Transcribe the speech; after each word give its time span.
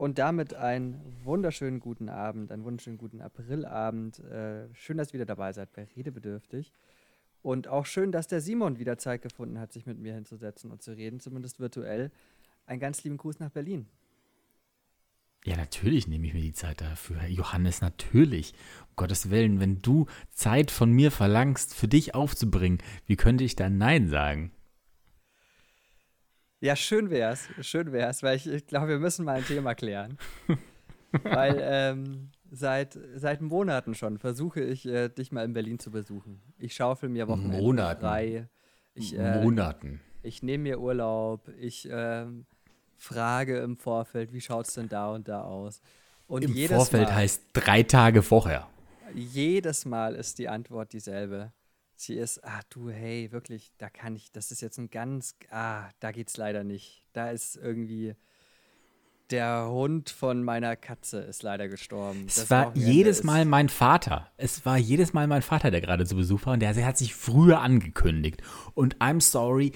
Und 0.00 0.16
damit 0.16 0.54
einen 0.54 0.98
wunderschönen 1.24 1.78
guten 1.78 2.08
Abend, 2.08 2.50
einen 2.52 2.64
wunderschönen 2.64 2.96
guten 2.96 3.20
Aprilabend. 3.20 4.18
Äh, 4.20 4.74
schön, 4.74 4.96
dass 4.96 5.10
ihr 5.10 5.12
wieder 5.12 5.26
dabei 5.26 5.52
seid 5.52 5.74
bei 5.74 5.86
Redebedürftig. 5.94 6.72
Und 7.42 7.68
auch 7.68 7.84
schön, 7.84 8.10
dass 8.10 8.26
der 8.26 8.40
Simon 8.40 8.78
wieder 8.78 8.96
Zeit 8.96 9.20
gefunden 9.20 9.58
hat, 9.60 9.74
sich 9.74 9.84
mit 9.84 9.98
mir 9.98 10.14
hinzusetzen 10.14 10.70
und 10.70 10.80
zu 10.80 10.92
reden, 10.96 11.20
zumindest 11.20 11.60
virtuell. 11.60 12.10
Einen 12.64 12.80
ganz 12.80 13.04
lieben 13.04 13.18
Gruß 13.18 13.40
nach 13.40 13.50
Berlin. 13.50 13.88
Ja, 15.44 15.58
natürlich 15.58 16.08
nehme 16.08 16.28
ich 16.28 16.32
mir 16.32 16.40
die 16.40 16.54
Zeit 16.54 16.80
dafür. 16.80 17.26
Johannes, 17.26 17.82
natürlich. 17.82 18.54
Um 18.88 18.96
Gottes 18.96 19.28
Willen, 19.28 19.60
wenn 19.60 19.82
du 19.82 20.06
Zeit 20.30 20.70
von 20.70 20.90
mir 20.92 21.10
verlangst, 21.10 21.74
für 21.74 21.88
dich 21.88 22.14
aufzubringen, 22.14 22.78
wie 23.04 23.16
könnte 23.16 23.44
ich 23.44 23.54
dann 23.54 23.76
Nein 23.76 24.08
sagen? 24.08 24.50
Ja, 26.60 26.76
schön 26.76 27.10
wär's. 27.10 27.48
Schön 27.62 27.90
wär's, 27.92 28.22
weil 28.22 28.36
ich, 28.36 28.46
ich 28.46 28.66
glaube, 28.66 28.88
wir 28.88 28.98
müssen 28.98 29.24
mal 29.24 29.36
ein 29.36 29.44
Thema 29.44 29.74
klären. 29.74 30.18
weil 31.22 31.58
ähm, 31.62 32.30
seit, 32.50 32.98
seit 33.16 33.40
Monaten 33.40 33.94
schon 33.94 34.18
versuche 34.18 34.60
ich, 34.60 34.86
äh, 34.86 35.08
dich 35.08 35.32
mal 35.32 35.44
in 35.44 35.54
Berlin 35.54 35.78
zu 35.78 35.90
besuchen. 35.90 36.42
Ich 36.58 36.74
schaufel 36.74 37.08
mir 37.08 37.28
Wochenende 37.28 37.58
Monaten. 37.58 38.00
frei. 38.00 38.48
Ich, 38.94 39.18
äh, 39.18 39.42
Monaten. 39.42 40.00
Ich 40.22 40.42
nehme 40.42 40.64
mir 40.64 40.80
Urlaub. 40.80 41.48
Ich 41.58 41.88
äh, 41.88 42.26
frage 42.98 43.58
im 43.60 43.78
Vorfeld, 43.78 44.32
wie 44.32 44.40
schaut's 44.40 44.74
denn 44.74 44.88
da 44.88 45.10
und 45.10 45.28
da 45.28 45.42
aus? 45.42 45.80
Und 46.26 46.44
Im 46.44 46.54
Vorfeld 46.68 47.08
mal, 47.08 47.14
heißt 47.14 47.42
drei 47.54 47.82
Tage 47.82 48.22
vorher. 48.22 48.68
Jedes 49.14 49.84
Mal 49.86 50.14
ist 50.14 50.38
die 50.38 50.48
Antwort 50.48 50.92
dieselbe. 50.92 51.52
Sie 52.00 52.14
ist, 52.14 52.42
ah 52.44 52.60
du, 52.70 52.88
hey, 52.88 53.30
wirklich, 53.30 53.72
da 53.76 53.90
kann 53.90 54.16
ich, 54.16 54.32
das 54.32 54.50
ist 54.50 54.62
jetzt 54.62 54.78
ein 54.78 54.88
ganz, 54.88 55.34
ah, 55.50 55.90
da 56.00 56.12
geht's 56.12 56.38
leider 56.38 56.64
nicht. 56.64 57.02
Da 57.12 57.30
ist 57.30 57.56
irgendwie 57.56 58.14
der 59.28 59.68
Hund 59.68 60.08
von 60.08 60.42
meiner 60.42 60.76
Katze 60.76 61.18
ist 61.18 61.42
leider 61.42 61.68
gestorben. 61.68 62.24
Es 62.26 62.36
das 62.36 62.50
war 62.50 62.74
jedes 62.74 63.22
Mal 63.22 63.44
mein 63.44 63.68
Vater. 63.68 64.30
Es 64.38 64.64
war 64.64 64.78
jedes 64.78 65.12
Mal 65.12 65.26
mein 65.26 65.42
Vater, 65.42 65.70
der 65.70 65.82
gerade 65.82 66.06
zu 66.06 66.16
Besuch 66.16 66.46
war 66.46 66.54
und 66.54 66.60
der, 66.60 66.72
der 66.72 66.86
hat 66.86 66.96
sich 66.96 67.14
früher 67.14 67.60
angekündigt. 67.60 68.40
Und 68.72 68.96
I'm 68.96 69.20
sorry, 69.20 69.72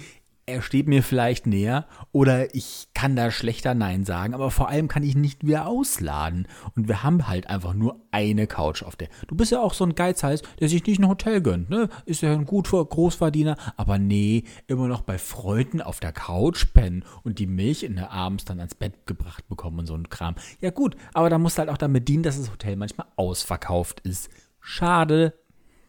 er 0.47 0.61
steht 0.61 0.89
mir 0.89 1.03
vielleicht 1.03 1.47
näher 1.47 1.87
oder 2.13 2.55
ich 2.55 2.89
kann 2.95 3.17
da 3.17 3.31
schlechter 3.31 3.75
Nein 3.75 4.05
sagen, 4.05 4.35
aber 4.35 4.51
vor 4.51 4.69
allem 4.69 4.89
kann 4.89 5.03
ich 5.03 5.17
nicht 5.17 5.43
mehr 5.43 5.67
ausladen. 5.67 6.47
Und 6.77 6.87
wir 6.89 7.03
haben 7.03 7.27
halt 7.29 7.49
einfach 7.49 7.73
nur 7.75 8.01
eine 8.11 8.47
Couch 8.47 8.83
auf 8.83 8.97
der. 8.97 9.09
Du 9.27 9.35
bist 9.35 9.53
ja 9.53 9.61
auch 9.61 9.75
so 9.75 9.85
ein 9.85 9.95
Geizhals, 9.95 10.43
der 10.61 10.69
sich 10.69 10.85
nicht 10.87 11.01
ein 11.01 11.09
Hotel 11.09 11.41
gönnt, 11.41 11.71
ne? 11.71 11.89
Ist 12.05 12.23
ja 12.23 12.33
ein 12.33 12.45
gut 12.45 12.69
Großverdiener, 12.69 13.57
aber 13.77 13.99
nee, 13.99 14.45
immer 14.67 14.89
noch 14.89 15.03
bei 15.03 15.19
Freunden 15.19 15.81
auf 15.81 16.01
der 16.01 16.13
Couch 16.13 16.67
pennen 16.75 17.05
und 17.23 17.39
die 17.39 17.47
Milch 17.47 17.83
in 17.83 17.97
der 17.97 18.11
abends 18.11 18.45
dann 18.45 18.59
ans 18.59 18.75
Bett 18.75 19.07
gebracht 19.07 19.49
bekommen 19.49 19.79
und 19.81 19.87
so 19.87 19.95
ein 19.95 20.09
Kram. 20.09 20.35
Ja 20.61 20.71
gut, 20.71 20.97
aber 21.15 21.31
da 21.31 21.39
musst 21.39 21.57
du 21.57 21.61
halt 21.61 21.71
auch 21.71 21.79
damit 21.79 22.09
dienen, 22.09 22.23
dass 22.23 22.39
das 22.39 22.51
Hotel 22.51 22.77
manchmal 22.77 23.07
ausverkauft 23.17 24.01
ist. 24.01 24.29
Schade. 24.61 25.35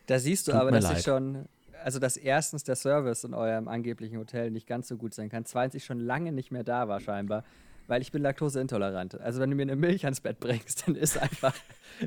Da 0.07 0.19
siehst 0.19 0.47
du 0.47 0.51
Tut 0.51 0.61
aber, 0.61 0.71
dass 0.71 0.83
leid. 0.83 0.97
ich 0.99 1.03
schon 1.03 1.45
also 1.85 1.99
dass 1.99 2.17
erstens 2.17 2.63
der 2.63 2.75
Service 2.75 3.23
in 3.25 3.35
eurem 3.35 3.67
angeblichen 3.67 4.17
Hotel 4.17 4.49
nicht 4.49 4.65
ganz 4.65 4.87
so 4.87 4.97
gut 4.97 5.13
sein 5.13 5.29
kann, 5.29 5.45
zweitens 5.45 5.75
ich 5.75 5.85
schon 5.85 5.99
lange 5.99 6.31
nicht 6.31 6.49
mehr 6.49 6.63
da 6.63 6.87
war 6.87 6.99
scheinbar, 6.99 7.43
weil 7.85 8.01
ich 8.01 8.11
bin 8.11 8.23
laktoseintolerant. 8.23 9.21
Also 9.21 9.39
wenn 9.39 9.51
du 9.51 9.55
mir 9.55 9.61
eine 9.61 9.75
Milch 9.75 10.03
ans 10.03 10.19
Bett 10.19 10.39
bringst, 10.39 10.87
dann 10.87 10.95
ist 10.95 11.15
einfach, 11.19 11.55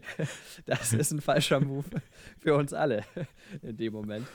das 0.67 0.93
ist 0.93 1.13
ein 1.13 1.21
falscher 1.21 1.61
Move 1.61 1.87
für 2.41 2.57
uns 2.57 2.73
alle 2.73 3.05
in 3.63 3.77
dem 3.77 3.93
Moment. 3.93 4.27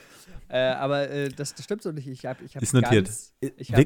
Äh, 0.47 0.59
aber 0.59 1.09
äh, 1.09 1.27
das, 1.27 1.53
das, 1.53 1.65
stimmt 1.65 1.81
so 1.81 1.91
nicht. 1.91 2.07
Ich 2.07 2.25
habe 2.25 2.41
ich 2.45 2.55
hab 2.55 2.63
ist 2.63 2.73
notiert. 2.73 3.07
Ganz, 3.07 3.33
ich 3.41 3.73
hab 3.73 3.85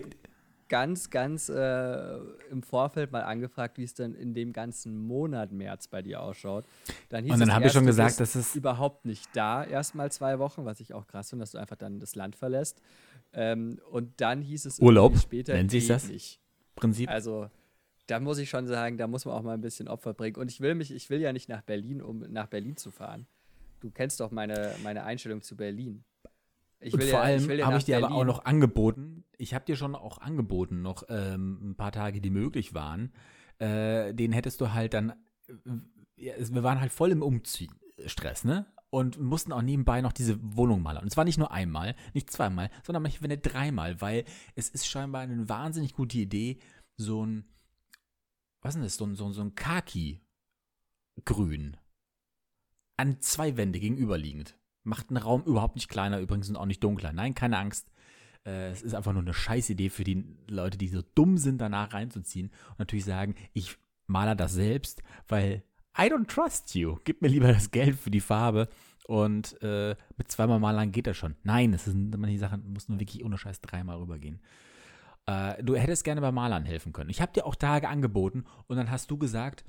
ganz, 0.69 1.09
ganz 1.09 1.49
äh, 1.49 2.17
im 2.49 2.63
Vorfeld 2.63 3.11
mal 3.11 3.23
angefragt, 3.23 3.77
wie 3.77 3.83
es 3.83 3.93
denn 3.93 4.13
in 4.13 4.33
dem 4.33 4.53
ganzen 4.53 4.97
Monat 4.97 5.51
März 5.51 5.87
bei 5.87 6.01
dir 6.01 6.21
ausschaut. 6.21 6.65
Dann 7.09 7.23
hieß 7.23 7.33
Und 7.33 7.39
dann 7.39 7.53
habe 7.53 7.67
ich 7.67 7.73
schon 7.73 7.85
gesagt, 7.85 8.19
dass 8.19 8.35
es 8.35 8.55
überhaupt 8.55 9.05
nicht 9.05 9.29
da, 9.33 9.63
erstmal 9.63 10.11
zwei 10.11 10.39
Wochen, 10.39 10.65
was 10.65 10.79
ich 10.79 10.93
auch 10.93 11.07
krass 11.07 11.29
finde, 11.29 11.43
dass 11.43 11.51
du 11.51 11.57
einfach 11.57 11.75
dann 11.75 11.99
das 11.99 12.15
Land 12.15 12.35
verlässt. 12.35 12.81
Ähm, 13.33 13.79
und 13.91 14.19
dann 14.21 14.41
hieß 14.41 14.65
es 14.65 14.79
Urlaub, 14.79 15.17
später, 15.17 15.53
nennt 15.53 15.71
sich 15.71 15.87
das? 15.87 16.07
Nicht. 16.07 16.39
Prinzip. 16.75 17.09
Also 17.09 17.49
da 18.07 18.19
muss 18.19 18.37
ich 18.37 18.49
schon 18.49 18.65
sagen, 18.67 18.97
da 18.97 19.07
muss 19.07 19.25
man 19.25 19.35
auch 19.35 19.43
mal 19.43 19.53
ein 19.53 19.61
bisschen 19.61 19.87
Opfer 19.87 20.13
bringen. 20.13 20.37
Und 20.37 20.49
ich 20.49 20.61
will 20.61 20.75
mich, 20.75 20.91
ich 20.91 21.09
will 21.09 21.19
ja 21.19 21.33
nicht 21.33 21.49
nach 21.49 21.61
Berlin, 21.61 22.01
um 22.01 22.19
nach 22.19 22.47
Berlin 22.47 22.77
zu 22.77 22.89
fahren. 22.91 23.27
Du 23.79 23.91
kennst 23.91 24.19
doch 24.19 24.31
meine, 24.31 24.73
meine 24.83 25.03
Einstellung 25.03 25.41
zu 25.41 25.55
Berlin. 25.55 26.03
Ich 26.79 26.93
und 26.93 27.03
vor 27.03 27.11
ja, 27.11 27.21
allem 27.21 27.49
habe 27.65 27.77
ich 27.77 27.85
dir 27.85 27.97
aber 27.97 28.11
auch 28.11 28.23
noch 28.23 28.45
angeboten, 28.45 29.25
ich 29.37 29.53
habe 29.53 29.65
dir 29.65 29.75
schon 29.75 29.95
auch 29.95 30.19
angeboten, 30.19 30.81
noch 30.81 31.03
ähm, 31.09 31.71
ein 31.71 31.75
paar 31.75 31.91
Tage, 31.91 32.21
die 32.21 32.29
möglich 32.29 32.73
waren. 32.73 33.11
Äh, 33.59 34.13
den 34.13 34.31
hättest 34.31 34.61
du 34.61 34.73
halt 34.73 34.93
dann, 34.93 35.11
äh, 35.47 35.53
ja, 36.15 36.33
wir 36.37 36.63
waren 36.63 36.79
halt 36.79 36.91
voll 36.91 37.11
im 37.11 37.21
Umziehstress, 37.21 38.43
ne? 38.43 38.65
Und 38.89 39.19
mussten 39.19 39.51
auch 39.51 39.61
nebenbei 39.61 40.01
noch 40.01 40.13
diese 40.13 40.39
Wohnung 40.41 40.81
malen. 40.81 41.01
Und 41.01 41.07
es 41.07 41.17
war 41.17 41.25
nicht 41.25 41.37
nur 41.37 41.51
einmal, 41.51 41.95
nicht 42.13 42.31
zweimal, 42.31 42.69
sondern 42.83 43.03
manchmal 43.03 43.37
dreimal, 43.37 43.99
weil 43.99 44.23
es 44.55 44.69
ist 44.69 44.87
scheinbar 44.87 45.21
eine 45.21 45.49
wahnsinnig 45.49 45.93
gute 45.93 46.17
Idee, 46.17 46.59
so 46.95 47.25
ein, 47.25 47.43
was 48.61 48.75
ist 48.75 48.83
das, 48.83 48.95
so 48.95 49.05
ein, 49.05 49.15
so, 49.15 49.29
so 49.31 49.41
ein 49.41 49.55
Kaki-Grün 49.55 50.17
an 52.95 53.19
zwei 53.21 53.57
Wände 53.57 53.79
gegenüberliegend 53.79 54.57
Macht 54.87 55.09
einen 55.09 55.17
Raum 55.17 55.43
überhaupt 55.43 55.75
nicht 55.75 55.89
kleiner 55.89 56.19
übrigens 56.19 56.49
und 56.49 56.55
auch 56.55 56.65
nicht 56.65 56.83
dunkler. 56.83 57.11
Nein, 57.11 57.35
keine 57.35 57.57
Angst. 57.57 57.91
Äh, 58.45 58.71
es 58.71 58.81
ist 58.81 58.93
einfach 58.93 59.13
nur 59.13 59.21
eine 59.21 59.33
Scheißidee 59.33 59.89
für 59.89 60.03
die 60.03 60.25
Leute, 60.49 60.77
die 60.77 60.87
so 60.87 61.01
dumm 61.13 61.37
sind, 61.37 61.59
danach 61.59 61.93
reinzuziehen 61.93 62.51
und 62.71 62.79
natürlich 62.79 63.05
sagen, 63.05 63.35
ich 63.53 63.77
male 64.07 64.35
das 64.35 64.53
selbst, 64.53 65.03
weil 65.27 65.63
I 65.97 66.03
don't 66.03 66.27
trust 66.27 66.73
you. 66.75 66.97
Gib 67.03 67.21
mir 67.21 67.27
lieber 67.27 67.51
das 67.51 67.71
Geld 67.71 67.97
für 67.97 68.11
die 68.11 68.21
Farbe 68.21 68.69
und 69.07 69.61
äh, 69.61 69.95
mit 70.15 70.31
zweimal 70.31 70.59
Malern 70.59 70.91
geht 70.91 71.07
das 71.07 71.17
schon. 71.17 71.35
Nein, 71.43 71.73
es 71.73 71.85
sind 71.85 72.15
manche 72.17 72.39
Sachen, 72.39 72.71
muss 72.71 72.87
nur 72.87 72.99
wirklich 72.99 73.25
ohne 73.25 73.37
Scheiß 73.37 73.61
dreimal 73.61 73.97
rübergehen. 73.97 74.39
Äh, 75.25 75.61
du 75.63 75.75
hättest 75.75 76.03
gerne 76.03 76.21
bei 76.21 76.31
Malern 76.31 76.65
helfen 76.65 76.93
können. 76.93 77.09
Ich 77.09 77.21
habe 77.21 77.33
dir 77.33 77.45
auch 77.45 77.55
Tage 77.55 77.89
angeboten 77.89 78.45
und 78.67 78.77
dann 78.77 78.89
hast 78.89 79.11
du 79.11 79.17
gesagt, 79.17 79.65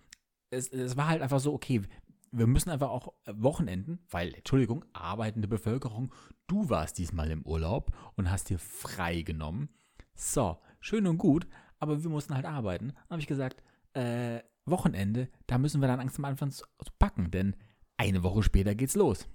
es, 0.50 0.68
es, 0.68 0.96
war 0.96 1.08
halt 1.08 1.22
einfach 1.22 1.40
so, 1.40 1.52
okay, 1.52 1.82
wir 2.30 2.46
müssen 2.46 2.70
einfach 2.70 2.90
auch 2.90 3.12
Wochenenden, 3.26 4.00
weil, 4.10 4.34
Entschuldigung, 4.34 4.84
arbeitende 4.92 5.48
Bevölkerung, 5.48 6.14
du 6.46 6.68
warst 6.70 6.98
diesmal 6.98 7.30
im 7.30 7.42
Urlaub 7.42 7.92
und 8.16 8.30
hast 8.30 8.50
dir 8.50 8.58
frei 8.58 9.22
genommen. 9.22 9.68
So, 10.14 10.58
schön 10.80 11.06
und 11.06 11.18
gut, 11.18 11.46
aber 11.78 12.02
wir 12.02 12.10
mussten 12.10 12.34
halt 12.34 12.44
arbeiten. 12.44 12.88
Dann 12.88 13.10
habe 13.10 13.20
ich 13.20 13.26
gesagt, 13.26 13.62
äh, 13.94 14.40
Wochenende, 14.66 15.28
da 15.46 15.58
müssen 15.58 15.80
wir 15.80 15.88
dann 15.88 16.00
Angst 16.00 16.18
am 16.18 16.24
Anfang 16.24 16.50
zu 16.50 16.64
packen, 16.98 17.30
denn 17.30 17.56
eine 17.96 18.22
Woche 18.22 18.42
später 18.42 18.74
geht's 18.74 18.94
los. 18.94 19.28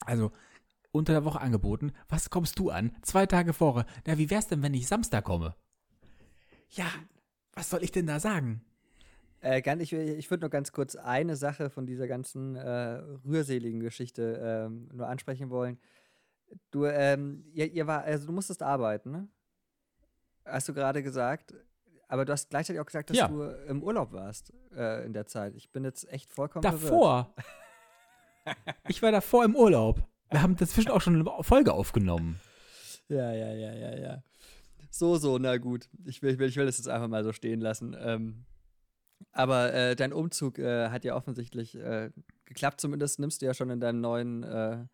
Also, 0.00 0.32
unter 0.90 1.12
der 1.12 1.24
Woche 1.24 1.40
angeboten, 1.40 1.92
was 2.08 2.30
kommst 2.30 2.58
du 2.58 2.70
an? 2.70 2.96
Zwei 3.02 3.26
Tage 3.26 3.52
vorher. 3.52 3.86
Na, 4.06 4.18
wie 4.18 4.30
wär's 4.30 4.48
denn, 4.48 4.62
wenn 4.62 4.74
ich 4.74 4.88
Samstag 4.88 5.24
komme? 5.24 5.54
Ja, 6.70 6.90
was 7.52 7.70
soll 7.70 7.82
ich 7.82 7.92
denn 7.92 8.06
da 8.06 8.20
sagen? 8.20 8.64
Äh, 9.42 9.60
ich 9.80 9.92
ich 9.92 10.30
würde 10.30 10.42
nur 10.42 10.50
ganz 10.50 10.72
kurz 10.72 10.96
eine 10.96 11.36
Sache 11.36 11.70
von 11.70 11.86
dieser 11.86 12.08
ganzen 12.08 12.56
äh, 12.56 13.00
rührseligen 13.24 13.80
Geschichte 13.80 14.40
ähm, 14.42 14.88
nur 14.92 15.08
ansprechen 15.08 15.50
wollen. 15.50 15.78
Du, 16.70 16.86
ähm, 16.86 17.44
ihr, 17.52 17.70
ihr 17.70 17.86
war, 17.86 18.02
also 18.02 18.26
du 18.26 18.32
musstest 18.32 18.62
arbeiten, 18.62 19.10
ne? 19.10 19.28
Hast 20.44 20.68
du 20.68 20.74
gerade 20.74 21.02
gesagt. 21.02 21.54
Aber 22.08 22.24
du 22.24 22.32
hast 22.32 22.48
gleichzeitig 22.48 22.80
auch 22.80 22.86
gesagt, 22.86 23.10
dass 23.10 23.18
ja. 23.18 23.28
du 23.28 23.42
im 23.68 23.82
Urlaub 23.82 24.12
warst 24.12 24.52
äh, 24.74 25.04
in 25.04 25.12
der 25.12 25.26
Zeit. 25.26 25.54
Ich 25.54 25.70
bin 25.70 25.84
jetzt 25.84 26.10
echt 26.10 26.32
vollkommen 26.32 26.62
Davor. 26.62 27.34
ich 28.88 29.02
war 29.02 29.12
davor 29.12 29.44
im 29.44 29.54
Urlaub. 29.54 30.02
Wir 30.30 30.40
haben 30.40 30.56
dazwischen 30.56 30.90
auch 30.90 31.02
schon 31.02 31.14
eine 31.14 31.42
Folge 31.42 31.72
aufgenommen. 31.74 32.40
Ja, 33.08 33.32
ja, 33.32 33.52
ja, 33.52 33.72
ja, 33.74 33.96
ja. 33.96 34.22
So, 34.90 35.16
so, 35.16 35.38
na 35.38 35.58
gut. 35.58 35.88
Ich 36.06 36.22
will, 36.22 36.32
ich 36.32 36.38
will, 36.38 36.48
ich 36.48 36.56
will 36.56 36.66
das 36.66 36.78
jetzt 36.78 36.88
einfach 36.88 37.08
mal 37.08 37.24
so 37.24 37.32
stehen 37.32 37.60
lassen. 37.60 37.94
Ähm, 37.98 38.46
aber 39.32 39.72
äh, 39.72 39.96
dein 39.96 40.12
Umzug 40.12 40.58
äh, 40.58 40.88
hat 40.90 41.04
ja 41.04 41.14
offensichtlich 41.14 41.74
äh, 41.76 42.10
geklappt. 42.44 42.80
Zumindest 42.80 43.18
nimmst 43.18 43.42
du 43.42 43.46
ja 43.46 43.54
schon 43.54 43.70
in 43.70 43.80
deinem 43.80 44.00
neuen 44.00 44.42
äh, 44.42 44.84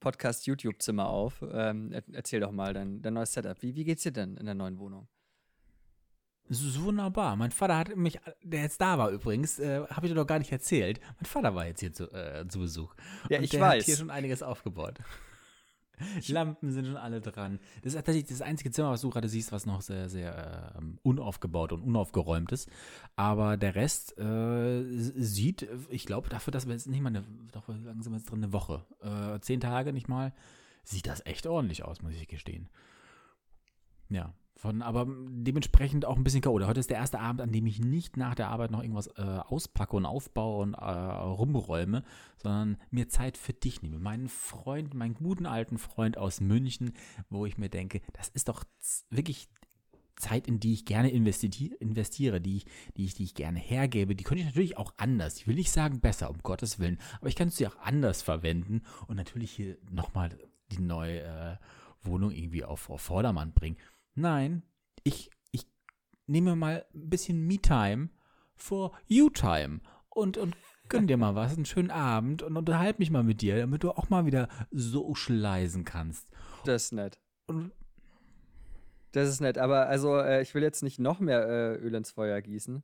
Podcast-YouTube-Zimmer 0.00 1.08
auf. 1.08 1.44
Ähm, 1.52 1.92
erzähl 2.12 2.40
doch 2.40 2.52
mal 2.52 2.74
dein, 2.74 3.02
dein 3.02 3.14
neues 3.14 3.32
Setup. 3.32 3.60
Wie, 3.62 3.74
wie 3.74 3.84
geht's 3.84 4.02
dir 4.02 4.12
denn 4.12 4.36
in 4.36 4.46
der 4.46 4.54
neuen 4.54 4.78
Wohnung? 4.78 5.08
Das 6.48 6.60
ist 6.60 6.82
wunderbar. 6.82 7.36
Mein 7.36 7.50
Vater 7.52 7.78
hat 7.78 7.96
mich, 7.96 8.18
der 8.42 8.62
jetzt 8.62 8.80
da 8.80 8.98
war 8.98 9.10
übrigens, 9.10 9.58
äh, 9.58 9.86
habe 9.88 10.06
ich 10.06 10.12
dir 10.12 10.16
doch 10.16 10.26
gar 10.26 10.38
nicht 10.38 10.52
erzählt. 10.52 11.00
Mein 11.16 11.24
Vater 11.24 11.54
war 11.54 11.66
jetzt 11.66 11.80
hier 11.80 11.92
zu, 11.92 12.10
äh, 12.12 12.46
zu 12.48 12.58
Besuch. 12.58 12.94
Ja, 13.30 13.38
Und 13.38 13.44
ich 13.44 13.50
der 13.50 13.60
weiß. 13.60 13.78
hat 13.80 13.84
hier 13.84 13.96
schon 13.96 14.10
einiges 14.10 14.42
aufgebaut. 14.42 14.98
Lampen 16.28 16.72
sind 16.72 16.86
schon 16.86 16.96
alle 16.96 17.20
dran. 17.20 17.58
Das 17.82 17.92
ist 17.92 17.94
tatsächlich 17.94 18.26
das 18.26 18.42
einzige 18.42 18.70
Zimmer, 18.70 18.90
was 18.90 19.02
du 19.02 19.10
gerade 19.10 19.28
siehst, 19.28 19.52
was 19.52 19.66
noch 19.66 19.82
sehr, 19.82 20.08
sehr 20.08 20.74
äh, 20.76 20.82
unaufgebaut 21.02 21.72
und 21.72 21.82
unaufgeräumt 21.82 22.52
ist. 22.52 22.68
Aber 23.16 23.56
der 23.56 23.74
Rest 23.74 24.18
äh, 24.18 24.82
sieht, 24.84 25.68
ich 25.90 26.06
glaube, 26.06 26.28
dafür, 26.28 26.50
dass 26.50 26.66
wir 26.66 26.72
jetzt 26.72 26.88
nicht 26.88 27.00
mal 27.00 27.10
eine, 27.10 27.24
doch, 27.52 27.68
lang 27.68 28.02
sind 28.02 28.12
wir 28.12 28.18
jetzt 28.18 28.30
drin, 28.30 28.42
eine 28.42 28.52
Woche, 28.52 28.84
äh, 29.02 29.40
zehn 29.40 29.60
Tage 29.60 29.92
nicht 29.92 30.08
mal, 30.08 30.32
sieht 30.84 31.06
das 31.06 31.24
echt 31.26 31.46
ordentlich 31.46 31.84
aus, 31.84 32.02
muss 32.02 32.14
ich 32.14 32.28
gestehen. 32.28 32.68
Ja, 34.08 34.34
Von, 34.62 34.80
aber 34.80 35.08
dementsprechend 35.08 36.04
auch 36.04 36.16
ein 36.16 36.22
bisschen 36.22 36.40
K.O. 36.40 36.64
Heute 36.64 36.78
ist 36.78 36.88
der 36.88 36.98
erste 36.98 37.18
Abend, 37.18 37.40
an 37.40 37.50
dem 37.50 37.66
ich 37.66 37.80
nicht 37.80 38.16
nach 38.16 38.36
der 38.36 38.48
Arbeit 38.48 38.70
noch 38.70 38.80
irgendwas 38.80 39.08
äh, 39.08 39.20
auspacke 39.20 39.96
und 39.96 40.06
aufbaue 40.06 40.62
und 40.62 40.74
äh, 40.74 40.84
rumräume, 40.84 42.04
sondern 42.36 42.76
mir 42.92 43.08
Zeit 43.08 43.36
für 43.36 43.54
dich 43.54 43.82
nehme. 43.82 43.98
Meinen 43.98 44.28
Freund, 44.28 44.94
meinen 44.94 45.14
guten 45.14 45.46
alten 45.46 45.78
Freund 45.78 46.16
aus 46.16 46.40
München, 46.40 46.92
wo 47.28 47.44
ich 47.44 47.58
mir 47.58 47.70
denke, 47.70 48.02
das 48.12 48.28
ist 48.28 48.48
doch 48.48 48.62
wirklich 49.10 49.48
Zeit, 50.14 50.46
in 50.46 50.60
die 50.60 50.74
ich 50.74 50.84
gerne 50.84 51.10
investiere, 51.10 52.40
die 52.40 52.58
ich, 52.58 52.66
die, 52.96 53.04
ich, 53.06 53.14
die 53.14 53.24
ich 53.24 53.34
gerne 53.34 53.58
hergebe, 53.58 54.14
die 54.14 54.22
könnte 54.22 54.42
ich 54.42 54.46
natürlich 54.46 54.76
auch 54.76 54.94
anders. 54.96 55.38
Ich 55.38 55.48
will 55.48 55.56
nicht 55.56 55.72
sagen 55.72 55.98
besser, 55.98 56.30
um 56.30 56.38
Gottes 56.38 56.78
Willen, 56.78 57.00
aber 57.18 57.26
ich 57.26 57.34
kann 57.34 57.50
sie 57.50 57.66
auch 57.66 57.78
anders 57.80 58.22
verwenden 58.22 58.82
und 59.08 59.16
natürlich 59.16 59.50
hier 59.50 59.76
nochmal 59.90 60.38
die 60.70 60.78
neue 60.78 61.22
äh, 61.22 61.56
Wohnung 62.04 62.30
irgendwie 62.30 62.64
auf, 62.64 62.90
auf 62.90 63.00
Vordermann 63.00 63.52
bringen. 63.52 63.76
Nein, 64.14 64.62
ich, 65.04 65.30
ich 65.50 65.66
nehme 66.26 66.56
mal 66.56 66.84
ein 66.94 67.08
bisschen 67.10 67.46
Me-Time 67.46 68.10
for 68.54 68.92
You-Time 69.06 69.80
und, 70.10 70.36
und 70.36 70.56
gönn 70.88 71.06
dir 71.06 71.16
mal 71.16 71.34
was, 71.34 71.56
einen 71.56 71.64
schönen 71.64 71.90
Abend 71.90 72.42
und 72.42 72.56
unterhalte 72.56 72.98
mich 73.00 73.10
mal 73.10 73.22
mit 73.22 73.40
dir, 73.40 73.58
damit 73.58 73.82
du 73.82 73.90
auch 73.90 74.10
mal 74.10 74.26
wieder 74.26 74.48
so 74.70 75.14
schleisen 75.14 75.84
kannst. 75.84 76.28
Das 76.64 76.84
ist 76.84 76.92
nett. 76.92 77.18
Und 77.46 77.72
das 79.12 79.28
ist 79.28 79.40
nett, 79.40 79.58
aber 79.58 79.88
also 79.88 80.16
äh, 80.18 80.42
ich 80.42 80.54
will 80.54 80.62
jetzt 80.62 80.82
nicht 80.82 80.98
noch 80.98 81.20
mehr 81.20 81.46
äh, 81.46 81.74
Öl 81.76 81.94
ins 81.94 82.10
Feuer 82.10 82.40
gießen. 82.40 82.82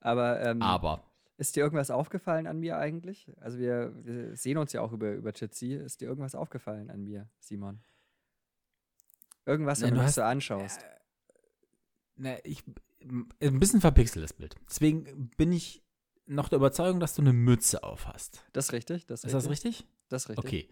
Aber, 0.00 0.40
ähm, 0.40 0.62
aber 0.62 1.02
ist 1.36 1.56
dir 1.56 1.60
irgendwas 1.60 1.90
aufgefallen 1.90 2.46
an 2.46 2.58
mir 2.58 2.78
eigentlich? 2.78 3.30
Also 3.40 3.58
wir, 3.58 3.92
wir 4.04 4.36
sehen 4.36 4.58
uns 4.58 4.72
ja 4.72 4.80
auch 4.80 4.92
über, 4.92 5.12
über 5.12 5.32
Jitsi. 5.32 5.74
Ist 5.74 6.00
dir 6.00 6.08
irgendwas 6.08 6.34
aufgefallen 6.34 6.90
an 6.90 7.04
mir, 7.04 7.28
Simon? 7.38 7.80
Irgendwas, 9.48 9.80
wenn 9.80 9.94
du, 9.94 10.02
hast, 10.02 10.16
so 10.16 10.22
anschaust. 10.22 10.82
Äh, 10.82 12.20
ne, 12.20 12.40
ich, 12.44 12.62
ein 13.00 13.58
bisschen 13.58 13.80
verpixeltes 13.80 14.34
Bild. 14.34 14.56
Deswegen 14.68 15.30
bin 15.38 15.52
ich 15.52 15.82
noch 16.26 16.50
der 16.50 16.56
Überzeugung, 16.56 17.00
dass 17.00 17.14
du 17.14 17.22
eine 17.22 17.32
Mütze 17.32 17.82
auf 17.82 18.06
hast. 18.06 18.44
Das 18.52 18.66
ist 18.66 18.72
richtig. 18.74 19.06
Das 19.06 19.20
ist, 19.20 19.28
ist 19.28 19.32
das 19.32 19.48
richtig? 19.48 19.86
Das 20.10 20.24
ist 20.24 20.28
richtig. 20.28 20.44
Okay. 20.44 20.68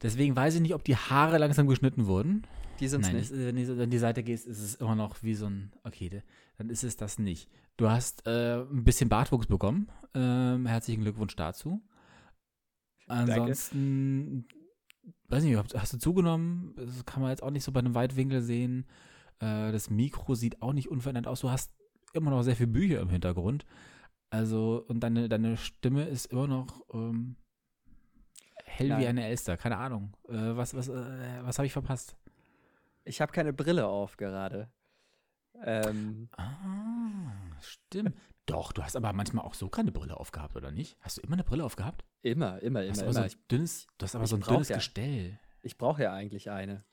Deswegen 0.00 0.34
weiß 0.34 0.54
ich 0.54 0.62
nicht, 0.62 0.74
ob 0.74 0.84
die 0.84 0.96
Haare 0.96 1.36
langsam 1.36 1.66
geschnitten 1.66 2.06
wurden. 2.06 2.46
Die 2.80 2.88
sind 2.88 3.04
es 3.04 3.12
nicht. 3.12 3.30
Ist, 3.30 3.36
wenn 3.36 3.56
du 3.56 3.82
an 3.82 3.90
die 3.90 3.98
Seite 3.98 4.22
gehst, 4.22 4.46
ist 4.46 4.60
es 4.60 4.76
immer 4.76 4.94
noch 4.94 5.22
wie 5.22 5.34
so 5.34 5.44
ein, 5.44 5.70
okay, 5.84 6.22
dann 6.56 6.70
ist 6.70 6.82
es 6.82 6.96
das 6.96 7.18
nicht. 7.18 7.50
Du 7.76 7.90
hast 7.90 8.26
äh, 8.26 8.62
ein 8.62 8.84
bisschen 8.84 9.10
Bartwuchs 9.10 9.48
bekommen. 9.48 9.90
Ähm, 10.14 10.64
herzlichen 10.64 11.02
Glückwunsch 11.02 11.36
dazu. 11.36 11.82
Ansonsten, 13.06 14.46
Danke 14.48 14.63
weiß 15.28 15.44
nicht, 15.44 15.74
hast 15.74 15.92
du 15.92 15.98
zugenommen? 15.98 16.74
Das 16.76 17.04
kann 17.04 17.22
man 17.22 17.30
jetzt 17.30 17.42
auch 17.42 17.50
nicht 17.50 17.64
so 17.64 17.72
bei 17.72 17.80
einem 17.80 17.94
Weitwinkel 17.94 18.42
sehen. 18.42 18.86
Äh, 19.40 19.72
das 19.72 19.90
Mikro 19.90 20.34
sieht 20.34 20.62
auch 20.62 20.72
nicht 20.72 20.90
unverändert 20.90 21.26
aus. 21.26 21.40
Du 21.40 21.50
hast 21.50 21.72
immer 22.12 22.30
noch 22.30 22.42
sehr 22.42 22.56
viele 22.56 22.68
Bücher 22.68 23.00
im 23.00 23.10
Hintergrund. 23.10 23.64
Also, 24.30 24.84
und 24.88 25.00
deine, 25.00 25.28
deine 25.28 25.56
Stimme 25.56 26.04
ist 26.04 26.26
immer 26.26 26.46
noch 26.46 26.84
ähm, 26.92 27.36
hell 28.64 28.88
Nein. 28.88 29.00
wie 29.00 29.06
eine 29.06 29.26
Elster. 29.26 29.56
Keine 29.56 29.76
Ahnung. 29.76 30.16
Äh, 30.28 30.56
was 30.56 30.74
was, 30.74 30.88
äh, 30.88 31.42
was 31.42 31.58
habe 31.58 31.66
ich 31.66 31.72
verpasst? 31.72 32.16
Ich 33.04 33.20
habe 33.20 33.32
keine 33.32 33.52
Brille 33.52 33.86
auf 33.86 34.16
gerade. 34.16 34.70
Ähm. 35.62 36.28
Ah, 36.36 37.32
stimmt. 37.64 38.16
Doch, 38.46 38.72
du 38.72 38.82
hast 38.82 38.96
aber 38.96 39.12
manchmal 39.12 39.44
auch 39.44 39.54
so 39.54 39.68
keine 39.68 39.90
Brille 39.90 40.18
aufgehabt, 40.18 40.56
oder 40.56 40.70
nicht? 40.70 40.96
Hast 41.00 41.16
du 41.16 41.22
immer 41.22 41.34
eine 41.34 41.44
Brille 41.44 41.64
aufgehabt? 41.64 42.04
Immer, 42.22 42.60
immer, 42.62 42.82
immer. 42.82 42.90
Hast 42.90 43.02
immer. 43.02 43.12
So 43.12 43.20
ein 43.20 43.30
dünnes, 43.50 43.86
du 43.98 44.04
hast 44.04 44.14
aber 44.14 44.26
so 44.26 44.36
ein 44.36 44.42
dünnes 44.42 44.68
ja, 44.68 44.76
Gestell. 44.76 45.38
Ich 45.62 45.78
brauche 45.78 46.02
ja 46.02 46.12
eigentlich 46.12 46.50
eine. 46.50 46.84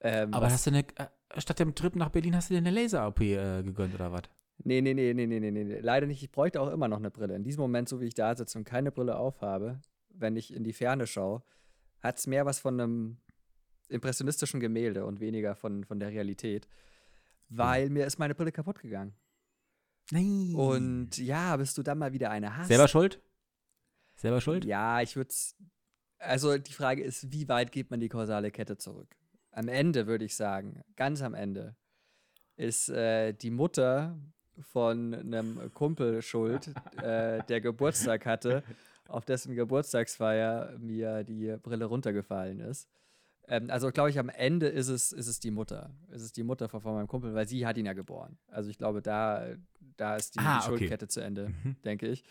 Ähm, 0.00 0.32
aber 0.32 0.50
hast 0.50 0.66
du 0.66 0.70
eine, 0.70 0.84
äh, 0.96 1.06
statt 1.38 1.58
dem 1.58 1.74
Trip 1.74 1.96
nach 1.96 2.10
Berlin 2.10 2.36
hast 2.36 2.50
du 2.50 2.54
dir 2.54 2.58
eine 2.58 2.70
Laser-OP 2.70 3.20
äh, 3.20 3.62
gegönnt, 3.62 3.94
oder 3.94 4.12
was? 4.12 4.22
Nee, 4.58 4.80
nee, 4.80 4.94
nee, 4.94 5.14
nee, 5.14 5.26
nee, 5.26 5.40
nee, 5.40 5.50
nee. 5.50 5.80
Leider 5.80 6.06
nicht. 6.06 6.22
Ich 6.22 6.30
bräuchte 6.30 6.60
auch 6.60 6.70
immer 6.70 6.88
noch 6.88 6.98
eine 6.98 7.10
Brille. 7.10 7.34
In 7.34 7.44
diesem 7.44 7.60
Moment, 7.60 7.88
so 7.88 8.00
wie 8.00 8.06
ich 8.06 8.14
da 8.14 8.34
sitze 8.34 8.58
und 8.58 8.64
keine 8.64 8.92
Brille 8.92 9.16
aufhabe, 9.16 9.80
wenn 10.10 10.36
ich 10.36 10.52
in 10.52 10.64
die 10.64 10.72
Ferne 10.72 11.06
schaue, 11.06 11.42
hat 12.00 12.18
es 12.18 12.26
mehr 12.26 12.46
was 12.46 12.58
von 12.58 12.80
einem 12.80 13.18
impressionistischen 13.88 14.60
Gemälde 14.60 15.06
und 15.06 15.20
weniger 15.20 15.54
von, 15.54 15.84
von 15.84 16.00
der 16.00 16.10
Realität. 16.10 16.68
Weil 17.48 17.86
hm. 17.86 17.94
mir 17.94 18.06
ist 18.06 18.18
meine 18.18 18.34
Brille 18.34 18.52
kaputt 18.52 18.80
gegangen. 18.80 19.14
Nein. 20.10 20.54
Und 20.54 21.18
ja, 21.18 21.56
bis 21.56 21.74
du 21.74 21.82
dann 21.82 21.98
mal 21.98 22.12
wieder 22.12 22.30
eine 22.30 22.56
hast. 22.56 22.68
Selber 22.68 22.88
schuld? 22.88 23.20
Selber 24.16 24.40
schuld? 24.40 24.64
Ja, 24.64 25.00
ich 25.00 25.16
würde 25.16 25.30
es. 25.30 25.56
Also 26.18 26.58
die 26.58 26.72
Frage 26.72 27.02
ist, 27.02 27.32
wie 27.32 27.48
weit 27.48 27.70
geht 27.70 27.90
man 27.90 28.00
die 28.00 28.08
kausale 28.08 28.50
Kette 28.50 28.76
zurück? 28.76 29.14
Am 29.52 29.68
Ende 29.68 30.06
würde 30.06 30.24
ich 30.24 30.34
sagen, 30.34 30.82
ganz 30.96 31.22
am 31.22 31.34
Ende, 31.34 31.76
ist 32.56 32.88
äh, 32.88 33.32
die 33.32 33.50
Mutter 33.50 34.18
von 34.60 35.14
einem 35.14 35.72
Kumpel 35.72 36.22
schuld, 36.22 36.72
äh, 37.02 37.42
der 37.44 37.60
Geburtstag 37.60 38.26
hatte, 38.26 38.64
auf 39.06 39.24
dessen 39.24 39.54
Geburtstagsfeier 39.54 40.76
mir 40.78 41.22
die 41.22 41.56
Brille 41.62 41.84
runtergefallen 41.84 42.60
ist. 42.60 42.88
Ähm, 43.48 43.70
also 43.70 43.90
glaube 43.90 44.10
ich, 44.10 44.18
am 44.18 44.28
Ende 44.28 44.68
ist 44.68 44.88
es, 44.88 45.12
ist 45.12 45.26
es 45.26 45.40
die 45.40 45.50
Mutter. 45.50 45.90
Ist 46.10 46.22
es 46.22 46.32
die 46.32 46.42
Mutter 46.42 46.68
von, 46.68 46.80
von 46.80 46.94
meinem 46.94 47.08
Kumpel, 47.08 47.34
weil 47.34 47.48
sie 47.48 47.66
hat 47.66 47.76
ihn 47.78 47.86
ja 47.86 47.94
geboren. 47.94 48.38
Also 48.48 48.70
ich 48.70 48.78
glaube, 48.78 49.02
da, 49.02 49.46
da 49.96 50.16
ist 50.16 50.34
die, 50.34 50.40
ah, 50.40 50.58
die 50.58 50.66
Schuldkette 50.66 51.06
okay. 51.06 51.08
zu 51.08 51.20
Ende, 51.20 51.48
mhm. 51.48 51.76
denke 51.84 52.08
ich. 52.08 52.24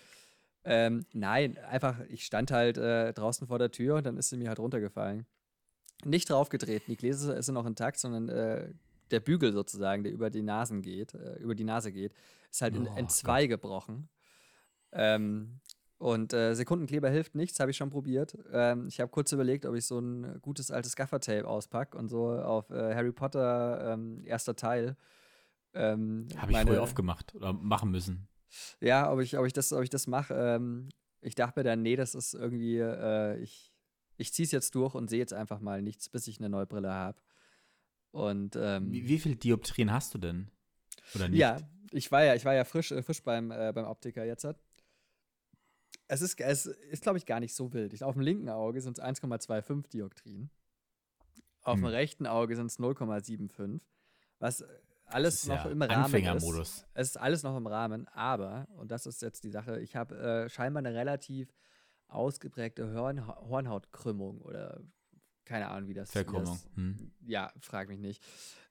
Ähm, 0.64 1.06
nein, 1.14 1.58
einfach, 1.70 2.00
ich 2.10 2.26
stand 2.26 2.52
halt 2.52 2.78
äh, 2.78 3.14
draußen 3.14 3.48
vor 3.48 3.58
der 3.58 3.72
Tür 3.72 3.96
und 3.96 4.06
dann 4.06 4.18
ist 4.18 4.30
sie 4.30 4.38
mir 4.38 4.50
halt 4.50 4.60
runtergefallen. 4.60 5.26
Nicht 6.04 6.30
draufgetreten, 6.30 6.86
die 6.90 6.98
Gläser 6.98 7.42
sind 7.42 7.56
noch 7.56 7.66
intakt, 7.66 7.98
sondern 7.98 8.30
äh, 8.30 8.74
der 9.10 9.20
Bügel 9.20 9.54
sozusagen, 9.54 10.04
der 10.04 10.12
über 10.12 10.30
die 10.30 10.42
Nasen 10.42 10.82
geht, 10.82 11.14
äh, 11.14 11.38
über 11.38 11.56
die 11.56 11.64
Nase 11.64 11.92
geht, 11.92 12.14
ist 12.52 12.62
halt 12.62 12.76
oh, 12.76 12.82
in, 12.82 12.98
in, 12.98 13.10
zwei 13.10 13.48
Gott. 13.48 13.62
gebrochen. 13.62 14.10
Ähm, 14.92 15.60
und 15.98 16.32
äh, 16.34 16.54
Sekundenkleber 16.54 17.10
hilft 17.10 17.34
nichts, 17.34 17.60
habe 17.60 17.72
ich 17.72 17.78
schon 17.78 17.90
probiert. 17.90 18.38
Ähm, 18.52 18.88
ich 18.88 19.00
habe 19.00 19.10
kurz 19.10 19.32
überlegt, 19.32 19.66
ob 19.66 19.76
ich 19.76 19.86
so 19.86 20.00
ein 20.00 20.40
gutes 20.42 20.70
altes 20.70 20.96
Gaffertape 20.96 21.48
auspacke 21.48 21.98
und 21.98 22.08
so 22.10 22.30
auf 22.30 22.70
äh, 22.70 22.94
Harry 22.94 23.12
Potter 23.12 23.94
ähm, 23.94 24.22
erster 24.24 24.56
Teil. 24.56 24.96
Ähm, 25.74 26.28
habe 26.38 26.52
ich 26.52 26.58
früher 26.60 26.84
aufgemacht 26.84 27.34
oder 27.34 27.52
machen 27.54 27.90
müssen. 27.90 28.28
Ja, 28.80 29.12
ob 29.12 29.22
ich, 29.22 29.38
ob 29.38 29.46
ich 29.46 29.54
das, 29.54 29.74
ob 29.74 29.84
ich 29.84 29.90
das 29.90 30.08
mache. 30.08 30.36
Ähm, 30.36 30.90
ich 31.22 31.34
dachte 31.34 31.60
mir 31.60 31.64
dann, 31.64 31.82
nee, 31.82 31.96
das 31.96 32.14
ist 32.14 32.36
irgendwie, 32.36 32.78
äh, 32.78 33.38
ich, 33.40 33.74
ich 34.18 34.32
ziehe 34.34 34.46
es 34.46 34.52
jetzt 34.52 34.76
durch 34.76 34.94
und 34.94 35.10
sehe 35.10 35.20
jetzt 35.20 35.34
einfach 35.34 35.60
mal 35.60 35.82
nichts, 35.82 36.10
bis 36.10 36.28
ich 36.28 36.40
eine 36.40 36.50
neue 36.50 36.68
Brille 36.68 36.94
habe. 36.94 37.20
Und 38.12 38.56
ähm, 38.56 38.92
wie, 38.92 39.08
wie 39.08 39.20
viele 39.20 39.36
Dioptrien 39.36 39.92
hast 39.92 40.14
du 40.14 40.20
denn? 40.20 40.50
Oder 41.16 41.28
nicht? 41.28 41.40
Ja, 41.40 41.58
ich 41.92 42.12
war 42.12 42.24
ja, 42.24 42.36
ich 42.36 42.46
war 42.46 42.54
ja 42.54 42.64
frisch, 42.66 42.92
äh, 42.92 43.02
frisch 43.02 43.24
beim, 43.24 43.52
äh, 43.52 43.72
beim 43.74 43.86
Optiker 43.86 44.24
jetzt. 44.24 44.44
Hat 44.44 44.58
es 46.08 46.22
ist, 46.22 46.40
es 46.40 46.66
ist 46.66 47.04
glaube 47.04 47.18
ich, 47.18 47.26
gar 47.26 47.40
nicht 47.40 47.54
so 47.54 47.74
wild. 47.74 48.02
auf 48.04 48.14
dem 48.14 48.22
linken 48.22 48.50
Auge 48.50 48.82
sind 48.82 48.98
es 48.98 49.04
1,25 49.04 49.90
Dioptrien. 49.90 50.50
Auf 51.62 51.76
hm. 51.76 51.82
dem 51.82 51.86
rechten 51.88 52.28
Auge 52.28 52.56
sind 52.56 52.68
es 52.68 52.80
0,75. 52.80 53.82
Was 54.40 54.64
alles 55.06 55.48
noch 55.48 55.66
ja 55.66 55.72
im 55.72 55.82
Rahmen 55.82 56.04
Anfängermodus. 56.06 56.70
ist. 56.70 56.88
Es 56.94 57.08
ist 57.10 57.18
alles 57.18 57.44
noch 57.44 57.56
im 57.58 57.68
Rahmen, 57.68 58.08
aber, 58.10 58.68
und 58.78 58.92
das 58.92 59.06
ist 59.06 59.22
jetzt 59.22 59.44
die 59.44 59.50
Sache, 59.50 59.80
ich 59.80 59.96
habe 59.96 60.18
äh, 60.18 60.50
scheinbar 60.50 60.80
eine 60.80 60.94
relativ 60.94 61.54
ausgeprägte 62.08 62.94
Horn 62.94 63.26
Hornhautkrümmung 63.28 64.42
oder 64.42 64.82
keine 65.46 65.70
Ahnung, 65.70 65.90
wie 65.90 65.94
das 65.94 66.12
Verkrümmung. 66.12 66.60
Hm. 66.76 67.12
Ja, 67.26 67.52
frag 67.60 67.88
mich 67.88 68.00
nicht. 68.00 68.24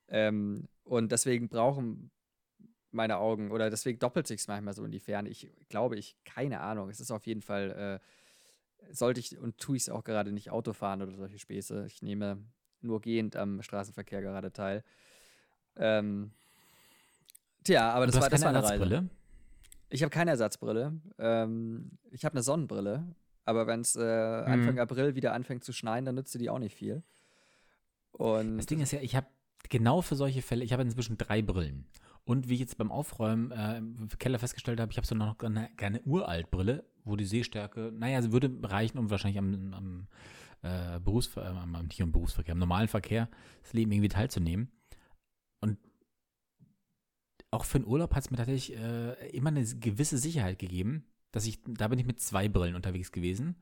Ähm, 0.08 0.68
und 0.84 1.10
deswegen 1.10 1.48
brauchen 1.48 2.10
meine 2.96 3.18
Augen 3.18 3.50
oder 3.52 3.70
deswegen 3.70 3.98
doppelt 3.98 4.26
sich 4.26 4.40
es 4.40 4.48
manchmal 4.48 4.74
so 4.74 4.84
in 4.84 4.90
die 4.90 5.00
Ferne. 5.00 5.28
Ich 5.28 5.48
glaube, 5.68 5.96
ich, 5.96 6.16
keine 6.24 6.60
Ahnung. 6.60 6.90
Es 6.90 7.00
ist 7.00 7.10
auf 7.10 7.26
jeden 7.26 7.42
Fall, 7.42 8.00
äh, 8.80 8.92
sollte 8.92 9.20
ich 9.20 9.38
und 9.38 9.58
tue 9.58 9.76
ich 9.76 9.84
es 9.84 9.88
auch 9.88 10.04
gerade 10.04 10.32
nicht 10.32 10.50
Auto 10.50 10.72
fahren 10.72 11.02
oder 11.02 11.12
solche 11.12 11.38
Späße. 11.38 11.86
Ich 11.86 12.02
nehme 12.02 12.38
nur 12.80 13.00
gehend 13.00 13.36
am 13.36 13.62
Straßenverkehr 13.62 14.22
gerade 14.22 14.52
teil. 14.52 14.82
Ähm, 15.76 16.32
tja, 17.64 17.90
aber 17.90 18.06
das 18.06 18.20
war, 18.20 18.28
das 18.28 18.42
war 18.42 18.48
eine 18.48 18.58
Ersatzbrille? 18.58 18.96
Reise. 18.96 19.10
Ich 19.88 20.02
habe 20.02 20.10
keine 20.10 20.32
Ersatzbrille. 20.32 21.00
Ähm, 21.18 21.92
ich 22.10 22.24
habe 22.24 22.34
eine 22.34 22.42
Sonnenbrille. 22.42 23.04
Aber 23.44 23.68
wenn 23.68 23.80
es 23.80 23.94
äh, 23.94 24.02
Anfang 24.02 24.74
hm. 24.74 24.78
April 24.80 25.14
wieder 25.14 25.32
anfängt 25.32 25.62
zu 25.62 25.72
schneien, 25.72 26.04
dann 26.04 26.16
nützt 26.16 26.34
die 26.34 26.50
auch 26.50 26.58
nicht 26.58 26.74
viel. 26.74 27.04
Und 28.10 28.56
das 28.56 28.66
Ding 28.66 28.80
ist 28.80 28.92
ja, 28.92 29.00
ich 29.00 29.14
habe 29.14 29.28
genau 29.68 30.02
für 30.02 30.16
solche 30.16 30.42
Fälle, 30.42 30.64
ich 30.64 30.72
habe 30.72 30.82
inzwischen 30.82 31.16
drei 31.16 31.42
Brillen. 31.42 31.86
Und 32.26 32.48
wie 32.48 32.54
ich 32.54 32.60
jetzt 32.60 32.76
beim 32.76 32.90
Aufräumen 32.90 33.52
äh, 33.52 33.78
im 33.78 34.08
Keller 34.18 34.40
festgestellt 34.40 34.80
habe, 34.80 34.90
ich 34.90 34.96
habe 34.96 35.06
so 35.06 35.14
noch 35.14 35.38
eine, 35.38 35.70
eine 35.78 36.02
Uraltbrille, 36.02 36.84
wo 37.04 37.14
die 37.14 37.24
Sehstärke, 37.24 37.92
naja, 37.96 38.20
sie 38.20 38.32
würde 38.32 38.50
reichen, 38.64 38.98
um 38.98 39.10
wahrscheinlich 39.10 39.38
am, 39.38 39.72
am 39.72 40.06
äh, 40.62 40.98
Berufs, 40.98 41.36
äh, 41.36 41.40
am, 41.40 41.70
nicht 41.86 42.02
am 42.02 42.10
Berufsverkehr, 42.10 42.52
am 42.52 42.58
normalen 42.58 42.88
Verkehr 42.88 43.28
das 43.62 43.74
Leben 43.74 43.92
irgendwie 43.92 44.08
teilzunehmen. 44.08 44.72
Und 45.60 45.78
auch 47.52 47.64
für 47.64 47.78
den 47.78 47.86
Urlaub 47.86 48.12
hat 48.12 48.24
es 48.24 48.30
mir 48.32 48.38
tatsächlich 48.38 48.76
äh, 48.76 49.28
immer 49.28 49.50
eine 49.50 49.64
gewisse 49.64 50.18
Sicherheit 50.18 50.58
gegeben, 50.58 51.04
dass 51.30 51.46
ich, 51.46 51.60
da 51.64 51.86
bin 51.86 52.00
ich 52.00 52.06
mit 52.06 52.20
zwei 52.20 52.48
Brillen 52.48 52.74
unterwegs 52.74 53.12
gewesen 53.12 53.54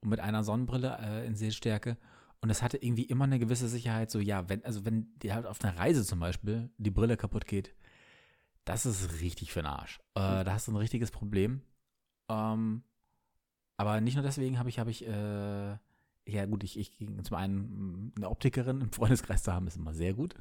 und 0.00 0.10
mit 0.10 0.20
einer 0.20 0.44
Sonnenbrille 0.44 0.98
äh, 1.00 1.26
in 1.26 1.34
Sehstärke. 1.34 1.96
Und 2.42 2.50
es 2.50 2.60
hatte 2.60 2.76
irgendwie 2.76 3.04
immer 3.04 3.24
eine 3.24 3.38
gewisse 3.38 3.68
Sicherheit, 3.68 4.10
so 4.10 4.18
ja, 4.18 4.50
wenn, 4.50 4.62
also 4.66 4.84
wenn 4.84 5.18
dir 5.20 5.34
halt 5.34 5.46
auf 5.46 5.64
einer 5.64 5.78
Reise 5.78 6.04
zum 6.04 6.20
Beispiel 6.20 6.68
die 6.76 6.90
Brille 6.90 7.16
kaputt 7.16 7.46
geht, 7.46 7.74
das 8.64 8.86
ist 8.86 9.20
richtig 9.20 9.52
für 9.52 9.60
den 9.60 9.66
Arsch. 9.66 10.00
Äh, 10.14 10.40
mhm. 10.40 10.44
da 10.44 10.52
hast 10.52 10.68
du 10.68 10.72
ein 10.72 10.76
richtiges 10.76 11.10
Problem. 11.10 11.62
Ähm, 12.28 12.82
aber 13.76 14.00
nicht 14.00 14.14
nur 14.14 14.22
deswegen 14.22 14.58
habe 14.58 14.68
ich, 14.68 14.78
habe 14.78 14.90
ich, 14.90 15.06
äh, 15.06 15.76
ja 16.26 16.46
gut, 16.46 16.62
ich, 16.62 16.78
ich 16.78 16.96
ging 16.96 17.22
zum 17.24 17.36
einen 17.36 18.12
eine 18.16 18.30
Optikerin 18.30 18.80
im 18.80 18.92
Freundeskreis 18.92 19.42
zu 19.42 19.52
haben, 19.52 19.66
ist 19.66 19.76
immer 19.76 19.94
sehr 19.94 20.14
gut. 20.14 20.34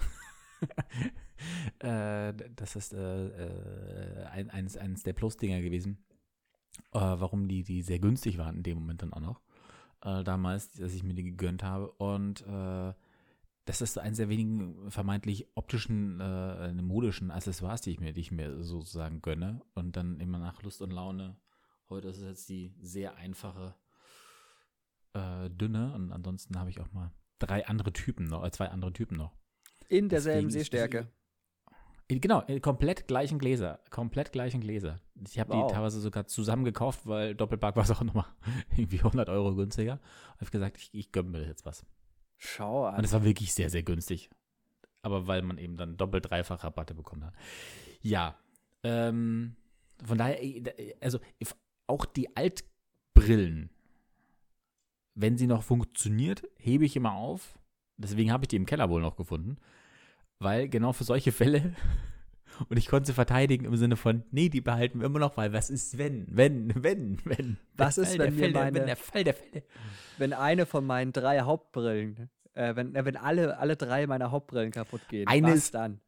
äh, 1.79 2.33
das 2.55 2.75
ist 2.75 2.93
äh, 2.93 3.27
äh, 3.27 4.25
ein, 4.25 4.49
eines, 4.51 4.77
eines 4.77 5.03
der 5.03 5.13
Plus-Dinger 5.13 5.61
gewesen, 5.61 6.03
äh, 6.93 6.99
warum 6.99 7.47
die, 7.47 7.63
die 7.63 7.81
sehr 7.81 7.99
günstig 7.99 8.37
waren 8.37 8.57
in 8.57 8.63
dem 8.63 8.77
Moment 8.77 9.01
dann 9.01 9.13
auch 9.13 9.21
noch. 9.21 9.41
Äh, 10.03 10.23
damals, 10.23 10.71
dass 10.73 10.93
ich 10.93 11.03
mir 11.03 11.13
die 11.13 11.23
gegönnt 11.23 11.63
habe. 11.63 11.91
Und 11.93 12.41
äh, 12.41 12.93
das 13.65 13.82
ist 13.82 13.98
eines 13.98 14.18
der 14.18 14.30
wenigen 14.30 14.89
vermeintlich 14.89 15.48
optischen, 15.56 16.20
äh, 16.20 16.74
modischen 16.74 17.32
Accessoires, 17.32 17.82
die 17.82 17.91
ich 17.91 18.00
mir, 18.00 18.13
die 18.13 18.22
ich 18.22 18.32
mir 18.32 18.63
sozusagen 18.63 19.22
gönne. 19.22 19.62
Und 19.75 19.96
dann 19.96 20.20
immer 20.20 20.39
nach 20.39 20.63
Lust 20.63 20.82
und 20.82 20.91
Laune. 20.91 21.38
Heute 21.89 22.08
ist 22.08 22.18
es 22.18 22.24
jetzt 22.24 22.50
die 22.50 22.74
sehr 22.82 23.15
einfache, 23.15 23.75
äh, 25.13 25.50
dünne. 25.50 25.94
Und 25.94 26.12
ansonsten 26.12 26.58
habe 26.58 26.70
ich 26.70 26.80
auch 26.80 26.91
mal 26.91 27.12
drei 27.39 27.68
andere 27.68 27.94
Typen 27.94 28.25
noch, 28.25 28.44
äh, 28.44 28.51
zwei 28.51 28.70
andere 28.70 28.94
Typen 28.94 29.18
noch. 29.18 29.34
In 29.89 30.10
derselben 30.10 30.50
Sehstärke. 30.50 31.12
Genau, 32.08 32.44
komplett 32.62 33.08
gleichen 33.08 33.39
Gläser. 33.39 33.80
Komplett 33.89 34.34
gleichen 34.34 34.60
Gläser. 34.60 35.00
Ich 35.25 35.39
habe 35.39 35.53
wow. 35.53 35.68
die 35.68 35.74
teilweise 35.74 36.01
sogar 36.01 36.27
zusammen 36.27 36.65
gekauft, 36.65 37.01
weil 37.06 37.36
Doppelpark 37.36 37.75
war 37.77 37.84
es 37.84 37.91
auch 37.91 38.03
nochmal 38.03 38.25
irgendwie 38.75 38.98
100 38.98 39.30
Euro 39.30 39.56
günstiger. 39.56 39.94
Habe 40.34 40.44
ich 40.44 40.51
gesagt, 40.51 40.77
ich, 40.77 40.89
ich 40.94 41.12
gönne 41.12 41.30
mir 41.30 41.46
jetzt 41.46 41.65
was. 41.65 41.86
Schau 42.43 42.86
an. 42.86 42.98
Und 42.98 43.03
es 43.03 43.13
war 43.13 43.24
wirklich 43.24 43.53
sehr, 43.53 43.69
sehr 43.69 43.83
günstig. 43.83 44.29
Aber 45.03 45.27
weil 45.27 45.41
man 45.41 45.57
eben 45.57 45.77
dann 45.77 45.98
doppelt, 45.98 46.29
dreifach 46.29 46.63
Rabatte 46.63 46.95
bekommen 46.95 47.25
hat. 47.25 47.33
Ja. 48.01 48.38
Ähm, 48.83 49.55
von 50.03 50.17
daher, 50.17 50.41
äh, 50.41 50.95
also 51.00 51.19
auch 51.88 52.05
die 52.05 52.36
Altbrillen, 52.36 53.69
wenn 55.13 55.38
sie 55.38 55.48
noch 55.48 55.63
funktioniert, 55.63 56.43
hebe 56.57 56.86
ich 56.86 56.95
immer 56.95 57.13
auf. 57.13 57.60
Deswegen 57.98 58.31
habe 58.31 58.45
ich 58.45 58.48
die 58.48 58.55
im 58.55 58.65
Keller 58.65 58.89
wohl 58.89 59.01
noch 59.01 59.15
gefunden 59.15 59.57
weil 60.41 60.67
genau 60.67 60.91
für 60.91 61.03
solche 61.03 61.31
Fälle 61.31 61.75
und 62.70 62.77
ich 62.77 62.88
konnte 62.88 63.08
sie 63.08 63.13
verteidigen 63.13 63.65
im 63.65 63.75
Sinne 63.75 63.96
von, 63.96 64.24
nee, 64.32 64.50
die 64.50 64.62
behalten 64.62 65.00
wir 65.00 65.08
immer 65.08 65.20
noch, 65.20 65.38
weil 65.38 65.53
was 65.53 65.70
ist, 65.70 65.98
wenn, 65.98 66.25
wenn, 66.30 66.72
wenn, 66.84 67.20
wenn. 67.24 67.58
Was 67.75 67.98
ist, 67.98 68.18
wenn, 68.18 68.38
Fall, 68.38 68.51
meine, 68.51 68.80
wenn 68.80 68.86
der 68.88 68.96
Fall 68.96 69.24
der 69.24 69.34
Fälle. 69.34 69.63
Wenn 70.18 70.34
eine 70.34 70.65
von 70.65 70.86
meinen 70.86 71.13
drei 71.13 71.41
Hauptbrillen, 71.41 72.30
äh, 72.53 72.75
wenn, 72.75 72.96
äh, 72.96 73.06
wenn 73.06 73.18
alle, 73.18 73.58
alle 73.58 73.75
drei 73.75 74.08
meiner 74.08 74.32
Hauptbrillen 74.32 74.72
kaputt 74.72 75.01
gehen, 75.10 75.27
eine 75.27 75.53
was 75.53 75.72
dann? 75.72 76.00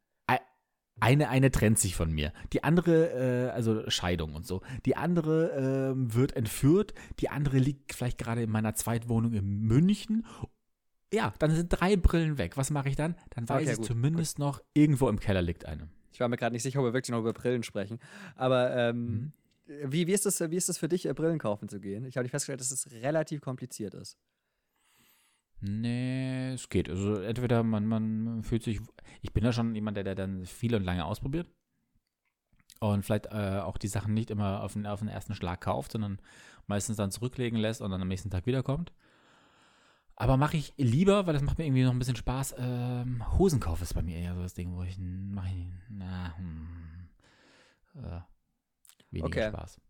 Eine, 1.00 1.28
eine 1.28 1.50
trennt 1.50 1.80
sich 1.80 1.96
von 1.96 2.12
mir. 2.12 2.32
Die 2.52 2.62
andere, 2.62 3.48
äh, 3.48 3.50
also 3.50 3.82
Scheidung 3.90 4.36
und 4.36 4.46
so. 4.46 4.62
Die 4.86 4.96
andere 4.96 5.92
äh, 5.92 6.14
wird 6.14 6.36
entführt. 6.36 6.94
Die 7.18 7.30
andere 7.30 7.58
liegt 7.58 7.94
vielleicht 7.94 8.16
gerade 8.16 8.44
in 8.44 8.50
meiner 8.50 8.76
Zweitwohnung 8.76 9.32
in 9.32 9.62
München 9.62 10.24
ja, 11.14 11.32
dann 11.38 11.52
sind 11.52 11.68
drei 11.68 11.96
Brillen 11.96 12.38
weg. 12.38 12.56
Was 12.56 12.70
mache 12.70 12.88
ich 12.88 12.96
dann? 12.96 13.14
Dann 13.30 13.48
weiß 13.48 13.62
okay, 13.62 13.70
ich 13.72 13.76
gut, 13.78 13.86
zumindest 13.86 14.36
gut. 14.36 14.46
noch, 14.46 14.60
irgendwo 14.74 15.08
im 15.08 15.20
Keller 15.20 15.42
liegt 15.42 15.64
eine. 15.64 15.88
Ich 16.14 16.20
war 16.20 16.28
mir 16.28 16.36
gerade 16.36 16.52
nicht 16.54 16.62
sicher, 16.62 16.78
ob 16.78 16.86
wir 16.86 16.92
wirklich 16.94 17.10
noch 17.10 17.18
über 17.18 17.32
Brillen 17.32 17.64
sprechen. 17.64 17.98
Aber 18.36 18.74
ähm, 18.74 19.32
mhm. 19.66 19.92
wie, 19.92 20.06
wie, 20.06 20.12
ist 20.12 20.24
das, 20.24 20.40
wie 20.40 20.56
ist 20.56 20.68
das 20.68 20.78
für 20.78 20.88
dich, 20.88 21.06
äh, 21.06 21.12
Brillen 21.12 21.40
kaufen 21.40 21.68
zu 21.68 21.80
gehen? 21.80 22.04
Ich 22.06 22.16
habe 22.16 22.28
festgestellt, 22.28 22.60
dass 22.60 22.70
es 22.70 22.90
relativ 22.92 23.40
kompliziert 23.40 23.94
ist. 23.94 24.16
Nee, 25.60 26.52
es 26.52 26.68
geht. 26.68 26.88
Also 26.88 27.16
entweder 27.16 27.62
man, 27.64 27.86
man 27.86 28.42
fühlt 28.44 28.62
sich. 28.62 28.80
Ich 29.22 29.32
bin 29.32 29.44
ja 29.44 29.52
schon 29.52 29.74
jemand, 29.74 29.96
der, 29.96 30.04
der 30.04 30.14
dann 30.14 30.46
viel 30.46 30.74
und 30.74 30.84
lange 30.84 31.04
ausprobiert. 31.04 31.48
Und 32.80 33.04
vielleicht 33.04 33.26
äh, 33.26 33.60
auch 33.60 33.78
die 33.78 33.88
Sachen 33.88 34.14
nicht 34.14 34.30
immer 34.30 34.62
auf 34.62 34.74
den, 34.74 34.86
auf 34.86 35.00
den 35.00 35.08
ersten 35.08 35.34
Schlag 35.34 35.62
kauft, 35.62 35.92
sondern 35.92 36.20
meistens 36.66 36.96
dann 36.96 37.10
zurücklegen 37.10 37.58
lässt 37.58 37.80
und 37.80 37.90
dann 37.90 38.02
am 38.02 38.08
nächsten 38.08 38.30
Tag 38.30 38.46
wiederkommt. 38.46 38.92
Aber 40.16 40.36
mache 40.36 40.56
ich 40.56 40.72
lieber, 40.76 41.26
weil 41.26 41.34
das 41.34 41.42
macht 41.42 41.58
mir 41.58 41.66
irgendwie 41.66 41.82
noch 41.82 41.92
ein 41.92 41.98
bisschen 41.98 42.16
Spaß. 42.16 42.54
Ähm, 42.58 43.24
Hosenkauf 43.36 43.82
ist 43.82 43.94
bei 43.94 44.02
mir 44.02 44.16
eher 44.16 44.34
so 44.34 44.42
das 44.42 44.54
Ding, 44.54 44.74
wo 44.76 44.82
ich 44.82 44.96
mache 44.98 45.48
ich, 45.48 45.66
na, 45.90 46.36
hm, 46.36 47.08
äh, 47.96 48.20
weniger 49.10 49.26
okay. 49.26 49.48
Spaß. 49.48 49.80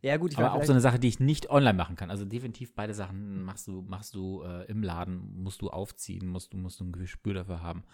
Ja, 0.00 0.16
gut, 0.16 0.32
ich 0.32 0.38
Aber 0.38 0.54
auch 0.54 0.64
so 0.64 0.72
eine 0.72 0.80
Sache, 0.80 0.98
die 0.98 1.08
ich 1.08 1.20
nicht 1.20 1.50
online 1.50 1.76
machen 1.76 1.96
kann. 1.96 2.10
Also 2.10 2.24
definitiv 2.24 2.74
beide 2.74 2.94
Sachen 2.94 3.42
machst 3.42 3.66
du, 3.66 3.82
machst 3.82 4.14
du 4.14 4.42
äh, 4.42 4.64
im 4.64 4.82
Laden, 4.82 5.42
musst 5.42 5.60
du 5.60 5.70
aufziehen, 5.70 6.26
musst 6.26 6.52
du, 6.52 6.56
musst 6.56 6.80
du 6.80 6.84
ein 6.84 6.92
Gespür 6.92 7.34
dafür 7.34 7.62
haben. 7.62 7.84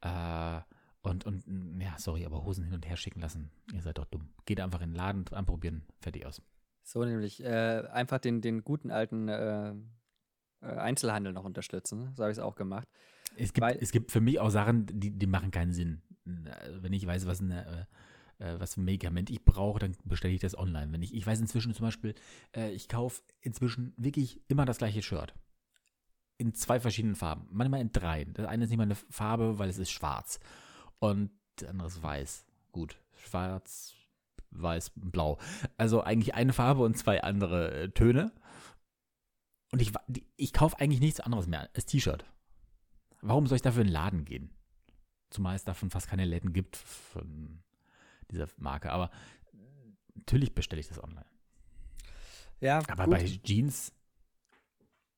Äh, 0.00 0.60
und, 1.02 1.26
und, 1.26 1.80
ja, 1.80 1.94
sorry, 1.98 2.24
aber 2.24 2.44
Hosen 2.44 2.64
hin 2.64 2.74
und 2.74 2.88
her 2.88 2.96
schicken 2.96 3.20
lassen, 3.20 3.50
ihr 3.72 3.82
seid 3.82 3.98
doch 3.98 4.06
dumm. 4.06 4.30
Geht 4.46 4.60
einfach 4.60 4.80
in 4.80 4.90
den 4.90 4.96
Laden, 4.96 5.24
anprobieren, 5.32 5.82
fertig 6.00 6.24
aus. 6.24 6.40
So 6.82 7.04
nämlich, 7.04 7.42
äh, 7.42 7.82
einfach 7.92 8.18
den, 8.18 8.40
den 8.40 8.62
guten 8.64 8.90
alten 8.90 9.28
äh, 9.28 9.74
Einzelhandel 10.64 11.32
noch 11.32 11.44
unterstützen. 11.44 12.12
So 12.14 12.22
habe 12.22 12.32
ich 12.32 12.38
es 12.38 12.42
auch 12.44 12.54
gemacht. 12.54 12.88
Es 13.36 13.52
gibt, 13.52 13.66
Weil, 13.66 13.78
es 13.80 13.90
gibt 13.90 14.12
für 14.12 14.20
mich 14.20 14.38
auch 14.40 14.50
Sachen, 14.50 14.86
die, 14.86 15.10
die 15.10 15.26
machen 15.26 15.50
keinen 15.50 15.72
Sinn. 15.72 16.02
Wenn 16.24 16.92
ich 16.92 17.06
weiß, 17.06 17.26
was 17.26 17.40
eine 17.40 17.86
äh, 18.38 18.58
was 18.58 18.74
für 18.74 18.80
ein 18.80 18.84
Medikament 18.84 19.30
ich 19.30 19.44
brauche, 19.44 19.78
dann 19.78 19.96
bestelle 20.04 20.34
ich 20.34 20.40
das 20.40 20.56
online. 20.56 20.92
Wenn 20.92 21.02
ich, 21.02 21.14
ich 21.14 21.26
weiß 21.26 21.40
inzwischen 21.40 21.74
zum 21.74 21.86
Beispiel, 21.86 22.14
äh, 22.54 22.70
ich 22.72 22.88
kaufe 22.88 23.22
inzwischen 23.40 23.94
wirklich 23.96 24.40
immer 24.48 24.64
das 24.64 24.78
gleiche 24.78 25.02
Shirt. 25.02 25.34
In 26.36 26.54
zwei 26.54 26.80
verschiedenen 26.80 27.14
Farben. 27.14 27.46
Manchmal 27.50 27.80
in 27.80 27.92
drei. 27.92 28.24
Das 28.24 28.46
eine 28.46 28.64
ist 28.64 28.70
nicht 28.70 28.78
mal 28.78 28.84
eine 28.84 28.96
Farbe, 28.96 29.58
weil 29.58 29.68
es 29.68 29.78
ist 29.78 29.90
schwarz. 29.90 30.40
Und 30.98 31.30
das 31.56 31.68
andere 31.68 31.88
ist 31.88 32.02
weiß. 32.02 32.44
Gut. 32.72 32.96
Schwarz, 33.16 33.94
weiß, 34.50 34.92
blau. 34.96 35.38
Also 35.76 36.02
eigentlich 36.02 36.34
eine 36.34 36.52
Farbe 36.52 36.82
und 36.82 36.98
zwei 36.98 37.22
andere 37.22 37.82
äh, 37.82 37.88
Töne. 37.90 38.32
Und 39.74 39.82
ich, 39.82 39.92
ich 40.36 40.52
kaufe 40.52 40.78
eigentlich 40.78 41.00
nichts 41.00 41.18
anderes 41.18 41.48
mehr 41.48 41.68
als 41.74 41.84
T-Shirt. 41.84 42.24
Warum 43.22 43.48
soll 43.48 43.56
ich 43.56 43.62
dafür 43.62 43.80
in 43.80 43.88
den 43.88 43.92
Laden 43.92 44.24
gehen? 44.24 44.52
Zumal 45.30 45.56
es 45.56 45.64
davon 45.64 45.90
fast 45.90 46.06
keine 46.06 46.24
Läden 46.24 46.52
gibt 46.52 46.76
von 46.76 47.58
dieser 48.30 48.46
Marke. 48.56 48.92
Aber 48.92 49.10
natürlich 50.14 50.54
bestelle 50.54 50.78
ich 50.78 50.86
das 50.86 51.02
online. 51.02 51.26
Ja, 52.60 52.84
aber 52.86 53.06
gut. 53.06 53.14
bei 53.14 53.24
Jeans. 53.24 53.92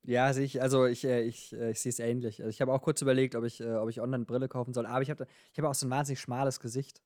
Ja, 0.04 0.32
sehe 0.32 0.46
ich, 0.46 0.62
also 0.62 0.86
ich, 0.86 1.04
äh, 1.04 1.20
ich, 1.20 1.52
äh, 1.52 1.72
ich 1.72 1.80
sehe 1.80 1.90
es 1.90 1.98
ähnlich. 1.98 2.40
Also 2.40 2.48
ich 2.48 2.62
habe 2.62 2.72
auch 2.72 2.80
kurz 2.80 3.02
überlegt, 3.02 3.34
ob 3.34 3.44
ich, 3.44 3.60
äh, 3.60 3.74
ob 3.74 3.90
ich 3.90 4.00
online 4.00 4.24
Brille 4.24 4.48
kaufen 4.48 4.72
soll. 4.72 4.86
Aber 4.86 5.02
ich 5.02 5.10
habe 5.10 5.26
ich 5.52 5.58
hab 5.58 5.66
auch 5.66 5.74
so 5.74 5.86
ein 5.86 5.90
wahnsinnig 5.90 6.20
schmales 6.20 6.60
Gesicht. 6.60 7.02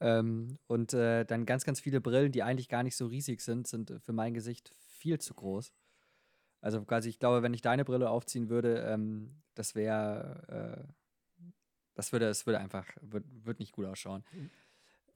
Ähm, 0.00 0.58
und 0.66 0.92
äh, 0.92 1.24
dann 1.24 1.46
ganz, 1.46 1.64
ganz 1.64 1.78
viele 1.78 2.00
Brillen, 2.00 2.32
die 2.32 2.42
eigentlich 2.42 2.68
gar 2.68 2.82
nicht 2.82 2.96
so 2.96 3.06
riesig 3.06 3.42
sind, 3.42 3.68
sind 3.68 3.94
für 4.00 4.12
mein 4.12 4.34
Gesicht 4.34 4.74
viel 4.76 5.20
zu 5.20 5.34
groß. 5.34 5.72
Also 6.60 6.82
quasi, 6.84 7.08
ich 7.08 7.18
glaube, 7.18 7.42
wenn 7.42 7.54
ich 7.54 7.62
deine 7.62 7.84
Brille 7.84 8.10
aufziehen 8.10 8.48
würde, 8.48 8.80
ähm, 8.88 9.42
das 9.54 9.74
wäre, 9.74 10.86
äh, 10.88 11.52
das 11.94 12.12
würde, 12.12 12.28
es 12.28 12.46
würde 12.46 12.58
einfach, 12.58 12.86
wird, 13.00 13.24
wird 13.44 13.60
nicht 13.60 13.72
gut 13.72 13.86
ausschauen. 13.86 14.24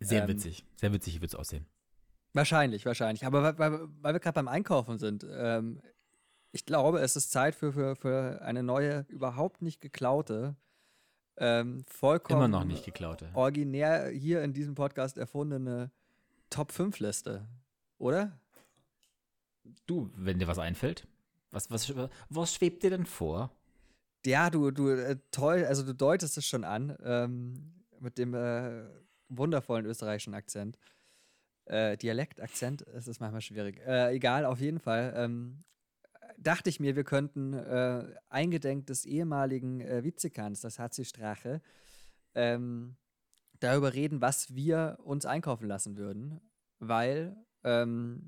Sehr 0.01 0.23
ähm, 0.23 0.29
witzig, 0.29 0.65
sehr 0.77 0.93
witzig 0.93 1.21
wird 1.21 1.33
es 1.33 1.35
aussehen. 1.35 1.67
Wahrscheinlich, 2.33 2.87
wahrscheinlich. 2.87 3.27
Aber 3.27 3.43
weil, 3.43 3.59
weil, 3.59 3.89
weil 4.01 4.15
wir 4.15 4.21
gerade 4.21 4.35
beim 4.35 4.49
Einkaufen 4.49 4.99
sind, 4.99 5.27
ähm, 5.29 5.81
ich 6.53 6.65
glaube, 6.65 7.01
es 7.01 7.17
ist 7.17 7.31
Zeit 7.31 7.55
für, 7.55 7.73
für, 7.73 7.97
für 7.97 8.43
eine 8.43 8.63
neue, 8.63 9.07
überhaupt 9.09 9.63
nicht 9.63 9.81
geklaute, 9.81 10.57
ähm, 11.39 11.83
vollkommen 11.87 12.45
Immer 12.45 12.49
noch 12.49 12.65
nicht 12.65 12.85
geklaute. 12.85 13.31
originär 13.35 14.09
hier 14.11 14.43
in 14.43 14.53
diesem 14.53 14.75
Podcast 14.75 15.17
erfundene 15.17 15.91
Top-5-Liste, 16.51 17.49
oder? 17.99 18.39
Du, 19.87 20.11
wenn 20.15 20.39
dir 20.39 20.47
was 20.47 20.59
einfällt. 20.59 21.07
Was, 21.53 21.71
was, 21.71 21.95
was 22.31 22.55
schwebt 22.55 22.83
dir 22.83 22.91
denn 22.91 23.07
vor? 23.07 23.55
Ja, 24.25 24.51
du, 24.51 24.71
du 24.71 24.89
äh, 24.89 25.19
toll, 25.31 25.65
also 25.65 25.83
du 25.85 25.95
deutest 25.95 26.39
es 26.39 26.47
schon 26.47 26.65
an, 26.65 26.97
ähm, 27.05 27.85
mit 28.01 28.19
dem 28.19 28.35
äh, 28.35 28.85
wundervollen 29.29 29.87
österreichischen 29.87 30.35
Akzent. 30.35 30.79
Äh, 31.67 31.97
Dialektakzent, 31.97 32.83
es 32.89 33.07
ist 33.07 33.21
manchmal 33.21 33.43
schwierig. 33.43 33.79
Äh, 33.87 34.15
egal, 34.15 34.45
auf 34.47 34.61
jeden 34.61 34.81
Fall. 34.81 35.13
Ähm, 35.17 35.61
dachte 36.39 36.71
ich 36.71 36.81
mir, 36.81 36.97
wir 36.97 37.05
könnten 37.05 37.53
äh, 37.53 38.15
eingedenk 38.29 38.87
des 38.87 39.05
ehemaligen 39.05 39.81
äh, 39.81 40.03
Vizekans, 40.03 40.61
das 40.61 40.79
HC 40.79 41.05
Strache, 41.05 41.61
ähm, 42.35 42.97
darüber 43.61 43.93
reden, 43.93 44.21
was 44.21 44.55
wir 44.55 44.99
uns 45.05 45.27
einkaufen 45.27 45.67
lassen 45.67 45.97
würden, 45.97 46.41
weil 46.79 47.37
ähm, 47.65 48.27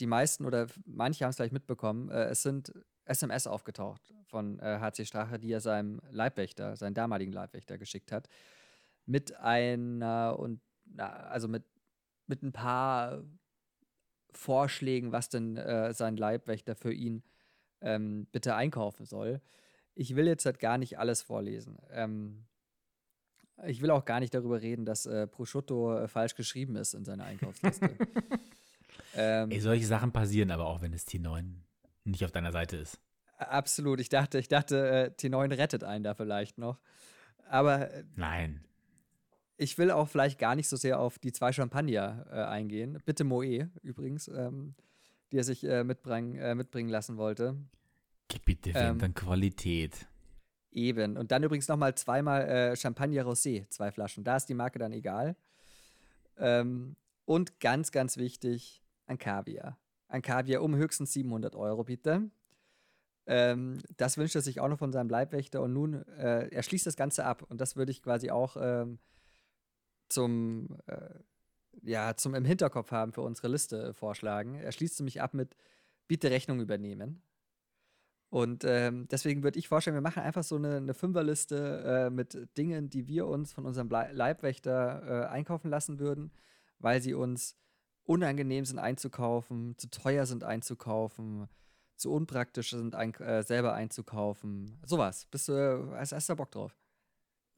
die 0.00 0.06
meisten 0.06 0.44
oder 0.44 0.66
manche 0.86 1.24
haben 1.24 1.30
es 1.30 1.36
vielleicht 1.36 1.52
mitbekommen, 1.52 2.10
äh, 2.10 2.24
es 2.26 2.42
sind 2.42 2.72
SMS 3.04 3.46
aufgetaucht 3.46 4.14
von 4.26 4.58
äh, 4.60 4.78
HC 4.80 5.06
Strache, 5.06 5.38
die 5.38 5.52
er 5.52 5.60
seinem 5.60 6.00
Leibwächter, 6.10 6.76
seinen 6.76 6.94
damaligen 6.94 7.32
Leibwächter 7.32 7.78
geschickt 7.78 8.12
hat, 8.12 8.28
mit 9.06 9.36
einer 9.36 10.36
und 10.38 10.60
na, 10.84 11.08
also 11.08 11.48
mit, 11.48 11.64
mit 12.26 12.42
ein 12.42 12.52
paar 12.52 13.22
Vorschlägen, 14.32 15.12
was 15.12 15.28
denn 15.28 15.56
äh, 15.56 15.92
sein 15.94 16.16
Leibwächter 16.16 16.74
für 16.74 16.92
ihn 16.92 17.22
ähm, 17.80 18.26
bitte 18.30 18.54
einkaufen 18.54 19.06
soll. 19.06 19.40
Ich 19.94 20.14
will 20.14 20.26
jetzt 20.26 20.44
halt 20.44 20.58
gar 20.58 20.78
nicht 20.78 20.98
alles 20.98 21.22
vorlesen. 21.22 21.78
Ähm, 21.90 22.46
ich 23.64 23.82
will 23.82 23.90
auch 23.90 24.04
gar 24.04 24.20
nicht 24.20 24.34
darüber 24.34 24.60
reden, 24.62 24.84
dass 24.84 25.06
äh, 25.06 25.26
Prosciutto 25.26 25.96
äh, 25.96 26.08
falsch 26.08 26.34
geschrieben 26.34 26.76
ist 26.76 26.94
in 26.94 27.04
seiner 27.04 27.24
Einkaufsliste. 27.24 27.90
ähm, 29.18 29.50
Ey, 29.50 29.60
solche 29.60 29.86
Sachen 29.86 30.12
passieren 30.12 30.50
aber 30.52 30.66
auch, 30.66 30.80
wenn 30.80 30.92
das 30.92 31.06
T9 31.06 31.54
nicht 32.04 32.24
auf 32.24 32.30
deiner 32.30 32.52
Seite 32.52 32.76
ist. 32.76 33.00
Absolut. 33.36 34.00
Ich 34.00 34.08
dachte, 34.08 34.38
ich 34.38 34.48
dachte, 34.48 34.88
äh, 34.88 35.10
T9 35.10 35.56
rettet 35.56 35.84
einen 35.84 36.04
da 36.04 36.14
vielleicht 36.14 36.58
noch. 36.58 36.78
Aber. 37.48 37.90
Äh, 37.90 38.04
Nein. 38.14 38.64
Ich 39.56 39.76
will 39.76 39.90
auch 39.90 40.08
vielleicht 40.08 40.38
gar 40.38 40.54
nicht 40.54 40.68
so 40.68 40.76
sehr 40.76 41.00
auf 41.00 41.18
die 41.18 41.32
zwei 41.32 41.52
Champagner 41.52 42.26
äh, 42.30 42.44
eingehen. 42.44 43.02
Bitte 43.04 43.24
Moe 43.24 43.68
übrigens, 43.82 44.28
ähm, 44.28 44.76
die 45.32 45.38
er 45.38 45.44
sich 45.44 45.64
äh, 45.64 45.82
mitbringen, 45.82 46.36
äh, 46.36 46.54
mitbringen 46.54 46.88
lassen 46.88 47.16
wollte. 47.16 47.56
Bitte, 48.44 48.72
wenn 48.72 48.90
ähm, 48.90 48.98
dann 49.00 49.14
Qualität. 49.14 50.06
Eben. 50.70 51.16
Und 51.16 51.32
dann 51.32 51.42
übrigens 51.42 51.66
nochmal 51.66 51.96
zweimal 51.96 52.42
äh, 52.42 52.76
Champagner 52.76 53.24
Rosé, 53.24 53.68
zwei 53.68 53.90
Flaschen. 53.90 54.22
Da 54.22 54.36
ist 54.36 54.46
die 54.46 54.54
Marke 54.54 54.78
dann 54.78 54.92
egal. 54.92 55.34
Ähm, 56.36 56.94
und 57.24 57.58
ganz, 57.58 57.90
ganz 57.90 58.16
wichtig, 58.16 58.80
ein 59.08 59.18
Kaviar. 59.18 59.78
Ein 60.08 60.22
Kaviar 60.22 60.62
um 60.62 60.74
höchstens 60.76 61.12
700 61.12 61.54
Euro, 61.56 61.84
bitte. 61.84 62.30
Ähm, 63.26 63.78
das 63.96 64.16
wünscht 64.16 64.36
er 64.36 64.40
sich 64.40 64.60
auch 64.60 64.68
noch 64.68 64.78
von 64.78 64.92
seinem 64.92 65.10
Leibwächter 65.10 65.60
und 65.60 65.72
nun, 65.72 66.06
äh, 66.16 66.48
er 66.48 66.62
schließt 66.62 66.86
das 66.86 66.96
Ganze 66.96 67.26
ab 67.26 67.42
und 67.42 67.60
das 67.60 67.76
würde 67.76 67.92
ich 67.92 68.02
quasi 68.02 68.30
auch 68.30 68.56
ähm, 68.58 68.98
zum, 70.08 70.78
äh, 70.86 71.10
ja, 71.82 72.16
zum 72.16 72.34
im 72.34 72.46
Hinterkopf 72.46 72.90
haben 72.90 73.12
für 73.12 73.20
unsere 73.20 73.48
Liste 73.48 73.92
vorschlagen. 73.92 74.54
Er 74.54 74.72
schließt 74.72 75.00
nämlich 75.00 75.20
ab 75.20 75.34
mit 75.34 75.54
bitte 76.06 76.30
Rechnung 76.30 76.60
übernehmen. 76.60 77.22
Und 78.30 78.64
ähm, 78.64 79.08
deswegen 79.10 79.42
würde 79.42 79.58
ich 79.58 79.68
vorstellen, 79.68 79.96
wir 79.96 80.02
machen 80.02 80.22
einfach 80.22 80.42
so 80.42 80.56
eine, 80.56 80.76
eine 80.76 80.94
Fünferliste 80.94 82.08
äh, 82.08 82.10
mit 82.10 82.48
Dingen, 82.58 82.90
die 82.90 83.06
wir 83.06 83.26
uns 83.26 83.52
von 83.52 83.64
unserem 83.64 83.88
Leibwächter 83.88 85.02
äh, 85.06 85.26
einkaufen 85.28 85.70
lassen 85.70 85.98
würden, 85.98 86.30
weil 86.78 87.00
sie 87.00 87.14
uns 87.14 87.56
unangenehm 88.08 88.64
sind 88.64 88.78
einzukaufen, 88.78 89.76
zu 89.76 89.90
teuer 89.90 90.24
sind 90.24 90.42
einzukaufen, 90.42 91.46
zu 91.96 92.10
unpraktisch 92.10 92.70
sind, 92.70 92.94
ein, 92.94 93.12
äh, 93.14 93.42
selber 93.42 93.74
einzukaufen. 93.74 94.78
Sowas. 94.84 95.26
Bist 95.30 95.48
du, 95.48 95.52
äh, 95.52 95.96
hast, 95.98 96.12
hast 96.12 96.36
Bock 96.36 96.50
drauf? 96.50 96.74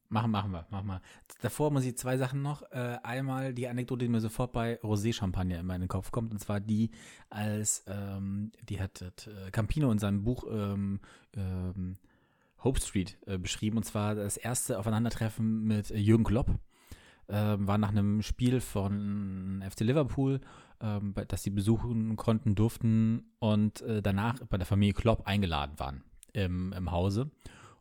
Machen, 0.09 0.33
machen 0.33 0.51
wir, 0.51 0.67
machen 0.71 0.89
wir. 0.89 1.03
Davor 1.41 1.71
muss 1.71 1.85
ich 1.85 1.97
zwei 1.97 2.17
Sachen 2.17 2.43
noch. 2.43 2.63
Äh, 2.73 2.99
einmal 3.05 3.55
die 3.55 3.69
Anekdote, 3.69 4.07
die 4.07 4.09
mir 4.09 4.21
sofort 4.21 4.51
bei 4.51 4.81
Rosé-Champagner 4.81 5.61
in 5.61 5.67
meinen 5.67 5.87
Kopf 5.87 6.11
kommt, 6.11 6.33
und 6.33 6.41
zwar 6.41 6.59
die, 6.59 6.91
als 7.29 7.85
ähm, 7.87 8.51
die 8.69 8.81
hat, 8.81 9.03
äh, 9.03 9.51
Campino 9.53 9.93
in 9.93 10.01
seinem 10.01 10.25
Buch 10.25 10.45
ähm, 10.51 10.99
ähm, 11.37 11.97
Hope 12.65 12.81
Street 12.81 13.19
äh, 13.27 13.39
beschrieben, 13.39 13.77
und 13.77 13.85
zwar 13.85 14.17
das 14.17 14.37
erste 14.37 14.81
Aufeinandertreffen 14.81 15.63
mit 15.63 15.91
Jürgen 15.91 16.25
Klopp. 16.25 16.59
Ähm, 17.31 17.67
war 17.67 17.79
nach 17.79 17.91
einem 17.91 18.23
Spiel 18.23 18.61
von 18.61 19.63
FC 19.69 19.81
Liverpool 19.81 20.41
ähm, 20.81 21.15
das 21.29 21.43
sie 21.43 21.51
besuchen 21.51 22.17
konnten, 22.17 22.55
durften 22.55 23.33
und 23.39 23.83
äh, 23.83 24.03
danach 24.03 24.39
bei 24.49 24.57
der 24.57 24.67
Familie 24.67 24.95
Klopp 24.95 25.27
eingeladen 25.27 25.79
waren 25.79 26.05
im, 26.33 26.73
im 26.73 26.91
Hause. 26.91 27.31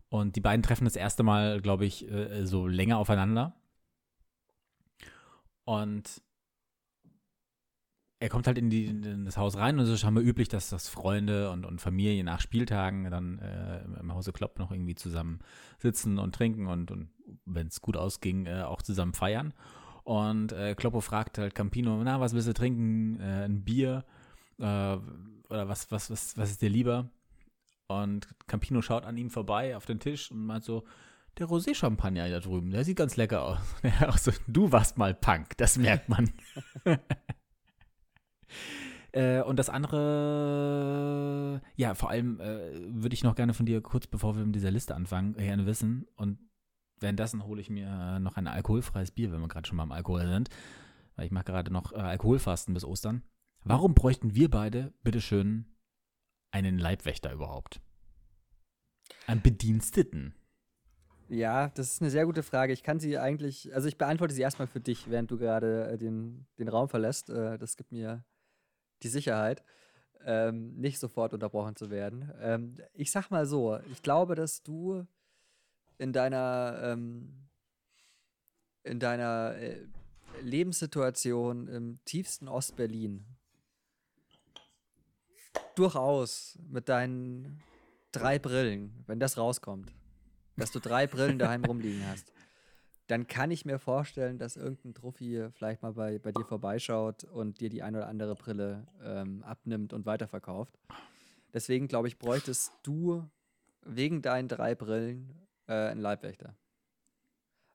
Und 0.10 0.36
die 0.36 0.42
beiden 0.42 0.64
treffen 0.64 0.86
das 0.86 0.96
erste 0.96 1.24
Mal, 1.24 1.62
glaube 1.62 1.86
ich, 1.86 2.10
äh, 2.10 2.46
so 2.46 2.68
länger 2.68 2.98
aufeinander. 2.98 3.54
Und 5.66 6.22
er 8.22 8.30
kommt 8.30 8.48
halt 8.48 8.58
in, 8.58 8.70
die, 8.70 8.86
in 8.86 9.24
das 9.24 9.38
Haus 9.38 9.56
rein 9.56 9.80
und 9.80 9.86
es 9.86 9.90
ist 9.90 10.02
scheinbar 10.02 10.24
üblich, 10.24 10.50
dass 10.50 10.70
das 10.70 10.90
Freunde 10.90 11.52
und, 11.52 11.66
und 11.66 11.80
Familie 11.80 12.24
nach 12.24 12.42
Spieltagen 12.42 13.10
dann 13.10 13.40
äh, 13.40 13.82
im 14.00 14.14
Hause 14.14 14.34
Klopp 14.34 14.60
noch 14.60 14.72
irgendwie 14.72 14.96
zusammen 14.96 15.40
sitzen 15.78 16.20
und 16.20 16.36
trinken 16.36 16.68
und, 16.68 16.92
und 16.92 17.10
wenn 17.46 17.68
es 17.68 17.82
gut 17.82 17.96
ausging, 17.96 18.46
äh, 18.46 18.64
auch 18.64 18.82
zusammen 18.82 19.14
feiern. 19.14 19.54
Und 20.04 20.52
äh, 20.52 20.76
Kloppo 20.76 21.00
fragt 21.00 21.38
halt 21.38 21.56
Campino, 21.56 22.02
na, 22.04 22.20
was 22.20 22.34
willst 22.34 22.48
du 22.48 22.54
trinken? 22.54 23.22
Äh, 23.22 23.46
ein 23.46 23.64
Bier? 23.64 24.04
Äh, 24.58 24.64
oder 24.64 25.70
was, 25.70 25.90
was, 25.92 26.12
was, 26.12 26.38
was 26.38 26.52
ist 26.52 26.62
dir 26.62 26.70
lieber? 26.70 27.10
Und 27.88 28.28
Campino 28.48 28.82
schaut 28.82 29.06
an 29.06 29.18
ihm 29.18 29.30
vorbei 29.30 29.78
auf 29.78 29.86
den 29.86 30.00
Tisch 30.00 30.30
und 30.30 30.46
meint 30.46 30.64
so, 30.64 30.84
der 31.38 31.48
Rosé-Champagner 31.48 32.30
da 32.30 32.40
drüben, 32.40 32.72
der 32.72 32.84
sieht 32.84 32.98
ganz 32.98 33.16
lecker 33.16 33.44
aus. 33.44 33.60
Ja, 33.84 34.10
auch 34.10 34.18
so, 34.18 34.32
du 34.48 34.72
warst 34.72 34.98
mal 34.98 35.14
Punk, 35.14 35.58
das 35.58 35.78
merkt 35.78 36.10
man. 36.10 36.30
äh, 39.12 39.42
und 39.42 39.58
das 39.58 39.70
andere, 39.70 41.62
ja, 41.76 41.96
vor 41.96 42.10
allem 42.10 42.40
äh, 42.40 42.72
würde 42.90 43.14
ich 43.14 43.24
noch 43.24 43.36
gerne 43.36 43.54
von 43.54 43.66
dir 43.66 43.82
kurz, 43.82 44.08
bevor 44.08 44.38
wir 44.38 44.46
mit 44.46 44.56
dieser 44.56 44.72
Liste 44.72 44.96
anfangen, 44.96 45.34
gerne 45.34 45.66
wissen. 45.66 46.08
Und 46.16 46.40
Währenddessen 47.00 47.46
hole 47.46 47.62
ich 47.62 47.70
mir 47.70 48.20
noch 48.20 48.36
ein 48.38 48.48
alkoholfreies 48.48 49.12
Bier, 49.12 49.32
wenn 49.32 49.42
wir 49.42 49.48
gerade 49.48 49.68
schon 49.68 49.78
mal 49.78 49.84
am 49.84 49.92
Alkohol 49.92 50.28
sind. 50.28 50.50
Weil 51.16 51.26
ich 51.26 51.32
mache 51.32 51.46
gerade 51.46 51.72
noch 51.72 51.94
äh, 51.94 51.98
Alkoholfasten 51.98 52.74
bis 52.74 52.86
Ostern. 52.86 53.24
Warum 53.64 53.94
bräuchten 53.94 54.36
wir 54.36 54.50
beide, 54.50 54.94
bitteschön, 55.04 55.66
einen 56.52 56.78
Leibwächter 56.78 57.32
überhaupt? 57.32 57.82
Einen 59.28 59.42
Bediensteten? 59.42 60.34
Ja, 61.30 61.70
das 61.70 61.94
ist 61.94 62.02
eine 62.02 62.10
sehr 62.10 62.26
gute 62.26 62.42
Frage. 62.42 62.74
Ich 62.74 62.84
kann 62.84 63.00
sie 63.00 63.18
eigentlich, 63.18 63.74
also 63.74 63.88
ich 63.88 63.98
beantworte 63.98 64.34
sie 64.34 64.42
erstmal 64.42 64.68
für 64.68 64.80
dich, 64.80 65.10
während 65.10 65.30
du 65.30 65.38
gerade 65.38 65.92
äh, 65.92 65.98
den, 65.98 66.48
den 66.58 66.68
Raum 66.68 66.90
verlässt. 66.90 67.30
Äh, 67.30 67.58
das 67.58 67.78
gibt 67.78 67.92
mir 67.92 68.26
die 69.04 69.10
Sicherheit, 69.10 69.64
ähm, 70.26 70.76
nicht 70.76 71.00
sofort 71.00 71.34
unterbrochen 71.34 71.76
zu 71.76 71.90
werden. 71.90 72.32
Ähm, 72.42 72.76
ich 72.94 73.12
sag 73.12 73.30
mal 73.32 73.46
so, 73.46 73.80
ich 73.92 74.02
glaube, 74.02 74.36
dass 74.36 74.64
du 74.64 75.06
in 75.98 76.14
deiner, 76.14 76.80
ähm, 76.84 77.48
in 78.84 79.00
deiner 79.00 79.56
äh, 79.56 79.86
Lebenssituation 80.42 81.68
im 81.68 82.00
tiefsten 82.06 82.48
Ostberlin 82.48 83.26
durchaus 85.76 86.58
mit 86.68 86.90
deinen 86.90 87.62
drei 88.12 88.40
Brillen, 88.40 89.04
wenn 89.08 89.20
das 89.20 89.38
rauskommt, 89.38 89.94
dass 90.58 90.72
du 90.72 90.80
drei 90.80 91.08
Brillen 91.08 91.40
daheim 91.40 91.64
rumliegen 91.66 92.06
hast, 92.08 92.32
dann 93.10 93.26
kann 93.26 93.50
ich 93.50 93.66
mir 93.66 93.80
vorstellen, 93.80 94.38
dass 94.38 94.56
irgendein 94.56 94.94
Trophy 94.94 95.48
vielleicht 95.52 95.82
mal 95.82 95.94
bei, 95.94 96.20
bei 96.20 96.32
dir 96.32 96.46
vorbeischaut 96.46 97.24
und 97.24 97.60
dir 97.60 97.70
die 97.70 97.82
eine 97.82 97.98
oder 97.98 98.08
andere 98.08 98.36
Brille 98.36 98.86
ähm, 99.04 99.42
abnimmt 99.42 99.94
und 99.94 100.06
weiterverkauft. 100.06 100.78
Deswegen 101.52 101.88
glaube 101.88 102.08
ich, 102.08 102.20
bräuchtest 102.20 102.72
du 102.84 103.28
wegen 103.84 104.22
deinen 104.22 104.48
drei 104.48 104.76
Brillen 104.76 105.48
äh, 105.66 105.74
ein 105.74 105.98
Leibwächter. 105.98 106.56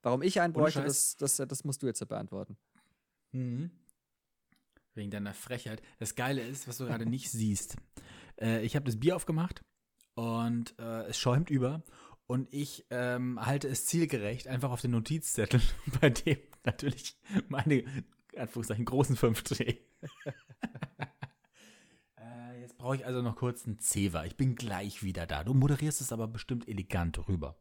Warum 0.02 0.22
ich 0.22 0.40
einen 0.40 0.52
bräuchte, 0.52 0.84
das, 0.84 1.16
das, 1.16 1.36
das 1.36 1.64
musst 1.64 1.82
du 1.82 1.88
jetzt 1.88 2.06
beantworten. 2.08 2.56
Mhm. 3.32 3.72
Wegen 4.94 5.10
deiner 5.10 5.34
Frechheit. 5.34 5.82
Das 5.98 6.14
Geile 6.14 6.42
ist, 6.42 6.68
was 6.68 6.78
du 6.78 6.86
gerade 6.86 7.06
nicht 7.06 7.32
siehst. 7.32 7.74
Äh, 8.40 8.64
ich 8.64 8.76
habe 8.76 8.84
das 8.84 9.00
Bier 9.00 9.16
aufgemacht 9.16 9.64
und 10.14 10.78
äh, 10.78 11.06
es 11.06 11.18
schäumt 11.18 11.50
über 11.50 11.82
und 12.26 12.52
ich 12.52 12.86
ähm, 12.90 13.44
halte 13.44 13.68
es 13.68 13.86
zielgerecht 13.86 14.48
einfach 14.48 14.70
auf 14.70 14.80
den 14.80 14.92
Notizzettel, 14.92 15.60
bei 16.00 16.10
dem 16.10 16.38
natürlich 16.64 17.16
meine 17.48 17.84
Anführungszeichen 18.36 18.84
großen 18.84 19.16
fünf 19.16 19.40
stehen. 19.40 19.78
äh, 22.16 22.60
jetzt 22.60 22.76
brauche 22.76 22.96
ich 22.96 23.06
also 23.06 23.22
noch 23.22 23.36
kurz 23.36 23.66
einen 23.66 23.78
Zewa. 23.78 24.24
Ich 24.24 24.36
bin 24.36 24.56
gleich 24.56 25.02
wieder 25.02 25.26
da. 25.26 25.44
Du 25.44 25.54
moderierst 25.54 26.00
es 26.00 26.12
aber 26.12 26.26
bestimmt 26.26 26.66
elegant 26.68 27.28
rüber. 27.28 27.56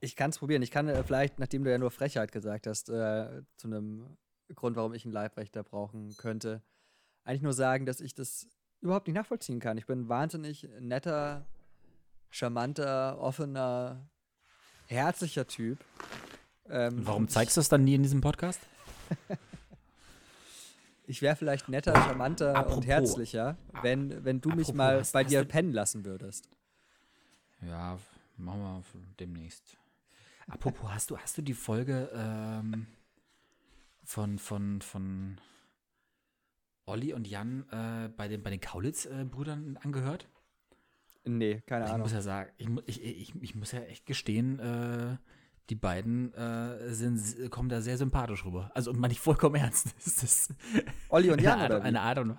Ich 0.00 0.16
kann 0.16 0.30
es 0.30 0.38
probieren. 0.38 0.62
Ich 0.62 0.70
kann 0.70 0.88
äh, 0.88 1.02
vielleicht, 1.04 1.38
nachdem 1.38 1.64
du 1.64 1.70
ja 1.70 1.78
nur 1.78 1.90
Frechheit 1.90 2.32
gesagt 2.32 2.66
hast, 2.66 2.88
äh, 2.88 3.42
zu 3.56 3.68
einem 3.68 4.16
Grund, 4.54 4.76
warum 4.76 4.94
ich 4.94 5.04
einen 5.04 5.12
Leibwächter 5.12 5.62
brauchen 5.62 6.16
könnte, 6.16 6.62
eigentlich 7.24 7.42
nur 7.42 7.52
sagen, 7.52 7.86
dass 7.86 8.00
ich 8.00 8.14
das 8.14 8.48
überhaupt 8.80 9.06
nicht 9.06 9.16
nachvollziehen 9.16 9.60
kann. 9.60 9.76
Ich 9.76 9.86
bin 9.86 10.02
ein 10.02 10.08
wahnsinnig 10.08 10.68
netter, 10.80 11.46
charmanter, 12.30 13.18
offener, 13.20 14.08
herzlicher 14.86 15.46
Typ. 15.46 15.78
Ähm, 16.68 17.06
warum 17.06 17.28
zeigst 17.28 17.56
du 17.56 17.60
es 17.60 17.68
dann 17.68 17.84
nie 17.84 17.94
in 17.94 18.02
diesem 18.02 18.20
Podcast? 18.20 18.60
ich 21.06 21.20
wäre 21.20 21.36
vielleicht 21.36 21.68
netter, 21.68 21.94
charmanter 21.94 22.54
apropos, 22.54 22.76
und 22.76 22.86
herzlicher, 22.86 23.56
wenn, 23.82 24.24
wenn 24.24 24.40
du 24.40 24.50
mich 24.50 24.72
mal 24.72 25.02
bei 25.12 25.24
dir 25.24 25.44
pennen 25.44 25.72
lassen 25.72 26.04
würdest. 26.04 26.48
Ja, 27.62 27.98
machen 28.36 28.60
wir 28.62 28.82
demnächst. 29.18 29.76
Apropos, 30.46 30.90
hast 30.90 31.10
du, 31.10 31.18
hast 31.18 31.36
du 31.38 31.42
die 31.42 31.54
Folge 31.54 32.10
ähm, 32.14 32.86
von, 34.04 34.38
von, 34.38 34.80
von 34.80 35.40
Olli 36.86 37.12
und 37.12 37.28
Jan 37.28 37.68
äh, 37.70 38.08
bei 38.08 38.26
den, 38.28 38.42
bei 38.42 38.50
den 38.50 38.60
Kaulitz-Brüdern 38.60 39.78
angehört? 39.82 40.28
Nee, 41.24 41.62
keine 41.66 41.84
ich 41.84 41.90
Ahnung. 41.90 42.06
Ich 42.06 42.12
muss 42.12 42.12
ja 42.12 42.22
sagen, 42.22 42.50
ich, 42.56 42.68
ich, 42.86 43.02
ich, 43.02 43.42
ich 43.42 43.54
muss 43.54 43.72
ja 43.72 43.80
echt 43.80 44.06
gestehen, 44.06 44.58
äh, 44.58 45.16
die 45.68 45.74
beiden 45.74 46.34
äh, 46.34 46.92
sind, 46.92 47.50
kommen 47.50 47.68
da 47.68 47.80
sehr 47.80 47.96
sympathisch 47.96 48.44
rüber. 48.44 48.70
Also, 48.74 48.92
meine 48.92 49.12
ich 49.12 49.20
vollkommen 49.20 49.56
ernst. 49.56 49.94
Das 50.04 50.22
ist 50.22 50.54
Olli 51.08 51.30
und 51.30 51.40
Jan, 51.40 51.60
eine 51.60 51.74
Art, 51.74 51.84
Eine 51.84 52.00
Art 52.00 52.18
und 52.18 52.38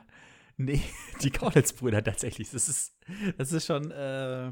Nee, 0.58 0.82
die 1.22 1.32
Kaulitz-Brüder 1.32 2.04
tatsächlich. 2.04 2.52
Das 2.52 2.68
ist, 2.70 2.98
das 3.38 3.52
ist 3.52 3.66
schon, 3.66 3.92
äh, 3.92 4.48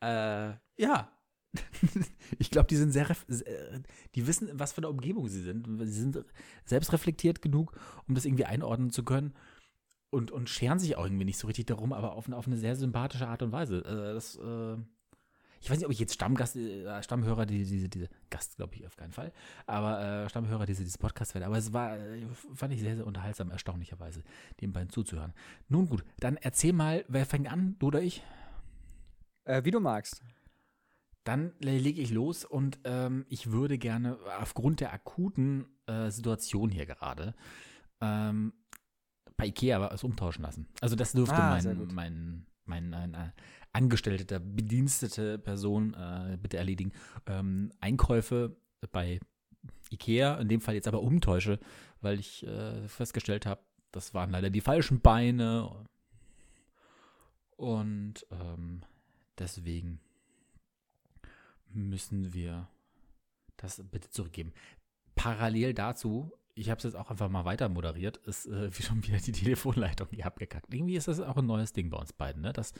äh, 0.00 0.54
ja. 0.76 1.12
ich 2.38 2.50
glaube, 2.50 2.68
die 2.68 2.76
sind 2.76 2.92
sehr, 2.92 3.06
die 4.14 4.26
wissen, 4.26 4.48
was 4.54 4.72
für 4.72 4.78
eine 4.78 4.88
Umgebung 4.88 5.28
sie 5.28 5.42
sind. 5.42 5.66
Sie 5.80 6.00
sind 6.00 6.24
selbstreflektiert 6.64 7.42
genug, 7.42 7.78
um 8.08 8.14
das 8.14 8.24
irgendwie 8.24 8.46
einordnen 8.46 8.90
zu 8.90 9.04
können 9.04 9.34
und, 10.12 10.30
und 10.30 10.50
scheren 10.50 10.78
sich 10.78 10.96
auch 10.96 11.04
irgendwie 11.04 11.24
nicht 11.24 11.38
so 11.38 11.46
richtig 11.46 11.66
darum, 11.66 11.92
aber 11.92 12.12
auf, 12.12 12.30
auf 12.30 12.46
eine 12.46 12.58
sehr 12.58 12.76
sympathische 12.76 13.26
Art 13.26 13.42
und 13.42 13.50
Weise. 13.50 13.78
Äh, 13.78 14.14
das, 14.14 14.36
äh, 14.36 14.76
ich 15.60 15.70
weiß 15.70 15.78
nicht, 15.78 15.86
ob 15.86 15.92
ich 15.92 15.98
jetzt 15.98 16.14
Stammgast, 16.14 16.56
äh, 16.56 17.02
Stammhörer, 17.02 17.46
diese, 17.46 17.72
diese, 17.72 17.88
diese 17.88 18.08
Gast, 18.28 18.56
glaube 18.56 18.74
ich, 18.74 18.86
auf 18.86 18.96
keinen 18.96 19.12
Fall, 19.12 19.32
aber 19.66 20.24
äh, 20.24 20.28
Stammhörer 20.28 20.66
diese, 20.66 20.82
dieses 20.82 20.98
Podcast 20.98 21.34
werde. 21.34 21.46
Aber 21.46 21.56
es 21.56 21.72
war, 21.72 21.96
äh, 21.98 22.26
fand 22.54 22.74
ich 22.74 22.80
sehr, 22.80 22.96
sehr 22.96 23.06
unterhaltsam, 23.06 23.50
erstaunlicherweise, 23.50 24.22
den 24.60 24.72
beiden 24.72 24.90
zuzuhören. 24.90 25.32
Nun 25.68 25.88
gut, 25.88 26.04
dann 26.20 26.36
erzähl 26.36 26.74
mal, 26.74 27.06
wer 27.08 27.24
fängt 27.24 27.50
an, 27.50 27.76
du 27.78 27.86
oder 27.86 28.02
ich? 28.02 28.22
Äh, 29.44 29.64
wie 29.64 29.70
du 29.70 29.80
magst. 29.80 30.22
Dann 31.24 31.52
lege 31.60 32.02
ich 32.02 32.10
los 32.10 32.44
und 32.44 32.80
ähm, 32.84 33.24
ich 33.28 33.50
würde 33.50 33.78
gerne 33.78 34.18
aufgrund 34.40 34.80
der 34.80 34.92
akuten 34.92 35.66
äh, 35.86 36.10
Situation 36.10 36.68
hier 36.68 36.84
gerade 36.84 37.34
ähm, 38.02 38.52
bei 39.36 39.46
Ikea 39.46 39.80
was 39.80 40.04
umtauschen 40.04 40.42
lassen. 40.42 40.66
Also 40.80 40.96
das 40.96 41.12
dürfte 41.12 41.36
ah, 41.36 41.58
mein, 41.62 41.86
mein, 41.94 42.46
mein, 42.64 42.90
mein 42.90 43.14
äh, 43.14 43.30
angestellte, 43.72 44.40
bedienstete 44.40 45.38
Person 45.38 45.94
äh, 45.94 46.36
bitte 46.40 46.58
erledigen. 46.58 46.92
Ähm, 47.26 47.72
Einkäufe 47.80 48.56
bei 48.90 49.20
Ikea, 49.90 50.36
in 50.36 50.48
dem 50.48 50.60
Fall 50.60 50.74
jetzt 50.74 50.88
aber 50.88 51.02
umtäusche, 51.02 51.58
weil 52.00 52.18
ich 52.18 52.46
äh, 52.46 52.88
festgestellt 52.88 53.46
habe, 53.46 53.62
das 53.92 54.14
waren 54.14 54.30
leider 54.30 54.50
die 54.50 54.60
falschen 54.60 55.00
Beine. 55.00 55.86
Und 57.56 58.26
ähm, 58.30 58.82
deswegen 59.38 60.00
müssen 61.68 62.32
wir 62.32 62.68
das 63.56 63.82
bitte 63.90 64.10
zurückgeben. 64.10 64.52
Parallel 65.14 65.74
dazu, 65.74 66.32
ich 66.54 66.70
habe 66.70 66.78
es 66.78 66.84
jetzt 66.84 66.96
auch 66.96 67.10
einfach 67.10 67.28
mal 67.28 67.44
weiter 67.44 67.68
moderiert, 67.68 68.18
ist 68.18 68.46
äh, 68.46 68.70
schon 68.82 69.04
wieder 69.06 69.18
die 69.18 69.32
Telefonleitung 69.32 70.08
hier 70.10 70.26
abgekackt. 70.26 70.72
Irgendwie 70.72 70.96
ist 70.96 71.08
das 71.08 71.20
auch 71.20 71.36
ein 71.36 71.46
neues 71.46 71.72
Ding 71.72 71.90
bei 71.90 71.98
uns 71.98 72.12
beiden, 72.12 72.42
ne? 72.42 72.52
dass 72.52 72.72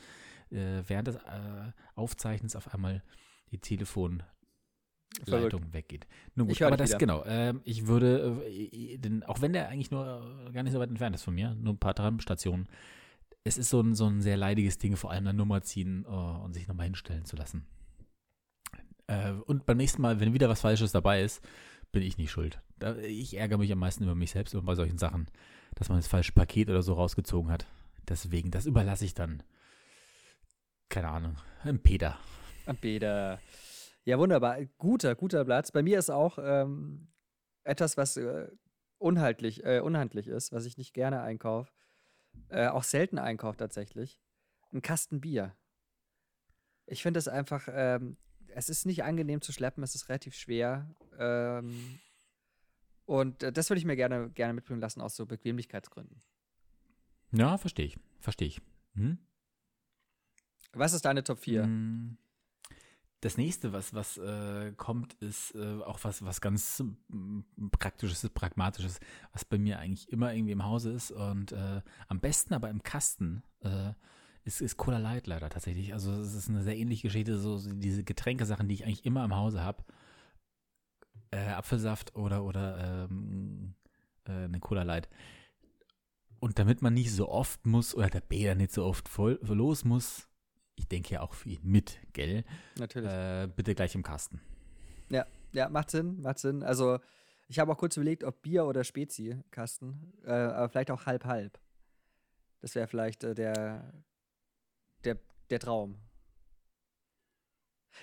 äh, 0.50 0.82
während 0.86 1.08
des 1.08 1.16
äh, 1.16 1.72
Aufzeichnens 1.94 2.56
auf 2.56 2.72
einmal 2.72 3.02
die 3.50 3.58
Telefonleitung 3.58 4.26
Verrückt. 5.24 5.72
weggeht. 5.72 6.06
Nun 6.34 6.48
gut, 6.48 6.60
aber 6.62 6.76
das 6.76 6.90
wieder. 6.90 6.98
genau. 6.98 7.24
Ähm, 7.26 7.60
ich 7.64 7.86
würde, 7.86 8.42
äh, 8.46 8.98
den, 8.98 9.22
auch 9.24 9.40
wenn 9.40 9.52
der 9.52 9.68
eigentlich 9.68 9.90
nur 9.90 10.50
gar 10.52 10.62
nicht 10.62 10.72
so 10.72 10.78
weit 10.78 10.90
entfernt 10.90 11.14
ist 11.14 11.22
von 11.22 11.34
mir, 11.34 11.54
nur 11.54 11.74
ein 11.74 11.78
paar 11.78 11.94
Tramstationen, 11.94 12.68
es 13.44 13.58
ist 13.58 13.70
so 13.70 13.80
ein, 13.80 13.94
so 13.94 14.06
ein 14.06 14.20
sehr 14.20 14.36
leidiges 14.36 14.78
Ding, 14.78 14.96
vor 14.96 15.10
allem 15.10 15.26
eine 15.26 15.36
Nummer 15.36 15.62
ziehen 15.62 16.06
uh, 16.06 16.44
und 16.44 16.54
sich 16.54 16.68
nochmal 16.68 16.84
hinstellen 16.84 17.24
zu 17.24 17.36
lassen. 17.36 17.66
Äh, 19.08 19.32
und 19.32 19.66
beim 19.66 19.76
nächsten 19.76 20.00
Mal, 20.00 20.20
wenn 20.20 20.32
wieder 20.32 20.48
was 20.48 20.60
Falsches 20.60 20.92
dabei 20.92 21.22
ist, 21.22 21.42
bin 21.92 22.02
ich 22.02 22.18
nicht 22.18 22.30
schuld. 22.30 22.60
Ich 23.04 23.36
ärgere 23.36 23.58
mich 23.58 23.70
am 23.70 23.78
meisten 23.78 24.04
über 24.04 24.14
mich 24.14 24.32
selbst 24.32 24.54
und 24.54 24.64
bei 24.64 24.74
solchen 24.74 24.98
Sachen, 24.98 25.28
dass 25.74 25.88
man 25.88 25.98
das 25.98 26.08
falsche 26.08 26.32
Paket 26.32 26.68
oder 26.68 26.82
so 26.82 26.94
rausgezogen 26.94 27.52
hat. 27.52 27.66
Deswegen, 28.08 28.50
das 28.50 28.66
überlasse 28.66 29.04
ich 29.04 29.14
dann, 29.14 29.42
keine 30.88 31.08
Ahnung, 31.08 31.36
einem 31.62 31.80
Peter. 31.80 32.18
Am 32.66 32.76
Peter. 32.76 33.40
Ja, 34.04 34.18
wunderbar. 34.18 34.64
Guter, 34.78 35.14
guter 35.14 35.44
Platz. 35.44 35.70
Bei 35.70 35.82
mir 35.82 35.98
ist 35.98 36.10
auch 36.10 36.38
ähm, 36.42 37.12
etwas, 37.62 37.96
was 37.96 38.16
äh, 38.16 38.48
unhaltlich, 38.98 39.64
äh, 39.64 39.80
unhandlich 39.80 40.26
ist, 40.26 40.52
was 40.52 40.64
ich 40.64 40.76
nicht 40.76 40.94
gerne 40.94 41.22
einkaufe. 41.22 41.72
Äh, 42.48 42.68
auch 42.68 42.82
selten 42.82 43.18
einkaufe 43.18 43.58
tatsächlich. 43.58 44.20
Ein 44.72 44.82
Kasten 44.82 45.20
Bier. 45.20 45.54
Ich 46.86 47.02
finde 47.02 47.18
es 47.18 47.28
einfach, 47.28 47.68
ähm, 47.70 48.16
es 48.48 48.68
ist 48.68 48.86
nicht 48.86 49.04
angenehm 49.04 49.40
zu 49.40 49.52
schleppen, 49.52 49.84
es 49.84 49.94
ist 49.94 50.08
relativ 50.08 50.34
schwer. 50.34 50.94
Ähm, 51.18 51.98
und 53.06 53.42
äh, 53.42 53.52
das 53.52 53.68
würde 53.70 53.78
ich 53.78 53.84
mir 53.84 53.96
gerne, 53.96 54.30
gerne 54.30 54.54
mitbringen 54.54 54.80
lassen 54.80 55.00
aus 55.00 55.16
so 55.16 55.26
Bequemlichkeitsgründen. 55.26 56.22
Ja, 57.32 57.58
verstehe 57.58 57.86
ich. 57.86 57.98
Verstehe 58.20 58.48
ich. 58.48 58.60
Hm? 58.94 59.18
Was 60.72 60.92
ist 60.92 61.04
deine 61.04 61.24
Top 61.24 61.38
4? 61.38 61.64
Hm. 61.64 62.16
Das 63.20 63.36
nächste, 63.36 63.72
was, 63.72 63.94
was 63.94 64.18
äh, 64.18 64.72
kommt, 64.76 65.14
ist 65.14 65.54
äh, 65.54 65.80
auch 65.84 66.00
was, 66.02 66.24
was 66.24 66.40
ganz 66.40 66.80
äh, 66.80 67.68
Praktisches, 67.70 68.28
Pragmatisches, 68.30 68.98
was 69.32 69.44
bei 69.44 69.58
mir 69.58 69.78
eigentlich 69.78 70.10
immer 70.10 70.34
irgendwie 70.34 70.52
im 70.52 70.64
Hause 70.64 70.90
ist 70.92 71.12
und 71.12 71.52
äh, 71.52 71.82
am 72.08 72.20
besten 72.20 72.52
aber 72.52 72.68
im 72.68 72.82
Kasten 72.82 73.44
äh, 73.60 73.92
ist, 74.44 74.60
ist 74.60 74.76
Cola 74.76 74.98
Light 74.98 75.28
leider 75.28 75.48
tatsächlich. 75.50 75.92
Also 75.92 76.12
es 76.12 76.34
ist 76.34 76.48
eine 76.48 76.62
sehr 76.64 76.76
ähnliche 76.76 77.06
Geschichte, 77.06 77.38
so 77.38 77.60
diese 77.60 78.02
Getränkesachen, 78.02 78.66
die 78.66 78.74
ich 78.74 78.84
eigentlich 78.84 79.04
immer 79.04 79.24
im 79.24 79.36
Hause 79.36 79.62
habe. 79.62 79.84
Äh, 81.32 81.48
Apfelsaft 81.48 82.14
oder, 82.14 82.44
oder 82.44 83.08
ähm, 83.10 83.74
äh, 84.26 84.32
eine 84.32 84.60
Cola 84.60 84.82
Light. 84.82 85.08
Und 86.40 86.58
damit 86.58 86.82
man 86.82 86.92
nicht 86.92 87.10
so 87.10 87.28
oft 87.28 87.64
muss, 87.64 87.94
oder 87.94 88.10
der 88.10 88.20
Bäder 88.20 88.54
nicht 88.54 88.72
so 88.72 88.84
oft 88.84 89.08
voll, 89.08 89.38
los 89.42 89.84
muss, 89.84 90.28
ich 90.76 90.88
denke 90.88 91.14
ja 91.14 91.20
auch 91.22 91.32
für 91.32 91.48
ihn 91.48 91.60
mit, 91.62 91.98
gell? 92.12 92.44
Natürlich. 92.78 93.10
Äh, 93.10 93.48
bitte 93.54 93.74
gleich 93.74 93.94
im 93.94 94.02
Kasten. 94.02 94.42
Ja, 95.08 95.26
ja, 95.52 95.70
macht 95.70 95.90
Sinn, 95.90 96.20
macht 96.20 96.38
Sinn. 96.38 96.62
Also 96.62 96.98
ich 97.48 97.58
habe 97.58 97.72
auch 97.72 97.78
kurz 97.78 97.96
überlegt, 97.96 98.24
ob 98.24 98.42
Bier 98.42 98.66
oder 98.66 98.84
Spezi-Kasten, 98.84 100.12
äh, 100.24 100.32
aber 100.32 100.68
vielleicht 100.68 100.90
auch 100.90 101.06
halb-halb. 101.06 101.58
Das 102.60 102.74
wäre 102.74 102.86
vielleicht 102.86 103.24
äh, 103.24 103.34
der, 103.34 103.92
der, 105.04 105.18
der 105.48 105.58
Traum. 105.60 105.98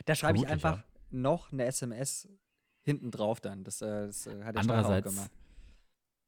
Da 0.06 0.16
schreibe 0.16 0.40
ich 0.40 0.48
einfach 0.48 0.78
ja. 0.78 0.84
noch 1.12 1.52
eine 1.52 1.66
SMS 1.66 2.28
hinten 2.90 3.12
drauf 3.12 3.40
dann. 3.40 3.64
Das, 3.64 3.82
äh, 3.82 4.08
das 4.08 4.28
äh, 4.28 4.44
hat 4.44 4.56
der 4.56 4.62
Andererseits, 4.62 5.08
auch 5.08 5.12
gemacht. 5.12 5.32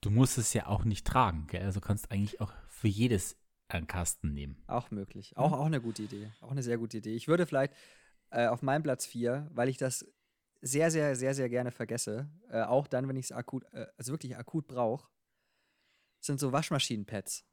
Du 0.02 0.10
musst 0.10 0.38
es 0.38 0.54
ja 0.54 0.68
auch 0.68 0.84
nicht 0.84 1.06
tragen, 1.06 1.48
gell? 1.48 1.64
Also 1.64 1.82
kannst 1.82 2.12
eigentlich 2.12 2.40
auch 2.40 2.54
für 2.68 2.88
jedes 2.88 3.38
einen 3.68 3.88
Kasten 3.88 4.34
nehmen. 4.34 4.62
Auch 4.68 4.92
möglich. 4.92 5.38
Auch, 5.38 5.52
auch 5.54 5.66
eine 5.66 5.82
gute 5.82 6.04
Idee. 6.04 6.32
Auch 6.42 6.52
eine 6.52 6.64
sehr 6.64 6.78
gute 6.78 6.98
Idee. 6.98 7.16
Ich 7.16 7.28
würde 7.28 7.46
vielleicht 7.46 7.74
äh, 8.30 8.48
auf 8.48 8.62
meinem 8.62 8.84
Platz 8.84 9.06
4, 9.06 9.50
weil 9.52 9.70
ich 9.70 9.78
das 9.78 10.06
sehr, 10.62 10.92
sehr, 10.92 11.16
sehr, 11.16 11.34
sehr 11.34 11.50
gerne 11.50 11.72
vergesse, 11.72 12.30
äh, 12.50 12.62
auch 12.62 12.88
dann, 12.88 13.08
wenn 13.08 13.16
ich 13.16 13.26
es 13.26 13.32
akut, 13.32 13.64
äh, 13.74 13.88
also 13.98 14.14
wirklich 14.14 14.38
akut 14.38 14.68
brauche, 14.68 15.10
sind 16.20 16.40
so 16.40 16.52
Waschmaschinenpads. 16.52 17.46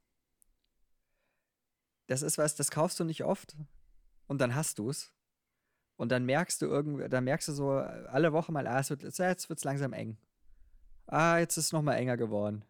Das 2.07 2.23
ist 2.23 2.39
was, 2.39 2.55
das 2.55 2.71
kaufst 2.71 3.01
du 3.01 3.05
nicht 3.05 3.25
oft 3.25 3.57
und 4.27 4.41
dann 4.41 4.55
hast 4.55 4.79
du 4.79 4.91
es. 4.91 5.13
Und 5.99 6.11
dann 6.13 6.25
merkst 6.25 6.63
du 6.63 6.67
irgendwie, 6.67 7.09
dann 7.09 7.25
merkst 7.25 7.49
du 7.49 7.53
so 7.53 7.71
alle 7.71 8.33
Woche 8.33 8.53
mal, 8.53 8.67
ah, 8.67 8.79
es 8.81 8.89
wird, 8.89 9.03
jetzt 9.03 9.49
wird 9.49 9.59
es 9.59 9.65
langsam 9.65 9.93
eng. 9.93 10.17
Ah, 11.07 11.39
jetzt 11.39 11.57
ist 11.57 11.67
es 11.67 11.73
nochmal 11.73 11.99
enger 11.99 12.17
geworden. 12.17 12.65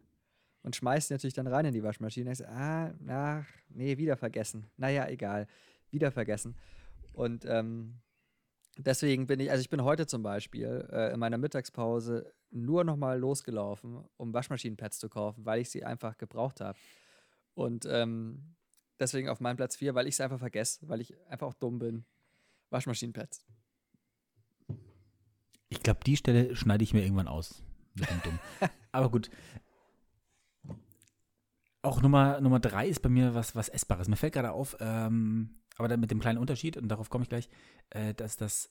Und 0.63 0.75
schmeißt 0.75 1.11
natürlich 1.11 1.35
dann 1.35 1.47
rein 1.47 1.65
in 1.65 1.73
die 1.73 1.83
Waschmaschine. 1.83 2.35
So, 2.35 2.43
ah, 2.45 2.91
ach, 3.07 3.45
nee, 3.69 3.97
wieder 3.97 4.17
vergessen. 4.17 4.65
Naja, 4.75 5.07
egal. 5.07 5.47
Wieder 5.91 6.11
vergessen. 6.11 6.57
Und 7.13 7.45
ähm, 7.45 8.01
deswegen 8.77 9.27
bin 9.27 9.39
ich, 9.39 9.51
also 9.51 9.61
ich 9.61 9.69
bin 9.69 9.83
heute 9.83 10.07
zum 10.07 10.23
Beispiel 10.23 10.89
äh, 10.91 11.13
in 11.13 11.19
meiner 11.19 11.37
Mittagspause 11.37 12.33
nur 12.51 12.83
nochmal 12.83 13.19
losgelaufen, 13.19 14.03
um 14.17 14.33
Waschmaschinenpads 14.33 14.99
zu 14.99 15.07
kaufen, 15.07 15.45
weil 15.45 15.61
ich 15.61 15.69
sie 15.69 15.85
einfach 15.85 16.17
gebraucht 16.17 16.61
habe. 16.61 16.77
Und 17.53 17.85
ähm, 17.85 18.55
Deswegen 18.99 19.29
auf 19.29 19.39
meinem 19.39 19.55
Platz 19.55 19.77
4, 19.77 19.95
weil 19.95 20.07
ich 20.07 20.15
es 20.15 20.21
einfach 20.21 20.39
vergesse, 20.39 20.87
weil 20.89 20.99
ich 20.99 21.15
einfach 21.29 21.47
auch 21.47 21.53
dumm 21.53 21.79
bin. 21.79 22.05
Waschmaschinenpads. 22.69 23.45
Ich 25.69 25.83
glaube, 25.83 25.99
die 26.05 26.17
Stelle 26.17 26.55
schneide 26.55 26.83
ich 26.83 26.93
mir 26.93 27.03
irgendwann 27.03 27.27
aus. 27.27 27.63
Dumm. 27.95 28.39
Aber 28.91 29.09
gut. 29.09 29.29
Auch 31.81 32.01
Nummer, 32.01 32.41
Nummer 32.41 32.59
drei 32.59 32.87
ist 32.87 33.01
bei 33.01 33.09
mir 33.09 33.33
was, 33.35 33.55
was 33.55 33.69
Essbares. 33.69 34.07
Mir 34.07 34.17
fällt 34.17 34.33
gerade 34.33 34.51
auf, 34.51 34.75
ähm, 34.81 35.61
aber 35.77 35.95
mit 35.95 36.11
dem 36.11 36.19
kleinen 36.19 36.37
Unterschied, 36.37 36.75
und 36.75 36.89
darauf 36.89 37.09
komme 37.09 37.23
ich 37.23 37.29
gleich, 37.29 37.47
äh, 37.91 38.13
dass 38.13 38.35
das 38.35 38.69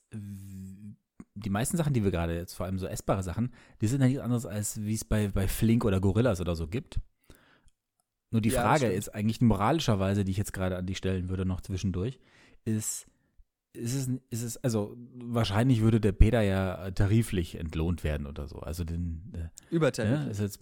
die 1.33 1.49
meisten 1.49 1.77
Sachen, 1.77 1.93
die 1.93 2.03
wir 2.03 2.11
gerade 2.11 2.35
jetzt, 2.35 2.53
vor 2.53 2.65
allem 2.65 2.77
so 2.77 2.85
essbare 2.85 3.23
Sachen, 3.23 3.51
die 3.81 3.87
sind 3.87 4.01
ja 4.01 4.07
nichts 4.07 4.21
anderes, 4.21 4.45
als 4.45 4.81
wie 4.81 4.93
es 4.93 5.05
bei, 5.05 5.29
bei 5.29 5.47
Flink 5.47 5.85
oder 5.85 5.99
Gorillas 5.99 6.41
oder 6.41 6.55
so 6.55 6.67
gibt. 6.67 6.99
Nur 8.31 8.41
die 8.41 8.49
ja, 8.49 8.61
Frage 8.61 8.87
ist 8.87 9.09
eigentlich 9.09 9.41
moralischerweise, 9.41 10.23
die 10.23 10.31
ich 10.31 10.37
jetzt 10.37 10.53
gerade 10.53 10.77
an 10.77 10.85
dich 10.85 10.97
stellen 10.97 11.29
würde, 11.29 11.45
noch 11.45 11.61
zwischendurch, 11.61 12.19
ist, 12.63 13.07
ist 13.73 13.93
es, 13.93 14.07
ist 14.29 14.43
es, 14.43 14.57
also 14.63 14.95
wahrscheinlich 15.13 15.81
würde 15.81 15.99
der 15.99 16.11
Peter 16.11 16.41
ja 16.41 16.91
tariflich 16.91 17.55
entlohnt 17.55 18.03
werden 18.03 18.27
oder 18.27 18.47
so. 18.47 18.59
Also 18.59 18.83
den 18.83 19.33
äh, 19.33 19.73
Übertariflich. 19.73 20.25
Ja, 20.25 20.31
ist 20.31 20.39
jetzt 20.39 20.59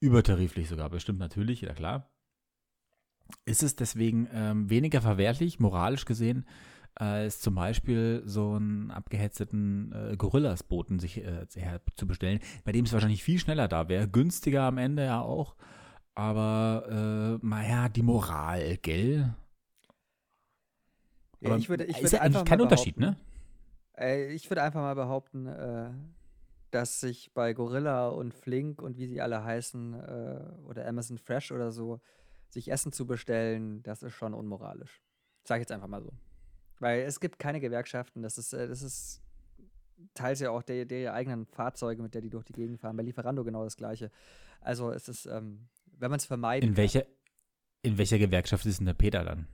übertariflich 0.00 0.68
sogar, 0.68 0.90
bestimmt 0.90 1.18
natürlich, 1.18 1.60
ja 1.60 1.74
klar. 1.74 2.10
Ist 3.44 3.62
es 3.62 3.76
deswegen 3.76 4.28
ähm, 4.32 4.70
weniger 4.70 5.02
verwerflich, 5.02 5.60
moralisch 5.60 6.06
gesehen, 6.06 6.46
als 6.94 7.40
zum 7.40 7.54
Beispiel 7.54 8.22
so 8.24 8.54
einen 8.54 8.90
abgehetzten 8.90 9.92
äh, 9.92 10.16
Gorillas-Boten 10.16 10.98
sich 10.98 11.18
äh, 11.18 11.46
zu 11.96 12.06
bestellen, 12.06 12.40
bei 12.64 12.72
dem 12.72 12.86
es 12.86 12.92
wahrscheinlich 12.92 13.22
viel 13.22 13.38
schneller 13.38 13.68
da 13.68 13.88
wäre, 13.88 14.08
günstiger 14.08 14.62
am 14.62 14.78
Ende 14.78 15.04
ja 15.04 15.20
auch 15.20 15.56
aber 16.18 17.38
äh, 17.40 17.46
naja, 17.46 17.88
die 17.88 18.02
Moral, 18.02 18.76
gell? 18.78 19.36
Ja, 21.40 21.56
ich 21.56 21.68
würde, 21.68 21.84
ich 21.84 21.96
ist 21.96 22.02
würde 22.02 22.16
ja 22.16 22.22
eigentlich 22.22 22.44
kein 22.44 22.60
Unterschied, 22.60 22.98
ne? 22.98 23.16
Äh, 23.96 24.32
ich 24.32 24.48
würde 24.50 24.62
einfach 24.62 24.80
mal 24.80 24.94
behaupten, 24.94 25.46
äh, 25.46 25.90
dass 26.70 27.00
sich 27.00 27.32
bei 27.32 27.52
Gorilla 27.52 28.08
und 28.08 28.34
Flink 28.34 28.82
und 28.82 28.96
wie 28.98 29.06
sie 29.06 29.20
alle 29.20 29.44
heißen, 29.44 29.94
äh, 29.94 30.40
oder 30.66 30.86
Amazon 30.86 31.18
Fresh 31.18 31.52
oder 31.52 31.70
so, 31.72 32.00
sich 32.50 32.70
Essen 32.70 32.92
zu 32.92 33.06
bestellen, 33.06 33.82
das 33.82 34.02
ist 34.02 34.14
schon 34.14 34.34
unmoralisch. 34.34 35.02
Sag 35.44 35.56
ich 35.56 35.62
jetzt 35.62 35.72
einfach 35.72 35.88
mal 35.88 36.02
so. 36.02 36.12
Weil 36.80 37.00
es 37.00 37.20
gibt 37.20 37.38
keine 37.38 37.60
Gewerkschaften, 37.60 38.22
das 38.22 38.38
ist, 38.38 38.52
äh, 38.52 38.68
das 38.68 38.82
ist 38.82 39.22
teils 40.14 40.40
ja 40.40 40.50
auch 40.50 40.62
der, 40.62 40.84
der 40.84 41.14
eigenen 41.14 41.46
Fahrzeuge, 41.46 42.02
mit 42.02 42.14
der 42.14 42.22
die 42.22 42.30
durch 42.30 42.44
die 42.44 42.52
Gegend 42.52 42.80
fahren. 42.80 42.96
Bei 42.96 43.02
Lieferando 43.02 43.44
genau 43.44 43.64
das 43.64 43.76
Gleiche. 43.76 44.10
Also 44.60 44.90
es 44.92 45.08
ist, 45.08 45.26
ähm, 45.26 45.68
wenn 45.96 46.10
man 46.10 46.18
es 46.18 46.26
vermeiden 46.26 46.70
in 46.70 46.76
welcher, 46.76 47.04
in 47.82 47.98
welcher 47.98 48.18
Gewerkschaft 48.18 48.66
ist 48.66 48.78
denn 48.78 48.86
der 48.86 48.94
Peter 48.94 49.24
dann? 49.24 49.48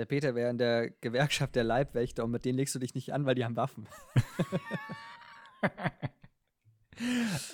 Der 0.00 0.06
Peter 0.06 0.34
wäre 0.34 0.48
in 0.48 0.56
der 0.56 0.88
Gewerkschaft 1.02 1.54
der 1.54 1.62
Leibwächter 1.62 2.24
und 2.24 2.30
mit 2.30 2.46
denen 2.46 2.56
legst 2.56 2.74
du 2.74 2.78
dich 2.78 2.94
nicht 2.94 3.12
an, 3.12 3.26
weil 3.26 3.34
die 3.34 3.44
haben 3.44 3.56
Waffen. 3.56 3.86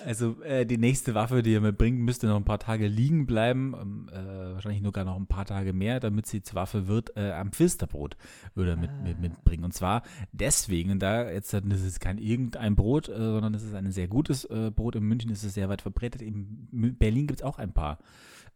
Also 0.03 0.41
äh, 0.43 0.65
die 0.65 0.77
nächste 0.77 1.15
Waffe, 1.15 1.41
die 1.41 1.53
er 1.53 1.61
mitbringt, 1.61 1.99
müsste 1.99 2.27
noch 2.27 2.35
ein 2.35 2.43
paar 2.43 2.59
Tage 2.59 2.87
liegen 2.87 3.25
bleiben. 3.25 3.73
Ähm, 3.79 4.09
äh, 4.11 4.53
wahrscheinlich 4.53 4.83
sogar 4.83 5.05
noch 5.05 5.15
ein 5.15 5.27
paar 5.27 5.45
Tage 5.45 5.71
mehr, 5.71 6.01
damit 6.01 6.25
sie 6.25 6.41
zur 6.41 6.55
Waffe 6.55 6.87
wird. 6.87 7.15
Äh, 7.15 7.31
am 7.31 7.53
Pfisterbrot 7.53 8.17
würde 8.55 8.71
er 8.71 8.77
mit, 8.77 8.89
ah. 8.89 9.03
mit, 9.03 9.21
mitbringen. 9.21 9.63
Und 9.63 9.73
zwar 9.73 10.03
deswegen, 10.33 10.99
da 10.99 11.29
jetzt 11.31 11.53
das 11.53 11.63
ist 11.63 12.01
kein 12.01 12.17
irgendein 12.17 12.75
Brot, 12.75 13.07
äh, 13.07 13.15
sondern 13.15 13.53
es 13.53 13.63
ist 13.63 13.73
ein 13.73 13.89
sehr 13.91 14.09
gutes 14.09 14.43
äh, 14.45 14.69
Brot. 14.69 14.97
In 14.97 15.03
München 15.03 15.31
ist 15.31 15.45
es 15.45 15.53
sehr 15.53 15.69
weit 15.69 15.81
verbreitet. 15.81 16.21
In 16.21 16.95
Berlin 16.99 17.27
gibt 17.27 17.39
es 17.39 17.45
auch 17.45 17.57
ein 17.57 17.73
paar 17.73 17.99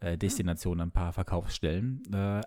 Destinationen, 0.02 0.90
ein 0.90 0.92
paar 0.92 1.14
Verkaufsstellen. 1.14 2.02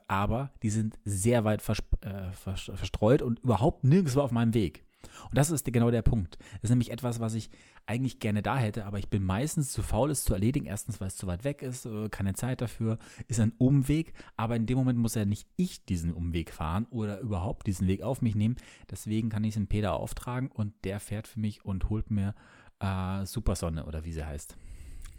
aber 0.09 0.51
die 0.63 0.71
sind 0.71 0.99
sehr 1.05 1.45
weit 1.45 1.63
verstreut 1.63 3.23
und 3.23 3.41
überhaupt 3.41 3.85
nirgendwo 3.85 4.21
auf 4.21 4.31
meinem 4.31 4.55
Weg. 4.55 4.85
Und 5.29 5.39
das 5.39 5.51
ist 5.51 5.65
genau 5.73 5.91
der 5.91 6.03
Punkt. 6.03 6.39
Das 6.39 6.65
ist 6.65 6.71
nämlich 6.71 6.91
etwas, 6.91 7.21
was 7.21 7.35
ich 7.35 7.51
eigentlich 7.87 8.19
gerne 8.19 8.43
da 8.43 8.57
hätte, 8.57 8.87
aber 8.87 8.99
ich 8.99 9.11
bin 9.11 9.23
meistens 9.23 9.71
zu 9.71 9.83
faul, 9.83 10.11
es 10.11 10.25
zu 10.25 10.33
erledigen. 10.33 10.67
Erstens, 10.67 11.01
weil 11.01 11.09
es 11.09 11.17
zu 11.17 11.27
weit 11.27 11.45
weg 11.45 11.63
ist, 11.63 11.87
äh, 11.87 12.09
keine 12.09 12.35
Zeit 12.35 12.61
dafür, 12.61 12.99
ist 13.29 13.41
ein 13.41 13.53
Umweg, 13.59 14.15
aber 14.37 14.57
in 14.57 14.67
dem 14.67 14.79
Moment 14.79 14.99
muss 14.99 15.15
ja 15.15 15.25
nicht 15.25 15.47
ich 15.57 15.85
diesen 15.85 16.13
Umweg 16.13 16.51
fahren 16.51 16.87
oder 16.91 17.21
überhaupt 17.21 17.67
diesen 17.67 17.87
Weg 17.87 18.03
auf 18.03 18.23
mich 18.23 18.35
nehmen. 18.35 18.57
Deswegen 18.91 19.29
kann 19.29 19.45
ich 19.45 19.51
es 19.51 19.57
in 19.57 19.67
Peter 19.67 19.95
auftragen 19.95 20.49
und 20.49 20.73
der 20.85 21.01
fährt 21.01 21.29
für 21.29 21.41
mich 21.41 21.65
und 21.65 21.91
holt 21.91 22.11
mir 22.11 22.35
äh, 22.81 23.27
Supersonne 23.27 23.85
oder 23.85 24.05
wie 24.05 24.13
sie 24.13 24.25
heißt. 24.25 24.57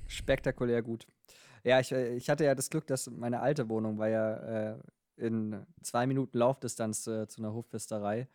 Spektakulär 0.08 0.82
gut. 0.82 1.08
Ja, 1.65 1.80
ich, 1.80 1.91
äh, 1.91 2.15
ich 2.15 2.30
hatte 2.30 2.45
ja 2.45 2.54
das 2.54 2.69
Glück, 2.69 2.86
dass 2.86 3.10
meine 3.10 3.41
alte 3.41 3.67
Wohnung 3.69 3.97
war 3.97 4.08
ja 4.08 4.73
äh, 4.73 4.80
in 5.17 5.65
zwei 5.82 6.06
Minuten 6.06 6.38
Laufdistanz 6.38 7.08
äh, 7.08 7.28
zu 7.28 7.41
einer 7.41 7.54
Hofpfisterei. 7.54 8.30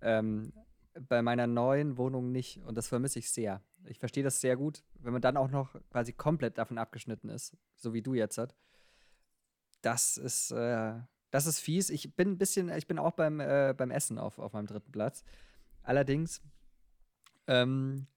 Ähm, 0.00 0.52
bei 1.08 1.22
meiner 1.22 1.46
neuen 1.46 1.96
Wohnung 1.96 2.32
nicht 2.32 2.60
und 2.64 2.76
das 2.76 2.88
vermisse 2.88 3.20
ich 3.20 3.30
sehr. 3.30 3.62
Ich 3.84 4.00
verstehe 4.00 4.24
das 4.24 4.40
sehr 4.40 4.56
gut, 4.56 4.82
wenn 4.98 5.12
man 5.12 5.22
dann 5.22 5.36
auch 5.36 5.48
noch 5.48 5.76
quasi 5.90 6.12
komplett 6.12 6.58
davon 6.58 6.78
abgeschnitten 6.78 7.28
ist, 7.28 7.56
so 7.76 7.94
wie 7.94 8.02
du 8.02 8.14
jetzt 8.14 8.36
hat. 8.36 8.56
Das 9.82 10.16
ist, 10.16 10.50
äh, 10.50 10.94
das 11.30 11.46
ist 11.46 11.60
fies. 11.60 11.88
Ich 11.90 12.16
bin 12.16 12.32
ein 12.32 12.38
bisschen, 12.38 12.68
ich 12.70 12.88
bin 12.88 12.98
auch 12.98 13.12
beim, 13.12 13.38
äh, 13.38 13.74
beim 13.76 13.92
Essen 13.92 14.18
auf, 14.18 14.40
auf 14.40 14.54
meinem 14.54 14.66
dritten 14.66 14.90
Platz. 14.90 15.22
Allerdings, 15.82 16.42
ähm, 17.46 18.08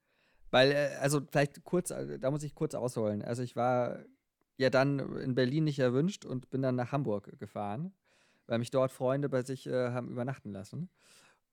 weil, 0.50 0.72
äh, 0.72 0.96
also 1.02 1.22
vielleicht 1.30 1.64
kurz, 1.64 1.92
äh, 1.92 2.18
da 2.18 2.32
muss 2.32 2.42
ich 2.42 2.56
kurz 2.56 2.74
ausholen. 2.74 3.22
Also 3.22 3.44
ich 3.44 3.56
war 3.56 4.00
ja 4.60 4.70
dann 4.70 5.00
in 5.18 5.36
Berlin 5.36 5.64
nicht 5.64 5.80
erwünscht 5.80 6.26
und 6.26 6.50
bin 6.50 6.62
dann 6.62 6.76
nach 6.76 6.92
Hamburg 6.92 7.40
gefahren, 7.40 7.94
weil 8.46 8.60
mich 8.60 8.72
dort 8.72 8.92
Freunde 8.92 9.30
bei 9.30 9.42
sich 9.42 9.66
äh, 9.66 9.92
haben 9.92 10.10
übernachten 10.10 10.52
lassen. 10.52 10.90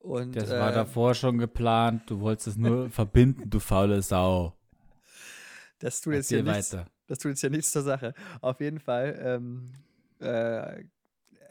Und, 0.01 0.35
das 0.37 0.51
war 0.51 0.71
äh, 0.71 0.75
davor 0.75 1.15
schon 1.15 1.39
geplant. 1.39 2.03
Du 2.11 2.21
wolltest 2.21 2.49
es 2.49 2.57
nur 2.57 2.91
verbinden, 2.91 3.49
du 3.49 3.61
faule 3.61 4.03
Sau. 4.03 4.55
Das 5.79 6.01
tut, 6.01 6.15
jetzt 6.15 6.31
ja 6.31 6.43
nichts, 6.43 6.77
das 7.07 7.19
tut 7.19 7.31
jetzt 7.31 7.43
ja 7.43 7.49
nichts 7.49 7.71
zur 7.71 7.83
Sache. 7.83 8.13
Auf 8.41 8.61
jeden 8.61 8.81
Fall 8.81 9.17
ähm, 9.23 9.73
äh, 10.19 10.85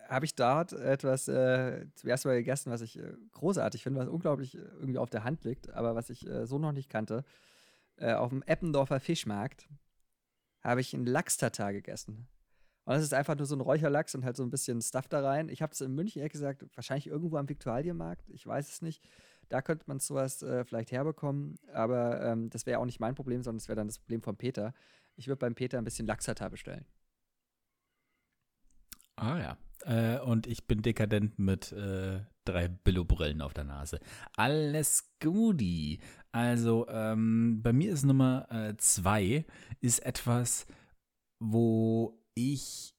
habe 0.10 0.26
ich 0.26 0.36
dort 0.36 0.74
etwas 0.74 1.30
äh, 1.30 1.86
zum 1.96 2.10
ersten 2.10 2.28
Mal 2.28 2.36
gegessen, 2.36 2.70
was 2.70 2.82
ich 2.82 3.00
äh, 3.00 3.14
großartig 3.32 3.82
finde, 3.82 4.02
was 4.02 4.10
unglaublich 4.10 4.56
äh, 4.56 4.62
irgendwie 4.80 4.98
auf 4.98 5.10
der 5.10 5.24
Hand 5.24 5.46
liegt, 5.46 5.70
aber 5.70 5.96
was 5.96 6.10
ich 6.10 6.28
äh, 6.28 6.46
so 6.46 6.60
noch 6.60 6.74
nicht 6.74 6.90
kannte. 6.90 7.24
auf 7.98 8.30
dem 8.30 8.44
Eppendorfer 8.44 9.00
Fischmarkt 9.00 9.70
habe 10.66 10.82
ich 10.82 10.94
einen 10.94 11.06
Lachs-Tatar 11.06 11.74
gegessen. 11.74 12.28
Und 12.86 12.94
das 12.94 13.04
ist 13.04 13.14
einfach 13.14 13.36
nur 13.36 13.48
so 13.48 13.56
ein 13.56 13.62
Räucherlachs 13.62 14.14
und 14.14 14.26
halt 14.26 14.36
so 14.36 14.44
ein 14.44 14.52
bisschen 14.52 14.82
Stuff 14.82 15.08
da 15.08 15.22
rein. 15.22 15.50
Ich 15.50 15.62
habe 15.62 15.74
es 15.74 15.82
in 15.82 15.96
München 15.96 16.20
ehrlich 16.20 16.34
gesagt, 16.34 16.66
wahrscheinlich 16.76 17.08
irgendwo 17.08 17.38
am 17.38 17.50
Viktualienmarkt, 17.50 18.30
ich 18.30 18.46
weiß 18.46 18.70
es 18.70 18.82
nicht. 18.82 19.04
Da 19.50 19.62
könnte 19.62 19.86
man 19.88 20.00
sowas 20.00 20.42
äh, 20.42 20.64
vielleicht 20.66 20.92
herbekommen, 20.92 21.56
aber 21.74 22.22
ähm, 22.24 22.50
das 22.50 22.66
wäre 22.66 22.80
auch 22.80 22.86
nicht 22.86 23.00
mein 23.00 23.16
Problem, 23.16 23.42
sondern 23.42 23.58
es 23.58 23.68
wäre 23.68 23.76
dann 23.76 23.88
das 23.88 24.00
Problem 24.00 24.22
von 24.22 24.38
Peter. 24.38 24.74
Ich 25.16 25.28
würde 25.28 25.40
beim 25.40 25.56
Peter 25.56 25.78
ein 25.78 25.84
bisschen 25.84 26.08
Lachsata 26.08 26.50
bestellen. 26.50 26.86
Ah 29.16 29.38
ja. 29.40 29.58
Äh, 29.86 30.20
und 30.20 30.48
ich 30.48 30.68
bin 30.68 30.82
dekadent 30.82 31.38
mit 31.38 31.72
äh, 31.72 32.22
drei 32.44 32.68
Billo-Brillen 32.68 33.42
auf 33.42 33.54
der 33.54 33.64
Nase. 33.66 34.00
Alles 34.36 35.16
Gudi. 35.22 36.00
Also 36.36 36.86
ähm, 36.90 37.62
bei 37.64 37.72
mir 37.72 37.94
ist 37.94 38.04
Nummer 38.04 38.46
äh, 38.52 38.76
zwei, 38.76 39.46
ist 39.80 40.00
etwas, 40.00 40.68
wo 41.40 42.20
ich, 42.34 42.94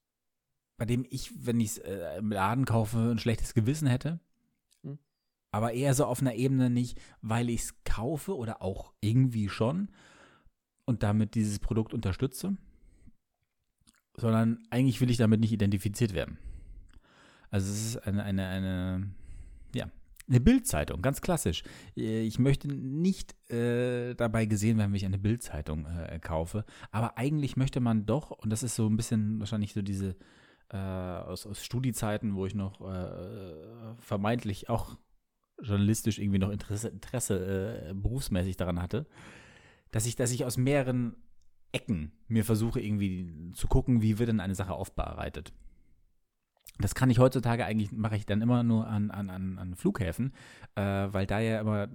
bei 0.79 0.87
dem 0.87 1.05
ich, 1.11 1.45
wenn 1.45 1.61
ich 1.61 1.73
es 1.73 1.79
äh, 1.81 2.17
im 2.17 2.33
Laden 2.33 2.65
kaufe, 2.65 2.97
ein 2.97 3.19
schlechtes 3.19 3.53
Gewissen 3.53 3.89
hätte. 3.89 4.21
Hm. 4.85 4.99
Aber 5.51 5.75
eher 5.75 5.93
so 5.93 6.07
auf 6.07 6.23
einer 6.23 6.35
Ebene 6.35 6.71
nicht, 6.71 6.99
weil 7.21 7.51
ich 7.51 7.61
es 7.61 7.85
kaufe 7.85 8.35
oder 8.35 8.63
auch 8.63 8.95
irgendwie 9.03 9.51
schon 9.51 9.91
und 10.87 11.03
damit 11.03 11.35
dieses 11.35 11.59
Produkt 11.59 11.93
unterstütze, 11.93 12.57
sondern 14.17 14.67
eigentlich 14.71 15.03
will 15.03 15.11
ich 15.11 15.19
damit 15.19 15.41
nicht 15.41 15.53
identifiziert 15.53 16.15
werden. 16.15 16.39
Also 17.51 17.71
es 17.71 17.85
ist 17.85 17.97
eine, 17.99 18.23
eine, 18.23 18.47
eine 18.47 19.11
ja, 19.75 19.91
eine 20.29 20.41
Bildzeitung, 20.41 21.03
ganz 21.03 21.21
klassisch. 21.21 21.63
Äh, 21.97 22.23
ich 22.23 22.39
möchte 22.39 22.69
nicht 22.69 23.35
äh, 23.51 24.15
dabei 24.15 24.47
gesehen 24.47 24.79
werden, 24.79 24.91
wenn 24.91 24.97
ich 24.97 25.05
eine 25.05 25.19
Bildzeitung 25.19 25.87
äh, 25.87 26.19
kaufe. 26.21 26.65
Aber 26.91 27.19
eigentlich 27.19 27.57
möchte 27.57 27.81
man 27.81 28.07
doch, 28.07 28.31
und 28.31 28.51
das 28.51 28.63
ist 28.63 28.77
so 28.77 28.89
ein 28.89 28.97
bisschen 28.97 29.39
wahrscheinlich 29.39 29.73
so 29.73 29.83
diese 29.83 30.17
äh, 30.71 30.77
aus, 30.77 31.47
aus 31.47 31.65
Studiezeiten, 31.65 32.35
wo 32.35 32.47
ich 32.47 32.55
noch 32.55 32.81
äh, 32.81 33.95
vermeintlich 33.99 34.69
auch 34.69 34.97
journalistisch 35.63 36.19
irgendwie 36.19 36.39
noch 36.39 36.51
Interesse, 36.51 36.89
Interesse 36.89 37.89
äh, 37.91 37.95
berufsmäßig 37.95 38.57
daran 38.57 38.83
hatte, 38.83 39.07
dass 39.91 40.07
ich, 40.07 40.17
dass 40.17 40.33
ich 40.33 40.45
aus 40.45 40.57
mehreren 40.57 41.17
Ecken 41.73 42.13
mir 42.29 42.45
versuche, 42.45 42.81
irgendwie 42.81 43.53
zu 43.55 43.69
gucken, 43.69 44.03
wie 44.03 44.19
wird 44.19 44.29
denn 44.29 44.41
eine 44.41 44.55
Sache 44.55 44.73
aufbereitet. 44.73 45.53
Das 46.79 46.95
kann 46.95 47.11
ich 47.11 47.19
heutzutage 47.19 47.65
eigentlich, 47.65 47.93
mache 47.93 48.17
ich 48.17 48.27
dann 48.27 48.43
immer 48.43 48.63
nur 48.63 48.87
an, 48.87 49.11
an, 49.11 49.31
an, 49.31 49.59
an 49.59 49.75
Flughäfen, 49.75 50.33
äh, 50.75 50.83
weil 50.83 51.27
da 51.27 51.41
ja 51.41 51.61
immer, 51.61 51.89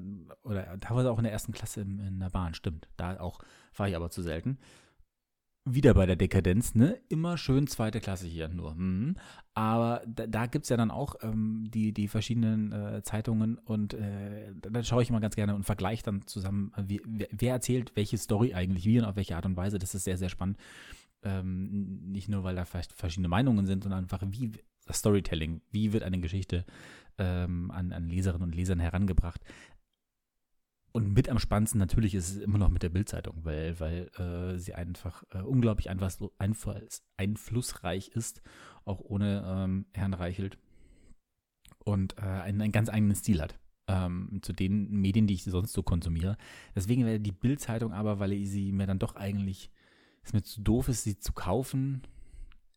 oder 0.43 0.79
teilweise 0.79 1.11
auch 1.11 1.17
in 1.17 1.23
der 1.23 1.33
ersten 1.33 1.51
Klasse 1.51 1.81
in, 1.81 1.99
in 1.99 2.19
der 2.19 2.29
Bahn, 2.29 2.53
stimmt. 2.53 2.87
Da 2.97 3.19
auch 3.19 3.39
fahre 3.71 3.89
ich 3.89 3.95
aber 3.95 4.09
zu 4.09 4.21
selten. 4.21 4.57
Wieder 5.63 5.93
bei 5.93 6.07
der 6.07 6.15
Dekadenz, 6.15 6.73
ne? 6.73 6.99
Immer 7.07 7.37
schön 7.37 7.67
zweite 7.67 7.99
Klasse 7.99 8.25
hier 8.25 8.47
nur. 8.47 8.73
Mhm. 8.73 9.15
Aber 9.53 10.01
da, 10.07 10.25
da 10.25 10.47
gibt 10.47 10.65
es 10.65 10.69
ja 10.69 10.77
dann 10.77 10.89
auch 10.89 11.15
ähm, 11.21 11.65
die, 11.69 11.93
die 11.93 12.07
verschiedenen 12.07 12.71
äh, 12.71 13.03
Zeitungen 13.03 13.59
und 13.59 13.93
äh, 13.93 14.55
dann 14.59 14.83
schaue 14.83 15.03
ich 15.03 15.09
immer 15.11 15.19
ganz 15.19 15.35
gerne 15.35 15.53
und 15.53 15.63
vergleiche 15.63 16.01
dann 16.01 16.25
zusammen, 16.25 16.71
wie, 16.77 16.99
wer 17.05 17.53
erzählt 17.53 17.91
welche 17.93 18.17
Story 18.17 18.55
eigentlich 18.55 18.85
wie 18.85 18.97
und 18.97 19.05
auf 19.05 19.17
welche 19.17 19.35
Art 19.35 19.45
und 19.45 19.55
Weise. 19.55 19.77
Das 19.77 19.93
ist 19.93 20.05
sehr, 20.05 20.17
sehr 20.17 20.29
spannend. 20.29 20.57
Ähm, 21.21 22.11
nicht 22.11 22.27
nur, 22.27 22.43
weil 22.43 22.55
da 22.55 22.65
vielleicht 22.65 22.93
verschiedene 22.93 23.27
Meinungen 23.27 23.67
sind, 23.67 23.83
sondern 23.83 24.05
einfach, 24.05 24.23
wie 24.25 24.53
Storytelling, 24.89 25.61
wie 25.71 25.93
wird 25.93 26.03
eine 26.03 26.19
Geschichte 26.19 26.65
ähm, 27.17 27.71
an, 27.71 27.91
an 27.91 28.09
Leserinnen 28.09 28.47
und 28.49 28.55
Lesern 28.55 28.79
herangebracht. 28.79 29.41
Und 30.93 31.13
mit 31.13 31.29
am 31.29 31.39
spannendsten 31.39 31.79
natürlich 31.79 32.15
ist 32.15 32.29
es 32.29 32.37
immer 32.37 32.57
noch 32.57 32.69
mit 32.69 32.83
der 32.83 32.89
Bildzeitung, 32.89 33.45
weil, 33.45 33.79
weil 33.79 34.09
äh, 34.17 34.57
sie 34.57 34.73
einfach 34.73 35.23
äh, 35.31 35.39
unglaublich 35.39 35.89
einfalls, 35.89 37.05
einflussreich 37.15 38.09
ist, 38.09 38.41
auch 38.83 38.99
ohne 38.99 39.43
ähm, 39.45 39.85
Herrn 39.93 40.13
Reichelt. 40.13 40.57
Und 41.83 42.17
äh, 42.17 42.21
einen, 42.21 42.61
einen 42.61 42.71
ganz 42.71 42.89
eigenen 42.89 43.15
Stil 43.15 43.41
hat. 43.41 43.57
Ähm, 43.87 44.39
zu 44.41 44.53
den 44.53 44.91
Medien, 44.91 45.27
die 45.27 45.33
ich 45.33 45.43
sonst 45.43 45.73
so 45.73 45.81
konsumiere. 45.81 46.37
Deswegen 46.75 47.05
wäre 47.05 47.19
die 47.19 47.31
Bildzeitung 47.31 47.93
aber, 47.93 48.19
weil 48.19 48.45
sie 48.45 48.71
mir 48.71 48.85
dann 48.85 48.99
doch 48.99 49.15
eigentlich, 49.15 49.71
es 50.23 50.33
mir 50.33 50.43
zu 50.43 50.61
doof 50.61 50.89
ist, 50.89 51.03
sie 51.03 51.17
zu 51.17 51.33
kaufen, 51.33 52.03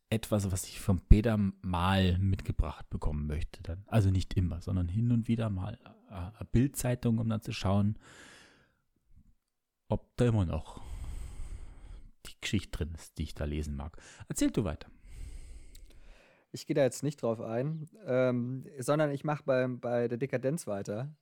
etwas, 0.09 0.51
was 0.51 0.65
ich 0.65 0.79
vom 0.79 1.01
Peter 1.01 1.37
mal 1.61 2.17
mitgebracht 2.19 2.89
bekommen 2.89 3.27
möchte. 3.27 3.61
Dann. 3.63 3.83
Also 3.87 4.11
nicht 4.11 4.35
immer, 4.35 4.61
sondern 4.61 4.87
hin 4.87 5.11
und 5.11 5.27
wieder 5.27 5.49
mal 5.49 5.77
eine 6.09 6.47
Bildzeitung, 6.51 7.17
um 7.17 7.29
dann 7.29 7.41
zu 7.41 7.51
schauen, 7.51 7.97
ob 9.89 10.15
da 10.17 10.25
immer 10.25 10.45
noch 10.45 10.81
die 12.25 12.35
Geschichte 12.41 12.71
drin 12.71 12.93
ist, 12.95 13.17
die 13.17 13.23
ich 13.23 13.35
da 13.35 13.45
lesen 13.45 13.75
mag. 13.75 13.97
Erzähl 14.27 14.51
du 14.51 14.63
weiter. 14.63 14.89
Ich 16.51 16.65
gehe 16.65 16.75
da 16.75 16.83
jetzt 16.83 17.03
nicht 17.03 17.21
drauf 17.21 17.41
ein, 17.41 17.89
ähm, 18.05 18.65
sondern 18.79 19.11
ich 19.11 19.23
mache 19.23 19.43
bei, 19.43 19.67
bei 19.67 20.07
der 20.07 20.17
Dekadenz 20.17 20.67
weiter. 20.67 21.13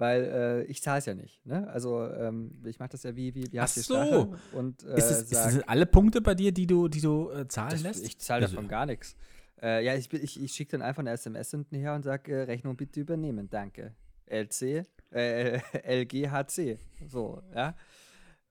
Weil 0.00 0.24
äh, 0.24 0.62
ich 0.62 0.82
zahle 0.82 0.98
es 1.00 1.04
ja 1.04 1.14
nicht. 1.14 1.44
Ne? 1.44 1.68
Also 1.68 2.06
ähm, 2.06 2.58
ich 2.64 2.78
mache 2.78 2.88
das 2.88 3.02
ja 3.02 3.14
wie, 3.14 3.34
wie, 3.34 3.52
wie 3.52 3.60
Ach 3.60 3.68
so. 3.68 4.34
Und, 4.52 4.82
äh, 4.82 4.96
ist, 4.96 5.10
es, 5.10 5.22
ist 5.30 5.32
es 5.32 5.62
alle 5.68 5.84
Punkte 5.84 6.22
bei 6.22 6.34
dir, 6.34 6.52
die 6.52 6.66
du, 6.66 6.88
die 6.88 7.02
du 7.02 7.28
äh, 7.28 7.46
zahlen 7.48 7.72
das, 7.72 7.82
lässt? 7.82 8.06
Ich 8.06 8.18
zahle 8.18 8.46
also, 8.46 8.56
davon 8.56 8.66
gar 8.66 8.86
nichts. 8.86 9.14
Äh, 9.60 9.84
ja, 9.84 9.94
ich, 9.94 10.10
ich, 10.10 10.42
ich 10.42 10.52
schicke 10.52 10.70
dann 10.70 10.80
einfach 10.80 11.00
eine 11.00 11.10
SMS 11.10 11.50
hinten 11.50 11.76
her 11.76 11.94
und 11.94 12.04
sage, 12.04 12.32
äh, 12.32 12.42
Rechnung 12.44 12.76
bitte 12.76 12.98
übernehmen, 12.98 13.50
danke. 13.50 13.94
LC, 14.24 14.86
äh, 15.10 15.60
LGHC. 16.02 16.78
So, 17.06 17.42
ja. 17.54 17.76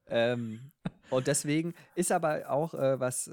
Ähm, 0.05 0.59
und 1.09 1.25
deswegen 1.25 1.73
ist 1.95 2.11
aber 2.11 2.47
auch 2.51 2.73
was 2.73 3.27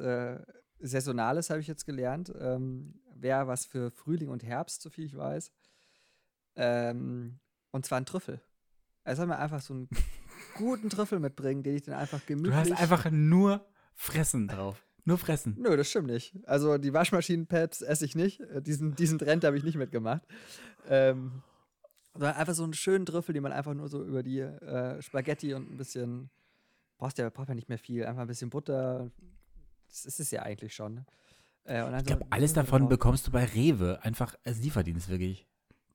Saisonales, 0.80 1.50
habe 1.50 1.60
ich 1.60 1.66
jetzt 1.66 1.84
gelernt. 1.84 2.32
Ähm, 2.40 2.94
Wäre 3.14 3.46
was 3.46 3.66
für 3.66 3.90
Frühling 3.90 4.30
und 4.30 4.42
Herbst, 4.42 4.80
so 4.80 4.88
viel 4.88 5.04
ich 5.04 5.16
weiß. 5.16 5.52
Ähm, 6.56 7.38
und 7.76 7.86
zwar 7.86 7.98
ein 7.98 8.06
Trüffel. 8.06 8.40
Er 9.04 9.14
soll 9.14 9.26
mir 9.26 9.38
einfach 9.38 9.60
so 9.60 9.74
einen 9.74 9.88
guten 10.56 10.90
Trüffel 10.90 11.20
mitbringen, 11.20 11.62
den 11.62 11.76
ich 11.76 11.82
dann 11.82 11.94
einfach 11.94 12.24
gemütlich. 12.26 12.54
Du 12.54 12.72
hast 12.72 12.80
einfach 12.80 13.10
nur 13.10 13.64
Fressen 13.94 14.48
drauf. 14.48 14.82
Nur 15.04 15.18
fressen. 15.18 15.54
Nö, 15.56 15.76
das 15.76 15.88
stimmt 15.88 16.08
nicht. 16.08 16.34
Also 16.46 16.78
die 16.78 16.92
Waschmaschinenpads 16.92 17.82
esse 17.82 18.04
ich 18.04 18.16
nicht. 18.16 18.40
Äh, 18.40 18.60
diesen, 18.60 18.96
diesen 18.96 19.20
Trend 19.20 19.44
habe 19.44 19.56
ich 19.56 19.62
nicht 19.62 19.76
mitgemacht. 19.76 20.22
Ähm, 20.88 21.42
sondern 22.12 22.34
einfach 22.34 22.54
so 22.54 22.64
einen 22.64 22.74
schönen 22.74 23.06
Trüffel, 23.06 23.32
den 23.32 23.42
man 23.44 23.52
einfach 23.52 23.74
nur 23.74 23.88
so 23.88 24.02
über 24.02 24.24
die 24.24 24.40
äh, 24.40 25.00
Spaghetti 25.00 25.54
und 25.54 25.70
ein 25.70 25.76
bisschen. 25.76 26.30
Brauchst 26.98 27.18
ja, 27.18 27.30
braucht 27.30 27.48
ja 27.48 27.54
nicht 27.54 27.68
mehr 27.68 27.78
viel. 27.78 28.04
Einfach 28.04 28.22
ein 28.22 28.26
bisschen 28.26 28.50
Butter. 28.50 29.12
Das 29.88 30.06
ist 30.06 30.18
es 30.18 30.32
ja 30.32 30.42
eigentlich 30.42 30.74
schon. 30.74 30.94
Ne? 30.94 31.06
Äh, 31.66 31.98
ich 31.98 32.06
glaube, 32.06 32.26
alles 32.30 32.54
davon 32.54 32.88
bekommst 32.88 33.28
du 33.28 33.30
bei 33.30 33.44
Rewe. 33.44 34.02
Einfach 34.02 34.34
als 34.44 34.58
Lieferdienst, 34.58 35.08
wirklich. 35.08 35.46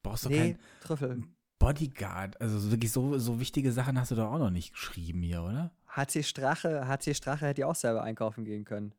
Brauchst 0.04 0.26
du 0.26 0.30
nee, 0.30 0.38
keinen 0.38 0.60
Trüffel. 0.80 1.24
Bodyguard. 1.62 2.42
Also 2.42 2.72
wirklich 2.72 2.92
so, 2.92 3.18
so 3.20 3.40
wichtige 3.40 3.72
Sachen 3.72 4.00
hast 4.00 4.12
du 4.12 4.16
doch 4.16 4.32
auch 4.32 4.40
noch 4.40 4.50
nicht 4.50 4.74
geschrieben 4.74 5.22
hier, 5.22 5.44
oder? 5.44 5.72
HC 5.88 6.24
Strache, 6.24 6.88
HC 6.88 7.14
Strache 7.14 7.46
hätte 7.46 7.62
ja 7.62 7.68
auch 7.68 7.76
selber 7.76 8.04
einkaufen 8.04 8.46
gehen 8.46 8.66
können. 8.66 8.94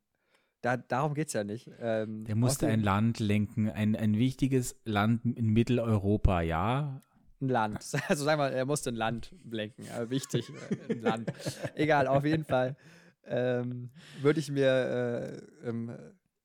Da, 0.60 0.76
darum 0.76 1.14
geht 1.14 1.26
es 1.26 1.32
ja 1.32 1.42
nicht. 1.42 1.68
Ähm, 1.80 2.24
Der 2.24 2.36
musste 2.36 2.68
ein 2.68 2.80
Land 2.80 3.18
lenken, 3.18 3.68
ein, 3.68 3.96
ein 3.96 4.16
wichtiges 4.16 4.76
Land 4.84 5.24
in 5.24 5.48
Mitteleuropa, 5.48 6.40
ja. 6.42 7.02
Ein 7.40 7.48
Land. 7.48 7.84
Also 8.08 8.24
sagen 8.24 8.40
wir, 8.40 8.52
er 8.52 8.64
musste 8.64 8.90
ein 8.90 8.96
Land 8.96 9.34
lenken. 9.50 9.84
Aber 9.92 10.10
wichtig, 10.10 10.48
äh, 10.70 10.92
ein 10.92 11.02
Land. 11.02 11.32
Egal, 11.74 12.06
auf 12.06 12.24
jeden 12.24 12.44
Fall 12.44 12.76
ähm, 13.24 13.90
würde 14.20 14.38
ich 14.38 14.52
mir 14.52 15.40
äh, 15.64 15.68
im 15.68 15.96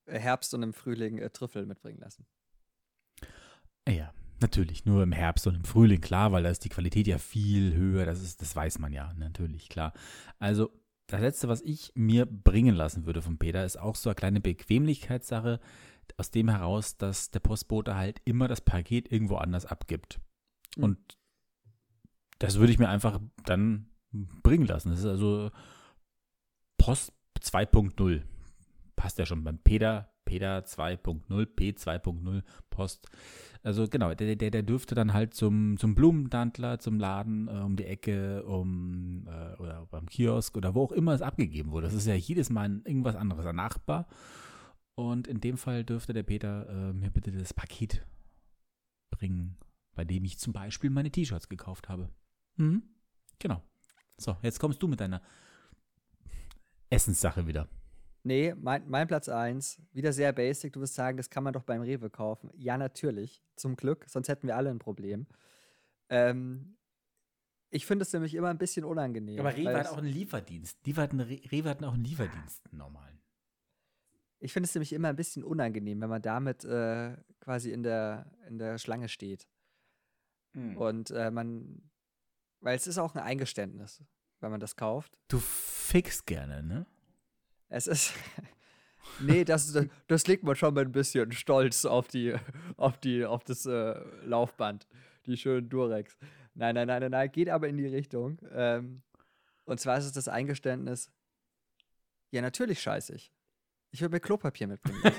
Herbst 0.06 0.52
und 0.52 0.64
im 0.64 0.72
Frühling 0.72 1.18
äh, 1.18 1.30
Trüffel 1.30 1.64
mitbringen 1.64 2.00
lassen. 2.00 2.26
Ja, 3.88 4.12
Natürlich, 4.40 4.84
nur 4.84 5.02
im 5.02 5.12
Herbst 5.12 5.46
und 5.46 5.56
im 5.56 5.64
Frühling, 5.64 6.00
klar, 6.00 6.30
weil 6.30 6.44
da 6.44 6.50
ist 6.50 6.64
die 6.64 6.68
Qualität 6.68 7.06
ja 7.06 7.18
viel 7.18 7.74
höher, 7.74 8.06
das, 8.06 8.22
ist, 8.22 8.40
das 8.40 8.54
weiß 8.54 8.78
man 8.78 8.92
ja, 8.92 9.12
natürlich, 9.14 9.68
klar. 9.68 9.92
Also, 10.38 10.70
das 11.08 11.20
Letzte, 11.20 11.48
was 11.48 11.62
ich 11.62 11.92
mir 11.94 12.26
bringen 12.26 12.74
lassen 12.74 13.06
würde 13.06 13.22
von 13.22 13.38
Peter, 13.38 13.64
ist 13.64 13.78
auch 13.78 13.96
so 13.96 14.10
eine 14.10 14.14
kleine 14.14 14.40
Bequemlichkeitssache, 14.40 15.58
aus 16.16 16.30
dem 16.30 16.48
heraus, 16.48 16.96
dass 16.96 17.30
der 17.30 17.40
Postbote 17.40 17.96
halt 17.96 18.20
immer 18.24 18.48
das 18.48 18.60
Paket 18.60 19.10
irgendwo 19.10 19.36
anders 19.36 19.66
abgibt. 19.66 20.20
Mhm. 20.76 20.84
Und 20.84 21.18
das 22.38 22.58
würde 22.58 22.72
ich 22.72 22.78
mir 22.78 22.88
einfach 22.88 23.20
dann 23.44 23.90
bringen 24.10 24.66
lassen. 24.66 24.90
Das 24.90 25.00
ist 25.00 25.06
also 25.06 25.50
Post 26.78 27.12
2.0. 27.40 28.22
Passt 28.96 29.18
ja 29.18 29.26
schon 29.26 29.44
beim 29.44 29.58
Peter, 29.58 30.12
Peter 30.28 30.58
2.0, 30.58 31.46
P 31.46 31.70
2.0, 31.70 32.42
Post 32.68 33.08
also 33.62 33.88
genau, 33.88 34.14
der, 34.14 34.36
der, 34.36 34.50
der 34.50 34.62
dürfte 34.62 34.94
dann 34.94 35.12
halt 35.12 35.34
zum, 35.34 35.76
zum 35.78 35.94
Blumentandler, 35.94 36.78
zum 36.78 36.98
Laden 36.98 37.48
äh, 37.48 37.60
um 37.60 37.76
die 37.76 37.84
Ecke, 37.84 38.44
um 38.44 39.26
äh, 39.26 39.56
oder 39.56 39.86
beim 39.90 40.06
Kiosk 40.06 40.56
oder 40.56 40.74
wo 40.74 40.84
auch 40.84 40.92
immer 40.92 41.12
es 41.12 41.22
abgegeben 41.22 41.72
wurde. 41.72 41.86
Das 41.86 41.94
ist 41.94 42.06
ja 42.06 42.14
jedes 42.14 42.50
Mal 42.50 42.80
irgendwas 42.84 43.16
anderes, 43.16 43.46
ein 43.46 43.56
Nachbar. 43.56 44.06
Und 44.94 45.26
in 45.26 45.40
dem 45.40 45.56
Fall 45.56 45.84
dürfte 45.84 46.12
der 46.12 46.22
Peter 46.22 46.68
äh, 46.68 46.92
mir 46.92 47.10
bitte 47.10 47.32
das 47.32 47.52
Paket 47.52 48.06
bringen, 49.10 49.56
bei 49.94 50.04
dem 50.04 50.24
ich 50.24 50.38
zum 50.38 50.52
Beispiel 50.52 50.90
meine 50.90 51.10
T-Shirts 51.10 51.48
gekauft 51.48 51.88
habe. 51.88 52.08
Mhm. 52.56 52.82
Genau. 53.38 53.62
So, 54.16 54.36
jetzt 54.42 54.58
kommst 54.60 54.82
du 54.82 54.88
mit 54.88 55.00
deiner 55.00 55.22
Essenssache 56.90 57.46
wieder. 57.46 57.68
Nee, 58.22 58.54
mein, 58.56 58.88
mein 58.88 59.06
Platz 59.06 59.28
1, 59.28 59.80
wieder 59.92 60.12
sehr 60.12 60.32
basic. 60.32 60.72
Du 60.72 60.80
wirst 60.80 60.94
sagen, 60.94 61.16
das 61.16 61.30
kann 61.30 61.44
man 61.44 61.52
doch 61.52 61.62
beim 61.62 61.82
Rewe 61.82 62.10
kaufen. 62.10 62.50
Ja, 62.56 62.76
natürlich. 62.76 63.42
Zum 63.56 63.76
Glück, 63.76 64.04
sonst 64.08 64.28
hätten 64.28 64.46
wir 64.46 64.56
alle 64.56 64.70
ein 64.70 64.78
Problem. 64.78 65.26
Ähm, 66.08 66.76
ich 67.70 67.86
finde 67.86 68.02
es 68.02 68.12
nämlich 68.12 68.34
immer 68.34 68.48
ein 68.48 68.58
bisschen 68.58 68.84
unangenehm. 68.84 69.40
Aber 69.40 69.56
Rewe 69.56 69.76
hat 69.76 69.88
auch 69.88 69.98
einen 69.98 70.08
Lieferdienst. 70.08 70.78
Die 70.86 70.96
hatten, 70.96 71.20
Rewe 71.20 71.68
hatten 71.68 71.84
auch 71.84 71.94
einen 71.94 72.04
Lieferdienst, 72.04 72.66
einen 72.70 72.78
normalen. 72.78 73.20
Ich 74.40 74.52
finde 74.52 74.66
es 74.66 74.74
nämlich 74.74 74.92
immer 74.92 75.08
ein 75.08 75.16
bisschen 75.16 75.44
unangenehm, 75.44 76.00
wenn 76.00 76.08
man 76.08 76.22
damit 76.22 76.64
äh, 76.64 77.16
quasi 77.40 77.72
in 77.72 77.82
der, 77.82 78.30
in 78.46 78.58
der 78.58 78.78
Schlange 78.78 79.08
steht. 79.08 79.48
Mhm. 80.52 80.76
Und 80.76 81.10
äh, 81.10 81.30
man, 81.30 81.90
weil 82.60 82.76
es 82.76 82.86
ist 82.86 82.98
auch 82.98 83.14
ein 83.14 83.20
Eingeständnis, 83.20 84.02
wenn 84.40 84.50
man 84.50 84.60
das 84.60 84.76
kauft. 84.76 85.18
Du 85.28 85.38
fickst 85.38 86.26
gerne, 86.26 86.62
ne? 86.62 86.86
Es 87.68 87.86
ist. 87.86 88.12
nee, 89.20 89.44
das, 89.44 89.78
das 90.06 90.26
legt 90.26 90.44
man 90.44 90.56
schon 90.56 90.74
mal 90.74 90.84
ein 90.84 90.92
bisschen 90.92 91.32
stolz 91.32 91.84
auf 91.84 92.08
die, 92.08 92.34
auf 92.76 92.98
die, 92.98 93.24
auf 93.24 93.44
das 93.44 93.66
äh, 93.66 94.00
Laufband. 94.24 94.86
Die 95.26 95.36
schönen 95.36 95.68
Durex. 95.68 96.16
Nein, 96.54 96.74
nein, 96.74 96.88
nein, 96.88 97.00
nein, 97.00 97.10
nein, 97.10 97.30
geht 97.30 97.48
aber 97.48 97.68
in 97.68 97.76
die 97.76 97.86
Richtung. 97.86 98.38
Ähm, 98.52 99.02
und 99.64 99.78
zwar 99.78 99.98
ist 99.98 100.06
es 100.06 100.12
das 100.12 100.28
Eingeständnis, 100.28 101.10
ja, 102.30 102.42
natürlich 102.42 102.80
scheiße 102.80 103.14
ich. 103.14 103.32
Ich 103.90 104.00
würde 104.02 104.14
mir 104.14 104.20
Klopapier 104.20 104.66
mitbringen 104.66 105.00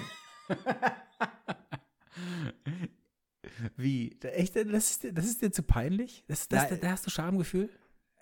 Wie? 3.75 4.15
Echt? 4.21 4.55
Das 4.55 4.91
ist, 4.91 5.17
das 5.17 5.25
ist 5.25 5.41
dir 5.41 5.51
zu 5.51 5.63
peinlich? 5.63 6.23
Das, 6.27 6.47
das, 6.47 6.69
da, 6.69 6.75
da 6.75 6.91
hast 6.91 7.05
du 7.05 7.09
Schamgefühl? 7.09 7.69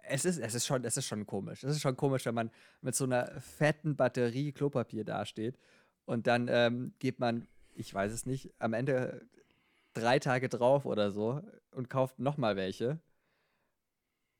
Es 0.09 0.25
ist, 0.25 0.39
es 0.39 0.55
ist 0.55 0.65
schon, 0.65 0.83
es 0.83 0.97
ist 0.97 1.05
schon 1.05 1.25
komisch. 1.25 1.63
Es 1.63 1.75
ist 1.75 1.81
schon 1.81 1.95
komisch, 1.95 2.25
wenn 2.25 2.35
man 2.35 2.51
mit 2.81 2.95
so 2.95 3.03
einer 3.05 3.39
fetten 3.41 3.95
Batterie 3.95 4.51
Klopapier 4.51 5.03
dasteht 5.03 5.57
und 6.05 6.27
dann 6.27 6.47
ähm, 6.49 6.93
geht 6.99 7.19
man, 7.19 7.47
ich 7.73 7.93
weiß 7.93 8.11
es 8.11 8.25
nicht, 8.25 8.53
am 8.59 8.73
Ende 8.73 9.27
drei 9.93 10.19
Tage 10.19 10.49
drauf 10.49 10.85
oder 10.85 11.11
so 11.11 11.41
und 11.71 11.89
kauft 11.89 12.19
nochmal 12.19 12.55
welche. 12.55 12.99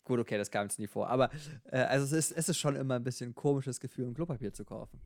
Gut, 0.03 0.19
okay, 0.19 0.37
das 0.37 0.51
kam 0.51 0.63
jetzt 0.63 0.79
nie 0.79 0.87
vor. 0.87 1.09
Aber 1.09 1.29
äh, 1.65 1.79
also 1.79 2.05
es 2.05 2.11
ist, 2.11 2.31
es 2.37 2.49
ist 2.49 2.57
schon 2.57 2.75
immer 2.75 2.95
ein 2.95 3.03
bisschen 3.03 3.31
ein 3.31 3.35
komisches 3.35 3.79
Gefühl, 3.79 4.07
ein 4.07 4.13
Klopapier 4.13 4.53
zu 4.53 4.63
kaufen. 4.63 5.01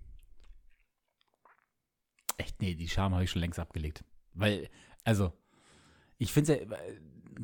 Echt, 2.37 2.61
nee, 2.61 2.75
die 2.75 2.87
Scham 2.87 3.13
habe 3.13 3.23
ich 3.23 3.31
schon 3.31 3.41
längst 3.41 3.59
abgelegt. 3.59 4.03
Weil, 4.33 4.69
also, 5.03 5.33
ich 6.17 6.31
finde 6.31 6.53
es 6.53 6.59
ja, 6.59 6.77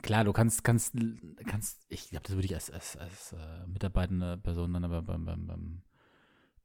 klar, 0.01 0.23
du 0.23 0.33
kannst, 0.33 0.63
kannst, 0.63 0.95
kannst, 1.45 1.85
ich 1.89 2.09
glaube, 2.09 2.23
das 2.25 2.35
würde 2.35 2.45
ich 2.45 2.55
als, 2.55 2.69
als, 2.71 2.97
als 2.97 3.33
äh, 3.33 3.67
mitarbeitende 3.67 4.37
Person 4.37 4.73
dann 4.73 4.85
aber 4.85 5.01
beim, 5.01 5.25
beim, 5.25 5.47
beim 5.47 5.81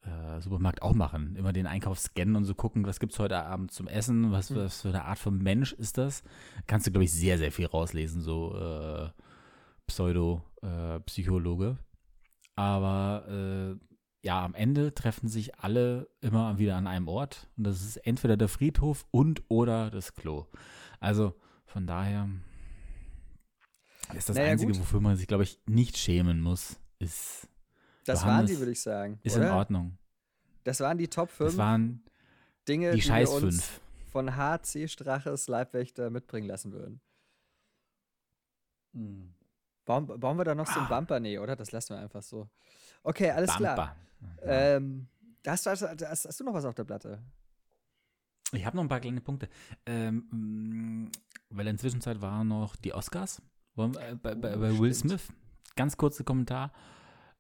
äh, 0.03 0.41
Supermarkt 0.41 0.83
auch 0.83 0.95
machen. 0.95 1.37
Immer 1.37 1.53
den 1.53 1.67
Einkauf 1.67 1.99
scannen 1.99 2.37
und 2.37 2.45
so 2.45 2.55
gucken, 2.55 2.87
was 2.87 3.01
gibt 3.01 3.13
es 3.13 3.19
heute 3.19 3.39
Abend 3.45 3.71
zum 3.71 3.89
Essen, 3.89 4.33
was, 4.33 4.51
mhm. 4.51 4.57
was 4.57 4.83
für 4.83 4.89
eine 4.89 5.05
Art 5.05 5.19
von 5.19 5.39
Mensch 5.39 5.73
ist 5.73 5.99
das. 5.99 6.23
Kannst 6.67 6.87
du, 6.87 6.91
glaube 6.91 7.05
ich, 7.05 7.13
sehr, 7.13 7.39
sehr 7.39 7.53
viel 7.53 7.67
rauslesen, 7.67 8.21
so 8.21 8.57
äh, 8.57 9.11
Pseudo-Psychologe. 9.87 11.79
Äh, 11.79 12.61
aber 12.61 13.27
äh, 13.29 13.77
ja, 14.23 14.45
am 14.45 14.55
Ende 14.55 14.95
treffen 14.95 15.29
sich 15.29 15.59
alle 15.59 16.09
immer 16.21 16.59
wieder 16.59 16.77
an 16.77 16.87
einem 16.87 17.09
Ort 17.09 17.49
und 17.57 17.65
das 17.65 17.83
ist 17.83 17.97
entweder 17.97 18.37
der 18.37 18.49
Friedhof 18.49 19.05
und 19.11 19.43
oder 19.49 19.91
das 19.91 20.15
Klo. 20.15 20.47
Also 21.01 21.35
von 21.65 21.87
daher 21.87 22.29
das 24.13 24.21
ist 24.21 24.29
das 24.31 24.37
naja, 24.37 24.53
Einzige, 24.53 24.73
gut. 24.73 24.81
wofür 24.81 25.01
man 25.01 25.17
sich, 25.17 25.27
glaube 25.27 25.43
ich, 25.45 25.61
nicht 25.67 25.97
schämen 25.97 26.41
muss, 26.41 26.77
ist. 26.99 27.49
Das 28.05 28.23
Johannes 28.23 28.37
waren 28.37 28.47
sie, 28.49 28.59
würde 28.59 28.73
ich 28.73 28.81
sagen. 28.81 29.19
Ist 29.23 29.37
oder? 29.37 29.47
in 29.47 29.53
Ordnung. 29.53 29.99
Das 30.65 30.81
waren 30.81 30.99
die 30.99 31.09
Top 31.09 31.31
5 31.31 31.51
das 31.51 31.57
waren 31.57 32.03
Dinge, 32.69 32.93
die, 32.93 33.01
die 33.01 33.09
wir 33.09 33.31
uns 33.31 33.65
5. 33.65 33.81
von 34.11 34.37
HC 34.37 34.89
Straches 34.89 35.49
Leibwächter 35.49 36.11
mitbringen 36.11 36.47
lassen 36.47 36.73
würden. 36.73 37.01
Hm. 38.93 39.35
Bauen, 39.85 40.07
bauen 40.07 40.39
wir 40.39 40.45
da 40.45 40.55
noch 40.55 40.67
so 40.67 40.79
einen 40.79 40.87
ah. 40.87 40.97
Bumper? 40.97 41.21
Nee, 41.21 41.39
oder? 41.39 41.57
Das 41.57 41.73
lassen 41.73 41.95
wir 41.95 42.01
einfach 42.01 42.23
so. 42.23 42.49
Okay, 43.03 43.31
alles 43.31 43.51
Bumper. 43.51 43.75
klar. 43.75 43.97
Ja. 44.45 44.77
Ähm, 44.77 45.09
hast, 45.47 45.67
hast, 45.67 45.83
hast, 45.83 46.25
hast, 46.27 46.41
du 46.41 46.45
noch 46.45 46.55
was 46.55 46.65
auf 46.65 46.75
der 46.75 46.85
Platte? 46.85 47.21
Ich 48.53 48.65
habe 48.65 48.77
noch 48.77 48.85
ein 48.85 48.89
paar 48.89 49.01
kleine 49.01 49.21
Punkte. 49.21 49.49
Ähm, 49.87 51.11
weil 51.51 51.67
in 51.67 51.77
der 51.77 51.81
Zwischenzeit 51.81 52.21
waren 52.21 52.49
noch 52.49 52.77
die 52.77 52.93
Oscars. 52.93 53.43
Bei, 53.75 53.89
bei, 53.89 54.35
bei, 54.35 54.57
bei 54.57 54.79
Will 54.79 54.93
Smith, 54.93 55.29
ganz 55.77 55.97
kurzer 55.97 56.25
Kommentar. 56.25 56.73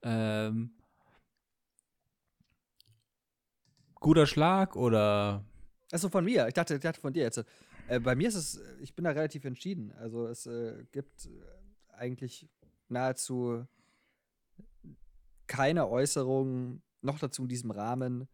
Ähm, 0.02 0.70
guter 3.94 4.26
Schlag 4.26 4.74
oder? 4.76 5.44
Achso, 5.92 6.08
von 6.08 6.24
mir. 6.24 6.48
Ich 6.48 6.54
dachte, 6.54 6.74
ich 6.74 6.80
dachte 6.80 7.00
von 7.00 7.12
dir 7.12 7.24
jetzt. 7.24 7.44
Äh, 7.88 8.00
bei 8.00 8.14
mir 8.14 8.28
ist 8.28 8.34
es, 8.34 8.60
ich 8.80 8.94
bin 8.94 9.04
da 9.04 9.10
relativ 9.10 9.44
entschieden. 9.44 9.92
Also 9.92 10.26
es 10.26 10.46
äh, 10.46 10.84
gibt 10.90 11.28
eigentlich 11.88 12.48
nahezu 12.88 13.66
keine 15.46 15.88
Äußerung, 15.88 16.80
noch 17.02 17.18
dazu 17.18 17.42
in 17.42 17.48
diesem 17.48 17.70
Rahmen, 17.70 18.26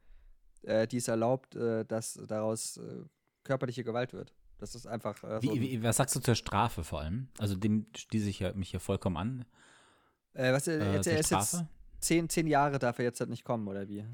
äh, 0.63 0.87
die 0.87 0.99
es 0.99 1.09
erlaubt, 1.09 1.57
äh, 1.57 1.85
dass 1.85 2.15
daraus 2.29 2.77
äh, 2.77 3.03
körperliche 3.43 3.83
Gewalt 3.83 4.13
wird. 4.13 4.35
Das 4.59 4.75
ist 4.75 4.87
einfach. 4.87 5.23
Äh, 5.25 5.41
so 5.43 5.55
wie, 5.55 5.61
wie, 5.61 5.83
was 5.83 5.97
sagst 5.97 6.15
du 6.17 6.21
zur 6.21 6.35
Strafe 6.35 6.85
vor 6.85 7.01
allem? 7.01 7.29
Also 7.39 7.55
dem 7.55 7.87
schließe 7.97 8.29
ich 8.29 8.41
ja, 8.41 8.53
mich 8.53 8.71
hier 8.71 8.81
vollkommen 8.81 9.17
an. 9.17 9.45
Äh, 10.35 10.53
was, 10.53 10.69
äh, 10.69 10.93
jetzt, 10.93 11.07
er 11.07 11.19
ist 11.19 11.31
jetzt 11.31 11.65
zehn, 12.01 12.29
zehn 12.29 12.47
Jahre 12.47 12.79
darf 12.79 12.99
er 12.99 13.05
jetzt 13.05 13.21
halt 13.21 13.31
nicht 13.31 13.45
kommen, 13.45 13.67
oder 13.69 13.89
wie? 13.89 14.05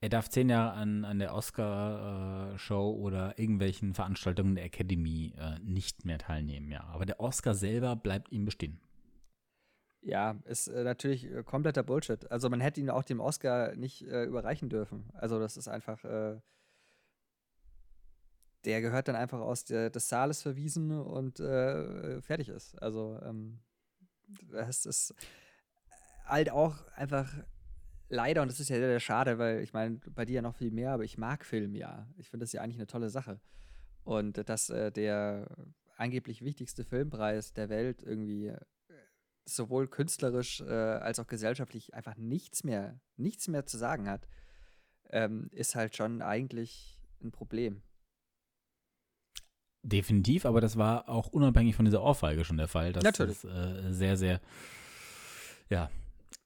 Er 0.00 0.08
darf 0.08 0.28
zehn 0.28 0.48
Jahre 0.48 0.72
an, 0.72 1.04
an 1.04 1.20
der 1.20 1.32
Oscar-Show 1.32 2.90
oder 2.90 3.38
irgendwelchen 3.38 3.94
Veranstaltungen 3.94 4.56
der 4.56 4.64
Academy 4.64 5.32
äh, 5.38 5.60
nicht 5.60 6.04
mehr 6.04 6.18
teilnehmen, 6.18 6.70
ja. 6.72 6.82
Aber 6.84 7.06
der 7.06 7.20
Oscar 7.20 7.54
selber 7.54 7.94
bleibt 7.94 8.32
ihm 8.32 8.44
bestehen. 8.44 8.80
Ja, 10.00 10.40
ist 10.44 10.66
äh, 10.66 10.82
natürlich 10.82 11.30
äh, 11.30 11.44
kompletter 11.44 11.84
Bullshit. 11.84 12.28
Also 12.32 12.50
man 12.50 12.60
hätte 12.60 12.80
ihn 12.80 12.90
auch 12.90 13.04
dem 13.04 13.20
Oscar 13.20 13.76
nicht 13.76 14.02
äh, 14.02 14.24
überreichen 14.24 14.68
dürfen. 14.68 15.08
Also 15.14 15.38
das 15.38 15.56
ist 15.56 15.68
einfach, 15.68 16.02
äh, 16.04 16.40
der 18.64 18.80
gehört 18.80 19.08
dann 19.08 19.16
einfach 19.16 19.40
aus 19.40 19.64
der, 19.64 19.90
des 19.90 20.08
Saales 20.08 20.42
verwiesen 20.42 20.92
und 20.92 21.40
äh, 21.40 22.20
fertig 22.22 22.48
ist. 22.48 22.80
Also 22.80 23.20
ähm, 23.22 23.60
das 24.50 24.86
ist 24.86 25.14
halt 26.24 26.50
auch 26.50 26.86
einfach 26.94 27.32
leider, 28.08 28.42
und 28.42 28.50
das 28.50 28.60
ist 28.60 28.68
ja 28.68 28.76
sehr, 28.76 28.88
sehr 28.88 29.00
schade, 29.00 29.38
weil 29.38 29.60
ich 29.60 29.72
meine, 29.72 30.00
bei 30.14 30.24
dir 30.24 30.36
ja 30.36 30.42
noch 30.42 30.56
viel 30.56 30.70
mehr, 30.70 30.92
aber 30.92 31.04
ich 31.04 31.18
mag 31.18 31.44
Film 31.44 31.74
ja. 31.74 32.08
Ich 32.16 32.30
finde 32.30 32.44
das 32.44 32.52
ja 32.52 32.62
eigentlich 32.62 32.76
eine 32.76 32.86
tolle 32.86 33.10
Sache. 33.10 33.40
Und 34.04 34.48
dass 34.48 34.70
äh, 34.70 34.90
der 34.90 35.48
angeblich 35.96 36.42
wichtigste 36.42 36.84
Filmpreis 36.84 37.52
der 37.52 37.68
Welt 37.68 38.02
irgendwie 38.02 38.52
sowohl 39.44 39.88
künstlerisch 39.88 40.60
äh, 40.60 40.72
als 40.72 41.18
auch 41.18 41.26
gesellschaftlich 41.26 41.94
einfach 41.94 42.16
nichts 42.16 42.64
mehr, 42.64 43.00
nichts 43.16 43.48
mehr 43.48 43.66
zu 43.66 43.76
sagen 43.76 44.08
hat, 44.08 44.28
ähm, 45.10 45.48
ist 45.50 45.74
halt 45.74 45.96
schon 45.96 46.22
eigentlich 46.22 47.00
ein 47.22 47.32
Problem. 47.32 47.82
Definitiv, 49.82 50.46
aber 50.46 50.60
das 50.60 50.76
war 50.76 51.08
auch 51.08 51.28
unabhängig 51.28 51.74
von 51.74 51.84
dieser 51.84 52.02
Ohrfeige 52.02 52.44
schon 52.44 52.56
der 52.56 52.68
Fall, 52.68 52.92
dass 52.92 53.18
es 53.18 53.44
äh, 53.44 53.92
sehr, 53.92 54.16
sehr, 54.16 54.40
ja, 55.68 55.90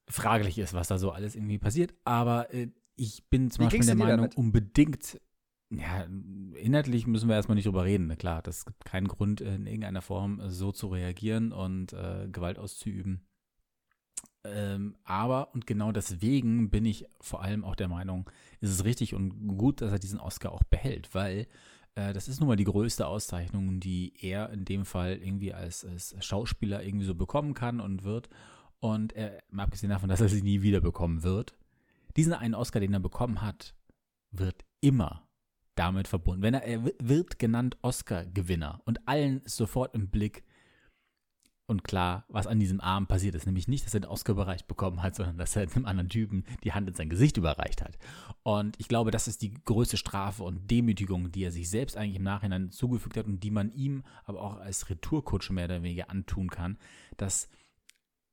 fraglich 0.09 0.59
ist, 0.59 0.73
was 0.73 0.89
da 0.89 0.99
so 0.99 1.11
alles 1.11 1.35
irgendwie 1.35 1.59
passiert. 1.59 1.95
Aber 2.05 2.53
äh, 2.55 2.69
ich 2.97 3.29
bin 3.29 3.51
zum 3.51 3.63
Wie 3.63 3.67
Beispiel 3.67 3.87
der 3.87 3.95
Meinung, 3.95 4.17
damit? 4.17 4.37
unbedingt 4.37 5.21
ja, 5.71 6.07
inhaltlich 6.55 7.07
müssen 7.07 7.29
wir 7.29 7.35
erstmal 7.35 7.57
nicht 7.57 7.67
drüber 7.67 7.85
reden. 7.85 8.07
Ne? 8.07 8.17
Klar, 8.17 8.41
das 8.43 8.65
gibt 8.65 8.85
keinen 8.85 9.09
Grund, 9.09 9.41
in 9.41 9.67
irgendeiner 9.67 10.03
Form 10.03 10.41
so 10.49 10.73
zu 10.73 10.89
reagieren 10.89 11.53
und 11.53 11.93
äh, 11.93 12.29
Gewalt 12.31 12.59
auszuüben. 12.59 13.27
Ähm, 14.45 14.97
aber, 15.03 15.53
und 15.55 15.67
genau 15.67 15.91
deswegen 15.91 16.71
bin 16.71 16.85
ich 16.85 17.07
vor 17.21 17.43
allem 17.43 17.65
auch 17.65 17.75
der 17.75 17.89
Meinung, 17.89 18.31
ist 18.61 18.71
es 18.71 18.85
richtig 18.85 19.15
und 19.15 19.59
gut, 19.59 19.81
dass 19.81 19.91
er 19.91 19.99
diesen 19.99 20.21
Oscar 20.21 20.53
auch 20.53 20.63
behält, 20.63 21.15
weil 21.15 21.41
äh, 21.41 21.47
das 21.97 22.29
ist 22.29 22.41
nun 22.41 22.49
mal 22.49 22.57
die 22.57 22.65
größte 22.65 23.07
Auszeichnung, 23.07 23.81
die 23.81 24.13
er 24.21 24.51
in 24.51 24.65
dem 24.65 24.85
Fall 24.85 25.17
irgendwie 25.17 25.55
als, 25.55 25.85
als 25.85 26.15
Schauspieler 26.21 26.85
irgendwie 26.85 27.07
so 27.07 27.15
bekommen 27.15 27.55
kann 27.55 27.81
und 27.81 28.05
wird. 28.05 28.29
Und 28.81 29.15
er, 29.15 29.43
mal 29.51 29.65
abgesehen 29.65 29.91
davon, 29.91 30.11
dass 30.11 30.21
er 30.21 30.29
sie 30.29 30.43
nie 30.43 30.61
wieder 30.61 30.81
bekommen 30.81 31.23
wird, 31.23 31.57
diesen 32.17 32.35
einen 32.35 32.55
Oscar, 32.55 32.81
den 32.81 32.93
er 32.93 33.01
bekommen 33.01 33.41
hat, 33.41 33.75
wird 34.31 34.65
immer 34.81 35.27
damit 35.75 36.09
verbunden. 36.09 36.43
Wenn 36.43 36.55
er, 36.55 36.65
er 36.65 36.85
wird 36.99 37.39
genannt 37.39 37.79
Oscar-Gewinner 37.83 38.83
und 38.85 39.07
allen 39.09 39.41
sofort 39.45 39.95
im 39.95 40.09
Blick 40.09 40.45
und 41.67 41.83
klar, 41.83 42.25
was 42.29 42.47
an 42.47 42.61
diesem 42.61 42.81
Arm 42.81 43.07
passiert 43.07 43.35
ist, 43.35 43.47
nämlich 43.47 43.67
nicht, 43.67 43.85
dass 43.85 43.95
er 43.95 44.01
den 44.01 44.11
Oscar 44.11 44.33
überreicht 44.33 44.69
bekommen 44.69 45.03
hat, 45.03 45.17
sondern 45.17 45.37
dass 45.37 45.57
er 45.57 45.63
einem 45.63 45.87
anderen 45.87 46.09
Typen 46.09 46.45
die 46.63 46.73
Hand 46.73 46.89
in 46.89 46.95
sein 46.95 47.11
Gesicht 47.11 47.37
überreicht 47.37 47.83
hat. 47.83 47.99
Und 48.45 48.79
ich 48.79 48.87
glaube, 48.87 49.11
das 49.11 49.27
ist 49.27 49.43
die 49.43 49.53
größte 49.53 49.97
Strafe 49.97 50.45
und 50.45 50.71
Demütigung, 50.71 51.33
die 51.33 51.43
er 51.43 51.51
sich 51.51 51.69
selbst 51.69 51.97
eigentlich 51.97 52.17
im 52.17 52.23
Nachhinein 52.23 52.71
zugefügt 52.71 53.17
hat 53.17 53.27
und 53.27 53.41
die 53.41 53.51
man 53.51 53.73
ihm 53.73 54.05
aber 54.25 54.41
auch 54.41 54.59
als 54.59 54.89
Retourkutsche 54.89 55.53
mehr 55.53 55.65
oder 55.65 55.83
weniger 55.83 56.09
antun 56.09 56.51
kann, 56.51 56.79
dass 57.17 57.49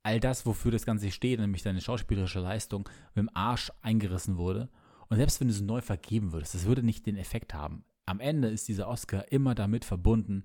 all 0.04 0.20
das, 0.20 0.46
wofür 0.46 0.70
das 0.70 0.86
Ganze 0.86 1.10
steht, 1.10 1.40
nämlich 1.40 1.62
seine 1.62 1.80
schauspielerische 1.80 2.40
Leistung, 2.40 2.88
mit 3.14 3.26
dem 3.26 3.30
Arsch 3.34 3.72
eingerissen 3.82 4.36
wurde 4.36 4.68
und 5.08 5.16
selbst 5.16 5.40
wenn 5.40 5.48
du 5.48 5.54
es 5.54 5.60
neu 5.60 5.80
vergeben 5.80 6.32
würdest, 6.32 6.54
das 6.54 6.66
würde 6.66 6.82
nicht 6.82 7.06
den 7.06 7.16
Effekt 7.16 7.54
haben. 7.54 7.84
Am 8.06 8.20
Ende 8.20 8.48
ist 8.48 8.68
dieser 8.68 8.88
Oscar 8.88 9.30
immer 9.32 9.54
damit 9.54 9.84
verbunden, 9.84 10.44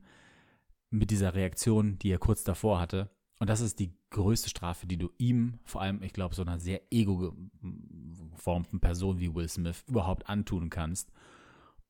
mit 0.89 1.11
dieser 1.11 1.35
Reaktion, 1.35 1.99
die 1.99 2.11
er 2.11 2.17
kurz 2.17 2.43
davor 2.43 2.79
hatte. 2.79 3.09
Und 3.39 3.49
das 3.49 3.61
ist 3.61 3.79
die 3.79 3.93
größte 4.09 4.49
Strafe, 4.49 4.85
die 4.85 4.97
du 4.97 5.09
ihm, 5.17 5.59
vor 5.63 5.81
allem, 5.81 6.03
ich 6.03 6.13
glaube, 6.13 6.35
so 6.35 6.41
einer 6.41 6.59
sehr 6.59 6.81
ego-geformten 6.91 8.79
Person 8.81 9.19
wie 9.19 9.33
Will 9.33 9.47
Smith 9.47 9.83
überhaupt 9.87 10.27
antun 10.27 10.69
kannst. 10.69 11.11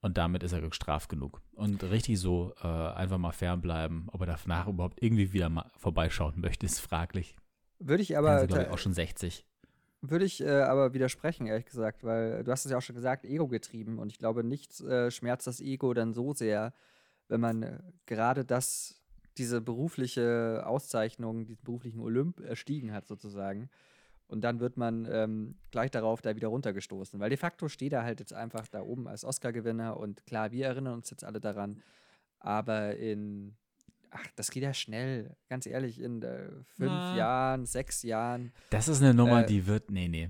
Und 0.02 0.18
damit 0.18 0.44
ist 0.44 0.54
er 0.54 0.62
gestraft 0.62 1.10
genug. 1.10 1.42
Und 1.54 1.84
richtig 1.84 2.20
so 2.20 2.54
äh, 2.62 2.68
einfach 2.68 3.18
mal 3.18 3.32
fernbleiben, 3.32 4.08
ob 4.12 4.22
er 4.22 4.28
danach 4.28 4.68
überhaupt 4.68 5.02
irgendwie 5.02 5.34
wieder 5.34 5.50
mal 5.50 5.70
vorbeischauen 5.78 6.40
möchte, 6.40 6.66
ist 6.66 6.80
fraglich. 6.80 7.36
Würde 7.80 8.04
ich 8.04 8.18
aber. 8.18 8.46
Glaube 8.46 8.64
ich, 8.64 8.70
auch 8.70 8.78
schon 8.78 8.94
60. 8.94 9.46
Würde 10.02 10.24
ich 10.24 10.42
äh, 10.42 10.62
aber 10.62 10.94
widersprechen, 10.94 11.48
ehrlich 11.48 11.66
gesagt, 11.66 12.06
weil 12.06 12.46
du 12.46 12.52
hast 12.52 12.64
es 12.64 12.72
ja 12.72 12.78
auch 12.78 12.82
schon 12.82 12.96
gesagt, 12.96 13.26
Ego 13.26 13.48
getrieben. 13.50 14.00
Und 14.00 14.12
ich 14.12 14.20
glaube, 14.20 14.46
nichts 14.46 14.80
äh, 14.82 15.12
schmerzt 15.12 15.48
das 15.48 15.60
Ego 15.60 15.94
dann 15.94 16.14
so 16.14 16.34
sehr, 16.34 16.74
wenn 17.30 17.40
man 17.40 17.64
äh, 17.64 17.80
gerade 18.06 18.44
das, 18.44 19.02
diese 19.38 19.62
berufliche 19.62 20.64
Auszeichnung, 20.66 21.46
diesen 21.46 21.64
beruflichen 21.64 22.02
Olymp 22.02 22.42
erstiegen 22.42 22.92
hat, 22.92 23.08
sozusagen. 23.08 23.70
Und 24.28 24.42
dann 24.42 24.60
wird 24.60 24.78
man 24.78 25.08
ähm, 25.12 25.56
gleich 25.72 25.90
darauf 25.90 26.22
da 26.22 26.36
wieder 26.36 26.50
runtergestoßen. 26.50 27.20
Weil 27.20 27.30
de 27.30 27.38
facto 27.38 27.68
steht 27.68 27.94
er 27.94 28.04
halt 28.04 28.20
jetzt 28.20 28.34
einfach 28.34 28.68
da 28.68 28.82
oben 28.82 29.08
als 29.08 29.24
Oscar-Gewinner. 29.24 29.98
Und 29.98 30.26
klar, 30.26 30.52
wir 30.52 30.68
erinnern 30.68 30.96
uns 30.96 31.10
jetzt 31.10 31.24
alle 31.24 31.40
daran. 31.40 31.82
Aber 32.40 32.96
in 32.98 33.56
ach, 34.12 34.26
das 34.36 34.52
geht 34.52 34.64
ja 34.64 34.74
schnell, 34.74 35.36
ganz 35.48 35.66
ehrlich, 35.66 36.00
in 36.00 36.22
äh, 36.22 36.48
fünf 36.66 36.92
Na. 36.92 37.18
Jahren, 37.18 37.66
sechs 37.66 38.04
Jahren. 38.04 38.52
Das 38.70 38.88
ist 38.88 39.02
eine 39.02 39.14
Nummer, 39.14 39.44
äh, 39.44 39.46
die 39.46 39.66
wird, 39.66 39.92
nee, 39.92 40.08
nee. 40.08 40.30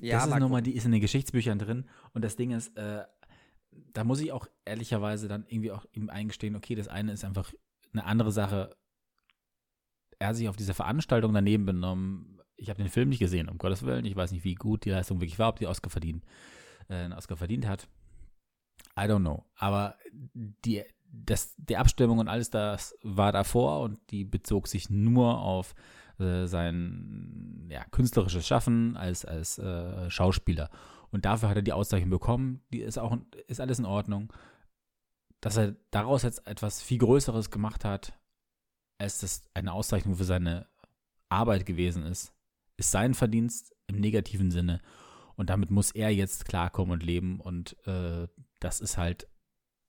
Ja, 0.00 0.16
das 0.16 0.26
ist 0.26 0.32
eine 0.32 0.44
Nummer, 0.44 0.60
die 0.60 0.74
ist 0.74 0.84
in 0.84 0.92
den 0.92 1.00
Geschichtsbüchern 1.00 1.58
drin. 1.58 1.84
Und 2.12 2.22
das 2.24 2.36
Ding 2.36 2.50
ist, 2.50 2.76
äh, 2.76 3.04
da 3.92 4.04
muss 4.04 4.20
ich 4.20 4.32
auch 4.32 4.46
ehrlicherweise 4.64 5.28
dann 5.28 5.46
irgendwie 5.48 5.72
auch 5.72 5.86
ihm 5.92 6.10
eingestehen, 6.10 6.56
okay, 6.56 6.74
das 6.74 6.88
eine 6.88 7.12
ist 7.12 7.24
einfach 7.24 7.52
eine 7.92 8.04
andere 8.04 8.32
Sache. 8.32 8.76
Er 10.18 10.28
hat 10.28 10.36
sich 10.36 10.48
auf 10.48 10.56
dieser 10.56 10.74
Veranstaltung 10.74 11.32
daneben 11.32 11.66
benommen. 11.66 12.40
Ich 12.56 12.70
habe 12.70 12.82
den 12.82 12.90
Film 12.90 13.08
nicht 13.08 13.18
gesehen, 13.18 13.48
um 13.48 13.58
Gottes 13.58 13.82
Willen. 13.82 14.04
Ich 14.04 14.16
weiß 14.16 14.32
nicht, 14.32 14.44
wie 14.44 14.54
gut 14.54 14.84
die 14.84 14.90
Leistung 14.90 15.20
wirklich 15.20 15.38
war, 15.38 15.50
ob 15.50 15.58
die 15.58 15.66
Oscar 15.66 15.90
verdient, 15.90 16.24
äh, 16.88 16.94
einen 16.94 17.12
Oscar 17.12 17.36
verdient 17.36 17.66
hat. 17.66 17.88
I 18.96 19.02
don't 19.02 19.20
know. 19.20 19.44
Aber 19.56 19.96
die, 20.12 20.82
das, 21.06 21.54
die 21.56 21.76
Abstimmung 21.76 22.18
und 22.18 22.28
alles 22.28 22.50
das 22.50 22.96
war 23.02 23.32
davor 23.32 23.80
und 23.80 23.98
die 24.10 24.24
bezog 24.24 24.68
sich 24.68 24.90
nur 24.90 25.40
auf 25.40 25.74
äh, 26.18 26.46
sein 26.46 27.68
ja, 27.70 27.84
künstlerisches 27.84 28.46
Schaffen 28.46 28.96
als, 28.96 29.24
als 29.24 29.58
äh, 29.58 30.10
Schauspieler. 30.10 30.70
Und 31.10 31.24
dafür 31.24 31.48
hat 31.48 31.56
er 31.56 31.62
die 31.62 31.72
Auszeichnung 31.72 32.10
bekommen. 32.10 32.60
Die 32.72 32.80
ist 32.80 32.98
auch 32.98 33.16
ist 33.46 33.60
alles 33.60 33.78
in 33.78 33.84
Ordnung. 33.84 34.32
Dass 35.40 35.56
er 35.56 35.76
daraus 35.90 36.22
jetzt 36.22 36.46
etwas 36.46 36.82
viel 36.82 36.98
Größeres 36.98 37.50
gemacht 37.50 37.84
hat, 37.84 38.18
als 38.98 39.20
das 39.20 39.42
eine 39.54 39.72
Auszeichnung 39.72 40.16
für 40.16 40.24
seine 40.24 40.66
Arbeit 41.28 41.66
gewesen 41.66 42.04
ist, 42.04 42.32
ist 42.76 42.90
sein 42.90 43.14
Verdienst 43.14 43.74
im 43.86 44.00
negativen 44.00 44.50
Sinne. 44.50 44.80
Und 45.36 45.50
damit 45.50 45.70
muss 45.70 45.90
er 45.90 46.10
jetzt 46.10 46.44
klarkommen 46.46 46.92
und 46.92 47.02
leben. 47.02 47.40
Und 47.40 47.76
äh, 47.86 48.28
das 48.60 48.80
ist 48.80 48.96
halt 48.96 49.28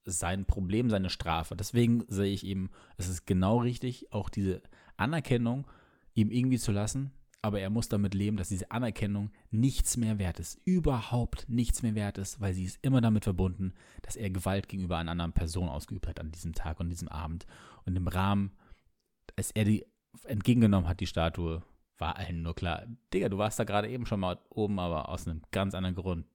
sein 0.06 0.46
Problem, 0.46 0.90
seine 0.90 1.10
Strafe. 1.10 1.56
Deswegen 1.56 2.04
sehe 2.08 2.32
ich 2.32 2.46
eben, 2.46 2.70
es 2.98 3.08
ist 3.10 3.26
genau 3.26 3.60
richtig, 3.60 4.12
auch 4.12 4.30
diese 4.30 4.62
Anerkennung 4.98 5.68
ihm 6.16 6.32
irgendwie 6.32 6.58
zu 6.58 6.72
lassen, 6.72 7.12
aber 7.42 7.60
er 7.60 7.70
muss 7.70 7.90
damit 7.90 8.16
leben, 8.16 8.38
dass 8.38 8.50
diese 8.50 8.72
Anerkennung 8.72 9.30
nichts 9.52 9.98
mehr 9.98 10.18
wert 10.18 10.40
ist, 10.40 10.60
überhaupt 10.66 11.48
nichts 11.48 11.84
mehr 11.84 11.94
wert 11.94 12.18
ist, 12.18 12.42
weil 12.42 12.56
sie 12.56 12.64
ist 12.64 12.80
immer 12.82 13.02
damit 13.02 13.24
verbunden, 13.24 13.76
dass 14.02 14.16
er 14.16 14.32
Gewalt 14.32 14.68
gegenüber 14.68 14.98
einer 14.98 15.12
anderen 15.12 15.34
Person 15.34 15.70
ausgeübt 15.70 16.08
hat 16.08 16.20
an 16.20 16.32
diesem 16.32 16.54
Tag 16.54 16.80
und 16.80 16.90
diesem 16.90 17.08
Abend. 17.08 17.46
Und 17.86 17.96
im 17.96 18.08
Rahmen, 18.08 18.52
als 19.36 19.52
er 19.52 19.66
die 19.66 19.86
entgegengenommen 20.24 20.90
hat, 20.90 21.02
die 21.02 21.08
Statue, 21.08 21.62
war 21.98 22.18
allen 22.18 22.42
nur 22.42 22.56
klar, 22.56 22.88
Digga, 23.14 23.30
du 23.30 23.38
warst 23.38 23.60
da 23.60 23.64
gerade 23.64 23.90
eben 23.90 24.06
schon 24.06 24.20
mal 24.20 24.40
oben, 24.50 24.80
aber 24.80 25.10
aus 25.10 25.28
einem 25.28 25.42
ganz 25.52 25.76
anderen 25.76 25.96
Grund. 25.96 26.26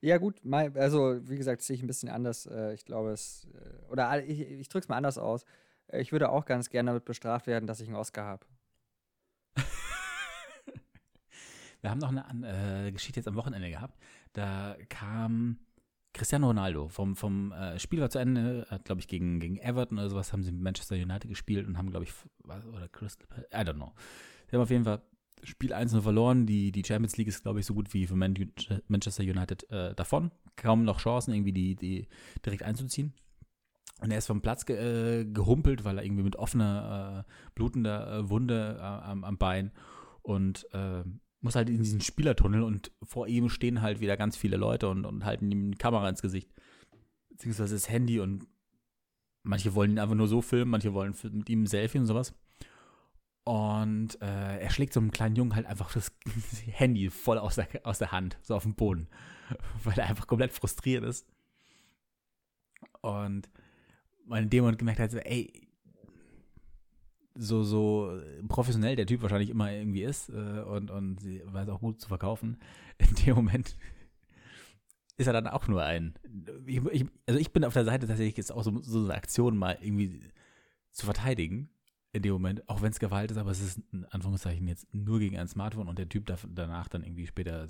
Ja, 0.00 0.18
gut, 0.18 0.40
also 0.74 1.20
wie 1.28 1.36
gesagt, 1.36 1.62
sehe 1.62 1.76
ich 1.76 1.82
ein 1.82 1.86
bisschen 1.86 2.08
anders. 2.08 2.46
Äh, 2.46 2.74
ich 2.74 2.84
glaube, 2.84 3.12
es, 3.12 3.46
äh, 3.54 3.92
oder 3.92 4.24
ich, 4.24 4.40
ich 4.40 4.68
drücke 4.68 4.82
es 4.82 4.88
mal 4.88 4.96
anders 4.96 5.18
aus. 5.18 5.44
Ich 5.92 6.12
würde 6.12 6.30
auch 6.30 6.44
ganz 6.46 6.70
gerne 6.70 6.90
damit 6.90 7.04
bestraft 7.04 7.46
werden, 7.46 7.66
dass 7.66 7.80
ich 7.80 7.88
einen 7.88 7.96
Oscar 7.96 8.24
habe. 8.24 8.46
Wir 11.82 11.90
haben 11.90 11.98
noch 11.98 12.10
eine 12.10 12.86
äh, 12.86 12.92
Geschichte 12.92 13.20
jetzt 13.20 13.28
am 13.28 13.34
Wochenende 13.34 13.68
gehabt. 13.68 13.98
Da 14.32 14.76
kam 14.88 15.58
Cristiano 16.14 16.46
Ronaldo 16.46 16.88
vom, 16.88 17.16
vom 17.16 17.52
äh, 17.52 17.78
Spiel 17.78 18.00
war 18.00 18.10
zu 18.10 18.18
Ende, 18.18 18.66
hat, 18.70 18.84
glaube 18.84 19.00
ich, 19.00 19.08
gegen, 19.08 19.40
gegen 19.40 19.58
Everton 19.58 19.98
oder 19.98 20.08
sowas, 20.08 20.32
haben 20.32 20.42
sie 20.42 20.52
mit 20.52 20.62
Manchester 20.62 20.94
United 20.94 21.28
gespielt 21.28 21.66
und 21.66 21.76
haben, 21.78 21.90
glaube 21.90 22.04
ich, 22.04 22.12
oder 22.44 22.88
Crystal 22.88 23.26
I 23.52 23.58
don't 23.58 23.74
know. 23.74 23.92
Sie 24.48 24.56
haben 24.56 24.62
auf 24.62 24.70
jeden 24.70 24.84
Fall 24.84 25.02
Spiel 25.42 25.72
1 25.72 25.92
nur 25.92 26.02
verloren. 26.02 26.46
Die, 26.46 26.70
die 26.70 26.84
Champions 26.84 27.16
League 27.16 27.28
ist, 27.28 27.42
glaube 27.42 27.60
ich, 27.60 27.66
so 27.66 27.74
gut 27.74 27.92
wie 27.94 28.06
für 28.06 28.14
Manchester 28.14 29.24
United 29.24 29.68
äh, 29.70 29.94
davon. 29.94 30.30
Kaum 30.56 30.84
noch 30.84 31.00
Chancen, 31.00 31.34
irgendwie 31.34 31.52
die, 31.52 31.74
die 31.74 32.08
direkt 32.44 32.62
einzuziehen. 32.62 33.12
Und 34.02 34.10
er 34.10 34.18
ist 34.18 34.26
vom 34.26 34.42
Platz 34.42 34.66
ge 34.66 35.20
äh, 35.20 35.24
gehumpelt, 35.24 35.84
weil 35.84 35.96
er 35.96 36.04
irgendwie 36.04 36.24
mit 36.24 36.34
offener, 36.34 37.24
äh, 37.24 37.50
blutender 37.54 38.18
äh, 38.18 38.28
Wunde 38.28 38.76
äh, 38.80 38.82
am, 38.82 39.22
am, 39.22 39.38
Bein 39.38 39.70
und 40.22 40.66
äh, 40.72 41.04
muss 41.40 41.54
halt 41.54 41.70
in 41.70 41.78
diesen 41.78 42.00
Spielertunnel 42.00 42.62
und 42.62 42.90
vor 43.04 43.28
ihm 43.28 43.48
stehen 43.48 43.80
halt 43.80 44.00
wieder 44.00 44.16
ganz 44.16 44.36
viele 44.36 44.56
Leute 44.56 44.88
und, 44.88 45.04
und 45.04 45.24
halten 45.24 45.48
ihm 45.52 45.70
die 45.70 45.78
Kamera 45.78 46.08
ins 46.08 46.20
Gesicht. 46.20 46.50
Beziehungsweise 47.28 47.76
das 47.76 47.88
Handy 47.88 48.18
und 48.18 48.48
manche 49.44 49.72
wollen 49.76 49.92
ihn 49.92 49.98
einfach 50.00 50.16
nur 50.16 50.26
so 50.26 50.42
filmen, 50.42 50.72
manche 50.72 50.92
wollen 50.94 51.14
mit 51.30 51.48
ihm 51.48 51.62
ein 51.62 51.66
Selfie 51.66 51.98
und 51.98 52.06
sowas. 52.06 52.34
Und 53.44 54.20
äh, 54.20 54.58
er 54.58 54.70
schlägt 54.70 54.94
so 54.94 55.00
einem 55.00 55.12
kleinen 55.12 55.36
Jungen 55.36 55.54
halt 55.54 55.66
einfach 55.66 55.92
das 55.92 56.12
Handy 56.66 57.08
voll 57.08 57.38
aus 57.38 57.54
der, 57.54 57.68
aus 57.84 57.98
der 57.98 58.10
Hand, 58.10 58.36
so 58.42 58.56
auf 58.56 58.64
den 58.64 58.74
Boden, 58.74 59.06
weil 59.84 59.96
er 59.96 60.08
einfach 60.08 60.26
komplett 60.26 60.52
frustriert 60.52 61.04
ist. 61.04 61.24
Und 63.00 63.48
man 64.26 64.44
in 64.44 64.50
dem 64.50 64.62
Moment 64.62 64.78
gemerkt 64.78 65.00
hat, 65.00 65.10
so, 65.10 65.18
ey, 65.18 65.68
so, 67.34 67.62
so 67.62 68.20
professionell 68.48 68.96
der 68.96 69.06
Typ 69.06 69.22
wahrscheinlich 69.22 69.50
immer 69.50 69.72
irgendwie 69.72 70.02
ist 70.02 70.28
äh, 70.28 70.62
und, 70.62 70.90
und 70.90 71.20
sie 71.20 71.42
weiß 71.44 71.68
auch 71.68 71.80
gut 71.80 72.00
zu 72.00 72.08
verkaufen, 72.08 72.58
in 72.98 73.14
dem 73.14 73.36
Moment 73.36 73.76
ist 75.16 75.26
er 75.26 75.32
dann 75.32 75.46
auch 75.46 75.68
nur 75.68 75.82
ein. 75.82 76.14
Ich, 76.66 76.84
ich, 76.86 77.06
also 77.26 77.38
ich 77.38 77.52
bin 77.52 77.64
auf 77.64 77.74
der 77.74 77.84
Seite 77.84 78.06
tatsächlich 78.06 78.36
jetzt 78.36 78.52
auch 78.52 78.62
so, 78.62 78.80
so 78.82 79.04
eine 79.04 79.14
Aktion 79.14 79.56
mal 79.56 79.78
irgendwie 79.80 80.20
zu 80.90 81.06
verteidigen 81.06 81.70
in 82.12 82.22
dem 82.22 82.32
Moment, 82.32 82.68
auch 82.68 82.82
wenn 82.82 82.90
es 82.90 82.98
Gewalt 82.98 83.30
ist, 83.30 83.38
aber 83.38 83.50
es 83.50 83.60
ist 83.60 83.80
in 83.92 84.04
Anführungszeichen 84.06 84.68
jetzt 84.68 84.92
nur 84.92 85.18
gegen 85.18 85.38
ein 85.38 85.48
Smartphone 85.48 85.88
und 85.88 85.98
der 85.98 86.08
Typ 86.08 86.26
darf 86.26 86.46
danach 86.50 86.88
dann 86.88 87.04
irgendwie 87.04 87.26
später 87.26 87.66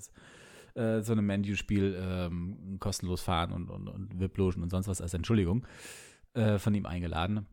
äh, 0.74 1.00
so 1.02 1.12
einem 1.12 1.26
Menu-Spiel 1.26 1.96
ähm, 2.00 2.76
kostenlos 2.80 3.22
fahren 3.22 3.52
und, 3.52 3.70
und, 3.70 3.88
und 3.88 4.18
VIP-Logen 4.18 4.62
und 4.62 4.70
sonst 4.70 4.88
was 4.88 5.00
als 5.00 5.14
Entschuldigung 5.14 5.64
äh, 6.34 6.58
von 6.58 6.74
ihm 6.74 6.86
eingeladen. 6.86 7.46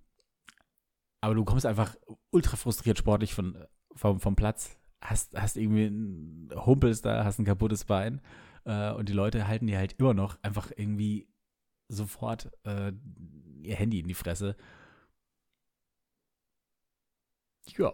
Aber 1.21 1.35
du 1.35 1.43
kommst 1.43 1.65
einfach 1.65 1.95
ultra 2.31 2.55
frustriert 2.55 2.97
sportlich 2.97 3.33
von, 3.33 3.57
vom, 3.93 4.19
vom 4.19 4.35
Platz, 4.35 4.77
hast, 5.01 5.35
hast 5.35 5.57
irgendwie 5.57 5.87
ein 5.87 6.49
Humpels 6.55 7.01
da, 7.01 7.25
hast 7.25 7.39
ein 7.39 7.45
kaputtes 7.45 7.85
Bein 7.85 8.21
äh, 8.65 8.91
und 8.91 9.09
die 9.09 9.13
Leute 9.13 9.47
halten 9.47 9.67
dir 9.67 9.77
halt 9.77 9.93
immer 9.99 10.13
noch 10.13 10.41
einfach 10.43 10.71
irgendwie 10.75 11.27
sofort 11.89 12.51
äh, 12.63 12.93
ihr 13.61 13.75
Handy 13.75 13.99
in 13.99 14.07
die 14.07 14.13
Fresse. 14.13 14.55
Ja. 17.77 17.93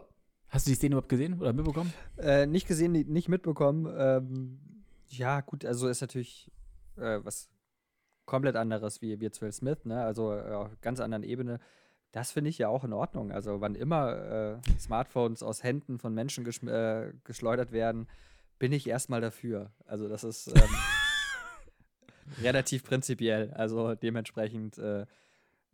Hast 0.49 0.67
du 0.67 0.71
die 0.71 0.75
Szene 0.75 0.93
überhaupt 0.93 1.09
gesehen 1.09 1.39
oder 1.39 1.51
mitbekommen? 1.53 1.91
Äh, 2.17 2.45
nicht 2.45 2.67
gesehen, 2.67 2.91
nicht 2.91 3.27
mitbekommen. 3.27 3.93
Ähm, 3.97 4.59
ja, 5.07 5.41
gut, 5.41 5.65
also 5.65 5.87
ist 5.87 6.01
natürlich 6.01 6.51
äh, 6.97 7.19
was 7.23 7.49
komplett 8.25 8.55
anderes 8.55 9.01
wie, 9.01 9.19
wie 9.19 9.29
Will 9.39 9.51
Smith, 9.51 9.85
ne? 9.85 10.03
Also 10.03 10.33
äh, 10.33 10.51
auf 10.51 10.69
ganz 10.81 10.99
anderen 10.99 11.23
Ebene. 11.23 11.59
Das 12.11 12.31
finde 12.31 12.49
ich 12.49 12.57
ja 12.57 12.69
auch 12.69 12.85
in 12.85 12.93
Ordnung. 12.93 13.31
Also, 13.33 13.59
wann 13.59 13.75
immer 13.75 14.61
äh, 14.63 14.79
Smartphones 14.79 15.43
aus 15.43 15.63
Händen 15.63 15.99
von 15.99 16.13
Menschen 16.13 16.45
äh, 16.67 17.11
geschleudert 17.25 17.73
werden, 17.73 18.07
bin 18.57 18.71
ich 18.71 18.87
erstmal 18.87 19.19
dafür. 19.19 19.71
Also, 19.85 20.07
das 20.07 20.23
ist 20.23 20.47
ähm, 20.47 20.75
relativ 22.41 22.85
prinzipiell. 22.85 23.51
Also, 23.51 23.95
dementsprechend 23.95 24.77
äh, 24.77 25.05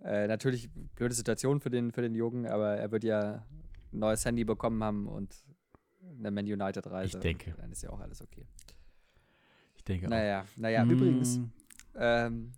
äh, 0.04 0.28
natürlich 0.28 0.72
blöde 0.95 1.14
Situation 1.14 1.60
für 1.60 1.70
den, 1.70 1.91
für 1.91 2.02
den 2.02 2.16
Jungen, 2.16 2.47
aber 2.47 2.76
er 2.76 2.91
wird 2.91 3.04
ja 3.04 3.45
ein 3.93 3.99
neues 3.99 4.26
Handy 4.26 4.43
bekommen 4.43 4.84
haben 4.84 5.08
und 5.08 5.36
eine 6.18 6.32
Man 6.32 6.45
United-Reise. 6.45 7.18
Ich 7.18 7.22
denke. 7.22 7.54
Dann 7.58 7.72
ist 7.72 7.84
ja 7.84 7.91
auch 7.91 7.99
alles 7.99 8.20
okay. 8.20 8.47
Ich 9.76 9.84
denke 9.84 10.10
naja, 10.10 10.41
auch. 10.41 10.58
Naja, 10.58 10.84
mm. 10.86 10.89
übrigens, 10.89 11.39
ähm, 11.95 12.53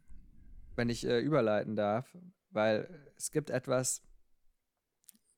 wenn 0.76 0.90
ich 0.90 1.06
äh, 1.06 1.20
überleiten 1.20 1.76
darf, 1.76 2.18
weil 2.52 2.88
es 3.18 3.32
gibt 3.32 3.50
etwas, 3.50 4.02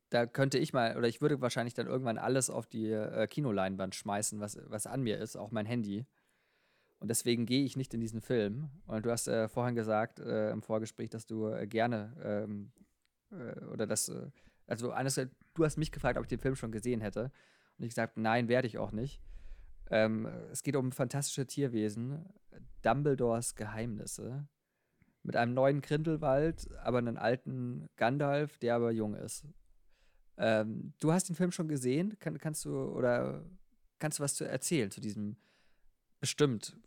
da 0.10 0.26
könnte 0.26 0.58
ich 0.58 0.74
mal, 0.74 0.98
oder 0.98 1.08
ich 1.08 1.22
würde 1.22 1.42
wahrscheinlich 1.42 1.74
dann 1.74 1.88
irgendwann 1.88 2.18
alles 2.18 2.50
auf 2.50 2.68
die 2.68 2.92
äh, 2.92 3.28
Kinoleinwand 3.28 3.96
schmeißen, 3.96 4.40
was, 4.40 4.60
was 4.68 4.88
an 4.88 5.02
mir 5.02 5.20
ist, 5.20 5.36
auch 5.36 5.52
mein 5.52 5.66
Handy. 5.66 6.06
Und 7.00 7.10
deswegen 7.10 7.46
gehe 7.46 7.66
ich 7.66 7.76
nicht 7.76 7.94
in 7.94 8.00
diesen 8.00 8.22
Film. 8.22 8.70
Und 8.88 9.06
du 9.06 9.12
hast 9.12 9.28
äh, 9.28 9.50
vorhin 9.50 9.76
gesagt 9.76 10.20
äh, 10.20 10.52
im 10.52 10.62
Vorgespräch, 10.62 11.10
dass 11.10 11.26
du 11.26 11.48
äh, 11.48 11.68
gerne 11.68 12.16
ähm, 12.24 12.72
äh, 13.32 13.60
oder 13.66 13.86
dass, 13.86 14.10
äh, 14.10 14.30
also 14.68 14.92
anders, 14.92 15.20
du 15.54 15.66
hast 15.66 15.78
mich 15.78 15.92
gefragt, 15.92 16.18
ob 16.18 16.24
ich 16.24 16.30
den 16.30 16.40
Film 16.40 16.56
schon 16.56 16.72
gesehen 16.72 17.02
hätte. 17.02 17.32
Und 17.78 17.84
ich 17.84 17.90
gesagt, 17.90 18.18
nein, 18.18 18.48
werde 18.48 18.68
ich 18.68 18.78
auch 18.78 18.92
nicht. 18.92 19.22
Ähm, 19.90 20.28
es 20.52 20.64
geht 20.64 20.76
um 20.76 20.92
fantastische 20.92 21.46
Tierwesen, 21.46 22.26
Dumbledores 22.82 23.56
Geheimnisse 23.56 24.48
mit 25.26 25.36
einem 25.36 25.54
neuen 25.54 25.82
Grindelwald, 25.82 26.70
aber 26.84 27.00
einen 27.00 27.18
alten 27.18 27.90
Gandalf, 27.96 28.58
der 28.60 28.76
aber 28.76 28.92
jung 28.92 29.16
ist. 29.16 29.46
Ähm, 30.38 30.94
du 31.00 31.12
hast 31.12 31.30
den 31.30 31.36
Film 31.36 31.52
schon 31.52 31.68
gesehen? 31.68 32.18
Kann, 32.20 32.38
kannst 32.38 32.66
du 32.66 32.76
oder 32.76 33.44
kannst 34.00 34.20
du 34.20 34.24
was 34.24 34.36
zu 34.36 34.48
erzählen 34.48 34.92
zu 34.92 35.02
diesem 35.02 35.38
bestimmt 36.20 36.78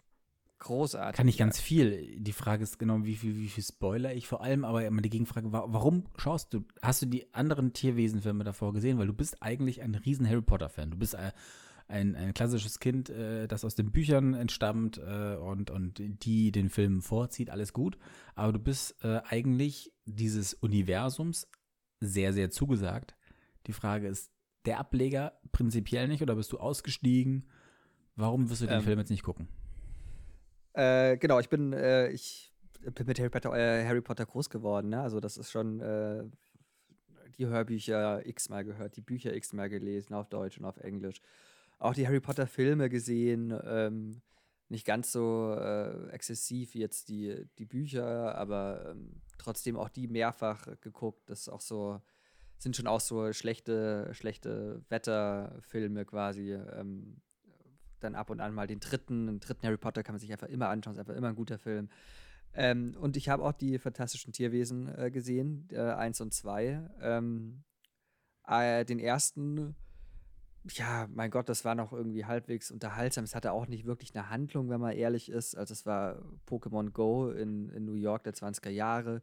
großartig? 0.58 1.16
Kann 1.16 1.28
ich 1.28 1.38
ganz 1.38 1.58
viel. 1.60 2.20
Die 2.20 2.32
Frage 2.32 2.62
ist 2.62 2.78
genau, 2.78 3.04
wie 3.04 3.16
viel, 3.16 3.36
wie 3.36 3.48
viel 3.48 3.64
Spoiler 3.64 4.14
ich 4.14 4.28
vor 4.28 4.42
allem, 4.42 4.64
aber 4.64 4.84
immer 4.84 5.02
die 5.02 5.10
Gegenfrage, 5.10 5.50
warum 5.50 6.04
schaust 6.16 6.52
du, 6.54 6.64
hast 6.82 7.02
du 7.02 7.06
die 7.06 7.32
anderen 7.34 7.72
Tierwesenfilme 7.72 8.44
davor 8.44 8.72
gesehen? 8.72 8.98
Weil 8.98 9.06
du 9.06 9.14
bist 9.14 9.42
eigentlich 9.42 9.82
ein 9.82 9.94
riesen 9.94 10.28
Harry 10.28 10.42
Potter 10.42 10.68
Fan. 10.68 10.90
Du 10.90 10.98
bist 10.98 11.14
äh, 11.14 11.32
ein, 11.88 12.14
ein 12.14 12.34
klassisches 12.34 12.78
Kind, 12.78 13.08
äh, 13.10 13.48
das 13.48 13.64
aus 13.64 13.74
den 13.74 13.90
Büchern 13.90 14.34
entstammt 14.34 14.98
äh, 14.98 15.36
und, 15.36 15.70
und 15.70 15.98
die 15.98 16.52
den 16.52 16.68
Film 16.68 17.00
vorzieht, 17.00 17.50
alles 17.50 17.72
gut. 17.72 17.98
Aber 18.34 18.52
du 18.52 18.58
bist 18.58 19.02
äh, 19.02 19.20
eigentlich 19.24 19.92
dieses 20.04 20.54
Universums 20.54 21.48
sehr, 22.00 22.32
sehr 22.32 22.50
zugesagt. 22.50 23.16
Die 23.66 23.72
Frage 23.72 24.06
ist, 24.06 24.30
der 24.66 24.78
Ableger 24.78 25.40
prinzipiell 25.50 26.08
nicht 26.08 26.22
oder 26.22 26.36
bist 26.36 26.52
du 26.52 26.58
ausgestiegen? 26.58 27.48
Warum 28.16 28.50
wirst 28.50 28.62
du 28.62 28.66
den 28.66 28.78
ähm, 28.78 28.84
Film 28.84 28.98
jetzt 28.98 29.10
nicht 29.10 29.22
gucken? 29.22 29.48
Äh, 30.74 31.16
genau, 31.16 31.40
ich 31.40 31.48
bin, 31.48 31.72
äh, 31.72 32.08
ich 32.10 32.52
bin 32.82 33.06
mit 33.06 33.18
Harry 33.18 33.30
Potter, 33.30 33.54
äh, 33.54 33.86
Harry 33.86 34.02
Potter 34.02 34.26
groß 34.26 34.50
geworden. 34.50 34.90
Ne? 34.90 35.00
Also 35.00 35.20
das 35.20 35.38
ist 35.38 35.50
schon 35.50 35.78
die 37.38 37.46
Hörbücher 37.46 38.26
x-mal 38.26 38.64
gehört, 38.64 38.96
die 38.96 39.00
Bücher 39.00 39.34
x-mal 39.34 39.68
gelesen, 39.68 40.12
auf 40.12 40.28
Deutsch 40.28 40.58
und 40.58 40.64
auf 40.64 40.76
Englisch 40.78 41.22
auch 41.78 41.94
die 41.94 42.06
Harry 42.06 42.20
Potter 42.20 42.46
Filme 42.46 42.88
gesehen. 42.88 43.58
Ähm, 43.64 44.22
nicht 44.68 44.86
ganz 44.86 45.12
so 45.12 45.54
äh, 45.58 46.10
exzessiv 46.10 46.74
wie 46.74 46.80
jetzt 46.80 47.08
die, 47.08 47.46
die 47.58 47.64
Bücher, 47.64 48.34
aber 48.34 48.90
ähm, 48.90 49.22
trotzdem 49.38 49.76
auch 49.76 49.88
die 49.88 50.08
mehrfach 50.08 50.66
geguckt. 50.80 51.30
Das 51.30 51.40
ist 51.40 51.48
auch 51.48 51.62
so, 51.62 52.02
sind 52.58 52.76
schon 52.76 52.86
auch 52.86 53.00
so 53.00 53.32
schlechte, 53.32 54.10
schlechte 54.12 54.82
Wetterfilme 54.90 56.04
quasi. 56.04 56.52
Ähm, 56.52 57.22
dann 58.00 58.14
ab 58.14 58.30
und 58.30 58.40
an 58.40 58.54
mal 58.54 58.66
den 58.66 58.80
dritten, 58.80 59.26
den 59.26 59.40
dritten 59.40 59.66
Harry 59.66 59.78
Potter 59.78 60.02
kann 60.02 60.14
man 60.14 60.20
sich 60.20 60.32
einfach 60.32 60.48
immer 60.48 60.68
anschauen, 60.68 60.94
ist 60.94 61.00
einfach 61.00 61.16
immer 61.16 61.28
ein 61.28 61.34
guter 61.34 61.58
Film. 61.58 61.88
Ähm, 62.54 62.94
und 63.00 63.16
ich 63.16 63.28
habe 63.28 63.42
auch 63.44 63.52
die 63.52 63.78
fantastischen 63.78 64.32
Tierwesen 64.32 64.94
äh, 64.96 65.10
gesehen, 65.10 65.68
äh, 65.72 65.80
eins 65.80 66.20
und 66.20 66.32
zwei. 66.32 66.88
Ähm, 67.00 67.64
äh, 68.46 68.84
den 68.84 68.98
ersten 68.98 69.76
ja, 70.72 71.08
mein 71.12 71.30
Gott, 71.30 71.48
das 71.48 71.64
war 71.64 71.74
noch 71.74 71.92
irgendwie 71.92 72.24
halbwegs 72.24 72.70
unterhaltsam. 72.70 73.24
Es 73.24 73.34
hatte 73.34 73.52
auch 73.52 73.66
nicht 73.66 73.86
wirklich 73.86 74.14
eine 74.14 74.30
Handlung, 74.30 74.68
wenn 74.70 74.80
man 74.80 74.92
ehrlich 74.92 75.30
ist. 75.30 75.56
Also 75.56 75.72
es 75.72 75.86
war 75.86 76.22
Pokémon 76.48 76.90
Go 76.90 77.30
in, 77.30 77.70
in 77.70 77.84
New 77.84 77.94
York 77.94 78.24
der 78.24 78.34
20er 78.34 78.70
Jahre. 78.70 79.22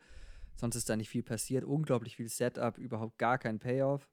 Sonst 0.56 0.76
ist 0.76 0.90
da 0.90 0.96
nicht 0.96 1.10
viel 1.10 1.24
passiert. 1.24 1.64
Unglaublich 1.64 2.16
viel 2.16 2.30
Setup, 2.30 2.78
überhaupt 2.78 3.18
gar 3.18 3.38
kein 3.38 3.60
Payoff. 3.60 4.10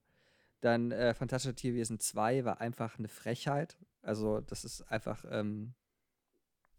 Dann 0.60 0.92
äh, 0.92 1.14
Fantastische 1.14 1.54
Tierwesen 1.54 2.00
2 2.00 2.44
war 2.44 2.60
einfach 2.60 2.98
eine 2.98 3.08
Frechheit. 3.08 3.76
Also 4.02 4.40
das 4.40 4.64
ist 4.64 4.82
einfach 4.82 5.24
ähm 5.30 5.74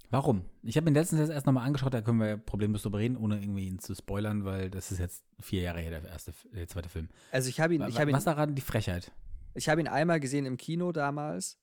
Warum? 0.10 0.46
Ich 0.62 0.78
habe 0.78 0.90
mir 0.92 1.00
letztens 1.00 1.22
jetzt 1.22 1.32
erst 1.32 1.48
nochmal 1.48 1.66
angeschaut, 1.66 1.92
da 1.92 2.02
können 2.02 2.20
wir 2.20 2.38
problemlos 2.38 2.84
drüber 2.84 3.00
reden, 3.00 3.18
ohne 3.18 3.40
irgendwie 3.40 3.66
ihn 3.66 3.80
zu 3.80 3.96
spoilern, 3.96 4.46
weil 4.46 4.70
das 4.70 4.92
ist 4.92 5.00
jetzt 5.00 5.24
vier 5.40 5.64
Jahre 5.64 5.80
her, 5.80 5.90
der 5.90 6.08
erste, 6.08 6.34
der 6.54 6.68
zweite 6.68 6.88
Film. 6.88 7.10
Also 7.32 7.50
ich 7.50 7.60
habe 7.60 7.74
ihn, 7.74 7.82
ich 7.88 7.98
ihn. 8.00 8.12
Was 8.12 8.26
daran 8.26 8.54
die 8.54 8.62
Frechheit? 8.62 9.12
Ich 9.56 9.70
habe 9.70 9.82
ihn 9.82 9.88
einmal 9.88 10.20
gesehen 10.20 10.46
im 10.46 10.58
Kino 10.58 10.92
damals 10.92 11.60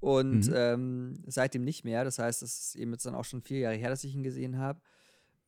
und 0.00 0.46
mhm. 0.48 0.54
ähm, 0.54 1.24
seitdem 1.26 1.64
nicht 1.64 1.84
mehr. 1.84 2.04
Das 2.04 2.18
heißt, 2.18 2.42
es 2.42 2.60
ist 2.60 2.76
eben 2.76 2.92
jetzt 2.92 3.06
dann 3.06 3.14
auch 3.14 3.24
schon 3.24 3.42
vier 3.42 3.60
Jahre 3.60 3.76
her, 3.76 3.90
dass 3.90 4.04
ich 4.04 4.14
ihn 4.14 4.22
gesehen 4.22 4.58
habe. 4.58 4.80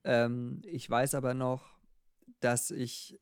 Ähm, 0.04 0.60
ich 0.64 0.88
weiß 0.88 1.14
aber 1.14 1.34
noch, 1.34 1.78
dass 2.40 2.70
ich 2.70 3.18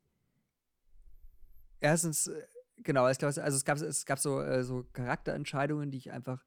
erstens, 1.81 2.31
genau, 2.79 3.09
ich 3.09 3.19
glaube, 3.19 3.43
also 3.43 3.57
es 3.57 3.65
gab, 3.65 3.79
es 3.79 4.07
gab 4.07 4.19
so, 4.19 4.41
äh, 4.41 4.65
so 4.65 4.85
Charakterentscheidungen, 4.93 5.91
die 5.91 5.99
ich 5.99 6.13
einfach 6.13 6.45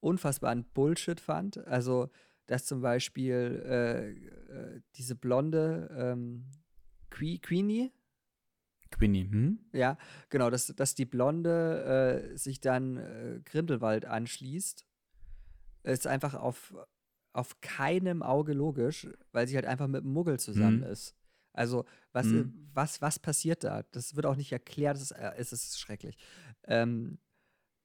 unfassbaren 0.00 0.64
Bullshit 0.74 1.20
fand. 1.20 1.58
Also, 1.66 2.10
dass 2.46 2.66
zum 2.66 2.80
Beispiel 2.80 3.62
äh, 3.64 4.10
äh, 4.10 4.80
diese 4.96 5.14
blonde 5.14 5.88
ähm, 5.96 6.46
que 7.10 7.38
Queenie. 7.38 7.92
Queenie, 8.92 9.28
hm? 9.30 9.58
Ja, 9.72 9.98
genau, 10.28 10.50
dass, 10.50 10.66
dass 10.68 10.94
die 10.94 11.04
Blonde 11.04 12.30
äh, 12.32 12.36
sich 12.36 12.60
dann 12.60 12.96
äh, 12.96 13.40
Grindelwald 13.44 14.04
anschließt, 14.04 14.86
ist 15.84 16.06
einfach 16.06 16.34
auf, 16.34 16.74
auf 17.32 17.60
keinem 17.60 18.22
Auge 18.22 18.52
logisch, 18.52 19.08
weil 19.32 19.48
sie 19.48 19.56
halt 19.56 19.66
einfach 19.66 19.88
mit 19.88 20.04
dem 20.04 20.12
Muggel 20.12 20.38
zusammen 20.38 20.78
mhm. 20.78 20.84
ist. 20.86 21.16
Also, 21.52 21.84
was, 22.12 22.26
mhm. 22.26 22.70
was, 22.72 23.02
was 23.02 23.18
passiert 23.18 23.64
da? 23.64 23.82
Das 23.92 24.16
wird 24.16 24.26
auch 24.26 24.36
nicht 24.36 24.52
erklärt, 24.52 24.96
es 24.96 25.02
ist, 25.02 25.10
äh, 25.12 25.32
es 25.36 25.52
ist 25.52 25.78
schrecklich. 25.78 26.16
Ähm, 26.64 27.18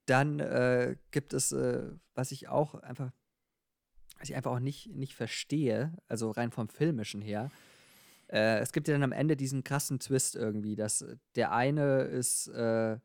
dann 0.05 0.39
äh, 0.39 0.95
gibt 1.11 1.33
es, 1.33 1.51
äh, 1.51 1.91
was 2.15 2.31
ich 2.31 2.47
auch 2.47 2.75
einfach, 2.75 3.11
was 4.17 4.29
ich 4.29 4.35
einfach 4.35 4.51
auch 4.51 4.59
nicht, 4.59 4.95
nicht 4.95 5.15
verstehe, 5.15 5.97
also 6.07 6.31
rein 6.31 6.51
vom 6.51 6.69
Filmischen 6.69 7.21
her. 7.21 7.51
Äh, 8.27 8.59
es 8.59 8.71
gibt 8.71 8.87
ja 8.87 8.93
dann 8.93 9.03
am 9.03 9.11
Ende 9.11 9.37
diesen 9.37 9.63
krassen 9.63 9.99
Twist 9.99 10.35
irgendwie, 10.35 10.75
dass 10.75 11.05
der 11.35 11.51
eine 11.51 12.01
ist 12.01 12.47
äh, 12.49 12.97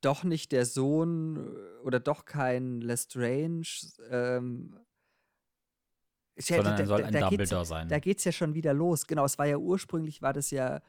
doch 0.00 0.24
nicht 0.24 0.52
der 0.52 0.66
Sohn 0.66 1.36
äh, 1.36 1.84
oder 1.84 2.00
doch 2.00 2.24
kein 2.24 2.80
Lestrange, 2.80 3.66
ähm, 4.10 4.76
sondern 6.36 6.78
er 6.78 6.86
soll 6.86 7.04
ein 7.04 7.12
da 7.12 7.28
Dumbledore 7.28 7.64
sein. 7.64 7.88
Da 7.88 7.98
geht 7.98 8.18
es 8.18 8.24
ja 8.24 8.32
schon 8.32 8.54
wieder 8.54 8.72
los. 8.72 9.06
Genau, 9.06 9.24
es 9.24 9.38
war 9.38 9.46
ja 9.46 9.56
ursprünglich, 9.56 10.22
war 10.22 10.32
das 10.32 10.50
ja 10.50 10.80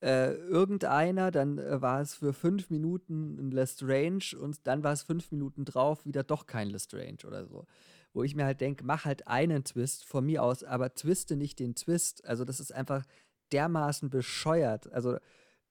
äh, 0.00 0.32
irgendeiner, 0.32 1.30
dann 1.30 1.58
äh, 1.58 1.80
war 1.80 2.00
es 2.00 2.14
für 2.14 2.32
fünf 2.32 2.70
Minuten 2.70 3.36
ein 3.38 3.50
Lestrange 3.50 4.36
und 4.40 4.66
dann 4.66 4.84
war 4.84 4.92
es 4.92 5.02
fünf 5.02 5.30
Minuten 5.30 5.64
drauf 5.64 6.04
wieder 6.04 6.22
doch 6.22 6.46
kein 6.46 6.70
Lestrange 6.70 7.18
oder 7.26 7.46
so. 7.46 7.66
Wo 8.18 8.24
ich 8.24 8.34
mir 8.34 8.46
halt 8.46 8.60
denke, 8.60 8.84
mach 8.84 9.04
halt 9.04 9.28
einen 9.28 9.62
Twist 9.62 10.04
von 10.04 10.26
mir 10.26 10.42
aus, 10.42 10.64
aber 10.64 10.92
twiste 10.92 11.36
nicht 11.36 11.60
den 11.60 11.76
Twist. 11.76 12.24
Also 12.24 12.44
das 12.44 12.58
ist 12.58 12.74
einfach 12.74 13.04
dermaßen 13.52 14.10
bescheuert. 14.10 14.92
Also 14.92 15.18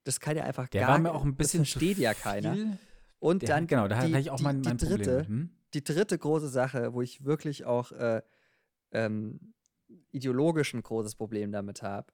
das 0.06 0.22
kann 0.22 0.38
ja 0.38 0.46
einfach 0.46 0.70
Der 0.70 0.84
gar 0.84 0.92
war 0.92 1.00
mir 1.00 1.12
auch 1.12 1.26
ein 1.26 1.36
bisschen 1.36 1.64
das 1.64 1.72
versteht 1.72 1.98
ja 1.98 2.14
keiner. 2.14 2.78
Und 3.20 3.42
Der, 3.42 3.50
dann 3.50 3.68
genau, 3.68 3.90
da 3.90 4.00
die, 4.00 4.14
hatte 4.14 4.20
ich 4.22 4.32
auch 4.32 4.40
mein, 4.40 4.62
mein 4.62 4.78
die, 4.78 4.86
die 4.86 4.96
dritte, 4.96 5.28
hm? 5.28 5.50
die 5.74 5.84
dritte 5.84 6.18
große 6.18 6.48
Sache, 6.48 6.94
wo 6.94 7.02
ich 7.02 7.26
wirklich 7.26 7.66
auch 7.66 7.92
äh, 7.92 8.22
ähm, 8.92 9.54
ideologisch 10.12 10.74
ein 10.74 10.84
großes 10.84 11.16
Problem 11.16 11.52
damit 11.52 11.82
habe. 11.82 12.14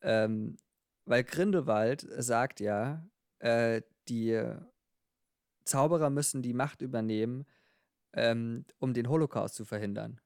Ähm, 0.00 0.56
weil 1.04 1.24
Grindelwald 1.24 2.06
sagt 2.16 2.60
ja, 2.60 3.06
äh, 3.40 3.82
die 4.08 4.42
Zauberer 5.64 6.08
müssen 6.08 6.40
die 6.40 6.54
Macht 6.54 6.80
übernehmen, 6.80 7.44
ähm, 8.12 8.64
um 8.78 8.94
den 8.94 9.08
Holocaust 9.08 9.54
zu 9.54 9.64
verhindern. 9.64 10.20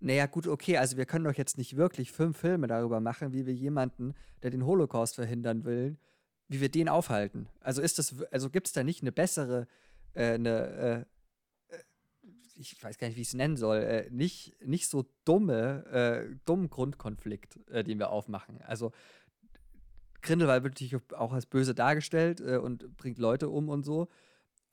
Naja, 0.00 0.26
gut, 0.26 0.46
okay, 0.46 0.76
also 0.76 0.96
wir 0.96 1.06
können 1.06 1.24
doch 1.24 1.34
jetzt 1.34 1.56
nicht 1.56 1.76
wirklich 1.76 2.12
fünf 2.12 2.36
Filme 2.36 2.66
darüber 2.66 3.00
machen, 3.00 3.32
wie 3.32 3.46
wir 3.46 3.54
jemanden, 3.54 4.14
der 4.42 4.50
den 4.50 4.66
Holocaust 4.66 5.14
verhindern 5.14 5.64
will, 5.64 5.96
wie 6.48 6.60
wir 6.60 6.68
den 6.68 6.88
aufhalten. 6.88 7.48
Also 7.60 7.80
ist 7.80 7.98
das, 7.98 8.14
also 8.30 8.50
gibt 8.50 8.66
es 8.66 8.74
da 8.74 8.84
nicht 8.84 9.02
eine 9.02 9.12
bessere, 9.12 9.66
äh, 10.12 10.34
eine, 10.34 11.06
äh, 11.70 11.78
ich 12.56 12.82
weiß 12.82 12.98
gar 12.98 13.08
nicht, 13.08 13.16
wie 13.16 13.22
ich 13.22 13.28
es 13.28 13.34
nennen 13.34 13.56
soll, 13.56 13.78
äh, 13.78 14.10
nicht, 14.10 14.54
nicht 14.62 14.88
so 14.88 15.06
dumme, 15.24 15.86
äh, 15.86 16.36
dummen 16.44 16.68
Grundkonflikt, 16.68 17.58
äh, 17.70 17.82
den 17.82 17.98
wir 17.98 18.10
aufmachen. 18.10 18.60
Also 18.62 18.92
Grindelwald 20.20 20.64
wird 20.64 20.74
natürlich 20.74 21.12
auch 21.12 21.32
als 21.32 21.46
böse 21.46 21.74
dargestellt 21.74 22.40
äh, 22.40 22.56
und 22.56 22.96
bringt 22.96 23.18
Leute 23.18 23.48
um 23.48 23.68
und 23.68 23.84
so. 23.84 24.08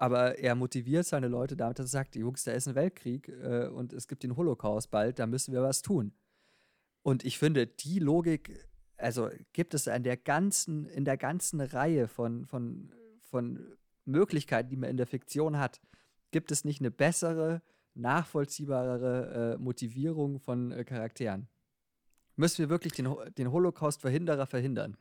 Aber 0.01 0.39
er 0.39 0.55
motiviert 0.55 1.05
seine 1.05 1.27
Leute 1.27 1.55
damit, 1.55 1.77
dass 1.77 1.85
er 1.85 1.99
sagt, 1.99 2.15
Jungs, 2.15 2.43
da 2.43 2.53
ist 2.53 2.67
ein 2.67 2.73
Weltkrieg 2.73 3.29
äh, 3.29 3.67
und 3.67 3.93
es 3.93 4.07
gibt 4.07 4.23
den 4.23 4.35
Holocaust 4.35 4.89
bald, 4.89 5.19
da 5.19 5.27
müssen 5.27 5.53
wir 5.53 5.61
was 5.61 5.83
tun. 5.83 6.11
Und 7.03 7.23
ich 7.23 7.37
finde, 7.37 7.67
die 7.67 7.99
Logik, 7.99 8.67
also 8.97 9.29
gibt 9.53 9.75
es 9.75 9.85
in 9.85 10.01
der 10.01 10.17
ganzen, 10.17 10.87
in 10.87 11.05
der 11.05 11.17
ganzen 11.17 11.61
Reihe 11.61 12.07
von, 12.07 12.47
von, 12.47 12.91
von 13.19 13.77
Möglichkeiten, 14.05 14.69
die 14.69 14.75
man 14.75 14.89
in 14.89 14.97
der 14.97 15.05
Fiktion 15.05 15.59
hat, 15.59 15.79
gibt 16.31 16.51
es 16.51 16.65
nicht 16.65 16.81
eine 16.81 16.89
bessere, 16.89 17.61
nachvollziehbarere 17.93 19.53
äh, 19.53 19.61
Motivierung 19.61 20.39
von 20.39 20.71
äh, 20.71 20.83
Charakteren. 20.83 21.47
Müssen 22.37 22.57
wir 22.57 22.69
wirklich 22.69 22.93
den, 22.93 23.07
den 23.37 23.51
Holocaust-Verhinderer 23.51 24.47
verhindern? 24.47 24.97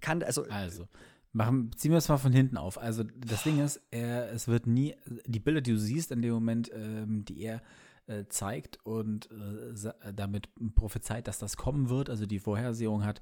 Kann, 0.00 0.24
also, 0.24 0.42
also 0.48 0.88
machen, 1.32 1.70
ziehen 1.76 1.90
wir 1.90 1.98
es 1.98 2.08
mal 2.08 2.18
von 2.18 2.32
hinten 2.32 2.56
auf. 2.56 2.78
Also 2.78 3.04
das 3.04 3.42
Ding 3.42 3.60
ist, 3.60 3.80
er, 3.90 4.32
es 4.32 4.48
wird 4.48 4.66
nie, 4.66 4.94
die 5.26 5.40
Bilder, 5.40 5.60
die 5.60 5.72
du 5.72 5.78
siehst 5.78 6.10
in 6.10 6.22
dem 6.22 6.32
Moment, 6.32 6.70
ähm, 6.74 7.24
die 7.24 7.40
er 7.42 7.62
äh, 8.06 8.24
zeigt 8.28 8.78
und 8.84 9.28
äh, 9.30 10.12
damit 10.14 10.48
prophezeit, 10.74 11.28
dass 11.28 11.38
das 11.38 11.56
kommen 11.56 11.90
wird, 11.90 12.10
also 12.10 12.26
die 12.26 12.38
Vorhersehung 12.38 13.04
hat, 13.04 13.20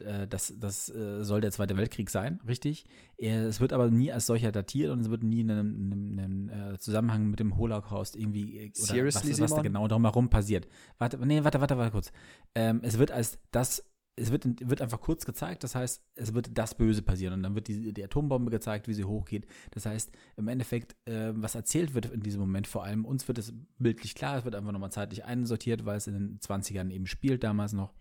äh, 0.00 0.26
das, 0.26 0.54
das 0.58 0.88
äh, 0.88 1.24
soll 1.24 1.40
der 1.40 1.50
Zweite 1.50 1.76
Weltkrieg 1.76 2.10
sein, 2.10 2.40
richtig. 2.46 2.84
es 3.18 3.60
wird 3.60 3.72
aber 3.72 3.90
nie 3.90 4.12
als 4.12 4.26
solcher 4.26 4.52
datiert 4.52 4.92
und 4.92 5.00
es 5.00 5.10
wird 5.10 5.22
nie 5.22 5.40
in 5.40 5.50
einem 5.50 6.48
äh, 6.48 6.78
Zusammenhang 6.78 7.28
mit 7.28 7.40
dem 7.40 7.56
Holocaust 7.56 8.16
irgendwie 8.16 8.66
oder 8.66 8.70
Seriously, 8.74 9.32
was, 9.32 9.40
was 9.40 9.54
da 9.54 9.62
genau 9.62 9.88
drumherum 9.88 10.30
passiert. 10.30 10.68
Warte, 10.98 11.18
nee, 11.26 11.42
warte, 11.44 11.60
warte, 11.60 11.76
warte 11.76 11.90
kurz. 11.90 12.12
Ähm, 12.54 12.80
es 12.82 12.98
wird 12.98 13.10
als 13.10 13.38
das 13.50 13.84
es 14.16 14.30
wird, 14.30 14.68
wird 14.68 14.82
einfach 14.82 15.00
kurz 15.00 15.24
gezeigt, 15.24 15.64
das 15.64 15.74
heißt, 15.74 16.02
es 16.14 16.34
wird 16.34 16.50
das 16.58 16.76
Böse 16.76 17.02
passieren 17.02 17.34
und 17.34 17.42
dann 17.42 17.54
wird 17.54 17.68
die, 17.68 17.92
die 17.92 18.04
Atombombe 18.04 18.50
gezeigt, 18.50 18.86
wie 18.86 18.94
sie 18.94 19.04
hochgeht. 19.04 19.46
Das 19.70 19.86
heißt, 19.86 20.12
im 20.36 20.48
Endeffekt, 20.48 20.96
äh, 21.06 21.32
was 21.34 21.54
erzählt 21.54 21.94
wird 21.94 22.06
in 22.06 22.20
diesem 22.20 22.40
Moment, 22.40 22.66
vor 22.66 22.84
allem 22.84 23.04
uns 23.04 23.28
wird 23.28 23.38
es 23.38 23.54
bildlich 23.78 24.14
klar, 24.14 24.38
es 24.38 24.44
wird 24.44 24.54
einfach 24.54 24.72
nochmal 24.72 24.92
zeitlich 24.92 25.24
einsortiert, 25.24 25.84
weil 25.84 25.96
es 25.96 26.06
in 26.06 26.14
den 26.14 26.38
20ern 26.40 26.90
eben 26.90 27.06
spielt, 27.06 27.44
damals 27.44 27.72
noch. 27.72 27.94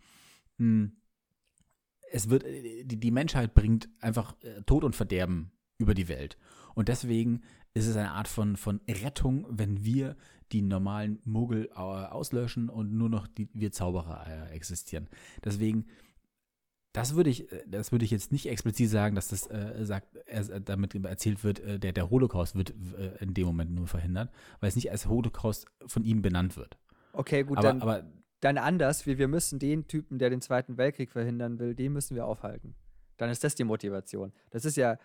Hm 0.58 0.94
es 2.12 2.30
wird, 2.30 2.44
die, 2.46 3.00
die 3.00 3.12
Menschheit 3.12 3.54
bringt 3.54 3.90
einfach 4.00 4.36
äh, 4.44 4.62
Tod 4.64 4.84
und 4.84 4.96
Verderben 4.96 5.52
über 5.78 5.94
die 5.94 6.08
Welt. 6.08 6.38
Und 6.76 6.88
deswegen 6.88 7.42
ist 7.74 7.88
es 7.88 7.96
eine 7.96 8.12
Art 8.12 8.28
von, 8.28 8.58
von 8.58 8.82
Rettung, 8.88 9.46
wenn 9.50 9.84
wir 9.84 10.18
die 10.52 10.62
normalen 10.62 11.20
Muggel 11.26 11.70
äh, 11.74 11.80
auslöschen 11.80 12.70
und 12.70 12.94
nur 12.94 13.10
noch 13.10 13.28
die, 13.28 13.50
wir 13.54 13.72
Zauberer 13.72 14.26
äh, 14.28 14.54
existieren. 14.54 15.08
Deswegen, 15.44 15.86
das 16.94 17.16
würde 17.16 17.30
ich, 17.30 17.52
äh, 17.52 17.64
das 17.68 17.92
würde 17.92 18.06
ich 18.06 18.12
jetzt 18.12 18.32
nicht 18.32 18.48
explizit 18.48 18.90
sagen, 18.90 19.16
dass 19.16 19.30
das 19.30 19.48
äh, 19.48 19.86
sagt, 19.86 20.16
er, 20.26 20.60
damit 20.60 20.96
erzählt 20.96 21.44
wird, 21.44 21.60
äh, 21.60 21.80
der, 21.80 21.94
der 21.94 22.10
Holocaust 22.10 22.56
wird 22.56 22.74
äh, 22.98 23.24
in 23.24 23.34
dem 23.34 23.48
Moment 23.48 23.72
nur 23.72 23.88
verhindert, 23.88 24.32
weil 24.60 24.70
es 24.70 24.76
nicht 24.76 24.92
als 24.92 25.08
Holocaust 25.08 25.68
von 25.86 26.04
ihm 26.04 26.22
benannt 26.22 26.58
wird. 26.58 26.78
Okay, 27.14 27.44
gut, 27.44 27.58
aber, 27.58 27.68
dann, 27.68 27.82
aber 27.82 28.04
dann 28.42 28.58
anders, 28.58 29.06
wie 29.06 29.18
wir 29.18 29.28
müssen 29.28 29.60
den 29.60 29.88
Typen, 29.88 30.20
der 30.20 30.30
den 30.30 30.42
Zweiten 30.42 30.78
Weltkrieg 30.78 31.12
verhindern 31.12 31.60
will, 31.60 31.76
den 31.76 31.94
müssen 31.94 32.16
wir 32.16 32.26
aufhalten. 32.26 32.76
Dann 33.18 33.30
ist 33.30 33.44
das 33.44 33.56
die 33.56 33.66
Motivation. 33.66 34.32
Das 34.50 34.66
ist 34.66 34.78
ja 34.78 34.98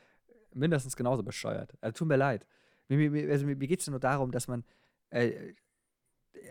mindestens 0.55 0.97
genauso 0.97 1.23
bescheuert. 1.23 1.77
Also 1.81 1.95
tut 1.99 2.09
mir 2.09 2.17
leid. 2.17 2.47
Mir, 2.89 3.11
mir, 3.11 3.31
also 3.31 3.47
mir 3.47 3.57
geht 3.57 3.81
es 3.81 3.89
nur 3.89 4.01
darum, 4.01 4.31
dass 4.31 4.49
man. 4.49 4.65
Äh, 5.15 5.55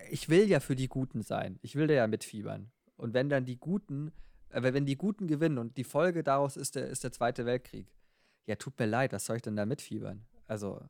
ich 0.09 0.29
will 0.29 0.49
ja 0.49 0.59
für 0.59 0.75
die 0.75 0.87
Guten 0.87 1.21
sein. 1.21 1.59
Ich 1.61 1.75
will 1.75 1.87
da 1.87 1.93
ja 1.93 2.07
mitfiebern. 2.07 2.71
Und 2.95 3.13
wenn 3.13 3.29
dann 3.29 3.45
die 3.45 3.57
Guten, 3.57 4.11
äh, 4.49 4.61
wenn 4.63 4.85
die 4.85 4.97
Guten 4.97 5.27
gewinnen 5.27 5.57
und 5.57 5.77
die 5.77 5.83
Folge 5.83 6.23
daraus 6.23 6.57
ist 6.57 6.75
der, 6.75 6.87
ist 6.87 7.03
der 7.03 7.11
Zweite 7.11 7.45
Weltkrieg, 7.45 7.93
ja, 8.45 8.55
tut 8.55 8.79
mir 8.79 8.85
leid, 8.85 9.13
was 9.13 9.25
soll 9.25 9.37
ich 9.37 9.41
denn 9.41 9.55
da 9.55 9.65
mitfiebern? 9.65 10.25
Also, 10.47 10.81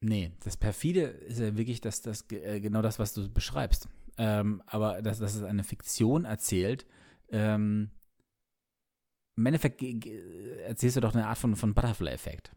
Nee, 0.00 0.30
das 0.44 0.56
perfide 0.56 1.00
ist 1.00 1.40
ja 1.40 1.56
wirklich 1.56 1.80
das, 1.80 2.00
das, 2.02 2.30
äh, 2.30 2.60
genau 2.60 2.82
das, 2.82 2.98
was 2.98 3.12
du 3.14 3.28
beschreibst. 3.28 3.88
Ähm, 4.18 4.62
aber 4.66 5.02
dass, 5.02 5.18
dass 5.18 5.34
es 5.34 5.42
eine 5.42 5.64
Fiktion 5.64 6.26
erzählt, 6.26 6.86
ähm, 7.30 7.90
im 9.36 9.46
Endeffekt 9.46 9.82
erzählst 10.66 10.96
du 10.96 11.00
doch 11.00 11.14
eine 11.14 11.26
Art 11.26 11.38
von, 11.38 11.56
von 11.56 11.74
Butterfly-Effekt. 11.74 12.52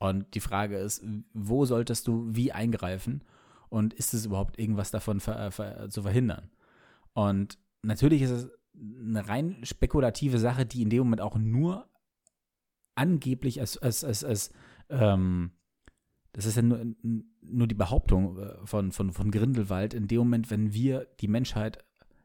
Und 0.00 0.34
die 0.34 0.40
Frage 0.40 0.78
ist, 0.78 1.04
wo 1.32 1.64
solltest 1.64 2.06
du 2.06 2.26
wie 2.30 2.52
eingreifen 2.52 3.24
und 3.68 3.94
ist 3.94 4.14
es 4.14 4.26
überhaupt 4.26 4.58
irgendwas 4.58 4.90
davon 4.90 5.20
ver, 5.20 5.50
ver, 5.50 5.88
zu 5.90 6.02
verhindern? 6.02 6.50
Und 7.14 7.58
natürlich 7.82 8.22
ist 8.22 8.30
es 8.30 8.50
eine 8.74 9.28
rein 9.28 9.64
spekulative 9.64 10.38
Sache, 10.38 10.66
die 10.66 10.82
in 10.82 10.90
dem 10.90 11.00
Moment 11.00 11.20
auch 11.20 11.36
nur 11.36 11.88
angeblich 12.94 13.60
als, 13.60 13.78
als, 13.78 14.04
als, 14.04 14.24
als 14.24 14.52
ähm, 14.88 15.52
das 16.32 16.46
ist 16.46 16.56
ja 16.56 16.62
nur, 16.62 16.94
nur 17.40 17.66
die 17.66 17.74
Behauptung 17.74 18.38
äh, 18.38 18.54
von, 18.64 18.92
von, 18.92 19.12
von 19.12 19.30
Grindelwald, 19.30 19.94
in 19.94 20.06
dem 20.06 20.18
Moment, 20.18 20.50
wenn 20.50 20.72
wir 20.72 21.06
die 21.20 21.28
Menschheit, 21.28 21.84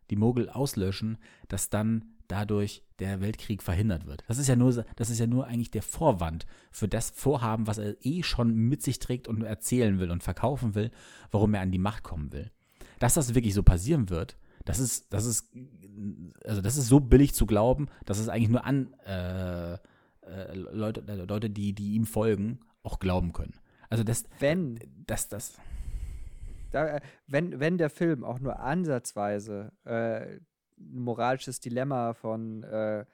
die 0.09 0.15
Mogel 0.15 0.49
auslöschen, 0.49 1.17
dass 1.47 1.69
dann 1.69 2.12
dadurch 2.27 2.83
der 2.99 3.21
Weltkrieg 3.21 3.63
verhindert 3.63 4.05
wird. 4.05 4.23
Das 4.27 4.37
ist 4.37 4.47
ja 4.47 4.55
nur, 4.55 4.85
das 4.95 5.09
ist 5.09 5.19
ja 5.19 5.27
nur 5.27 5.47
eigentlich 5.47 5.71
der 5.71 5.83
Vorwand 5.83 6.45
für 6.71 6.87
das 6.87 7.09
Vorhaben, 7.09 7.67
was 7.67 7.77
er 7.77 7.95
eh 8.01 8.23
schon 8.23 8.55
mit 8.55 8.81
sich 8.81 8.99
trägt 8.99 9.27
und 9.27 9.43
erzählen 9.43 9.99
will 9.99 10.11
und 10.11 10.23
verkaufen 10.23 10.75
will, 10.75 10.91
warum 11.31 11.53
er 11.53 11.61
an 11.61 11.71
die 11.71 11.79
Macht 11.79 12.03
kommen 12.03 12.31
will. 12.31 12.51
Dass 12.99 13.15
das 13.15 13.35
wirklich 13.35 13.53
so 13.53 13.63
passieren 13.63 14.09
wird, 14.09 14.37
Das 14.65 14.79
ist, 14.79 15.11
das 15.13 15.25
ist, 15.25 15.51
also 16.45 16.61
das 16.61 16.77
ist 16.77 16.87
so 16.87 16.99
billig 16.99 17.33
zu 17.33 17.45
glauben, 17.45 17.87
dass 18.05 18.19
es 18.19 18.29
eigentlich 18.29 18.49
nur 18.49 18.65
an 18.65 18.93
äh, 19.05 19.73
äh, 19.73 20.53
Leute, 20.53 21.03
äh, 21.07 21.25
Leute, 21.25 21.49
die, 21.49 21.73
die 21.73 21.95
ihm 21.95 22.05
folgen, 22.05 22.59
auch 22.81 22.99
glauben 22.99 23.33
können. 23.33 23.55
Also 23.89 24.03
das, 24.03 24.23
wenn, 24.39 24.79
das, 25.05 25.27
das, 25.27 25.57
da, 26.71 26.99
wenn, 27.27 27.59
wenn 27.59 27.77
der 27.77 27.89
Film 27.89 28.23
auch 28.23 28.39
nur 28.39 28.59
ansatzweise 28.59 29.73
äh, 29.83 30.39
moralisches 30.77 31.59
Dilemma 31.59 32.13
von 32.13 32.63
äh, 32.63 33.05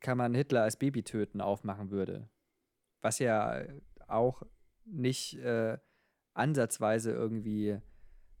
kann 0.00 0.18
man 0.18 0.34
Hitler 0.34 0.62
als 0.62 0.76
Baby 0.76 1.02
töten 1.02 1.40
aufmachen 1.40 1.90
würde, 1.90 2.28
was 3.00 3.18
ja 3.18 3.64
auch 4.06 4.42
nicht 4.84 5.38
äh, 5.38 5.78
ansatzweise 6.34 7.12
irgendwie 7.12 7.78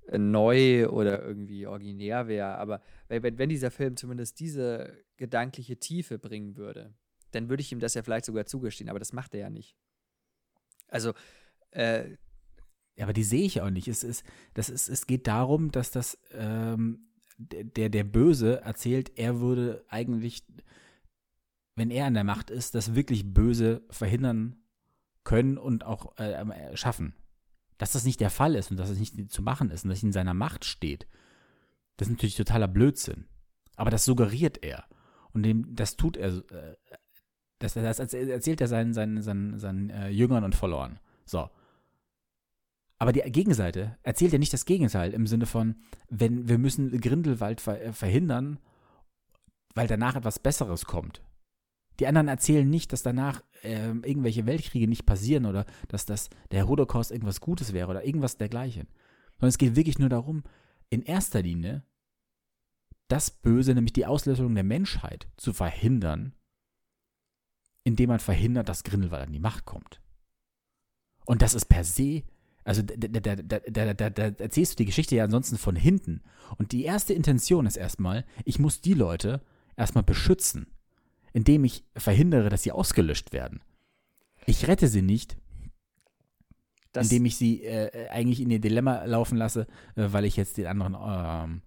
äh, 0.06 0.18
neu 0.18 0.88
oder 0.88 1.22
irgendwie 1.22 1.66
originär 1.66 2.28
wäre, 2.28 2.58
aber 2.58 2.82
wenn, 3.08 3.38
wenn 3.38 3.48
dieser 3.48 3.70
Film 3.70 3.96
zumindest 3.96 4.40
diese 4.40 5.04
gedankliche 5.16 5.78
Tiefe 5.78 6.18
bringen 6.18 6.56
würde, 6.56 6.94
dann 7.30 7.48
würde 7.48 7.62
ich 7.62 7.72
ihm 7.72 7.80
das 7.80 7.94
ja 7.94 8.02
vielleicht 8.02 8.26
sogar 8.26 8.46
zugestehen, 8.46 8.90
aber 8.90 8.98
das 8.98 9.12
macht 9.12 9.34
er 9.34 9.40
ja 9.40 9.50
nicht. 9.50 9.76
Also, 10.88 11.14
äh, 11.70 12.10
ja, 12.96 13.04
aber 13.04 13.12
die 13.12 13.24
sehe 13.24 13.44
ich 13.44 13.60
auch 13.60 13.70
nicht. 13.70 13.88
Es, 13.88 14.04
ist, 14.04 14.24
das 14.54 14.68
ist, 14.68 14.88
es 14.88 15.06
geht 15.06 15.26
darum, 15.26 15.72
dass 15.72 15.90
das 15.90 16.18
ähm, 16.30 17.08
der, 17.36 17.88
der 17.88 18.04
Böse 18.04 18.60
erzählt, 18.62 19.12
er 19.16 19.40
würde 19.40 19.84
eigentlich, 19.88 20.44
wenn 21.74 21.90
er 21.90 22.06
an 22.06 22.14
der 22.14 22.24
Macht 22.24 22.50
ist, 22.50 22.74
das 22.74 22.94
wirklich 22.94 23.34
Böse 23.34 23.82
verhindern 23.90 24.56
können 25.24 25.58
und 25.58 25.84
auch 25.84 26.16
äh, 26.18 26.76
schaffen. 26.76 27.14
Dass 27.78 27.92
das 27.92 28.04
nicht 28.04 28.20
der 28.20 28.30
Fall 28.30 28.54
ist 28.54 28.70
und 28.70 28.76
dass 28.76 28.90
es 28.90 29.00
nicht 29.00 29.32
zu 29.32 29.42
machen 29.42 29.70
ist 29.70 29.84
und 29.84 29.90
dass 29.90 29.98
es 29.98 30.04
in 30.04 30.12
seiner 30.12 30.34
Macht 30.34 30.64
steht, 30.64 31.06
das 31.96 32.08
ist 32.08 32.12
natürlich 32.12 32.36
totaler 32.36 32.68
Blödsinn. 32.68 33.26
Aber 33.76 33.90
das 33.90 34.04
suggeriert 34.04 34.62
er. 34.62 34.84
Und 35.32 35.42
dem, 35.42 35.74
das 35.74 35.96
tut 35.96 36.16
er, 36.16 36.28
äh, 36.28 36.76
das, 37.58 37.74
das 37.74 37.98
erzählt 37.98 38.60
er 38.60 38.68
seinen, 38.68 38.94
seinen, 38.94 39.22
seinen, 39.22 39.58
seinen 39.58 39.90
äh, 39.90 40.08
Jüngern 40.10 40.44
und 40.44 40.54
Followern. 40.54 41.00
So. 41.24 41.50
Aber 43.04 43.12
die 43.12 43.20
Gegenseite 43.20 43.98
erzählt 44.02 44.32
ja 44.32 44.38
nicht 44.38 44.54
das 44.54 44.64
Gegenteil 44.64 45.12
im 45.12 45.26
Sinne 45.26 45.44
von, 45.44 45.76
wenn 46.08 46.48
wir 46.48 46.56
müssen 46.56 46.98
Grindelwald 47.02 47.66
äh, 47.66 47.92
verhindern, 47.92 48.58
weil 49.74 49.86
danach 49.86 50.16
etwas 50.16 50.38
Besseres 50.38 50.86
kommt. 50.86 51.20
Die 52.00 52.06
anderen 52.06 52.28
erzählen 52.28 52.66
nicht, 52.66 52.94
dass 52.94 53.02
danach 53.02 53.42
äh, 53.62 53.88
irgendwelche 53.88 54.46
Weltkriege 54.46 54.88
nicht 54.88 55.04
passieren 55.04 55.44
oder 55.44 55.66
dass 55.88 56.06
das, 56.06 56.30
der 56.50 56.66
Holocaust 56.66 57.10
irgendwas 57.10 57.42
Gutes 57.42 57.74
wäre 57.74 57.90
oder 57.90 58.06
irgendwas 58.06 58.38
dergleichen. 58.38 58.88
Sondern 59.32 59.50
es 59.50 59.58
geht 59.58 59.76
wirklich 59.76 59.98
nur 59.98 60.08
darum, 60.08 60.42
in 60.88 61.02
erster 61.02 61.42
Linie 61.42 61.82
das 63.08 63.30
Böse, 63.30 63.74
nämlich 63.74 63.92
die 63.92 64.06
Auslösung 64.06 64.54
der 64.54 64.64
Menschheit, 64.64 65.28
zu 65.36 65.52
verhindern, 65.52 66.34
indem 67.82 68.08
man 68.08 68.18
verhindert, 68.18 68.70
dass 68.70 68.82
Grindelwald 68.82 69.26
an 69.26 69.32
die 69.34 69.40
Macht 69.40 69.66
kommt. 69.66 70.00
Und 71.26 71.42
das 71.42 71.52
ist 71.52 71.66
per 71.66 71.84
se, 71.84 72.22
also 72.64 72.82
da, 72.82 72.96
da, 72.96 73.94
da, 73.94 74.10
da, 74.10 74.22
erzählst 74.42 74.72
du 74.72 74.76
die 74.76 74.86
Geschichte 74.86 75.16
ja 75.16 75.24
ansonsten 75.24 75.58
von 75.58 75.76
hinten. 75.76 76.22
Und 76.56 76.72
die 76.72 76.84
erste 76.84 77.12
Intention 77.12 77.66
ist 77.66 77.76
erstmal, 77.76 78.24
ich 78.44 78.58
muss 78.58 78.80
die 78.80 78.94
Leute 78.94 79.42
erstmal 79.76 80.04
beschützen 80.04 80.66
indem 81.34 81.64
ich 81.64 81.84
verhindere, 81.96 82.48
dass 82.48 82.62
sie 82.62 82.72
ausgelöscht 82.72 83.32
werden. 83.32 83.60
Ich 84.46 84.66
rette 84.68 84.88
sie 84.88 85.02
nicht, 85.02 85.36
das 86.92 87.10
indem 87.10 87.26
ich 87.26 87.36
sie 87.36 87.64
äh, 87.64 88.08
eigentlich 88.08 88.40
in 88.40 88.50
ihr 88.50 88.60
Dilemma 88.60 89.04
laufen 89.04 89.36
lasse, 89.36 89.66
äh, 89.96 90.06
weil 90.12 90.24
ich 90.24 90.36
jetzt 90.36 90.56
den 90.56 90.66
anderen 90.66 90.96
ähm, 90.96 91.62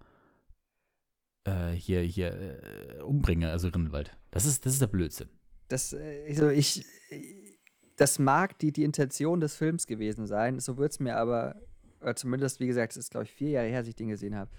äh, 1.43 1.75
hier, 1.75 2.01
hier 2.01 2.33
äh, 2.33 3.01
umbringe, 3.01 3.51
also 3.51 3.67
Rindelwald. 3.67 4.17
Das 4.31 4.45
ist, 4.45 4.65
das 4.65 4.73
ist 4.73 4.81
der 4.81 4.87
Blödsinn. 4.87 5.29
Das, 5.67 5.93
also 5.93 6.49
ich, 6.49 6.85
das 7.97 8.19
mag 8.19 8.57
die, 8.59 8.71
die 8.71 8.83
Intention 8.83 9.39
des 9.39 9.55
Films 9.55 9.85
gewesen 9.85 10.25
sein, 10.25 10.59
so 10.59 10.77
wird 10.77 10.93
es 10.93 10.99
mir 10.99 11.17
aber, 11.17 11.61
zumindest, 12.15 12.59
wie 12.59 12.67
gesagt, 12.67 12.93
es 12.93 12.97
ist, 12.97 13.11
glaube 13.11 13.25
ich, 13.25 13.31
vier 13.31 13.49
Jahre 13.49 13.67
her, 13.67 13.79
dass 13.79 13.87
ich 13.89 13.95
den 13.95 14.09
gesehen 14.09 14.35
habe, 14.35 14.49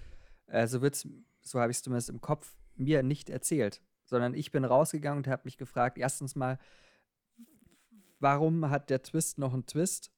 äh, 0.47 0.67
so 0.67 0.81
wird's, 0.81 1.07
so 1.41 1.59
habe 1.59 1.71
ich 1.71 1.77
es 1.77 1.83
zumindest 1.83 2.09
im 2.09 2.21
Kopf, 2.21 2.55
mir 2.75 3.03
nicht 3.03 3.29
erzählt 3.29 3.81
sondern 4.09 4.33
ich 4.33 4.51
bin 4.51 4.65
rausgegangen 4.65 5.19
und 5.19 5.27
habe 5.27 5.43
mich 5.45 5.57
gefragt, 5.57 5.97
erstens 5.97 6.35
mal, 6.35 6.57
warum 8.19 8.69
hat 8.69 8.89
der 8.89 9.03
Twist 9.03 9.37
noch 9.37 9.53
einen 9.53 9.67
Twist? 9.67 10.11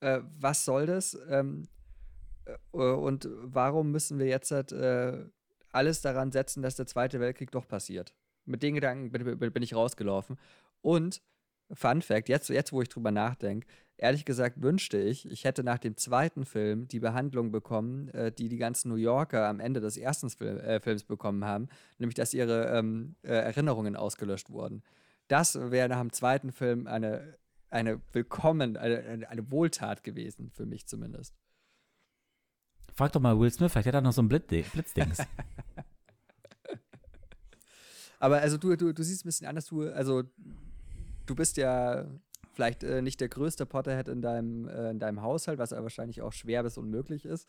Äh, 0.00 0.20
was 0.38 0.64
soll 0.64 0.86
das? 0.86 1.18
Ähm, 1.28 1.68
äh, 2.44 2.76
und 2.76 3.28
warum 3.32 3.90
müssen 3.90 4.18
wir 4.18 4.26
jetzt 4.26 4.50
halt, 4.50 4.72
äh, 4.72 5.24
alles 5.70 6.02
daran 6.02 6.30
setzen, 6.30 6.62
dass 6.62 6.76
der 6.76 6.86
Zweite 6.86 7.20
Weltkrieg 7.20 7.50
doch 7.50 7.66
passiert? 7.66 8.14
Mit 8.44 8.62
den 8.62 8.74
Gedanken 8.74 9.10
bin, 9.10 9.52
bin 9.52 9.62
ich 9.62 9.74
rausgelaufen. 9.74 10.38
Und 10.82 11.22
Fun 11.72 12.02
Fact, 12.02 12.28
jetzt, 12.28 12.48
jetzt 12.48 12.72
wo 12.72 12.82
ich 12.82 12.88
drüber 12.88 13.10
nachdenke, 13.10 13.66
ehrlich 13.96 14.24
gesagt 14.24 14.60
wünschte 14.60 14.98
ich, 14.98 15.30
ich 15.30 15.44
hätte 15.44 15.62
nach 15.62 15.78
dem 15.78 15.96
zweiten 15.96 16.44
Film 16.44 16.88
die 16.88 17.00
Behandlung 17.00 17.52
bekommen, 17.52 18.08
äh, 18.08 18.32
die 18.32 18.48
die 18.48 18.56
ganzen 18.56 18.88
New 18.88 18.96
Yorker 18.96 19.48
am 19.48 19.60
Ende 19.60 19.80
des 19.80 19.96
ersten 19.96 20.28
Film, 20.28 20.58
äh, 20.58 20.80
Films 20.80 21.04
bekommen 21.04 21.44
haben, 21.44 21.68
nämlich 21.98 22.14
dass 22.14 22.34
ihre 22.34 22.76
ähm, 22.76 23.14
äh, 23.22 23.28
Erinnerungen 23.28 23.96
ausgelöscht 23.96 24.50
wurden. 24.50 24.82
Das 25.28 25.58
wäre 25.70 25.88
nach 25.88 26.00
dem 26.00 26.12
zweiten 26.12 26.52
Film 26.52 26.86
eine, 26.86 27.38
eine 27.70 28.00
willkommen, 28.12 28.76
eine, 28.76 29.28
eine, 29.28 29.50
Wohltat 29.50 30.02
gewesen, 30.02 30.50
für 30.50 30.66
mich 30.66 30.86
zumindest. 30.86 31.34
Frag 32.94 33.12
doch 33.12 33.20
mal 33.20 33.38
Will 33.38 33.50
Smith, 33.50 33.72
vielleicht 33.72 33.86
hat 33.86 33.94
er 33.94 34.00
noch 34.00 34.12
so 34.12 34.20
ein 34.20 34.28
Blitzdings. 34.28 35.18
Aber 38.18 38.40
also 38.40 38.58
du, 38.58 38.76
du, 38.76 38.92
du 38.92 39.02
siehst 39.02 39.24
ein 39.24 39.28
bisschen 39.28 39.46
anders, 39.46 39.66
du, 39.66 39.90
also 39.92 40.24
du 41.26 41.34
bist 41.34 41.56
ja 41.56 42.06
vielleicht 42.52 42.84
äh, 42.84 43.02
nicht 43.02 43.20
der 43.20 43.28
größte 43.28 43.66
Potterhead 43.66 44.08
in 44.08 44.22
deinem, 44.22 44.68
äh, 44.68 44.90
in 44.90 44.98
deinem 44.98 45.22
Haushalt, 45.22 45.58
was 45.58 45.72
aber 45.72 45.84
wahrscheinlich 45.84 46.22
auch 46.22 46.32
schwer 46.32 46.62
bis 46.62 46.78
unmöglich 46.78 47.24
ist. 47.24 47.48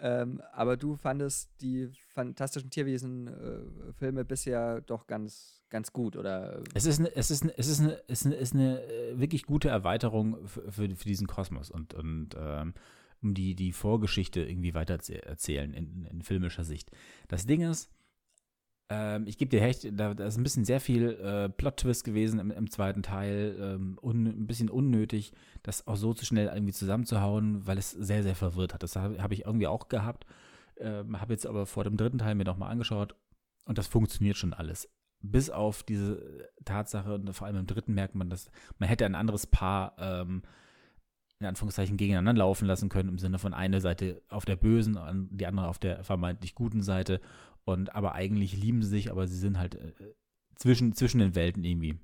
Ähm, 0.00 0.42
aber 0.52 0.76
du 0.76 0.96
fandest 0.96 1.50
die 1.60 1.88
fantastischen 2.08 2.70
Tierwesen-Filme 2.70 4.20
äh, 4.22 4.24
bisher 4.24 4.80
doch 4.80 5.06
ganz, 5.06 5.62
ganz 5.70 5.92
gut, 5.92 6.16
oder? 6.16 6.62
Es 6.74 6.84
ist 6.84 6.98
eine, 6.98 7.14
es 7.14 7.30
ist 7.30 7.44
eine, 7.44 7.56
es 7.56 7.68
ist 7.68 7.80
eine, 7.80 8.00
es 8.08 8.24
ist 8.26 8.54
eine, 8.54 8.80
eine 8.80 8.82
äh, 8.82 9.20
wirklich 9.20 9.44
gute 9.44 9.68
Erweiterung 9.68 10.48
für, 10.48 10.70
für, 10.70 10.88
diesen 10.88 11.28
Kosmos 11.28 11.70
und, 11.70 11.94
und 11.94 12.30
ähm, 12.36 12.74
um 13.22 13.34
die, 13.34 13.54
die 13.54 13.72
Vorgeschichte 13.72 14.40
irgendwie 14.40 14.74
weiter 14.74 14.98
erzählen 15.24 15.72
in, 15.72 16.04
in 16.06 16.22
filmischer 16.22 16.64
Sicht. 16.64 16.90
Das 17.28 17.46
Ding 17.46 17.62
ist, 17.62 17.90
ähm, 18.90 19.26
ich 19.26 19.38
gebe 19.38 19.48
dir 19.48 19.62
recht, 19.62 19.86
da, 19.92 20.12
da, 20.14 20.26
ist 20.26 20.36
ein 20.36 20.42
bisschen 20.42 20.64
sehr 20.64 20.80
viel 20.80 21.10
äh, 21.10 21.48
Plot-Twist 21.48 22.04
gewesen 22.04 22.38
im, 22.38 22.50
im, 22.50 22.70
zweiten 22.70 23.02
Teil. 23.02 23.56
Ähm, 23.58 23.98
un, 24.02 24.26
ein 24.26 24.46
bisschen 24.46 24.68
unnötig, 24.68 25.32
das 25.62 25.86
auch 25.86 25.96
so 25.96 26.12
zu 26.12 26.26
schnell 26.26 26.48
irgendwie 26.48 26.72
zusammenzuhauen, 26.72 27.66
weil 27.66 27.78
es 27.78 27.90
sehr, 27.90 28.22
sehr 28.22 28.34
verwirrt 28.34 28.74
hat. 28.74 28.82
Das 28.82 28.96
habe 28.96 29.22
hab 29.22 29.32
ich 29.32 29.46
irgendwie 29.46 29.66
auch 29.66 29.88
gehabt. 29.88 30.26
Ähm, 30.76 31.20
habe 31.20 31.32
jetzt 31.32 31.46
aber 31.46 31.66
vor 31.66 31.84
dem 31.84 31.96
dritten 31.96 32.18
Teil 32.18 32.34
mir 32.34 32.44
nochmal 32.44 32.70
angeschaut 32.70 33.14
und 33.64 33.78
das 33.78 33.86
funktioniert 33.86 34.36
schon 34.36 34.52
alles. 34.52 34.88
Bis 35.20 35.48
auf 35.48 35.82
diese 35.82 36.50
Tatsache, 36.64 37.14
und 37.14 37.32
vor 37.32 37.46
allem 37.46 37.56
im 37.56 37.66
dritten 37.66 37.94
merkt 37.94 38.14
man, 38.14 38.28
dass 38.28 38.50
man 38.78 38.88
hätte 38.88 39.06
ein 39.06 39.14
anderes 39.14 39.46
Paar 39.46 39.94
ähm, 39.98 40.42
in 41.40 41.46
Anführungszeichen 41.46 41.96
gegeneinander 41.96 42.40
laufen 42.40 42.66
lassen 42.66 42.88
können, 42.88 43.08
im 43.08 43.18
Sinne 43.18 43.38
von 43.38 43.54
eine 43.54 43.80
Seite 43.80 44.22
auf 44.28 44.44
der 44.44 44.56
bösen, 44.56 45.28
die 45.30 45.46
andere 45.46 45.68
auf 45.68 45.78
der 45.78 46.04
vermeintlich 46.04 46.54
guten 46.54 46.82
Seite 46.82 47.20
und 47.64 47.94
aber 47.94 48.14
eigentlich 48.14 48.56
lieben 48.56 48.82
sie 48.82 48.88
sich, 48.88 49.10
aber 49.10 49.26
sie 49.26 49.38
sind 49.38 49.58
halt 49.58 49.76
äh, 49.76 49.92
zwischen, 50.56 50.92
zwischen 50.92 51.18
den 51.18 51.34
Welten 51.34 51.64
irgendwie. 51.64 51.98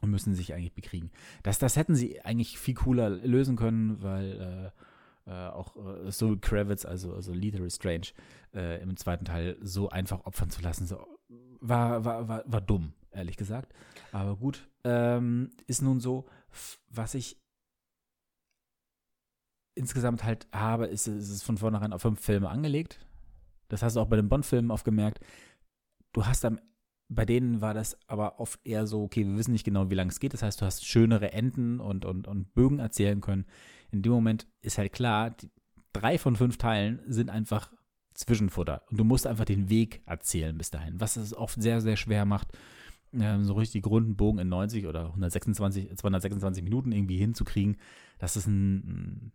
Und 0.00 0.10
müssen 0.10 0.34
sich 0.34 0.52
eigentlich 0.52 0.74
bekriegen. 0.74 1.12
Das, 1.44 1.60
das 1.60 1.76
hätten 1.76 1.94
sie 1.94 2.20
eigentlich 2.22 2.58
viel 2.58 2.74
cooler 2.74 3.08
lösen 3.08 3.54
können, 3.54 4.02
weil 4.02 4.72
äh, 5.26 5.30
äh, 5.30 5.48
auch 5.48 5.76
äh, 5.76 6.10
Soul 6.10 6.40
Kravitz, 6.40 6.84
also, 6.84 7.14
also 7.14 7.32
Lethal 7.32 7.70
Strange, 7.70 8.08
äh, 8.52 8.82
im 8.82 8.96
zweiten 8.96 9.24
Teil 9.24 9.56
so 9.60 9.90
einfach 9.90 10.24
opfern 10.24 10.50
zu 10.50 10.60
lassen, 10.60 10.86
so, 10.86 11.06
war, 11.60 12.04
war, 12.04 12.26
war, 12.26 12.42
war 12.46 12.60
dumm, 12.60 12.94
ehrlich 13.12 13.36
gesagt. 13.36 13.72
Aber 14.10 14.36
gut, 14.36 14.68
ähm, 14.82 15.50
ist 15.68 15.82
nun 15.82 16.00
so, 16.00 16.26
was 16.88 17.14
ich 17.14 17.38
insgesamt 19.76 20.24
halt 20.24 20.48
habe, 20.52 20.86
ist, 20.86 21.06
ist 21.06 21.30
es 21.30 21.44
von 21.44 21.58
vornherein 21.58 21.92
auf 21.92 22.02
fünf 22.02 22.20
Filme 22.20 22.48
angelegt 22.50 22.98
das 23.72 23.82
hast 23.82 23.96
du 23.96 24.00
auch 24.00 24.08
bei 24.08 24.16
den 24.16 24.28
Bond-Filmen 24.28 24.70
oft 24.70 24.84
gemerkt. 24.84 25.18
Du 26.12 26.26
hast 26.26 26.44
am, 26.44 26.60
bei 27.08 27.24
denen 27.24 27.62
war 27.62 27.72
das 27.72 27.96
aber 28.06 28.38
oft 28.38 28.60
eher 28.64 28.86
so, 28.86 29.02
okay, 29.02 29.26
wir 29.26 29.38
wissen 29.38 29.52
nicht 29.52 29.64
genau, 29.64 29.88
wie 29.88 29.94
lange 29.94 30.10
es 30.10 30.20
geht. 30.20 30.34
Das 30.34 30.42
heißt, 30.42 30.60
du 30.60 30.66
hast 30.66 30.84
schönere 30.84 31.32
Enden 31.32 31.80
und, 31.80 32.04
und, 32.04 32.28
und 32.28 32.52
Bögen 32.52 32.80
erzählen 32.80 33.22
können. 33.22 33.46
In 33.90 34.02
dem 34.02 34.12
Moment 34.12 34.46
ist 34.60 34.76
halt 34.76 34.92
klar, 34.92 35.30
die, 35.30 35.50
drei 35.94 36.18
von 36.18 36.36
fünf 36.36 36.58
Teilen 36.58 37.00
sind 37.06 37.30
einfach 37.30 37.72
Zwischenfutter. 38.12 38.82
Und 38.90 39.00
du 39.00 39.04
musst 39.04 39.26
einfach 39.26 39.46
den 39.46 39.70
Weg 39.70 40.02
erzählen 40.04 40.58
bis 40.58 40.70
dahin, 40.70 41.00
was 41.00 41.16
es 41.16 41.34
oft 41.34 41.60
sehr, 41.60 41.80
sehr 41.80 41.96
schwer 41.96 42.26
macht, 42.26 42.48
ähm, 43.14 43.42
so 43.44 43.54
richtig 43.54 43.86
runden 43.86 44.16
Bogen 44.16 44.38
in 44.38 44.50
90 44.50 44.86
oder 44.86 45.06
126, 45.06 45.96
226 45.96 46.62
Minuten 46.62 46.92
irgendwie 46.92 47.16
hinzukriegen. 47.16 47.78
Das 48.18 48.36
ist 48.36 48.46
ein, 48.46 49.32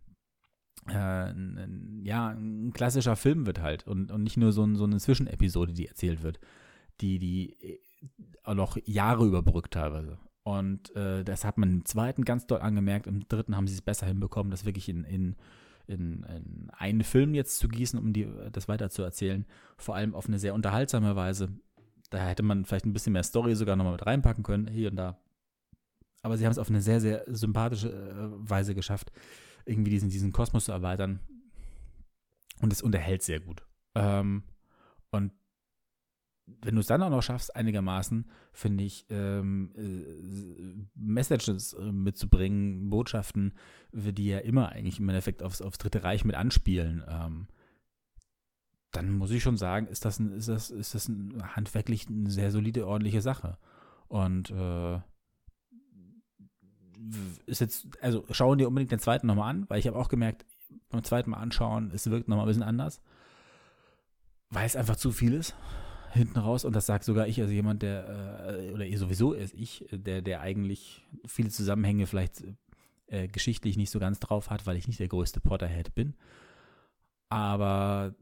äh, 0.90 1.30
ein, 1.30 2.00
ja, 2.04 2.28
ein 2.28 2.72
klassischer 2.72 3.16
Film 3.16 3.46
wird 3.46 3.60
halt 3.60 3.86
und, 3.86 4.10
und 4.10 4.22
nicht 4.22 4.36
nur 4.36 4.52
so, 4.52 4.64
ein, 4.64 4.76
so 4.76 4.84
eine 4.84 4.98
Zwischenepisode, 4.98 5.72
die 5.72 5.86
erzählt 5.86 6.22
wird, 6.22 6.40
die, 7.00 7.18
die 7.18 7.80
auch 8.44 8.54
noch 8.54 8.76
Jahre 8.84 9.26
überbrückt 9.26 9.74
teilweise. 9.74 10.18
Und 10.42 10.94
äh, 10.96 11.24
das 11.24 11.44
hat 11.44 11.58
man 11.58 11.70
im 11.70 11.84
zweiten 11.84 12.24
ganz 12.24 12.46
doll 12.46 12.60
angemerkt. 12.60 13.06
Im 13.06 13.28
dritten 13.28 13.56
haben 13.56 13.66
sie 13.66 13.74
es 13.74 13.82
besser 13.82 14.06
hinbekommen, 14.06 14.50
das 14.50 14.64
wirklich 14.64 14.88
in, 14.88 15.04
in, 15.04 15.36
in, 15.86 16.22
in 16.22 16.70
einen 16.70 17.04
Film 17.04 17.34
jetzt 17.34 17.58
zu 17.58 17.68
gießen, 17.68 17.98
um 17.98 18.12
die, 18.12 18.26
das 18.52 18.66
weiter 18.66 18.88
zu 18.88 19.02
erzählen. 19.02 19.44
Vor 19.76 19.94
allem 19.94 20.14
auf 20.14 20.26
eine 20.26 20.38
sehr 20.38 20.54
unterhaltsame 20.54 21.16
Weise. 21.16 21.50
Da 22.08 22.18
hätte 22.18 22.42
man 22.42 22.64
vielleicht 22.64 22.86
ein 22.86 22.94
bisschen 22.94 23.12
mehr 23.12 23.24
Story 23.24 23.54
sogar 23.54 23.76
nochmal 23.76 23.92
mit 23.92 24.06
reinpacken 24.06 24.42
können, 24.42 24.68
hier 24.68 24.90
und 24.90 24.96
da. 24.96 25.18
Aber 26.22 26.38
sie 26.38 26.46
haben 26.46 26.52
es 26.52 26.58
auf 26.58 26.70
eine 26.70 26.80
sehr, 26.80 27.00
sehr 27.00 27.24
sympathische 27.26 27.90
äh, 27.90 28.50
Weise 28.50 28.74
geschafft, 28.74 29.12
irgendwie 29.68 29.90
diesen, 29.90 30.10
diesen 30.10 30.32
Kosmos 30.32 30.64
zu 30.64 30.72
erweitern. 30.72 31.20
Und 32.60 32.72
es 32.72 32.82
unterhält 32.82 33.22
sehr 33.22 33.40
gut. 33.40 33.64
Ähm, 33.94 34.42
und 35.10 35.32
wenn 36.62 36.74
du 36.74 36.80
es 36.80 36.86
dann 36.86 37.02
auch 37.02 37.10
noch 37.10 37.22
schaffst, 37.22 37.54
einigermaßen, 37.54 38.26
finde 38.52 38.84
ich, 38.84 39.06
ähm, 39.10 39.70
äh, 39.76 40.88
Messages 40.94 41.74
äh, 41.74 41.92
mitzubringen, 41.92 42.90
Botschaften, 42.90 43.54
die 43.92 44.26
ja 44.26 44.38
immer 44.38 44.70
eigentlich 44.70 44.98
im 44.98 45.08
Endeffekt 45.08 45.42
aufs, 45.42 45.60
aufs 45.60 45.78
Dritte 45.78 46.02
Reich 46.04 46.24
mit 46.24 46.36
anspielen, 46.36 47.04
ähm, 47.06 47.48
dann 48.92 49.12
muss 49.12 49.30
ich 49.30 49.42
schon 49.42 49.58
sagen, 49.58 49.86
ist 49.86 50.04
das, 50.04 50.18
ein, 50.18 50.32
ist 50.32 50.48
das, 50.48 50.70
ist 50.70 50.94
das 50.94 51.08
ein, 51.08 51.54
handwerklich 51.54 52.08
eine 52.08 52.30
sehr 52.30 52.50
solide, 52.50 52.86
ordentliche 52.86 53.20
Sache. 53.20 53.58
Und 54.08 54.50
äh, 54.50 55.00
ist 57.46 57.60
jetzt, 57.60 57.86
also 58.00 58.24
schauen 58.30 58.58
dir 58.58 58.68
unbedingt 58.68 58.92
den 58.92 58.98
zweiten 58.98 59.26
nochmal 59.26 59.50
an, 59.50 59.64
weil 59.68 59.78
ich 59.78 59.86
habe 59.86 59.96
auch 59.98 60.08
gemerkt, 60.08 60.44
beim 60.90 61.04
zweiten 61.04 61.30
Mal 61.30 61.38
anschauen, 61.38 61.90
es 61.94 62.10
wirkt 62.10 62.28
nochmal 62.28 62.46
ein 62.46 62.48
bisschen 62.48 62.62
anders, 62.62 63.00
weil 64.50 64.66
es 64.66 64.76
einfach 64.76 64.96
zu 64.96 65.12
viel 65.12 65.34
ist 65.34 65.54
hinten 66.12 66.38
raus 66.38 66.64
und 66.64 66.74
das 66.74 66.86
sagt 66.86 67.04
sogar 67.04 67.26
ich, 67.26 67.40
also 67.40 67.52
jemand, 67.52 67.82
der, 67.82 68.48
äh, 68.48 68.72
oder 68.72 68.84
sowieso 68.96 69.32
ist 69.32 69.54
ich, 69.54 69.86
der, 69.90 70.22
der 70.22 70.40
eigentlich 70.40 71.04
viele 71.26 71.50
Zusammenhänge 71.50 72.06
vielleicht 72.06 72.44
äh, 73.08 73.28
geschichtlich 73.28 73.76
nicht 73.76 73.90
so 73.90 73.98
ganz 73.98 74.20
drauf 74.20 74.50
hat, 74.50 74.66
weil 74.66 74.76
ich 74.76 74.86
nicht 74.86 75.00
der 75.00 75.08
größte 75.08 75.40
Potterhead 75.40 75.94
bin. 75.94 76.14
Aber 77.28 78.14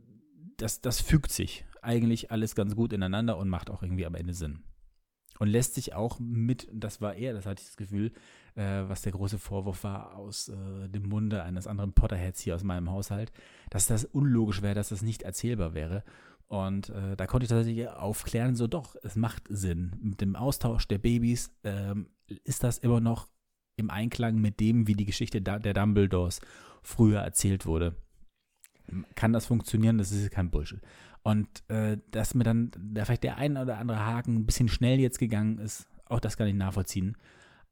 das, 0.57 0.81
das 0.81 1.01
fügt 1.01 1.31
sich 1.31 1.65
eigentlich 1.83 2.31
alles 2.31 2.55
ganz 2.55 2.75
gut 2.75 2.93
ineinander 2.93 3.39
und 3.39 3.49
macht 3.49 3.71
auch 3.71 3.83
irgendwie 3.83 4.07
am 4.07 4.15
Ende 4.15 4.35
Sinn. 4.35 4.63
Und 5.39 5.49
lässt 5.49 5.75
sich 5.75 5.95
auch 5.95 6.19
mit, 6.19 6.67
das 6.73 7.01
war 7.01 7.15
eher, 7.15 7.35
das 7.35 7.47
hatte 7.47 7.61
ich 7.61 7.69
das 7.69 7.77
Gefühl, 7.77 8.13
äh, 8.57 8.89
was 8.89 9.03
der 9.03 9.13
große 9.13 9.39
Vorwurf 9.39 9.85
war 9.85 10.17
aus 10.17 10.49
äh, 10.49 10.89
dem 10.89 11.09
Munde 11.09 11.43
eines 11.43 11.67
anderen 11.67 11.93
Potterheads 11.93 12.41
hier 12.41 12.55
aus 12.55 12.65
meinem 12.65 12.91
Haushalt, 12.91 13.33
dass 13.71 13.87
das 13.87 14.05
unlogisch 14.05 14.63
wäre, 14.63 14.75
dass 14.75 14.89
das 14.89 15.03
nicht 15.03 15.23
erzählbar 15.23 15.75
wäre. 15.75 16.03
Und 16.49 16.91
äh, 16.91 17.17
da 17.17 17.27
konnte 17.27 17.45
ich 17.45 17.51
tatsächlich 17.51 17.89
aufklären, 17.89 18.55
so 18.55 18.67
doch, 18.67 18.97
es 19.03 19.17
macht 19.17 19.45
Sinn. 19.49 19.97
Mit 20.01 20.21
dem 20.21 20.37
Austausch 20.37 20.87
der 20.89 20.99
Babys 20.99 21.51
ähm, 21.65 22.09
ist 22.45 22.63
das 22.63 22.79
immer 22.79 23.01
noch 23.01 23.29
im 23.77 23.91
Einklang 23.91 24.37
mit 24.37 24.61
dem, 24.61 24.87
wie 24.87 24.95
die 24.95 25.05
Geschichte 25.05 25.43
der 25.43 25.59
Dumbledores 25.59 26.41
früher 26.83 27.21
erzählt 27.21 27.67
wurde. 27.67 27.97
Kann 29.17 29.33
das 29.33 29.47
funktionieren? 29.47 29.99
Das 29.99 30.13
ist 30.13 30.31
kein 30.31 30.51
Bullshit. 30.51 30.81
Und 31.23 31.49
äh, 31.69 31.99
dass 32.13 32.35
mir 32.35 32.45
dann 32.45 32.71
da 32.79 33.05
vielleicht 33.05 33.25
der 33.25 33.37
ein 33.37 33.57
oder 33.57 33.79
andere 33.79 34.07
Haken 34.07 34.37
ein 34.37 34.47
bisschen 34.47 34.69
schnell 34.69 35.01
jetzt 35.01 35.19
gegangen 35.19 35.59
ist, 35.59 35.89
auch 36.07 36.21
das 36.21 36.37
kann 36.37 36.47
ich 36.47 36.55
nachvollziehen. 36.55 37.17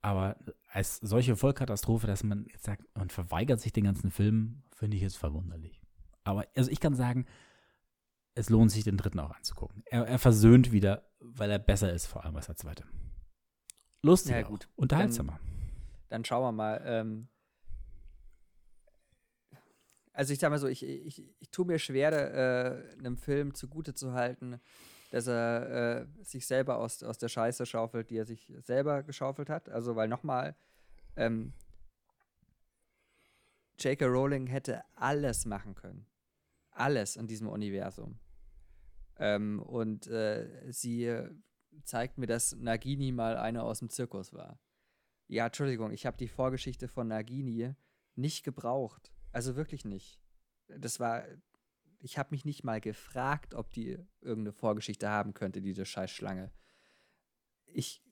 Aber 0.04 0.36
als 0.68 0.96
solche 0.96 1.34
Vollkatastrophe, 1.34 2.06
dass 2.06 2.22
man 2.24 2.44
jetzt 2.52 2.64
sagt, 2.64 2.84
man 2.94 3.08
verweigert 3.08 3.58
sich 3.58 3.72
den 3.72 3.84
ganzen 3.84 4.10
Film, 4.10 4.62
finde 4.76 4.98
ich 4.98 5.02
jetzt 5.02 5.16
verwunderlich. 5.16 5.80
Aber 6.24 6.44
also 6.54 6.70
ich 6.70 6.78
kann 6.78 6.94
sagen, 6.94 7.24
es 8.34 8.50
lohnt 8.50 8.70
sich, 8.70 8.84
den 8.84 8.98
dritten 8.98 9.18
auch 9.18 9.30
anzugucken. 9.30 9.82
Er, 9.86 10.06
er 10.06 10.18
versöhnt 10.18 10.72
wieder, 10.72 11.08
weil 11.20 11.50
er 11.50 11.58
besser 11.58 11.90
ist, 11.90 12.04
vor 12.04 12.22
allem 12.22 12.36
als 12.36 12.48
der 12.48 12.56
zweite. 12.56 12.84
Lustig, 14.02 14.32
ja, 14.32 14.42
gut. 14.42 14.68
unterhaltsamer. 14.76 15.38
Dann, 15.40 16.04
dann, 16.10 16.24
schauen 16.26 16.42
wir 16.42 16.52
mal. 16.52 16.82
Ähm, 16.84 17.28
also 20.12 20.34
ich 20.34 20.38
sag 20.38 20.50
mal 20.50 20.58
so, 20.58 20.68
ich, 20.68 20.82
ich, 20.82 21.24
ich 21.38 21.50
tue 21.50 21.64
mir 21.64 21.78
schwer, 21.78 22.12
äh, 22.12 22.98
einem 22.98 23.16
Film 23.16 23.54
zugute 23.54 23.94
zu 23.94 24.12
halten, 24.12 24.60
dass 25.14 25.28
er 25.28 26.00
äh, 26.00 26.24
sich 26.24 26.44
selber 26.44 26.78
aus, 26.78 27.04
aus 27.04 27.18
der 27.18 27.28
Scheiße 27.28 27.66
schaufelt, 27.66 28.10
die 28.10 28.16
er 28.16 28.24
sich 28.24 28.52
selber 28.64 29.04
geschaufelt 29.04 29.48
hat. 29.48 29.68
Also 29.68 29.94
weil 29.94 30.08
nochmal, 30.08 30.56
ähm, 31.14 31.52
J.K. 33.78 34.06
Rowling 34.06 34.48
hätte 34.48 34.82
alles 34.96 35.46
machen 35.46 35.76
können. 35.76 36.04
Alles 36.72 37.14
in 37.14 37.28
diesem 37.28 37.48
Universum. 37.48 38.18
Ähm, 39.16 39.62
und 39.62 40.08
äh, 40.08 40.72
sie 40.72 41.16
zeigt 41.84 42.18
mir, 42.18 42.26
dass 42.26 42.56
Nagini 42.56 43.12
mal 43.12 43.36
eine 43.36 43.62
aus 43.62 43.78
dem 43.78 43.90
Zirkus 43.90 44.32
war. 44.32 44.58
Ja, 45.28 45.46
Entschuldigung, 45.46 45.92
ich 45.92 46.06
habe 46.06 46.16
die 46.16 46.26
Vorgeschichte 46.26 46.88
von 46.88 47.06
Nagini 47.06 47.72
nicht 48.16 48.42
gebraucht. 48.42 49.12
Also 49.30 49.54
wirklich 49.54 49.84
nicht. 49.84 50.20
Das 50.66 50.98
war, 50.98 51.22
ich 52.04 52.18
habe 52.18 52.28
mich 52.32 52.44
nicht 52.44 52.64
mal 52.64 52.82
gefragt, 52.82 53.54
ob 53.54 53.72
die 53.72 53.98
irgendeine 54.20 54.52
Vorgeschichte 54.52 55.08
haben 55.08 55.32
könnte, 55.32 55.62
diese 55.62 55.86
Scheißschlange. 55.86 56.50
Ich, 57.64 58.02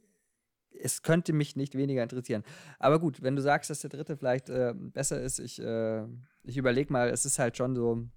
es 0.70 1.02
könnte 1.02 1.34
mich 1.34 1.56
nicht 1.56 1.74
weniger 1.74 2.02
interessieren. 2.02 2.42
Aber 2.78 2.98
gut, 2.98 3.22
wenn 3.22 3.36
du 3.36 3.42
sagst, 3.42 3.68
dass 3.68 3.80
der 3.82 3.90
dritte 3.90 4.16
vielleicht 4.16 4.48
äh, 4.48 4.72
besser 4.74 5.20
ist, 5.20 5.38
ich, 5.38 5.60
äh, 5.60 6.06
ich 6.42 6.56
überlege 6.56 6.90
mal, 6.90 7.10
es 7.10 7.26
ist 7.26 7.38
halt 7.38 7.58
schon 7.58 7.76
so, 7.76 8.08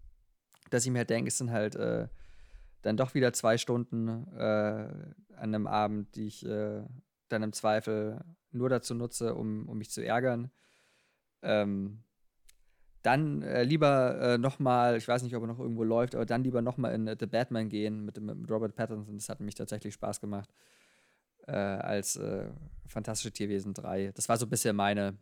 dass 0.69 0.86
ich 0.86 0.91
mir 0.91 0.99
halt 0.99 1.09
denke, 1.09 1.28
es 1.28 1.38
sind 1.38 1.51
halt 1.51 1.76
äh, 1.76 2.07
dann 2.82 2.95
doch 2.95 3.13
wieder 3.13 3.34
zwei 3.34 3.57
Stunden 3.57 4.07
äh, 4.34 4.39
an 4.39 5.19
einem 5.36 5.67
Abend, 5.67 6.15
die 6.15 6.28
ich 6.28 6.45
äh, 6.45 6.84
dann 7.28 7.43
im 7.43 7.51
Zweifel 7.51 8.23
nur 8.51 8.69
dazu 8.69 8.95
nutze, 8.95 9.36
um, 9.36 9.67
um 9.67 9.78
mich 9.78 9.91
zu 9.91 10.01
ärgern. 10.01 10.51
Ähm, 11.41 12.05
dann 13.06 13.43
äh, 13.43 13.64
lieber 13.64 14.20
äh, 14.20 14.38
nochmal, 14.38 14.97
ich 14.97 15.08
weiß 15.08 15.22
nicht, 15.22 15.36
ob 15.36 15.43
er 15.43 15.47
noch 15.47 15.60
irgendwo 15.60 15.84
läuft, 15.84 16.16
aber 16.16 16.26
dann 16.26 16.43
lieber 16.43 16.62
nochmal 16.62 16.93
in 16.95 17.08
äh, 17.08 17.16
The 17.20 17.28
Batman 17.28 17.70
gehen 17.70 18.03
mit, 18.03 18.20
mit, 18.20 18.49
Robert 18.49 18.76
Pattinson. 18.76 19.16
Das 19.16 19.30
hat 19.30 19.39
mich 19.39 19.53
tatsächlich 19.53 19.93
Spaß 19.93 20.20
gemacht. 20.22 20.49
Äh, 21.47 21.51
als 21.51 22.16
äh, 22.16 22.47
Fantastische 22.88 23.32
Tierwesen 23.32 23.74
3. 23.74 24.12
Das 24.16 24.28
war 24.28 24.38
so 24.38 24.47
ein 24.47 24.49
bisschen 24.49 24.76
meine, 24.76 25.18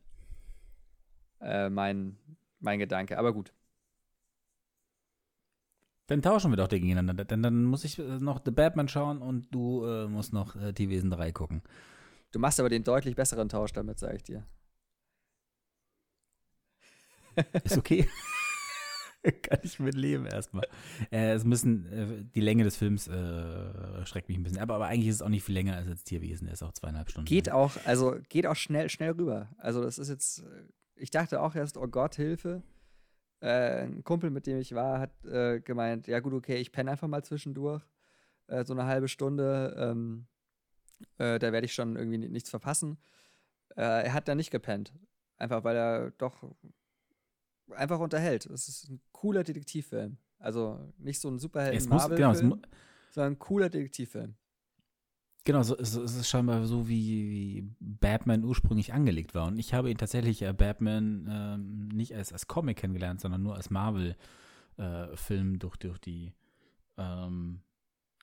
äh, 1.42 1.70
mein, 1.70 2.18
mein 2.62 2.80
Gedanke. 2.80 3.18
Aber 3.18 3.34
gut. 3.34 3.54
Dann 6.08 6.22
tauschen 6.22 6.52
wir 6.52 6.58
doch 6.58 6.70
gegeneinander. 6.70 7.26
Denn 7.26 7.44
dann 7.44 7.66
muss 7.66 7.84
ich 7.84 8.00
äh, 8.00 8.20
noch 8.20 8.40
The 8.46 8.52
Batman 8.52 8.88
schauen 8.88 9.22
und 9.22 9.54
du 9.54 10.08
musst 10.08 10.32
noch 10.32 10.56
Tierwesen 10.74 11.10
3 11.10 11.32
gucken. 11.34 11.62
Du 12.32 12.40
machst 12.40 12.60
aber 12.60 12.70
den 12.70 12.84
deutlich 12.84 13.16
besseren 13.16 13.50
Tausch 13.50 13.74
damit, 13.74 14.00
sage 14.00 14.16
ich 14.16 14.24
dir. 14.24 14.46
Ist 17.64 17.78
okay. 17.78 18.08
Kann 19.42 19.60
ich 19.64 19.80
mit 19.80 19.96
leben 19.96 20.26
erstmal. 20.26 20.68
Äh, 21.10 21.32
es 21.32 21.46
müssen, 21.46 21.86
äh, 21.86 22.26
die 22.36 22.42
Länge 22.42 22.66
des 22.66 22.76
Films 22.76 23.08
äh, 23.08 24.06
schreckt 24.06 24.28
mich 24.28 24.38
ein 24.38 24.44
bisschen. 24.44 24.60
Aber, 24.60 24.76
aber 24.76 24.88
eigentlich 24.88 25.08
ist 25.08 25.16
es 25.16 25.22
auch 25.22 25.30
nicht 25.30 25.44
viel 25.44 25.56
länger 25.56 25.78
als 25.78 25.88
jetzt 25.88 26.04
Tierwesen. 26.06 26.46
Der 26.46 26.54
ist 26.54 26.64
auch 26.64 26.74
zweieinhalb 26.74 27.10
Stunden. 27.10 27.26
Geht 27.26 27.48
lang. 27.48 27.56
auch, 27.56 27.72
also 27.86 28.18
geht 28.28 28.46
auch 28.46 28.56
schnell, 28.56 28.90
schnell 28.90 29.12
rüber. 29.12 29.50
Also 29.58 29.82
das 29.82 29.98
ist 29.98 30.10
jetzt, 30.10 30.44
ich 30.96 31.10
dachte 31.10 31.42
auch 31.42 31.56
erst, 31.56 31.78
oh 31.78 31.88
Gott, 31.88 32.16
Hilfe. 32.16 32.64
Äh, 33.40 33.84
ein 33.84 34.04
Kumpel, 34.04 34.30
mit 34.30 34.46
dem 34.46 34.58
ich 34.58 34.76
war, 34.76 35.00
hat 35.00 35.26
äh, 35.26 35.62
gemeint, 35.62 36.08
ja 36.08 36.20
gut, 36.20 36.34
okay, 36.34 36.58
ich 36.58 36.72
penne 36.72 36.92
einfach 36.92 37.08
mal 37.08 37.24
zwischendurch. 37.24 37.84
Äh, 38.48 38.66
so 38.66 38.74
eine 38.74 38.86
halbe 38.86 39.08
Stunde. 39.08 39.76
Ähm, 39.78 40.28
äh, 41.18 41.40
da 41.40 41.54
werde 41.54 41.66
ich 41.66 41.74
schon 41.74 41.96
irgendwie 41.96 42.18
nichts 42.18 42.50
verpassen. 42.50 42.98
Er 43.76 44.14
hat 44.14 44.28
da 44.28 44.36
nicht 44.36 44.52
gepennt. 44.52 44.94
Einfach 45.38 45.64
weil 45.64 45.76
er 45.76 46.12
doch 46.12 46.44
einfach 47.72 48.00
unterhält. 48.00 48.46
Es 48.48 48.68
ist 48.68 48.90
ein 48.90 49.02
cooler 49.12 49.44
Detektivfilm. 49.44 50.18
Also 50.40 50.94
nicht 50.98 51.20
so 51.20 51.30
ein 51.30 51.40
Superhelden-Marvel-Film, 51.40 52.50
genau, 52.50 52.62
sondern 53.12 53.34
ein 53.34 53.40
cooler 53.40 53.70
Detektivfilm. 53.70 54.36
Genau, 55.46 55.62
so, 55.62 55.78
es, 55.78 55.96
es 55.96 56.16
ist 56.16 56.30
scheinbar 56.30 56.66
so, 56.66 56.88
wie, 56.88 57.30
wie, 57.30 57.70
Batman 57.80 58.44
ursprünglich 58.46 58.94
angelegt 58.94 59.36
war. 59.36 59.48
Und 59.48 59.58
ich 59.58 59.74
habe 59.74 59.90
ihn 59.90 59.98
tatsächlich 59.98 60.42
äh, 60.42 60.54
Batman 60.54 61.28
ähm, 61.30 61.88
nicht 61.90 62.16
als, 62.16 62.32
als 62.32 62.48
Comic 62.48 62.78
kennengelernt, 62.78 63.20
sondern 63.20 63.44
nur 63.44 63.56
als 63.56 63.70
Marvel-Film 63.70 65.56
äh, 65.56 65.58
durch, 65.58 65.76
durch 65.78 65.98
die, 66.00 66.34
ähm, 66.98 67.60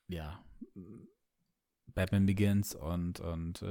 ja, 0.08 0.42
Batman 1.94 2.24
Begins 2.24 2.74
und, 2.74 3.20
und 3.20 3.60
äh, 3.62 3.66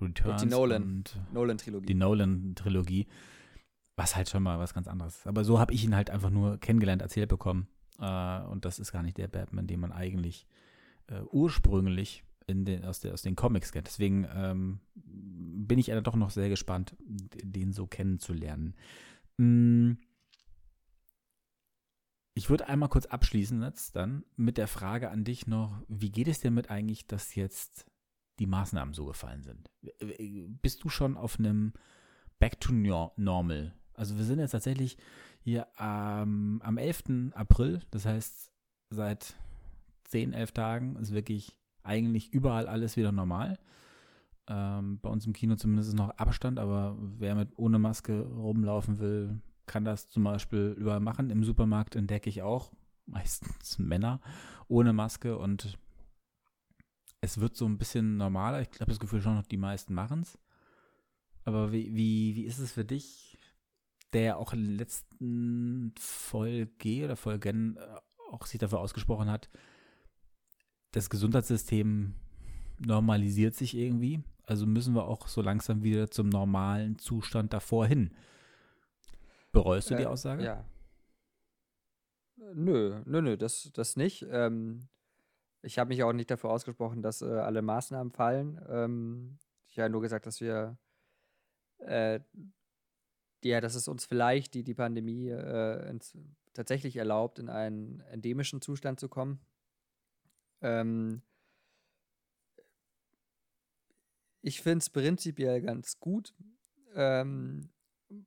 Returns. 0.00 0.42
Und 0.42 0.50
die 0.50 0.54
Nolan, 0.54 1.04
Nolan-Trilogie. 1.32 1.86
Die 1.86 1.94
Nolan-Trilogie. 1.94 3.06
Was 4.00 4.16
halt 4.16 4.30
schon 4.30 4.42
mal 4.42 4.58
was 4.58 4.72
ganz 4.72 4.88
anderes 4.88 5.18
ist. 5.18 5.26
Aber 5.26 5.44
so 5.44 5.58
habe 5.58 5.74
ich 5.74 5.84
ihn 5.84 5.94
halt 5.94 6.08
einfach 6.08 6.30
nur 6.30 6.58
kennengelernt, 6.58 7.02
erzählt 7.02 7.28
bekommen. 7.28 7.68
Äh, 7.98 8.40
und 8.44 8.64
das 8.64 8.78
ist 8.78 8.92
gar 8.92 9.02
nicht 9.02 9.18
der 9.18 9.28
Batman, 9.28 9.66
den 9.66 9.80
man 9.80 9.92
eigentlich 9.92 10.46
äh, 11.08 11.20
ursprünglich 11.30 12.24
den, 12.48 12.84
aus, 12.86 13.00
der, 13.00 13.12
aus 13.12 13.20
den 13.22 13.36
Comics 13.36 13.72
kennt. 13.72 13.86
Deswegen 13.86 14.26
ähm, 14.34 14.80
bin 14.94 15.78
ich 15.78 15.92
doch 16.02 16.16
noch 16.16 16.30
sehr 16.30 16.48
gespannt, 16.48 16.96
den 17.00 17.72
so 17.72 17.86
kennenzulernen. 17.86 18.74
Mm, 19.36 19.92
Ich 22.40 22.48
würde 22.48 22.68
einmal 22.68 22.88
kurz 22.88 23.04
abschließen 23.04 23.62
jetzt 23.62 23.96
dann 23.96 24.24
mit 24.36 24.56
der 24.56 24.66
Frage 24.66 25.10
an 25.10 25.24
dich 25.24 25.46
noch, 25.46 25.82
wie 25.88 26.10
geht 26.10 26.26
es 26.26 26.40
dir 26.40 26.50
mit 26.50 26.70
eigentlich, 26.70 27.06
dass 27.06 27.34
jetzt 27.34 27.84
die 28.38 28.46
Maßnahmen 28.46 28.94
so 28.94 29.04
gefallen 29.04 29.42
sind? 29.42 29.70
Bist 30.62 30.82
du 30.82 30.88
schon 30.88 31.18
auf 31.18 31.38
einem 31.38 31.74
Back 32.38 32.58
to 32.58 32.72
Normal? 32.72 33.74
Also 34.00 34.16
wir 34.16 34.24
sind 34.24 34.38
jetzt 34.38 34.52
tatsächlich 34.52 34.96
hier 35.40 35.66
ähm, 35.78 36.62
am 36.64 36.78
11. 36.78 37.32
April, 37.34 37.82
das 37.90 38.06
heißt 38.06 38.50
seit 38.88 39.34
10, 40.04 40.32
11 40.32 40.52
Tagen 40.52 40.96
ist 40.96 41.12
wirklich 41.12 41.54
eigentlich 41.82 42.32
überall 42.32 42.66
alles 42.66 42.96
wieder 42.96 43.12
normal. 43.12 43.58
Ähm, 44.46 45.00
bei 45.00 45.10
uns 45.10 45.26
im 45.26 45.34
Kino 45.34 45.54
zumindest 45.56 45.90
ist 45.90 45.98
noch 45.98 46.16
Abstand, 46.16 46.58
aber 46.58 46.96
wer 46.98 47.34
mit 47.34 47.50
ohne 47.58 47.78
Maske 47.78 48.22
rumlaufen 48.22 49.00
will, 49.00 49.38
kann 49.66 49.84
das 49.84 50.08
zum 50.08 50.24
Beispiel 50.24 50.74
überall 50.78 51.00
machen. 51.00 51.28
Im 51.28 51.44
Supermarkt 51.44 51.94
entdecke 51.94 52.30
ich 52.30 52.40
auch 52.40 52.72
meistens 53.04 53.78
Männer 53.78 54.22
ohne 54.66 54.94
Maske 54.94 55.36
und 55.36 55.76
es 57.20 57.38
wird 57.38 57.54
so 57.54 57.66
ein 57.66 57.76
bisschen 57.76 58.16
normaler. 58.16 58.62
Ich 58.62 58.80
habe 58.80 58.90
das 58.90 58.98
Gefühl 58.98 59.20
schon 59.20 59.34
noch, 59.34 59.46
die 59.46 59.58
meisten 59.58 59.92
machen 59.92 60.22
es. 60.22 60.38
Aber 61.44 61.70
wie, 61.70 61.94
wie, 61.94 62.34
wie 62.34 62.44
ist 62.44 62.60
es 62.60 62.72
für 62.72 62.86
dich, 62.86 63.29
der 64.12 64.38
auch 64.38 64.52
in 64.52 64.64
der 64.64 64.76
letzten 64.76 65.94
Folge 65.98 67.04
oder 67.04 67.16
Folgen 67.16 67.76
äh, 67.76 67.80
auch 68.30 68.46
sich 68.46 68.58
dafür 68.58 68.80
ausgesprochen 68.80 69.30
hat, 69.30 69.48
das 70.92 71.10
Gesundheitssystem 71.10 72.14
normalisiert 72.78 73.54
sich 73.54 73.76
irgendwie. 73.76 74.22
Also 74.44 74.66
müssen 74.66 74.94
wir 74.94 75.04
auch 75.04 75.28
so 75.28 75.42
langsam 75.42 75.82
wieder 75.82 76.10
zum 76.10 76.28
normalen 76.28 76.98
Zustand 76.98 77.52
davor 77.52 77.86
hin. 77.86 78.12
Bereust 79.52 79.90
du 79.90 79.94
äh, 79.94 79.98
die 79.98 80.06
Aussage? 80.06 80.44
Ja. 80.44 80.64
Nö, 82.54 83.02
nö, 83.04 83.20
nö, 83.22 83.36
das, 83.36 83.70
das 83.74 83.96
nicht. 83.96 84.26
Ähm, 84.30 84.88
ich 85.62 85.78
habe 85.78 85.88
mich 85.88 86.02
auch 86.02 86.12
nicht 86.12 86.30
dafür 86.30 86.50
ausgesprochen, 86.50 87.02
dass 87.02 87.22
äh, 87.22 87.26
alle 87.26 87.62
Maßnahmen 87.62 88.10
fallen. 88.10 88.60
Ähm, 88.68 89.38
ich 89.68 89.78
habe 89.78 89.90
nur 89.90 90.00
gesagt, 90.00 90.26
dass 90.26 90.40
wir, 90.40 90.78
äh, 91.78 92.20
ja, 93.44 93.60
dass 93.60 93.74
es 93.74 93.88
uns 93.88 94.04
vielleicht 94.04 94.54
die, 94.54 94.64
die 94.64 94.74
Pandemie 94.74 95.28
äh, 95.28 95.88
ins, 95.88 96.16
tatsächlich 96.52 96.96
erlaubt, 96.96 97.38
in 97.38 97.48
einen 97.48 98.00
endemischen 98.10 98.60
Zustand 98.60 99.00
zu 99.00 99.08
kommen. 99.08 99.40
Ähm, 100.60 101.22
ich 104.42 104.60
finde 104.60 104.78
es 104.78 104.90
prinzipiell 104.90 105.60
ganz 105.62 105.98
gut. 105.98 106.34
Ähm, 106.94 107.70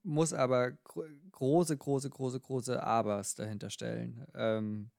muss 0.03 0.33
aber 0.33 0.71
gro 0.71 1.03
große, 1.31 1.77
große, 1.77 2.09
große, 2.09 2.39
große 2.39 2.81
Abers 2.81 3.35
dahinter 3.35 3.69
stellen. 3.69 4.25
Ähm, 4.33 4.91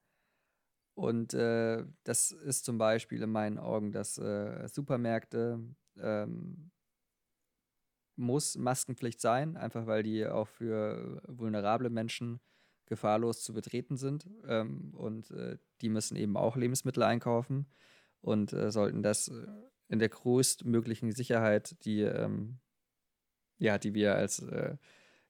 und 0.93 1.33
äh, 1.33 1.83
das 2.03 2.31
ist 2.31 2.65
zum 2.65 2.77
Beispiel 2.77 3.21
in 3.21 3.31
meinen 3.31 3.57
Augen, 3.57 3.91
dass 3.91 4.17
äh, 4.17 4.67
Supermärkte 4.69 5.59
ähm, 5.97 6.71
muss 8.15 8.57
Maskenpflicht 8.57 9.19
sein, 9.21 9.57
einfach 9.57 9.87
weil 9.87 10.03
die 10.03 10.25
auch 10.25 10.47
für 10.47 11.21
vulnerable 11.27 11.89
Menschen 11.89 12.39
gefahrlos 12.85 13.43
zu 13.43 13.53
betreten 13.53 13.97
sind. 13.97 14.29
Ähm, 14.47 14.93
und 14.95 15.31
äh, 15.31 15.57
die 15.81 15.89
müssen 15.89 16.15
eben 16.15 16.37
auch 16.37 16.55
Lebensmittel 16.55 17.03
einkaufen 17.03 17.67
und 18.21 18.53
äh, 18.53 18.71
sollten 18.71 19.03
das 19.03 19.27
äh, 19.27 19.47
in 19.87 19.99
der 19.99 20.09
größtmöglichen 20.09 21.11
Sicherheit, 21.11 21.83
die 21.85 22.01
ähm, 22.01 22.59
ja, 23.57 23.77
die 23.77 23.93
wir 23.93 24.15
als 24.15 24.39
äh, 24.39 24.77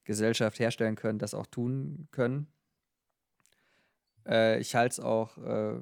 Gesellschaft 0.04 0.60
herstellen 0.60 0.96
können, 0.96 1.20
das 1.20 1.34
auch 1.34 1.46
tun 1.46 2.08
können. 2.12 2.48
Äh, 4.26 4.60
ich 4.60 4.76
halte 4.76 4.94
es 4.94 5.00
auch 5.00 5.38
äh, 5.38 5.82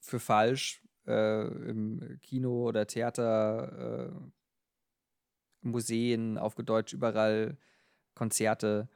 für 0.00 0.20
falsch, 0.20 0.82
äh, 1.06 1.46
im 1.68 2.18
Kino 2.22 2.68
oder 2.68 2.86
Theater, 2.86 4.10
äh, 4.10 4.43
Museen, 5.64 6.38
auf 6.38 6.54
Deutsch 6.54 6.92
überall 6.92 7.56
Konzerte, 8.14 8.88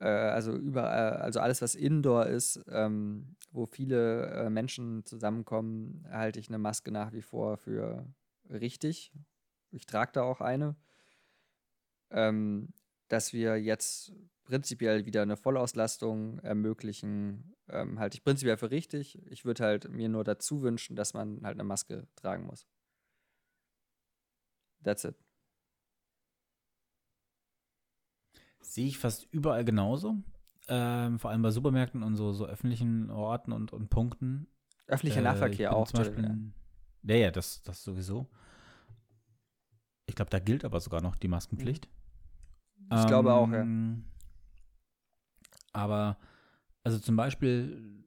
äh, 0.00 0.08
also 0.08 0.52
überall, 0.52 1.18
also 1.18 1.40
alles, 1.40 1.62
was 1.62 1.74
Indoor 1.74 2.26
ist, 2.26 2.64
ähm, 2.68 3.36
wo 3.52 3.66
viele 3.66 4.26
äh, 4.30 4.50
Menschen 4.50 5.04
zusammenkommen, 5.04 6.06
halte 6.10 6.40
ich 6.40 6.48
eine 6.48 6.58
Maske 6.58 6.90
nach 6.90 7.12
wie 7.12 7.22
vor 7.22 7.56
für 7.56 8.06
richtig. 8.50 9.12
Ich 9.70 9.86
trage 9.86 10.12
da 10.12 10.22
auch 10.22 10.40
eine 10.40 10.76
ähm, 12.10 12.72
dass 13.08 13.32
wir 13.32 13.56
jetzt 13.56 14.12
prinzipiell 14.44 15.06
wieder 15.06 15.22
eine 15.22 15.36
Vollauslastung 15.36 16.38
ermöglichen, 16.40 17.54
ähm, 17.68 17.98
halte 17.98 18.16
ich 18.16 18.24
prinzipiell 18.24 18.56
für 18.56 18.70
richtig. 18.70 19.18
Ich 19.30 19.44
würde 19.44 19.64
halt 19.64 19.88
mir 19.88 20.08
nur 20.08 20.24
dazu 20.24 20.62
wünschen, 20.62 20.96
dass 20.96 21.14
man 21.14 21.42
halt 21.44 21.56
eine 21.56 21.64
Maske 21.64 22.06
tragen 22.16 22.46
muss. 22.46 22.66
That's 24.84 25.04
it. 25.04 25.25
Sehe 28.66 28.86
ich 28.86 28.98
fast 28.98 29.28
überall 29.30 29.64
genauso. 29.64 30.16
Ähm, 30.68 31.20
vor 31.20 31.30
allem 31.30 31.42
bei 31.42 31.50
Supermärkten 31.50 32.02
und 32.02 32.16
so, 32.16 32.32
so 32.32 32.46
öffentlichen 32.46 33.10
Orten 33.10 33.52
und, 33.52 33.72
und 33.72 33.88
Punkten. 33.88 34.48
Öffentlicher 34.88 35.20
äh, 35.20 35.24
Nahverkehr 35.24 35.74
auch. 35.74 35.86
Zum 35.86 35.98
Beispiel, 35.98 36.52
ja, 37.04 37.14
ja, 37.14 37.30
das, 37.30 37.62
das 37.62 37.84
sowieso. 37.84 38.28
Ich 40.06 40.16
glaube, 40.16 40.30
da 40.30 40.40
gilt 40.40 40.64
aber 40.64 40.80
sogar 40.80 41.00
noch 41.00 41.16
die 41.16 41.28
Maskenpflicht. 41.28 41.88
Mhm. 42.78 42.86
Ich 42.92 43.00
ähm, 43.02 43.06
glaube 43.06 43.32
auch, 43.32 43.50
ja. 43.50 43.60
Ähm, 43.60 44.04
aber, 45.72 46.18
also 46.82 46.98
zum 46.98 47.14
Beispiel, 47.14 48.02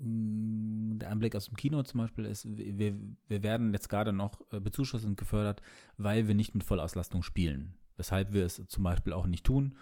mm, 0.00 0.98
der 0.98 1.10
Anblick 1.10 1.34
aus 1.34 1.46
dem 1.46 1.56
Kino 1.56 1.82
zum 1.82 1.98
Beispiel 1.98 2.26
ist, 2.26 2.46
wir, 2.46 2.94
wir 3.28 3.42
werden 3.42 3.72
jetzt 3.72 3.88
gerade 3.88 4.12
noch 4.12 4.40
äh, 4.52 4.60
bezuschusst 4.60 5.06
und 5.06 5.16
gefördert, 5.16 5.62
weil 5.96 6.28
wir 6.28 6.34
nicht 6.34 6.54
mit 6.54 6.64
Vollauslastung 6.64 7.22
spielen. 7.22 7.78
Weshalb 7.96 8.32
wir 8.32 8.44
es 8.44 8.62
zum 8.68 8.82
Beispiel 8.82 9.12
auch 9.12 9.26
nicht 9.26 9.44
tun. 9.44 9.76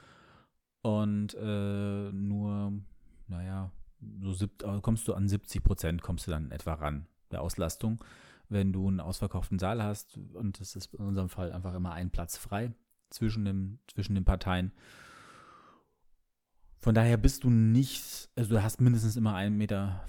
Und 0.82 1.34
äh, 1.34 2.12
nur, 2.12 2.72
naja, 3.26 3.70
so 4.20 4.44
äh, 4.44 4.80
kommst 4.80 5.08
du 5.08 5.14
an 5.14 5.28
70 5.28 5.62
Prozent, 5.62 6.02
kommst 6.02 6.26
du 6.26 6.30
dann 6.30 6.50
etwa 6.50 6.74
ran 6.74 7.06
der 7.30 7.42
Auslastung. 7.42 8.02
Wenn 8.48 8.72
du 8.72 8.88
einen 8.88 9.00
ausverkauften 9.00 9.58
Saal 9.58 9.82
hast, 9.82 10.18
und 10.34 10.60
es 10.60 10.76
ist 10.76 10.94
in 10.94 11.06
unserem 11.06 11.28
Fall 11.28 11.52
einfach 11.52 11.74
immer 11.74 11.92
ein 11.92 12.10
Platz 12.10 12.36
frei, 12.36 12.74
zwischen, 13.10 13.44
dem, 13.44 13.78
zwischen 13.86 14.14
den 14.14 14.24
Parteien. 14.24 14.72
Von 16.80 16.94
daher 16.94 17.16
bist 17.16 17.44
du 17.44 17.50
nicht, 17.50 18.28
also 18.36 18.50
du 18.54 18.62
hast 18.62 18.80
mindestens 18.80 19.16
immer 19.16 19.34
1,50 19.36 19.50
Meter 19.50 20.04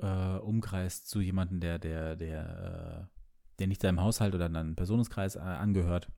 äh, 0.00 0.38
Umkreis 0.40 1.06
zu 1.06 1.20
jemandem, 1.20 1.60
der, 1.60 1.78
der, 1.78 2.16
der, 2.16 3.08
äh, 3.08 3.56
der 3.58 3.66
nicht 3.68 3.80
seinem 3.80 4.00
Haushalt 4.00 4.34
oder 4.34 4.46
einem 4.46 4.76
Personenkreis 4.76 5.36
äh, 5.36 5.40
angehört. 5.40 6.10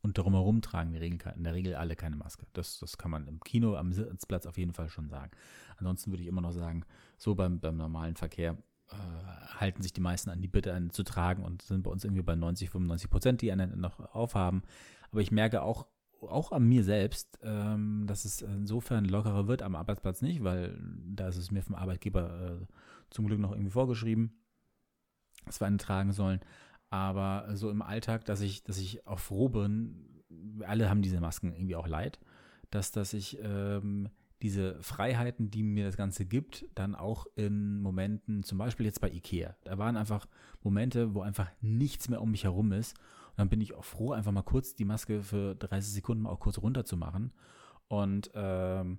Und 0.00 0.16
darum 0.16 0.34
herum 0.34 0.62
tragen 0.62 0.92
die 0.92 0.98
Regel, 0.98 1.18
in 1.36 1.44
der 1.44 1.54
Regel 1.54 1.74
alle 1.74 1.96
keine 1.96 2.16
Maske. 2.16 2.46
Das, 2.52 2.78
das 2.78 2.98
kann 2.98 3.10
man 3.10 3.26
im 3.26 3.40
Kino, 3.40 3.74
am 3.74 3.92
Sitzplatz 3.92 4.46
auf 4.46 4.56
jeden 4.56 4.72
Fall 4.72 4.88
schon 4.88 5.08
sagen. 5.08 5.32
Ansonsten 5.76 6.12
würde 6.12 6.22
ich 6.22 6.28
immer 6.28 6.40
noch 6.40 6.52
sagen, 6.52 6.84
so 7.16 7.34
beim, 7.34 7.58
beim 7.58 7.76
normalen 7.76 8.14
Verkehr 8.14 8.56
äh, 8.90 8.94
halten 9.58 9.82
sich 9.82 9.92
die 9.92 10.00
meisten 10.00 10.30
an 10.30 10.40
die 10.40 10.48
Bitte 10.48 10.72
an 10.72 10.90
zu 10.90 11.02
tragen 11.02 11.44
und 11.44 11.62
sind 11.62 11.82
bei 11.82 11.90
uns 11.90 12.04
irgendwie 12.04 12.22
bei 12.22 12.36
90, 12.36 12.70
95 12.70 13.10
Prozent, 13.10 13.42
die 13.42 13.50
einen 13.50 13.80
noch 13.80 13.98
aufhaben. 14.14 14.62
Aber 15.10 15.20
ich 15.20 15.32
merke 15.32 15.62
auch, 15.62 15.86
auch 16.22 16.52
an 16.52 16.64
mir 16.64 16.84
selbst, 16.84 17.38
ähm, 17.42 18.04
dass 18.06 18.24
es 18.24 18.42
insofern 18.42 19.04
lockerer 19.04 19.46
wird, 19.46 19.62
am 19.62 19.76
Arbeitsplatz 19.76 20.22
nicht, 20.22 20.42
weil 20.42 20.78
da 21.06 21.28
ist 21.28 21.36
es 21.36 21.50
mir 21.50 21.62
vom 21.62 21.74
Arbeitgeber 21.74 22.60
äh, 22.60 22.66
zum 23.10 23.26
Glück 23.26 23.38
noch 23.38 23.52
irgendwie 23.52 23.70
vorgeschrieben, 23.70 24.32
dass 25.44 25.60
wir 25.60 25.66
einen 25.66 25.78
tragen 25.78 26.12
sollen. 26.12 26.40
Aber 26.90 27.48
so 27.54 27.70
im 27.70 27.82
Alltag, 27.82 28.24
dass 28.24 28.40
ich, 28.40 28.62
dass 28.64 28.78
ich 28.78 29.06
auch 29.06 29.18
froh 29.18 29.48
bin, 29.48 30.22
alle 30.66 30.88
haben 30.88 31.02
diese 31.02 31.20
Masken 31.20 31.52
irgendwie 31.52 31.76
auch 31.76 31.86
leid, 31.86 32.18
dass, 32.70 32.92
dass 32.92 33.12
ich 33.12 33.38
ähm, 33.42 34.08
diese 34.42 34.80
Freiheiten, 34.82 35.50
die 35.50 35.62
mir 35.62 35.84
das 35.84 35.96
Ganze 35.96 36.24
gibt, 36.24 36.64
dann 36.74 36.94
auch 36.94 37.26
in 37.34 37.80
Momenten, 37.80 38.42
zum 38.42 38.58
Beispiel 38.58 38.86
jetzt 38.86 39.00
bei 39.00 39.10
Ikea. 39.10 39.56
Da 39.64 39.78
waren 39.78 39.96
einfach 39.96 40.26
Momente, 40.62 41.14
wo 41.14 41.22
einfach 41.22 41.50
nichts 41.60 42.08
mehr 42.08 42.22
um 42.22 42.30
mich 42.30 42.44
herum 42.44 42.72
ist. 42.72 42.96
Und 43.30 43.38
dann 43.38 43.48
bin 43.48 43.60
ich 43.60 43.74
auch 43.74 43.84
froh, 43.84 44.12
einfach 44.12 44.32
mal 44.32 44.42
kurz 44.42 44.74
die 44.74 44.84
Maske 44.84 45.22
für 45.22 45.54
30 45.56 45.92
Sekunden 45.92 46.22
mal 46.22 46.30
auch 46.30 46.40
kurz 46.40 46.58
runterzumachen 46.58 47.32
und 47.88 48.30
ähm, 48.34 48.98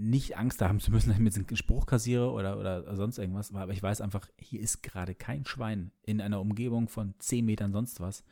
nicht 0.00 0.36
Angst 0.36 0.62
haben 0.62 0.80
zu 0.80 0.90
müssen, 0.90 1.12
damit 1.12 1.36
ich 1.36 1.46
einen 1.46 1.56
Spruch 1.56 1.86
kassiere 1.86 2.30
oder, 2.30 2.58
oder 2.58 2.96
sonst 2.96 3.18
irgendwas. 3.18 3.54
Aber 3.54 3.72
ich 3.72 3.82
weiß 3.82 4.00
einfach, 4.00 4.28
hier 4.38 4.60
ist 4.60 4.82
gerade 4.82 5.14
kein 5.14 5.44
Schwein 5.44 5.92
in 6.02 6.20
einer 6.20 6.40
Umgebung 6.40 6.88
von 6.88 7.14
10 7.18 7.44
Metern 7.44 7.72
sonst 7.72 8.00
was. 8.00 8.24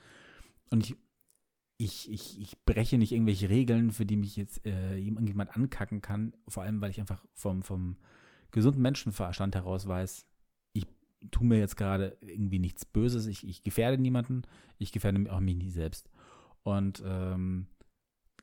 Und 0.70 0.84
ich 0.84 0.96
ich, 1.80 2.10
ich, 2.10 2.40
ich 2.40 2.64
breche 2.64 2.98
nicht 2.98 3.12
irgendwelche 3.12 3.48
Regeln, 3.48 3.92
für 3.92 4.04
die 4.04 4.16
mich 4.16 4.34
jetzt 4.34 4.66
äh, 4.66 4.98
irgendjemand 4.98 5.56
ankacken 5.56 6.02
kann. 6.02 6.32
Vor 6.48 6.64
allem, 6.64 6.80
weil 6.80 6.90
ich 6.90 6.98
einfach 6.98 7.24
vom, 7.34 7.62
vom 7.62 7.96
gesunden 8.50 8.82
Menschenverstand 8.82 9.54
heraus 9.54 9.86
weiß, 9.86 10.26
ich 10.72 10.86
tue 11.30 11.46
mir 11.46 11.58
jetzt 11.58 11.76
gerade 11.76 12.18
irgendwie 12.20 12.58
nichts 12.58 12.84
Böses. 12.84 13.26
Ich, 13.26 13.46
ich 13.46 13.62
gefährde 13.62 14.02
niemanden. 14.02 14.42
Ich 14.78 14.90
gefährde 14.90 15.32
auch 15.32 15.38
mich 15.38 15.54
nicht 15.54 15.72
selbst. 15.72 16.10
Und 16.64 17.00
ähm, 17.06 17.68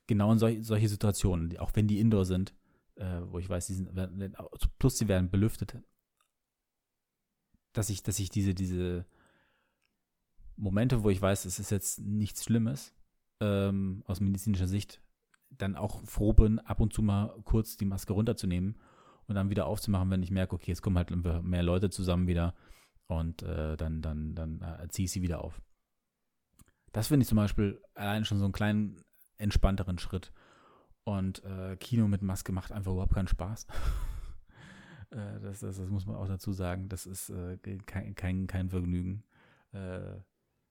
genau 0.07 0.31
in 0.31 0.39
sol 0.39 0.63
solche 0.63 0.87
Situationen, 0.87 1.57
auch 1.57 1.71
wenn 1.73 1.87
die 1.87 1.99
Indoor 1.99 2.23
sind, 2.23 2.53
äh, 2.95 3.21
wo 3.27 3.39
ich 3.39 3.49
weiß, 3.49 3.67
die 3.67 3.73
sind, 3.73 3.91
plus 4.79 4.97
sie 4.97 5.07
werden 5.07 5.29
belüftet, 5.29 5.77
dass 7.73 7.89
ich, 7.89 8.03
dass 8.03 8.19
ich 8.19 8.29
diese, 8.29 8.53
diese 8.53 9.05
Momente, 10.55 11.03
wo 11.03 11.09
ich 11.09 11.21
weiß, 11.21 11.45
es 11.45 11.59
ist 11.59 11.71
jetzt 11.71 11.99
nichts 11.99 12.43
Schlimmes, 12.45 12.93
ähm, 13.41 14.03
aus 14.07 14.21
medizinischer 14.21 14.67
Sicht, 14.67 15.01
dann 15.49 15.75
auch 15.75 16.03
froh 16.05 16.33
bin, 16.33 16.59
ab 16.59 16.79
und 16.79 16.93
zu 16.93 17.01
mal 17.01 17.33
kurz 17.43 17.77
die 17.77 17.85
Maske 17.85 18.13
runterzunehmen 18.13 18.79
und 19.27 19.35
dann 19.35 19.49
wieder 19.49 19.65
aufzumachen, 19.65 20.09
wenn 20.09 20.23
ich 20.23 20.31
merke, 20.31 20.55
okay, 20.55 20.71
es 20.71 20.81
kommen 20.81 20.97
halt 20.97 21.11
mehr 21.43 21.63
Leute 21.63 21.89
zusammen 21.89 22.27
wieder 22.27 22.55
und 23.07 23.43
äh, 23.43 23.77
dann, 23.77 24.01
dann, 24.01 24.35
dann 24.35 24.61
äh, 24.61 24.87
ziehe 24.89 25.05
ich 25.05 25.11
sie 25.11 25.21
wieder 25.21 25.43
auf. 25.43 25.61
Das 26.91 27.07
finde 27.07 27.23
ich 27.23 27.27
zum 27.27 27.37
Beispiel 27.37 27.81
allein 27.93 28.25
schon 28.25 28.37
so 28.37 28.45
einen 28.45 28.53
kleinen 28.53 29.03
entspannteren 29.37 29.99
Schritt. 29.99 30.31
Und 31.05 31.43
äh, 31.43 31.77
Kino 31.77 32.07
mit 32.07 32.23
Maske 32.23 32.51
macht 32.51 32.71
einfach 32.71 32.91
überhaupt 32.91 33.13
keinen 33.13 33.27
Spaß. 33.27 33.67
äh, 35.11 35.39
das, 35.39 35.59
das, 35.59 35.77
das, 35.77 35.89
muss 35.89 36.07
man 36.07 36.15
auch 36.15 36.27
dazu 36.27 36.51
sagen. 36.51 36.89
Das 36.89 37.05
ist 37.05 37.29
äh, 37.29 37.57
kein, 37.85 38.15
kein, 38.15 38.47
kein 38.47 38.69
Vergnügen. 38.69 39.23
Äh, 39.71 40.15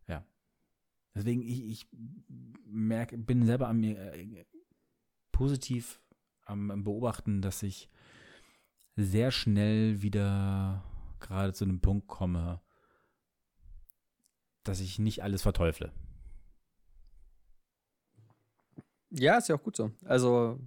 ja. 0.08 0.24
Deswegen, 1.14 1.40
ich, 1.40 1.64
ich 1.64 1.88
merke, 2.66 3.16
bin 3.16 3.46
selber 3.46 3.68
an 3.68 3.78
mir 3.78 3.96
äh, 4.12 4.44
positiv 5.30 6.00
am, 6.46 6.82
Beobachten, 6.82 7.40
dass 7.40 7.62
ich 7.62 7.88
sehr 8.96 9.30
schnell 9.30 10.02
wieder 10.02 10.84
gerade 11.20 11.52
zu 11.52 11.64
einem 11.64 11.80
Punkt 11.80 12.08
komme, 12.08 12.60
dass 14.64 14.80
ich 14.80 14.98
nicht 14.98 15.22
alles 15.22 15.42
verteufle. 15.42 15.92
Ja, 19.16 19.38
ist 19.38 19.48
ja 19.48 19.54
auch 19.54 19.62
gut 19.62 19.76
so. 19.76 19.92
Also, 20.04 20.58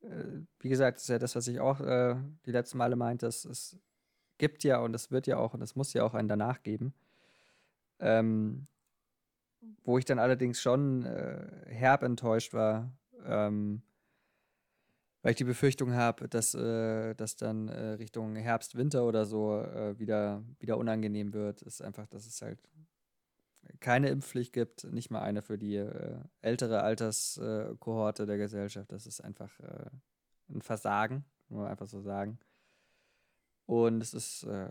äh, 0.00 0.24
wie 0.60 0.68
gesagt, 0.68 0.98
ist 0.98 1.08
ja 1.08 1.18
das, 1.18 1.36
was 1.36 1.46
ich 1.46 1.60
auch 1.60 1.80
äh, 1.80 2.16
die 2.46 2.52
letzten 2.52 2.78
Male 2.78 2.96
meinte. 2.96 3.26
Es, 3.26 3.44
es 3.44 3.76
gibt 4.38 4.64
ja 4.64 4.80
und 4.80 4.94
es 4.94 5.10
wird 5.10 5.26
ja 5.26 5.36
auch 5.36 5.52
und 5.52 5.60
es 5.62 5.76
muss 5.76 5.92
ja 5.92 6.04
auch 6.04 6.14
einen 6.14 6.28
danach 6.28 6.62
geben. 6.62 6.94
Ähm, 7.98 8.66
wo 9.84 9.98
ich 9.98 10.06
dann 10.06 10.18
allerdings 10.18 10.60
schon 10.60 11.04
äh, 11.04 11.66
herb 11.66 12.02
enttäuscht 12.02 12.54
war, 12.54 12.90
ähm, 13.26 13.82
weil 15.20 15.32
ich 15.32 15.36
die 15.36 15.44
Befürchtung 15.44 15.92
habe, 15.92 16.28
dass 16.28 16.54
äh, 16.54 17.14
das 17.14 17.36
dann 17.36 17.68
äh, 17.68 17.90
Richtung 17.90 18.36
Herbst, 18.36 18.76
Winter 18.76 19.04
oder 19.04 19.26
so 19.26 19.60
äh, 19.60 19.98
wieder, 19.98 20.42
wieder 20.60 20.78
unangenehm 20.78 21.34
wird, 21.34 21.60
ist 21.60 21.82
einfach, 21.82 22.06
dass 22.06 22.26
es 22.26 22.40
halt 22.40 22.58
keine 23.80 24.08
Impfpflicht 24.08 24.52
gibt, 24.52 24.84
nicht 24.84 25.10
mal 25.10 25.20
eine 25.20 25.42
für 25.42 25.58
die 25.58 25.76
äh, 25.76 26.18
ältere 26.40 26.82
Alterskohorte 26.82 28.26
der 28.26 28.38
Gesellschaft. 28.38 28.92
Das 28.92 29.06
ist 29.06 29.20
einfach 29.20 29.58
äh, 29.60 29.90
ein 30.50 30.62
Versagen, 30.62 31.24
muss 31.48 31.60
man 31.60 31.70
einfach 31.70 31.88
so 31.88 32.00
sagen. 32.00 32.38
Und 33.66 34.02
es 34.02 34.14
ist 34.14 34.44
äh, 34.44 34.68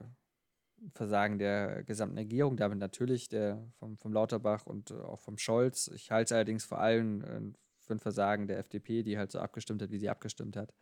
ein 0.81 0.91
Versagen 0.91 1.39
der 1.39 1.83
gesamten 1.83 2.17
Regierung, 2.17 2.57
damit 2.57 2.79
natürlich 2.79 3.29
der 3.29 3.63
vom, 3.79 3.97
vom 3.97 4.13
Lauterbach 4.13 4.65
und 4.65 4.91
auch 4.91 5.19
vom 5.19 5.37
Scholz. 5.37 5.87
Ich 5.93 6.11
halte 6.11 6.25
es 6.25 6.31
allerdings 6.31 6.65
vor 6.65 6.79
allem 6.79 7.55
für 7.79 7.93
ein 7.93 7.99
Versagen 7.99 8.47
der 8.47 8.59
FDP, 8.59 9.03
die 9.03 9.17
halt 9.17 9.31
so 9.31 9.39
abgestimmt 9.39 9.81
hat, 9.81 9.91
wie 9.91 9.99
sie 9.99 10.09
abgestimmt 10.09 10.55
hat. 10.55 10.73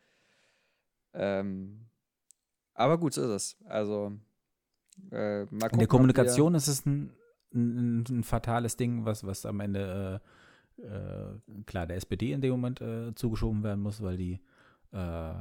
Ähm, 1.13 1.87
aber 2.73 2.97
gut, 2.97 3.13
so 3.13 3.23
ist 3.23 3.29
es. 3.29 3.65
Also 3.65 4.13
äh, 5.11 5.43
In 5.43 5.79
der 5.79 5.87
Kommunikation 5.87 6.53
ist 6.53 6.67
es 6.67 6.85
ein, 6.85 7.11
ein, 7.53 8.03
ein, 8.09 8.23
fatales 8.23 8.77
Ding, 8.77 9.05
was, 9.05 9.25
was 9.25 9.45
am 9.45 9.59
Ende 9.59 10.21
äh, 10.21 10.81
äh, 10.81 11.63
klar 11.65 11.87
der 11.87 11.97
SPD 11.97 12.31
in 12.31 12.41
dem 12.41 12.51
Moment 12.51 12.81
äh, 12.81 13.13
zugeschoben 13.15 13.63
werden 13.63 13.81
muss, 13.81 14.01
weil 14.01 14.17
die 14.17 14.39
äh, 14.91 15.33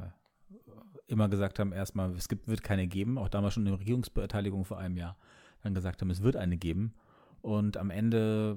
immer 1.09 1.29
gesagt 1.29 1.59
haben, 1.59 1.73
erstmal, 1.73 2.15
es 2.15 2.29
gibt, 2.29 2.49
wird 2.49 2.63
keine 2.63 2.87
geben, 2.87 3.19
auch 3.19 3.29
damals 3.29 3.55
schon 3.55 3.67
eine 3.67 3.79
Regierungsbeteiligung 3.79 4.65
vor 4.65 4.79
einem 4.79 4.97
Jahr, 4.97 5.17
dann 5.63 5.75
gesagt 5.75 6.01
haben, 6.01 6.11
es 6.11 6.23
wird 6.23 6.37
eine 6.37 6.57
geben. 6.57 6.95
Und 7.43 7.77
am 7.77 7.91
Ende 7.91 8.57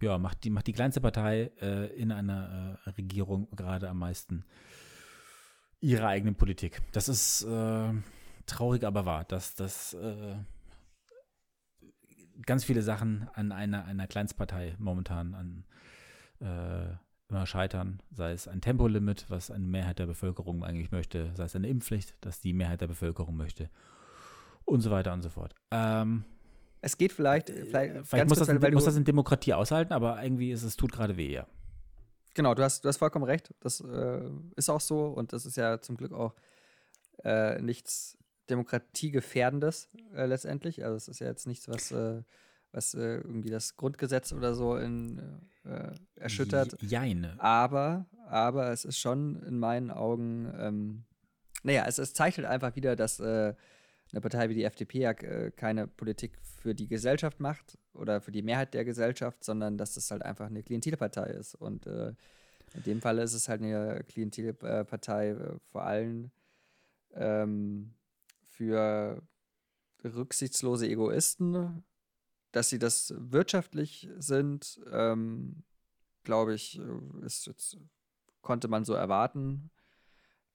ja, 0.00 0.18
macht 0.18 0.44
die, 0.44 0.50
macht 0.50 0.66
die 0.66 0.72
kleinste 0.72 1.00
Partei 1.00 1.50
äh, 1.60 1.86
in 1.94 2.12
einer 2.12 2.78
äh, 2.84 2.90
Regierung 2.90 3.48
gerade 3.54 3.88
am 3.88 3.98
meisten 3.98 4.44
ihre 5.80 6.06
eigene 6.06 6.34
Politik. 6.34 6.82
Das 6.92 7.08
ist 7.08 7.46
traurig, 8.44 8.84
aber 8.84 9.06
wahr, 9.06 9.24
dass 9.24 9.54
das 9.54 9.96
ganz 12.46 12.64
viele 12.64 12.82
Sachen 12.82 13.28
an 13.34 13.52
einer, 13.52 13.84
einer 13.84 14.06
Kleinstpartei 14.06 14.74
momentan 14.78 15.34
an 15.34 15.64
äh, 16.40 16.94
immer 17.28 17.46
scheitern, 17.46 18.00
sei 18.10 18.32
es 18.32 18.48
ein 18.48 18.60
Tempolimit, 18.60 19.26
was 19.28 19.50
eine 19.50 19.64
Mehrheit 19.64 19.98
der 19.98 20.06
Bevölkerung 20.06 20.64
eigentlich 20.64 20.90
möchte, 20.90 21.30
sei 21.34 21.44
es 21.44 21.54
eine 21.54 21.68
Impfpflicht, 21.68 22.14
dass 22.20 22.40
die 22.40 22.52
Mehrheit 22.52 22.80
der 22.80 22.88
Bevölkerung 22.88 23.36
möchte 23.36 23.70
und 24.64 24.80
so 24.80 24.90
weiter 24.90 25.12
und 25.12 25.22
so 25.22 25.28
fort. 25.28 25.54
Ähm, 25.70 26.24
es 26.80 26.96
geht 26.96 27.12
vielleicht, 27.12 27.50
äh, 27.50 27.64
vielleicht, 27.66 28.06
vielleicht 28.06 28.28
muss, 28.28 28.38
das, 28.38 28.48
in, 28.48 28.74
muss 28.74 28.84
das 28.84 28.96
in 28.96 29.04
Demokratie 29.04 29.54
aushalten, 29.54 29.92
aber 29.92 30.22
irgendwie 30.22 30.50
ist 30.50 30.62
es 30.62 30.76
tut 30.76 30.92
gerade 30.92 31.16
weh, 31.16 31.32
ja. 31.32 31.46
Genau, 32.34 32.54
du 32.54 32.62
hast, 32.62 32.84
du 32.84 32.88
hast 32.88 32.98
vollkommen 32.98 33.24
recht. 33.24 33.52
Das 33.60 33.80
äh, 33.80 34.20
ist 34.56 34.68
auch 34.70 34.80
so 34.80 35.06
und 35.06 35.32
das 35.32 35.46
ist 35.46 35.56
ja 35.56 35.80
zum 35.80 35.96
Glück 35.96 36.12
auch 36.12 36.34
äh, 37.24 37.60
nichts 37.60 38.16
Demokratiegefährdendes 38.50 39.88
äh, 40.14 40.26
letztendlich. 40.26 40.84
Also 40.84 40.96
es 40.96 41.08
ist 41.08 41.20
ja 41.20 41.28
jetzt 41.28 41.46
nichts, 41.46 41.68
was, 41.68 41.92
äh, 41.92 42.22
was 42.72 42.94
äh, 42.94 43.16
irgendwie 43.16 43.50
das 43.50 43.76
Grundgesetz 43.76 44.32
oder 44.32 44.54
so 44.54 44.76
in, 44.76 45.20
erschüttert. 46.16 46.76
Jein. 46.80 47.38
Aber, 47.38 48.06
aber 48.26 48.72
es 48.72 48.84
ist 48.84 48.98
schon 48.98 49.42
in 49.42 49.58
meinen 49.58 49.90
Augen, 49.90 50.50
ähm, 50.58 51.04
naja, 51.62 51.84
es, 51.86 51.98
es 51.98 52.14
zeichnet 52.14 52.46
einfach 52.46 52.76
wieder, 52.76 52.96
dass 52.96 53.20
eine 54.12 54.20
Partei 54.20 54.48
wie 54.48 54.54
die 54.54 54.64
FDP 54.64 55.00
ja 55.00 55.10
äh, 55.12 55.50
keine 55.50 55.86
Politik 55.86 56.38
für 56.42 56.74
die 56.74 56.88
Gesellschaft 56.88 57.40
macht 57.40 57.78
oder 57.94 58.20
für 58.20 58.32
die 58.32 58.42
Mehrheit 58.42 58.74
der 58.74 58.84
Gesellschaft, 58.84 59.44
sondern 59.44 59.78
dass 59.78 59.94
das 59.94 60.10
halt 60.10 60.22
einfach 60.22 60.46
eine 60.46 60.62
Klientelpartei 60.62 61.30
ist. 61.30 61.54
Und 61.54 61.86
äh, 61.86 62.12
in 62.74 62.82
dem 62.84 63.00
Fall 63.00 63.18
ist 63.18 63.34
es 63.34 63.48
halt 63.48 63.62
eine 63.62 64.04
Klientelpartei 64.08 65.30
äh, 65.30 65.58
vor 65.70 65.84
allem 65.84 66.30
ähm, 67.14 67.94
für 68.60 69.22
rücksichtslose 70.04 70.86
Egoisten. 70.86 71.82
Dass 72.52 72.68
sie 72.68 72.78
das 72.78 73.14
wirtschaftlich 73.16 74.10
sind, 74.18 74.80
ähm, 74.92 75.62
glaube 76.24 76.54
ich, 76.54 76.78
äh, 76.78 77.24
ist, 77.24 77.46
ist, 77.46 77.78
konnte 78.42 78.68
man 78.68 78.84
so 78.84 78.92
erwarten. 78.92 79.70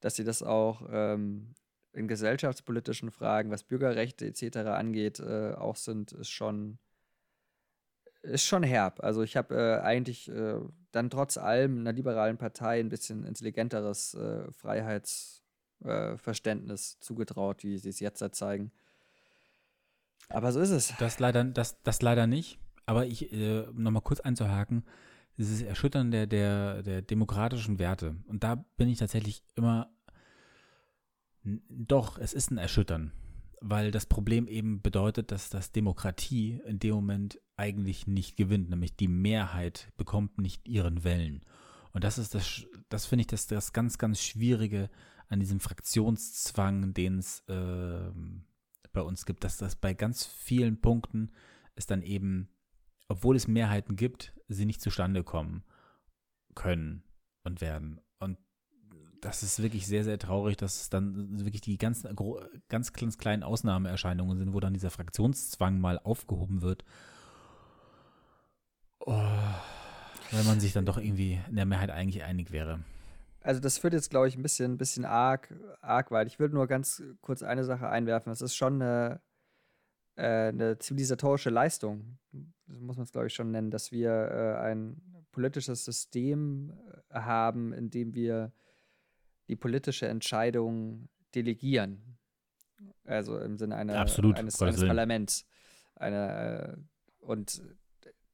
Dass 0.00 0.14
sie 0.14 0.22
das 0.22 0.44
auch 0.44 0.86
ähm, 0.88 1.54
in 1.94 2.06
gesellschaftspolitischen 2.06 3.10
Fragen, 3.10 3.50
was 3.50 3.64
Bürgerrechte 3.64 4.26
etc. 4.26 4.58
angeht, 4.68 5.18
äh, 5.18 5.54
auch 5.54 5.74
sind, 5.74 6.12
ist 6.12 6.30
schon, 6.30 6.78
ist 8.22 8.44
schon 8.44 8.62
herb. 8.62 9.02
Also 9.02 9.22
ich 9.22 9.36
habe 9.36 9.56
äh, 9.56 9.80
eigentlich 9.80 10.28
äh, 10.28 10.60
dann 10.92 11.10
trotz 11.10 11.38
allem 11.38 11.80
einer 11.80 11.92
liberalen 11.92 12.38
Partei 12.38 12.78
ein 12.78 12.90
bisschen 12.90 13.24
intelligenteres 13.24 14.14
äh, 15.80 16.16
Freiheitsverständnis 16.16 16.98
zugetraut, 17.00 17.62
wie 17.64 17.78
sie 17.78 17.88
es 17.88 18.00
jetzt 18.00 18.22
zeigen. 18.34 18.72
Aber 20.28 20.52
so 20.52 20.60
ist 20.60 20.70
es. 20.70 20.94
Das 20.98 21.18
leider, 21.18 21.44
das, 21.44 21.82
das 21.82 22.02
leider 22.02 22.26
nicht. 22.26 22.58
Aber 22.84 23.06
ich, 23.06 23.32
äh, 23.32 23.66
nochmal 23.72 24.02
kurz 24.02 24.20
einzuhaken, 24.20 24.84
dieses 25.36 25.62
Erschüttern 25.62 26.10
der, 26.10 26.26
der, 26.26 26.82
der 26.82 27.02
demokratischen 27.02 27.78
Werte. 27.78 28.16
Und 28.26 28.42
da 28.42 28.64
bin 28.76 28.88
ich 28.88 28.98
tatsächlich 28.98 29.42
immer 29.54 29.90
doch, 31.68 32.18
es 32.18 32.32
ist 32.32 32.50
ein 32.50 32.58
Erschüttern, 32.58 33.12
weil 33.60 33.90
das 33.90 34.06
Problem 34.06 34.48
eben 34.48 34.82
bedeutet, 34.82 35.30
dass 35.30 35.48
das 35.48 35.72
Demokratie 35.72 36.60
in 36.66 36.78
dem 36.78 36.94
Moment 36.94 37.40
eigentlich 37.56 38.06
nicht 38.06 38.36
gewinnt, 38.36 38.70
nämlich 38.70 38.96
die 38.96 39.08
Mehrheit 39.08 39.92
bekommt 39.96 40.38
nicht 40.38 40.66
ihren 40.66 41.04
Wellen. 41.04 41.44
Und 41.92 42.04
das 42.04 42.18
ist 42.18 42.34
das, 42.34 42.66
das 42.88 43.06
finde 43.06 43.22
ich 43.22 43.26
das, 43.28 43.46
das 43.46 43.72
ganz, 43.72 43.96
ganz 43.96 44.20
Schwierige 44.20 44.90
an 45.28 45.40
diesem 45.40 45.60
Fraktionszwang, 45.60 46.94
den 46.94 47.18
es 47.18 47.40
äh, 47.48 48.10
bei 48.92 49.00
uns 49.00 49.26
gibt, 49.26 49.44
dass 49.44 49.56
das 49.56 49.76
bei 49.76 49.94
ganz 49.94 50.24
vielen 50.24 50.80
Punkten 50.80 51.32
es 51.74 51.86
dann 51.86 52.02
eben, 52.02 52.48
obwohl 53.08 53.36
es 53.36 53.48
Mehrheiten 53.48 53.96
gibt, 53.96 54.32
sie 54.48 54.64
nicht 54.64 54.80
zustande 54.80 55.24
kommen 55.24 55.64
können 56.54 57.02
und 57.42 57.60
werden 57.60 58.00
das 59.20 59.42
ist 59.42 59.62
wirklich 59.62 59.86
sehr, 59.86 60.04
sehr 60.04 60.18
traurig, 60.18 60.56
dass 60.56 60.80
es 60.82 60.90
dann 60.90 61.44
wirklich 61.44 61.60
die 61.60 61.78
ganz, 61.78 62.06
ganz, 62.68 62.92
ganz 62.92 63.18
kleinen 63.18 63.42
Ausnahmeerscheinungen 63.42 64.38
sind, 64.38 64.52
wo 64.52 64.60
dann 64.60 64.74
dieser 64.74 64.90
Fraktionszwang 64.90 65.80
mal 65.80 65.98
aufgehoben 65.98 66.62
wird. 66.62 66.84
Oh, 69.00 69.12
weil 69.12 70.44
man 70.44 70.60
sich 70.60 70.72
dann 70.72 70.86
doch 70.86 70.98
irgendwie 70.98 71.40
in 71.48 71.56
der 71.56 71.66
Mehrheit 71.66 71.90
eigentlich 71.90 72.24
einig 72.24 72.50
wäre. 72.50 72.80
Also 73.46 73.60
das 73.60 73.78
führt 73.78 73.94
jetzt, 73.94 74.10
glaube 74.10 74.26
ich, 74.26 74.36
ein 74.36 74.42
bisschen, 74.42 74.72
ein 74.72 74.76
bisschen 74.76 75.04
arg, 75.04 75.54
arg 75.80 76.10
weit. 76.10 76.26
Ich 76.26 76.40
würde 76.40 76.54
nur 76.54 76.66
ganz 76.66 77.00
kurz 77.20 77.44
eine 77.44 77.62
Sache 77.62 77.88
einwerfen. 77.88 78.30
Das 78.30 78.42
ist 78.42 78.56
schon 78.56 78.82
eine, 78.82 79.20
äh, 80.16 80.48
eine 80.48 80.78
zivilisatorische 80.80 81.50
Leistung, 81.50 82.18
das 82.32 82.80
muss 82.80 82.96
man 82.96 83.04
es, 83.04 83.12
glaube 83.12 83.28
ich, 83.28 83.34
schon 83.34 83.52
nennen, 83.52 83.70
dass 83.70 83.92
wir 83.92 84.10
äh, 84.10 84.56
ein 84.66 85.00
politisches 85.30 85.84
System 85.84 86.72
äh, 87.10 87.20
haben, 87.20 87.72
in 87.72 87.88
dem 87.88 88.14
wir 88.14 88.52
die 89.46 89.54
politische 89.54 90.08
Entscheidung 90.08 91.08
delegieren. 91.32 92.18
Also 93.04 93.38
im 93.38 93.58
Sinne 93.58 93.76
einer, 93.76 94.00
Absolut, 94.00 94.38
eines, 94.38 94.60
eines 94.60 94.84
Parlaments. 94.84 95.46
Eine, 95.94 96.76
äh, 96.76 97.24
und 97.24 97.62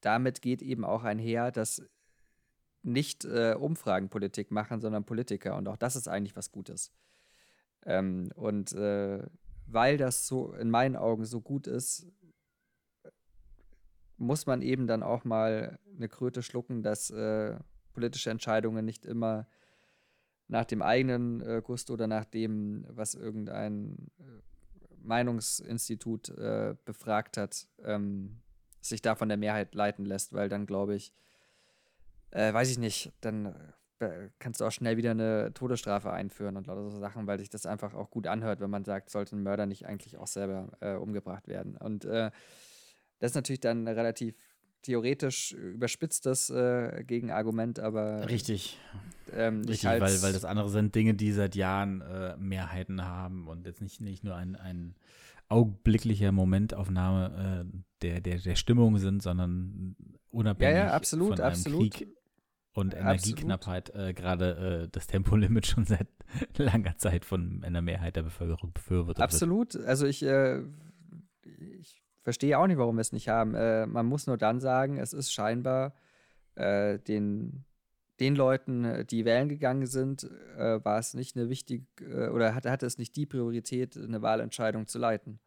damit 0.00 0.40
geht 0.40 0.62
eben 0.62 0.86
auch 0.86 1.04
einher, 1.04 1.52
dass 1.52 1.82
nicht 2.82 3.24
äh, 3.24 3.54
Umfragenpolitik 3.58 4.50
machen, 4.50 4.80
sondern 4.80 5.04
Politiker. 5.04 5.56
Und 5.56 5.68
auch 5.68 5.76
das 5.76 5.96
ist 5.96 6.08
eigentlich 6.08 6.36
was 6.36 6.50
Gutes. 6.50 6.92
Ähm, 7.84 8.30
und 8.34 8.72
äh, 8.72 9.24
weil 9.66 9.96
das 9.96 10.26
so 10.26 10.52
in 10.52 10.70
meinen 10.70 10.96
Augen 10.96 11.24
so 11.24 11.40
gut 11.40 11.66
ist, 11.66 12.06
muss 14.16 14.46
man 14.46 14.62
eben 14.62 14.86
dann 14.86 15.02
auch 15.02 15.24
mal 15.24 15.78
eine 15.96 16.08
Kröte 16.08 16.42
schlucken, 16.42 16.82
dass 16.82 17.10
äh, 17.10 17.56
politische 17.92 18.30
Entscheidungen 18.30 18.84
nicht 18.84 19.04
immer 19.04 19.46
nach 20.48 20.64
dem 20.64 20.82
eigenen 20.82 21.40
äh, 21.40 21.62
Gusto 21.64 21.94
oder 21.94 22.06
nach 22.06 22.24
dem, 22.24 22.84
was 22.88 23.14
irgendein 23.14 24.10
äh, 24.18 24.22
Meinungsinstitut 25.02 26.28
äh, 26.30 26.76
befragt 26.84 27.36
hat, 27.36 27.66
ähm, 27.82 28.40
sich 28.80 29.02
da 29.02 29.14
von 29.14 29.28
der 29.28 29.38
Mehrheit 29.38 29.74
leiten 29.74 30.04
lässt, 30.04 30.32
weil 30.32 30.48
dann 30.48 30.66
glaube 30.66 30.94
ich, 30.94 31.12
äh, 32.32 32.52
weiß 32.52 32.70
ich 32.70 32.78
nicht, 32.78 33.12
dann 33.20 33.54
äh, 34.00 34.28
kannst 34.38 34.60
du 34.60 34.64
auch 34.64 34.72
schnell 34.72 34.96
wieder 34.96 35.12
eine 35.12 35.52
Todesstrafe 35.54 36.10
einführen 36.10 36.56
und 36.56 36.66
lauter 36.66 36.90
so 36.90 36.98
Sachen, 36.98 37.26
weil 37.26 37.38
sich 37.38 37.50
das 37.50 37.66
einfach 37.66 37.94
auch 37.94 38.10
gut 38.10 38.26
anhört, 38.26 38.60
wenn 38.60 38.70
man 38.70 38.84
sagt, 38.84 39.10
sollte 39.10 39.36
ein 39.36 39.42
Mörder 39.42 39.66
nicht 39.66 39.86
eigentlich 39.86 40.18
auch 40.18 40.26
selber 40.26 40.72
äh, 40.80 40.94
umgebracht 40.94 41.46
werden. 41.48 41.76
Und 41.76 42.04
äh, 42.04 42.30
das 43.20 43.30
ist 43.30 43.34
natürlich 43.36 43.60
dann 43.60 43.86
relativ 43.86 44.34
theoretisch 44.82 45.52
überspitztes 45.52 46.50
äh, 46.50 47.04
Gegenargument, 47.06 47.78
aber. 47.78 48.28
Richtig. 48.28 48.78
Ähm, 49.32 49.62
Richtig, 49.62 49.88
weil, 49.88 50.00
weil 50.00 50.32
das 50.32 50.44
andere 50.44 50.68
sind 50.68 50.94
Dinge, 50.94 51.14
die 51.14 51.32
seit 51.32 51.54
Jahren 51.54 52.00
äh, 52.00 52.36
Mehrheiten 52.36 53.04
haben 53.04 53.46
und 53.46 53.66
jetzt 53.66 53.80
nicht, 53.80 54.00
nicht 54.00 54.24
nur 54.24 54.34
ein, 54.34 54.56
ein 54.56 54.94
augenblicklicher 55.48 56.32
Momentaufnahme 56.32 57.64
äh, 57.64 57.78
der, 58.02 58.20
der, 58.20 58.38
der 58.38 58.56
Stimmung 58.56 58.98
sind, 58.98 59.22
sondern 59.22 59.94
unabhängig 60.30 60.74
ja, 60.74 60.86
ja, 60.86 60.92
absolut, 60.92 61.36
von 61.36 61.40
einem 61.40 61.52
absolut. 61.52 61.94
Krieg 61.94 62.08
und 62.74 62.94
Energieknappheit 62.94 63.94
äh, 63.94 64.14
gerade 64.14 64.84
äh, 64.84 64.88
das 64.90 65.06
Tempolimit 65.06 65.66
schon 65.68 65.84
seit 65.84 66.08
langer 66.56 66.96
Zeit 66.96 67.24
von 67.24 67.62
einer 67.64 67.82
Mehrheit 67.82 68.16
der 68.16 68.22
Bevölkerung 68.22 68.72
befürwortet 68.72 69.22
Absolut. 69.22 69.74
Wird. 69.74 69.86
Also 69.86 70.06
ich, 70.06 70.22
äh, 70.22 70.62
ich 71.78 72.02
verstehe 72.22 72.58
auch 72.58 72.66
nicht, 72.66 72.78
warum 72.78 72.96
wir 72.96 73.02
es 73.02 73.12
nicht 73.12 73.28
haben. 73.28 73.54
Äh, 73.54 73.86
man 73.86 74.06
muss 74.06 74.26
nur 74.26 74.38
dann 74.38 74.60
sagen, 74.60 74.96
es 74.96 75.12
ist 75.12 75.32
scheinbar 75.32 75.94
äh, 76.54 76.98
den, 76.98 77.64
den 78.20 78.36
Leuten, 78.36 79.06
die 79.10 79.24
wählen 79.24 79.48
gegangen 79.48 79.86
sind, 79.86 80.24
äh, 80.56 80.82
war 80.82 80.98
es 80.98 81.12
nicht 81.12 81.36
eine 81.36 81.48
wichtige 81.48 81.86
oder 82.32 82.54
hatte, 82.54 82.70
hatte 82.70 82.86
es 82.86 82.96
nicht 82.96 83.16
die 83.16 83.26
Priorität, 83.26 83.96
eine 83.96 84.22
Wahlentscheidung 84.22 84.86
zu 84.86 84.98
leiten. 84.98 85.40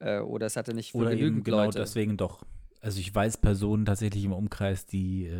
oder 0.00 0.46
es 0.46 0.56
hatte 0.56 0.74
nicht 0.74 0.92
für 0.92 0.98
oder 0.98 1.10
genügend 1.10 1.44
genau 1.44 1.64
Leute. 1.64 1.78
deswegen 1.78 2.16
doch. 2.16 2.44
Also 2.82 3.00
ich 3.00 3.12
weiß 3.12 3.38
Personen 3.38 3.86
tatsächlich 3.86 4.24
im 4.24 4.32
Umkreis, 4.32 4.86
die 4.86 5.30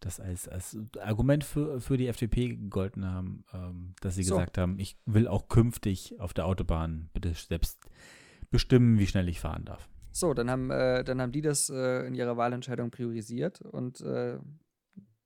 das 0.00 0.20
als, 0.20 0.48
als 0.48 0.76
Argument 1.00 1.44
für, 1.44 1.80
für 1.80 1.96
die 1.96 2.08
FDP 2.08 2.48
gegolten 2.48 3.04
haben, 3.06 3.44
ähm, 3.52 3.94
dass 4.00 4.14
sie 4.14 4.22
so. 4.22 4.36
gesagt 4.36 4.58
haben, 4.58 4.78
ich 4.78 4.96
will 5.06 5.28
auch 5.28 5.48
künftig 5.48 6.18
auf 6.20 6.34
der 6.34 6.46
Autobahn 6.46 7.10
bitte 7.12 7.32
selbst 7.34 7.80
bestimmen, 8.50 8.98
wie 8.98 9.06
schnell 9.06 9.28
ich 9.28 9.40
fahren 9.40 9.64
darf. 9.64 9.88
So, 10.12 10.32
dann 10.32 10.50
haben, 10.50 10.70
äh, 10.70 11.04
dann 11.04 11.20
haben 11.20 11.32
die 11.32 11.42
das 11.42 11.68
äh, 11.68 12.06
in 12.06 12.14
ihrer 12.14 12.36
Wahlentscheidung 12.36 12.90
priorisiert 12.90 13.60
und 13.60 14.00
äh, 14.00 14.38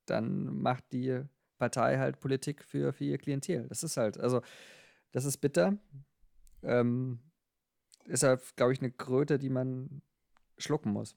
dann 0.06 0.60
macht 0.60 0.84
die 0.92 1.22
Partei 1.58 1.98
halt 1.98 2.18
Politik 2.20 2.64
für, 2.64 2.92
für 2.92 3.04
ihr 3.04 3.18
Klientel. 3.18 3.68
Das 3.68 3.82
ist 3.82 3.96
halt, 3.96 4.18
also, 4.18 4.40
das 5.12 5.24
ist 5.24 5.38
bitter. 5.38 5.78
Ähm, 6.62 7.20
ist 8.06 8.22
halt, 8.22 8.56
glaube 8.56 8.72
ich, 8.72 8.80
eine 8.80 8.90
Kröte, 8.90 9.38
die 9.38 9.50
man 9.50 10.02
schlucken 10.58 10.92
muss. 10.92 11.16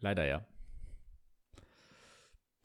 Leider 0.00 0.26
ja. 0.26 0.44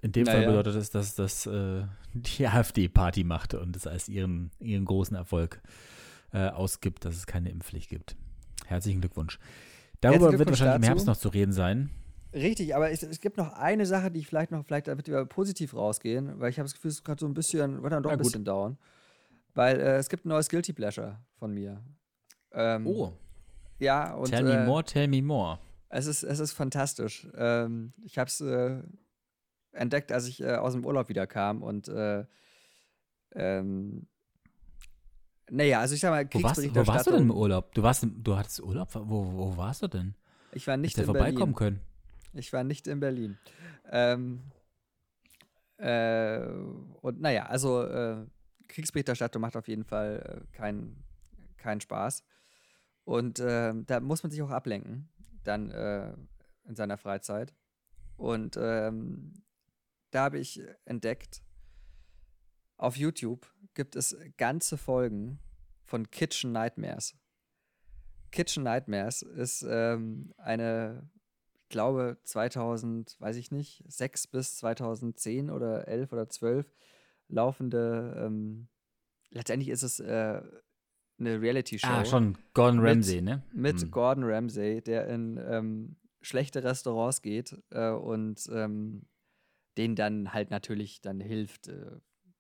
In 0.06 0.12
dem 0.12 0.26
naja. 0.26 0.38
Fall 0.38 0.48
bedeutet 0.50 0.76
es, 0.76 0.92
dass 0.92 1.16
das 1.16 1.48
äh, 1.48 1.82
die 2.14 2.46
AfD 2.46 2.88
Party 2.88 3.24
macht 3.24 3.56
und 3.56 3.76
es 3.76 3.88
als 3.88 4.08
ihren, 4.08 4.52
ihren 4.60 4.86
großen 4.86 5.18
Erfolg 5.18 5.64
äh, 6.32 6.48
ausgibt, 6.50 7.06
dass 7.06 7.16
es 7.16 7.26
keine 7.26 7.50
Impfpflicht 7.50 7.90
gibt. 7.90 8.16
Herzlichen 8.68 9.02
Glückwunsch. 9.02 9.40
Darüber 10.02 10.30
Glückwunsch 10.30 10.40
wird 10.40 10.50
wahrscheinlich 10.50 10.74
dazu. 10.74 10.84
im 10.84 10.84
Herbst 10.84 11.08
noch 11.08 11.18
zu 11.18 11.30
reden 11.30 11.54
sein. 11.54 11.90
Richtig, 12.34 12.76
aber 12.76 12.92
es, 12.92 13.02
es, 13.02 13.20
gibt 13.20 13.38
noch 13.38 13.54
eine 13.54 13.88
Sache, 13.88 14.12
die 14.12 14.20
ich 14.20 14.28
vielleicht 14.28 14.52
noch, 14.52 14.64
vielleicht 14.64 14.88
damit 14.88 15.08
wir 15.08 15.26
positiv 15.26 15.74
rausgehen, 15.74 16.40
weil 16.40 16.52
ich 16.52 16.60
habe 16.60 16.66
das 16.66 16.76
Gefühl, 16.76 16.90
es 16.90 16.98
ist 16.98 17.04
gerade 17.04 17.20
so 17.20 17.26
ein 17.26 17.34
bisschen, 17.34 17.82
wird 17.82 17.92
dann 17.92 18.04
doch 18.04 18.12
ein 18.12 18.20
bisschen 18.20 18.46
dauern. 18.46 18.78
Weil 19.56 19.80
äh, 19.80 19.98
es 19.98 20.10
gibt 20.10 20.26
ein 20.26 20.30
neues 20.30 20.50
Guilty 20.50 20.74
Pleasure 20.74 21.18
von 21.40 21.52
mir. 21.52 21.82
Ähm, 22.52 22.86
oh. 22.86 23.12
Ja, 23.80 24.14
und. 24.14 24.30
Tell 24.30 24.44
me 24.44 24.54
äh, 24.54 24.66
more, 24.68 24.84
tell 24.84 25.08
me 25.08 25.24
more. 25.24 25.58
Es 25.90 26.06
ist, 26.06 26.22
es 26.22 26.40
ist 26.40 26.52
fantastisch. 26.52 27.28
Ähm, 27.36 27.94
ich 28.04 28.20
habe 28.20 28.28
es 28.28 28.40
äh, 28.42 28.84
entdeckt, 29.76 30.12
als 30.12 30.28
ich 30.28 30.42
äh, 30.42 30.56
aus 30.56 30.74
dem 30.74 30.86
Urlaub 30.86 31.10
wieder 31.10 31.28
kam 31.28 31.62
und 31.62 31.88
äh, 31.88 32.26
ähm, 33.34 34.08
naja, 35.50 35.80
also 35.80 35.94
ich 35.94 36.02
sag 36.02 36.10
mal, 36.10 36.28
Kriegsberichterstattung. 36.28 36.74
Wo 36.74 36.88
warst, 36.88 36.88
wo 36.88 36.94
warst 36.94 37.08
du 37.08 37.12
denn 37.12 37.22
im 37.22 37.32
Urlaub? 37.32 37.74
Du, 37.74 37.84
warst, 37.84 38.08
du 38.10 38.36
hattest 38.36 38.62
Urlaub? 38.62 38.90
Wo, 38.94 39.32
wo 39.34 39.58
warst 39.58 39.84
du 39.84 39.88
denn? 39.88 40.16
Ich 40.54 40.66
war 40.66 40.78
nicht 40.78 40.98
in 40.98 41.06
vorbeikommen 41.06 41.54
Berlin. 41.54 41.56
können. 41.56 41.82
Ich 42.34 42.52
war 42.52 42.64
nicht 42.64 42.88
in 42.88 43.00
Berlin. 43.00 43.38
Ähm, 43.92 44.42
äh, 45.78 46.40
und 47.02 47.22
naja, 47.22 47.46
also 47.46 47.84
äh, 47.84 48.26
Kriegsberichterstattung 48.70 49.42
macht 49.42 49.56
auf 49.56 49.68
jeden 49.68 49.84
Fall 49.84 50.42
äh, 50.42 50.56
keinen 50.56 51.04
kein 51.58 51.82
Spaß. 51.82 52.24
Und 53.04 53.40
äh, 53.40 53.74
da 53.86 54.00
muss 54.00 54.24
man 54.24 54.32
sich 54.32 54.42
auch 54.42 54.50
ablenken, 54.50 55.10
dann 55.44 55.70
äh, 55.72 56.14
in 56.68 56.76
seiner 56.76 56.98
Freizeit. 56.98 57.54
Und 58.18 58.58
ähm, 58.60 59.44
da 60.16 60.24
habe 60.24 60.40
ich 60.40 60.62
entdeckt, 60.86 61.44
auf 62.78 62.96
YouTube 62.96 63.52
gibt 63.74 63.98
es 63.98 64.18
ganze 64.38 64.78
Folgen 64.78 65.40
von 65.84 66.10
Kitchen 66.10 66.54
Nightmares. 66.54 67.16
Kitchen 68.32 68.64
Nightmares 68.64 69.24
ist 69.24 69.66
ähm, 69.68 70.34
eine, 70.38 71.10
ich 71.64 71.70
glaube, 71.70 72.18
2000, 72.24 73.18
weiß 73.20 73.36
ich 73.36 73.52
nicht, 73.52 73.84
6 73.88 74.28
bis 74.28 74.56
2010 74.58 75.50
oder 75.50 75.88
11 75.90 76.14
oder 76.14 76.30
12 76.30 76.74
laufende, 77.28 78.16
ähm, 78.18 78.70
letztendlich 79.32 79.70
ist 79.70 79.84
es 79.84 80.00
äh, 80.00 80.42
eine 81.20 81.42
Reality-Show. 81.42 81.88
Ah, 81.88 82.06
schon 82.06 82.38
Gordon 82.54 82.80
Ramsay, 82.80 83.16
mit, 83.18 83.26
ne? 83.26 83.44
Mit 83.54 83.82
hm. 83.82 83.92
Gordon 83.92 84.24
Ramsay, 84.24 84.82
der 84.82 85.08
in 85.08 85.38
ähm, 85.46 85.98
schlechte 86.22 86.64
Restaurants 86.64 87.22
geht 87.22 87.58
äh, 87.72 87.90
und 87.90 88.50
ähm, 88.52 89.08
denen 89.78 89.96
dann 89.96 90.34
halt 90.34 90.52
natürlich 90.52 91.02
dann 91.02 91.20
hilft, 91.20 91.68
äh, 91.68 91.92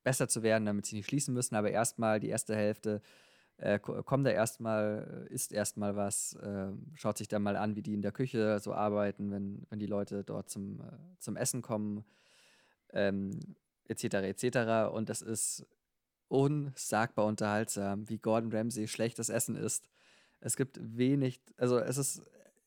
besser 0.03 0.27
zu 0.27 0.43
werden, 0.43 0.65
damit 0.65 0.85
sie 0.85 0.95
nicht 0.95 1.07
schließen 1.07 1.33
müssen. 1.33 1.55
Aber 1.55 1.71
erstmal 1.71 2.19
die 2.19 2.29
erste 2.29 2.55
Hälfte 2.55 3.01
äh, 3.57 3.79
kommt 3.79 4.25
da 4.25 4.31
erstmal, 4.31 5.27
isst 5.29 5.53
erstmal 5.53 5.95
was, 5.95 6.33
äh, 6.33 6.67
schaut 6.93 7.17
sich 7.17 7.27
dann 7.27 7.41
mal 7.41 7.55
an, 7.55 7.75
wie 7.75 7.81
die 7.81 7.93
in 7.93 8.01
der 8.01 8.11
Küche 8.11 8.59
so 8.59 8.73
arbeiten, 8.73 9.31
wenn, 9.31 9.65
wenn 9.69 9.79
die 9.79 9.85
Leute 9.85 10.23
dort 10.23 10.49
zum, 10.49 10.81
äh, 10.81 10.83
zum 11.19 11.37
Essen 11.37 11.61
kommen, 11.61 12.03
ähm, 12.91 13.31
etc. 13.87 14.03
etc. 14.15 14.93
Und 14.93 15.09
das 15.09 15.21
ist 15.21 15.65
unsagbar 16.27 17.25
unterhaltsam, 17.25 18.09
wie 18.09 18.17
Gordon 18.17 18.51
Ramsay 18.51 18.87
schlechtes 18.87 19.29
Essen 19.29 19.55
isst. 19.55 19.89
Es 20.41 20.57
gibt 20.57 20.79
wenig, 20.81 21.39
also 21.57 21.79
es 21.79 21.97
ist 21.97 22.23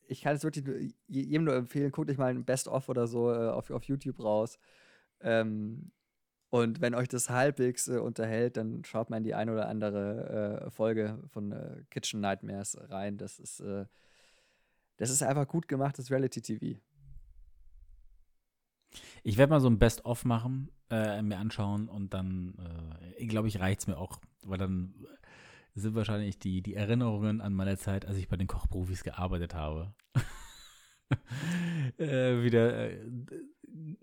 ich 0.09 0.21
kann 0.21 0.35
es 0.35 0.43
wirklich 0.43 0.93
jedem 1.07 1.43
nur 1.43 1.55
empfehlen, 1.55 1.91
guckt 1.91 2.09
euch 2.09 2.17
mal 2.17 2.31
ein 2.31 2.43
Best-of 2.43 2.89
oder 2.89 3.07
so 3.07 3.31
äh, 3.31 3.49
auf, 3.49 3.69
auf 3.69 3.83
YouTube 3.83 4.19
raus. 4.19 4.57
Ähm, 5.21 5.91
und 6.49 6.81
wenn 6.81 6.95
euch 6.95 7.07
das 7.07 7.29
halbwegs 7.29 7.87
äh, 7.87 7.97
unterhält, 7.97 8.57
dann 8.57 8.83
schaut 8.83 9.11
mal 9.11 9.17
in 9.17 9.23
die 9.23 9.35
eine 9.35 9.53
oder 9.53 9.67
andere 9.67 10.63
äh, 10.65 10.71
Folge 10.71 11.19
von 11.27 11.51
äh, 11.51 11.83
Kitchen 11.91 12.21
Nightmares 12.21 12.75
rein. 12.89 13.17
Das 13.17 13.37
ist, 13.37 13.59
äh, 13.59 13.85
das 14.97 15.11
ist 15.11 15.21
einfach 15.21 15.47
gut 15.47 15.67
gemachtes 15.67 16.09
Reality-TV. 16.09 16.79
Ich 19.21 19.37
werde 19.37 19.51
mal 19.51 19.61
so 19.61 19.69
ein 19.69 19.77
Best-of 19.77 20.25
machen, 20.25 20.71
äh, 20.89 21.21
mir 21.21 21.37
anschauen 21.37 21.87
und 21.87 22.15
dann, 22.15 22.55
glaube 23.19 23.47
ich, 23.47 23.59
reicht 23.59 23.81
es 23.81 23.87
mir 23.87 23.97
auch, 23.97 24.19
weil 24.41 24.57
dann 24.57 24.95
sind 25.75 25.95
wahrscheinlich 25.95 26.39
die, 26.39 26.61
die 26.61 26.75
Erinnerungen 26.75 27.41
an 27.41 27.53
meine 27.53 27.77
Zeit, 27.77 28.05
als 28.05 28.17
ich 28.17 28.27
bei 28.27 28.37
den 28.37 28.47
Kochprofis 28.47 29.03
gearbeitet 29.03 29.53
habe. 29.53 29.93
äh, 31.97 32.43
wieder, 32.43 32.91
äh, 32.91 32.99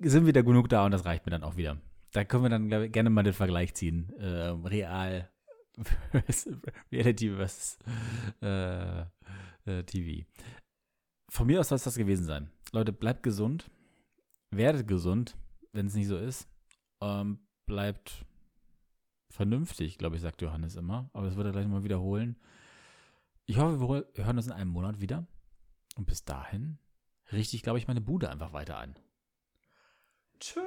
sind 0.00 0.26
wieder 0.26 0.42
genug 0.42 0.68
da 0.68 0.84
und 0.84 0.92
das 0.92 1.04
reicht 1.04 1.26
mir 1.26 1.30
dann 1.30 1.44
auch 1.44 1.56
wieder. 1.56 1.76
Da 2.12 2.24
können 2.24 2.44
wir 2.44 2.50
dann 2.50 2.70
ich, 2.70 2.92
gerne 2.92 3.10
mal 3.10 3.22
den 3.22 3.32
Vergleich 3.32 3.74
ziehen. 3.74 4.12
Äh, 4.18 4.50
real 4.66 5.30
Reality 6.92 7.30
versus 7.30 7.78
äh, 8.40 9.00
äh 9.66 9.82
TV. 9.84 10.26
Von 11.30 11.46
mir 11.46 11.60
aus 11.60 11.68
soll 11.68 11.76
es 11.76 11.84
das 11.84 11.96
gewesen 11.96 12.24
sein. 12.24 12.50
Leute, 12.72 12.92
bleibt 12.92 13.22
gesund. 13.22 13.70
Werdet 14.50 14.88
gesund, 14.88 15.36
wenn 15.72 15.86
es 15.86 15.94
nicht 15.94 16.06
so 16.06 16.16
ist. 16.16 16.48
Ähm, 17.02 17.40
bleibt 17.66 18.24
vernünftig, 19.36 19.98
glaube 19.98 20.16
ich, 20.16 20.22
sagt 20.22 20.42
Johannes 20.42 20.76
immer. 20.76 21.10
Aber 21.12 21.26
das 21.26 21.36
wird 21.36 21.46
er 21.46 21.52
gleich 21.52 21.66
mal 21.66 21.84
wiederholen. 21.84 22.36
Ich 23.44 23.58
hoffe, 23.58 23.78
wir 23.80 24.24
hören 24.24 24.36
uns 24.36 24.46
in 24.46 24.52
einem 24.52 24.70
Monat 24.70 25.00
wieder. 25.00 25.26
Und 25.96 26.06
bis 26.06 26.24
dahin 26.24 26.78
richte 27.32 27.56
ich, 27.56 27.62
glaube 27.62 27.78
ich, 27.78 27.86
meine 27.86 28.00
Bude 28.00 28.28
einfach 28.30 28.52
weiter 28.52 28.78
an. 28.78 28.96
Tschö. 30.40 30.60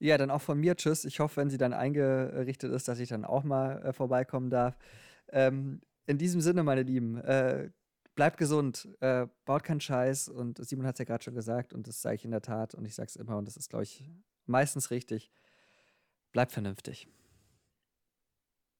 Ja, 0.00 0.16
dann 0.16 0.30
auch 0.30 0.40
von 0.40 0.58
mir 0.58 0.76
Tschüss. 0.76 1.04
Ich 1.04 1.20
hoffe, 1.20 1.36
wenn 1.36 1.50
sie 1.50 1.58
dann 1.58 1.72
eingerichtet 1.72 2.72
ist, 2.72 2.88
dass 2.88 3.00
ich 3.00 3.08
dann 3.08 3.24
auch 3.24 3.42
mal 3.42 3.82
äh, 3.82 3.92
vorbeikommen 3.92 4.48
darf. 4.48 4.78
Ähm, 5.28 5.80
in 6.06 6.18
diesem 6.18 6.40
Sinne, 6.40 6.62
meine 6.62 6.82
Lieben, 6.82 7.18
äh, 7.18 7.70
bleibt 8.14 8.38
gesund, 8.38 8.88
äh, 9.00 9.26
baut 9.44 9.64
keinen 9.64 9.80
Scheiß. 9.80 10.28
Und 10.28 10.64
Simon 10.64 10.86
hat 10.86 10.94
es 10.94 11.00
ja 11.00 11.04
gerade 11.04 11.24
schon 11.24 11.34
gesagt 11.34 11.72
und 11.72 11.86
das 11.88 12.00
sage 12.00 12.16
ich 12.16 12.24
in 12.24 12.30
der 12.30 12.42
Tat 12.42 12.74
und 12.74 12.84
ich 12.84 12.94
sage 12.94 13.08
es 13.08 13.16
immer 13.16 13.36
und 13.36 13.46
das 13.46 13.56
ist, 13.56 13.68
glaube 13.68 13.84
ich, 13.84 14.08
meistens 14.46 14.90
richtig. 14.90 15.30
Bleibt 16.38 16.52
vernünftig. 16.52 17.08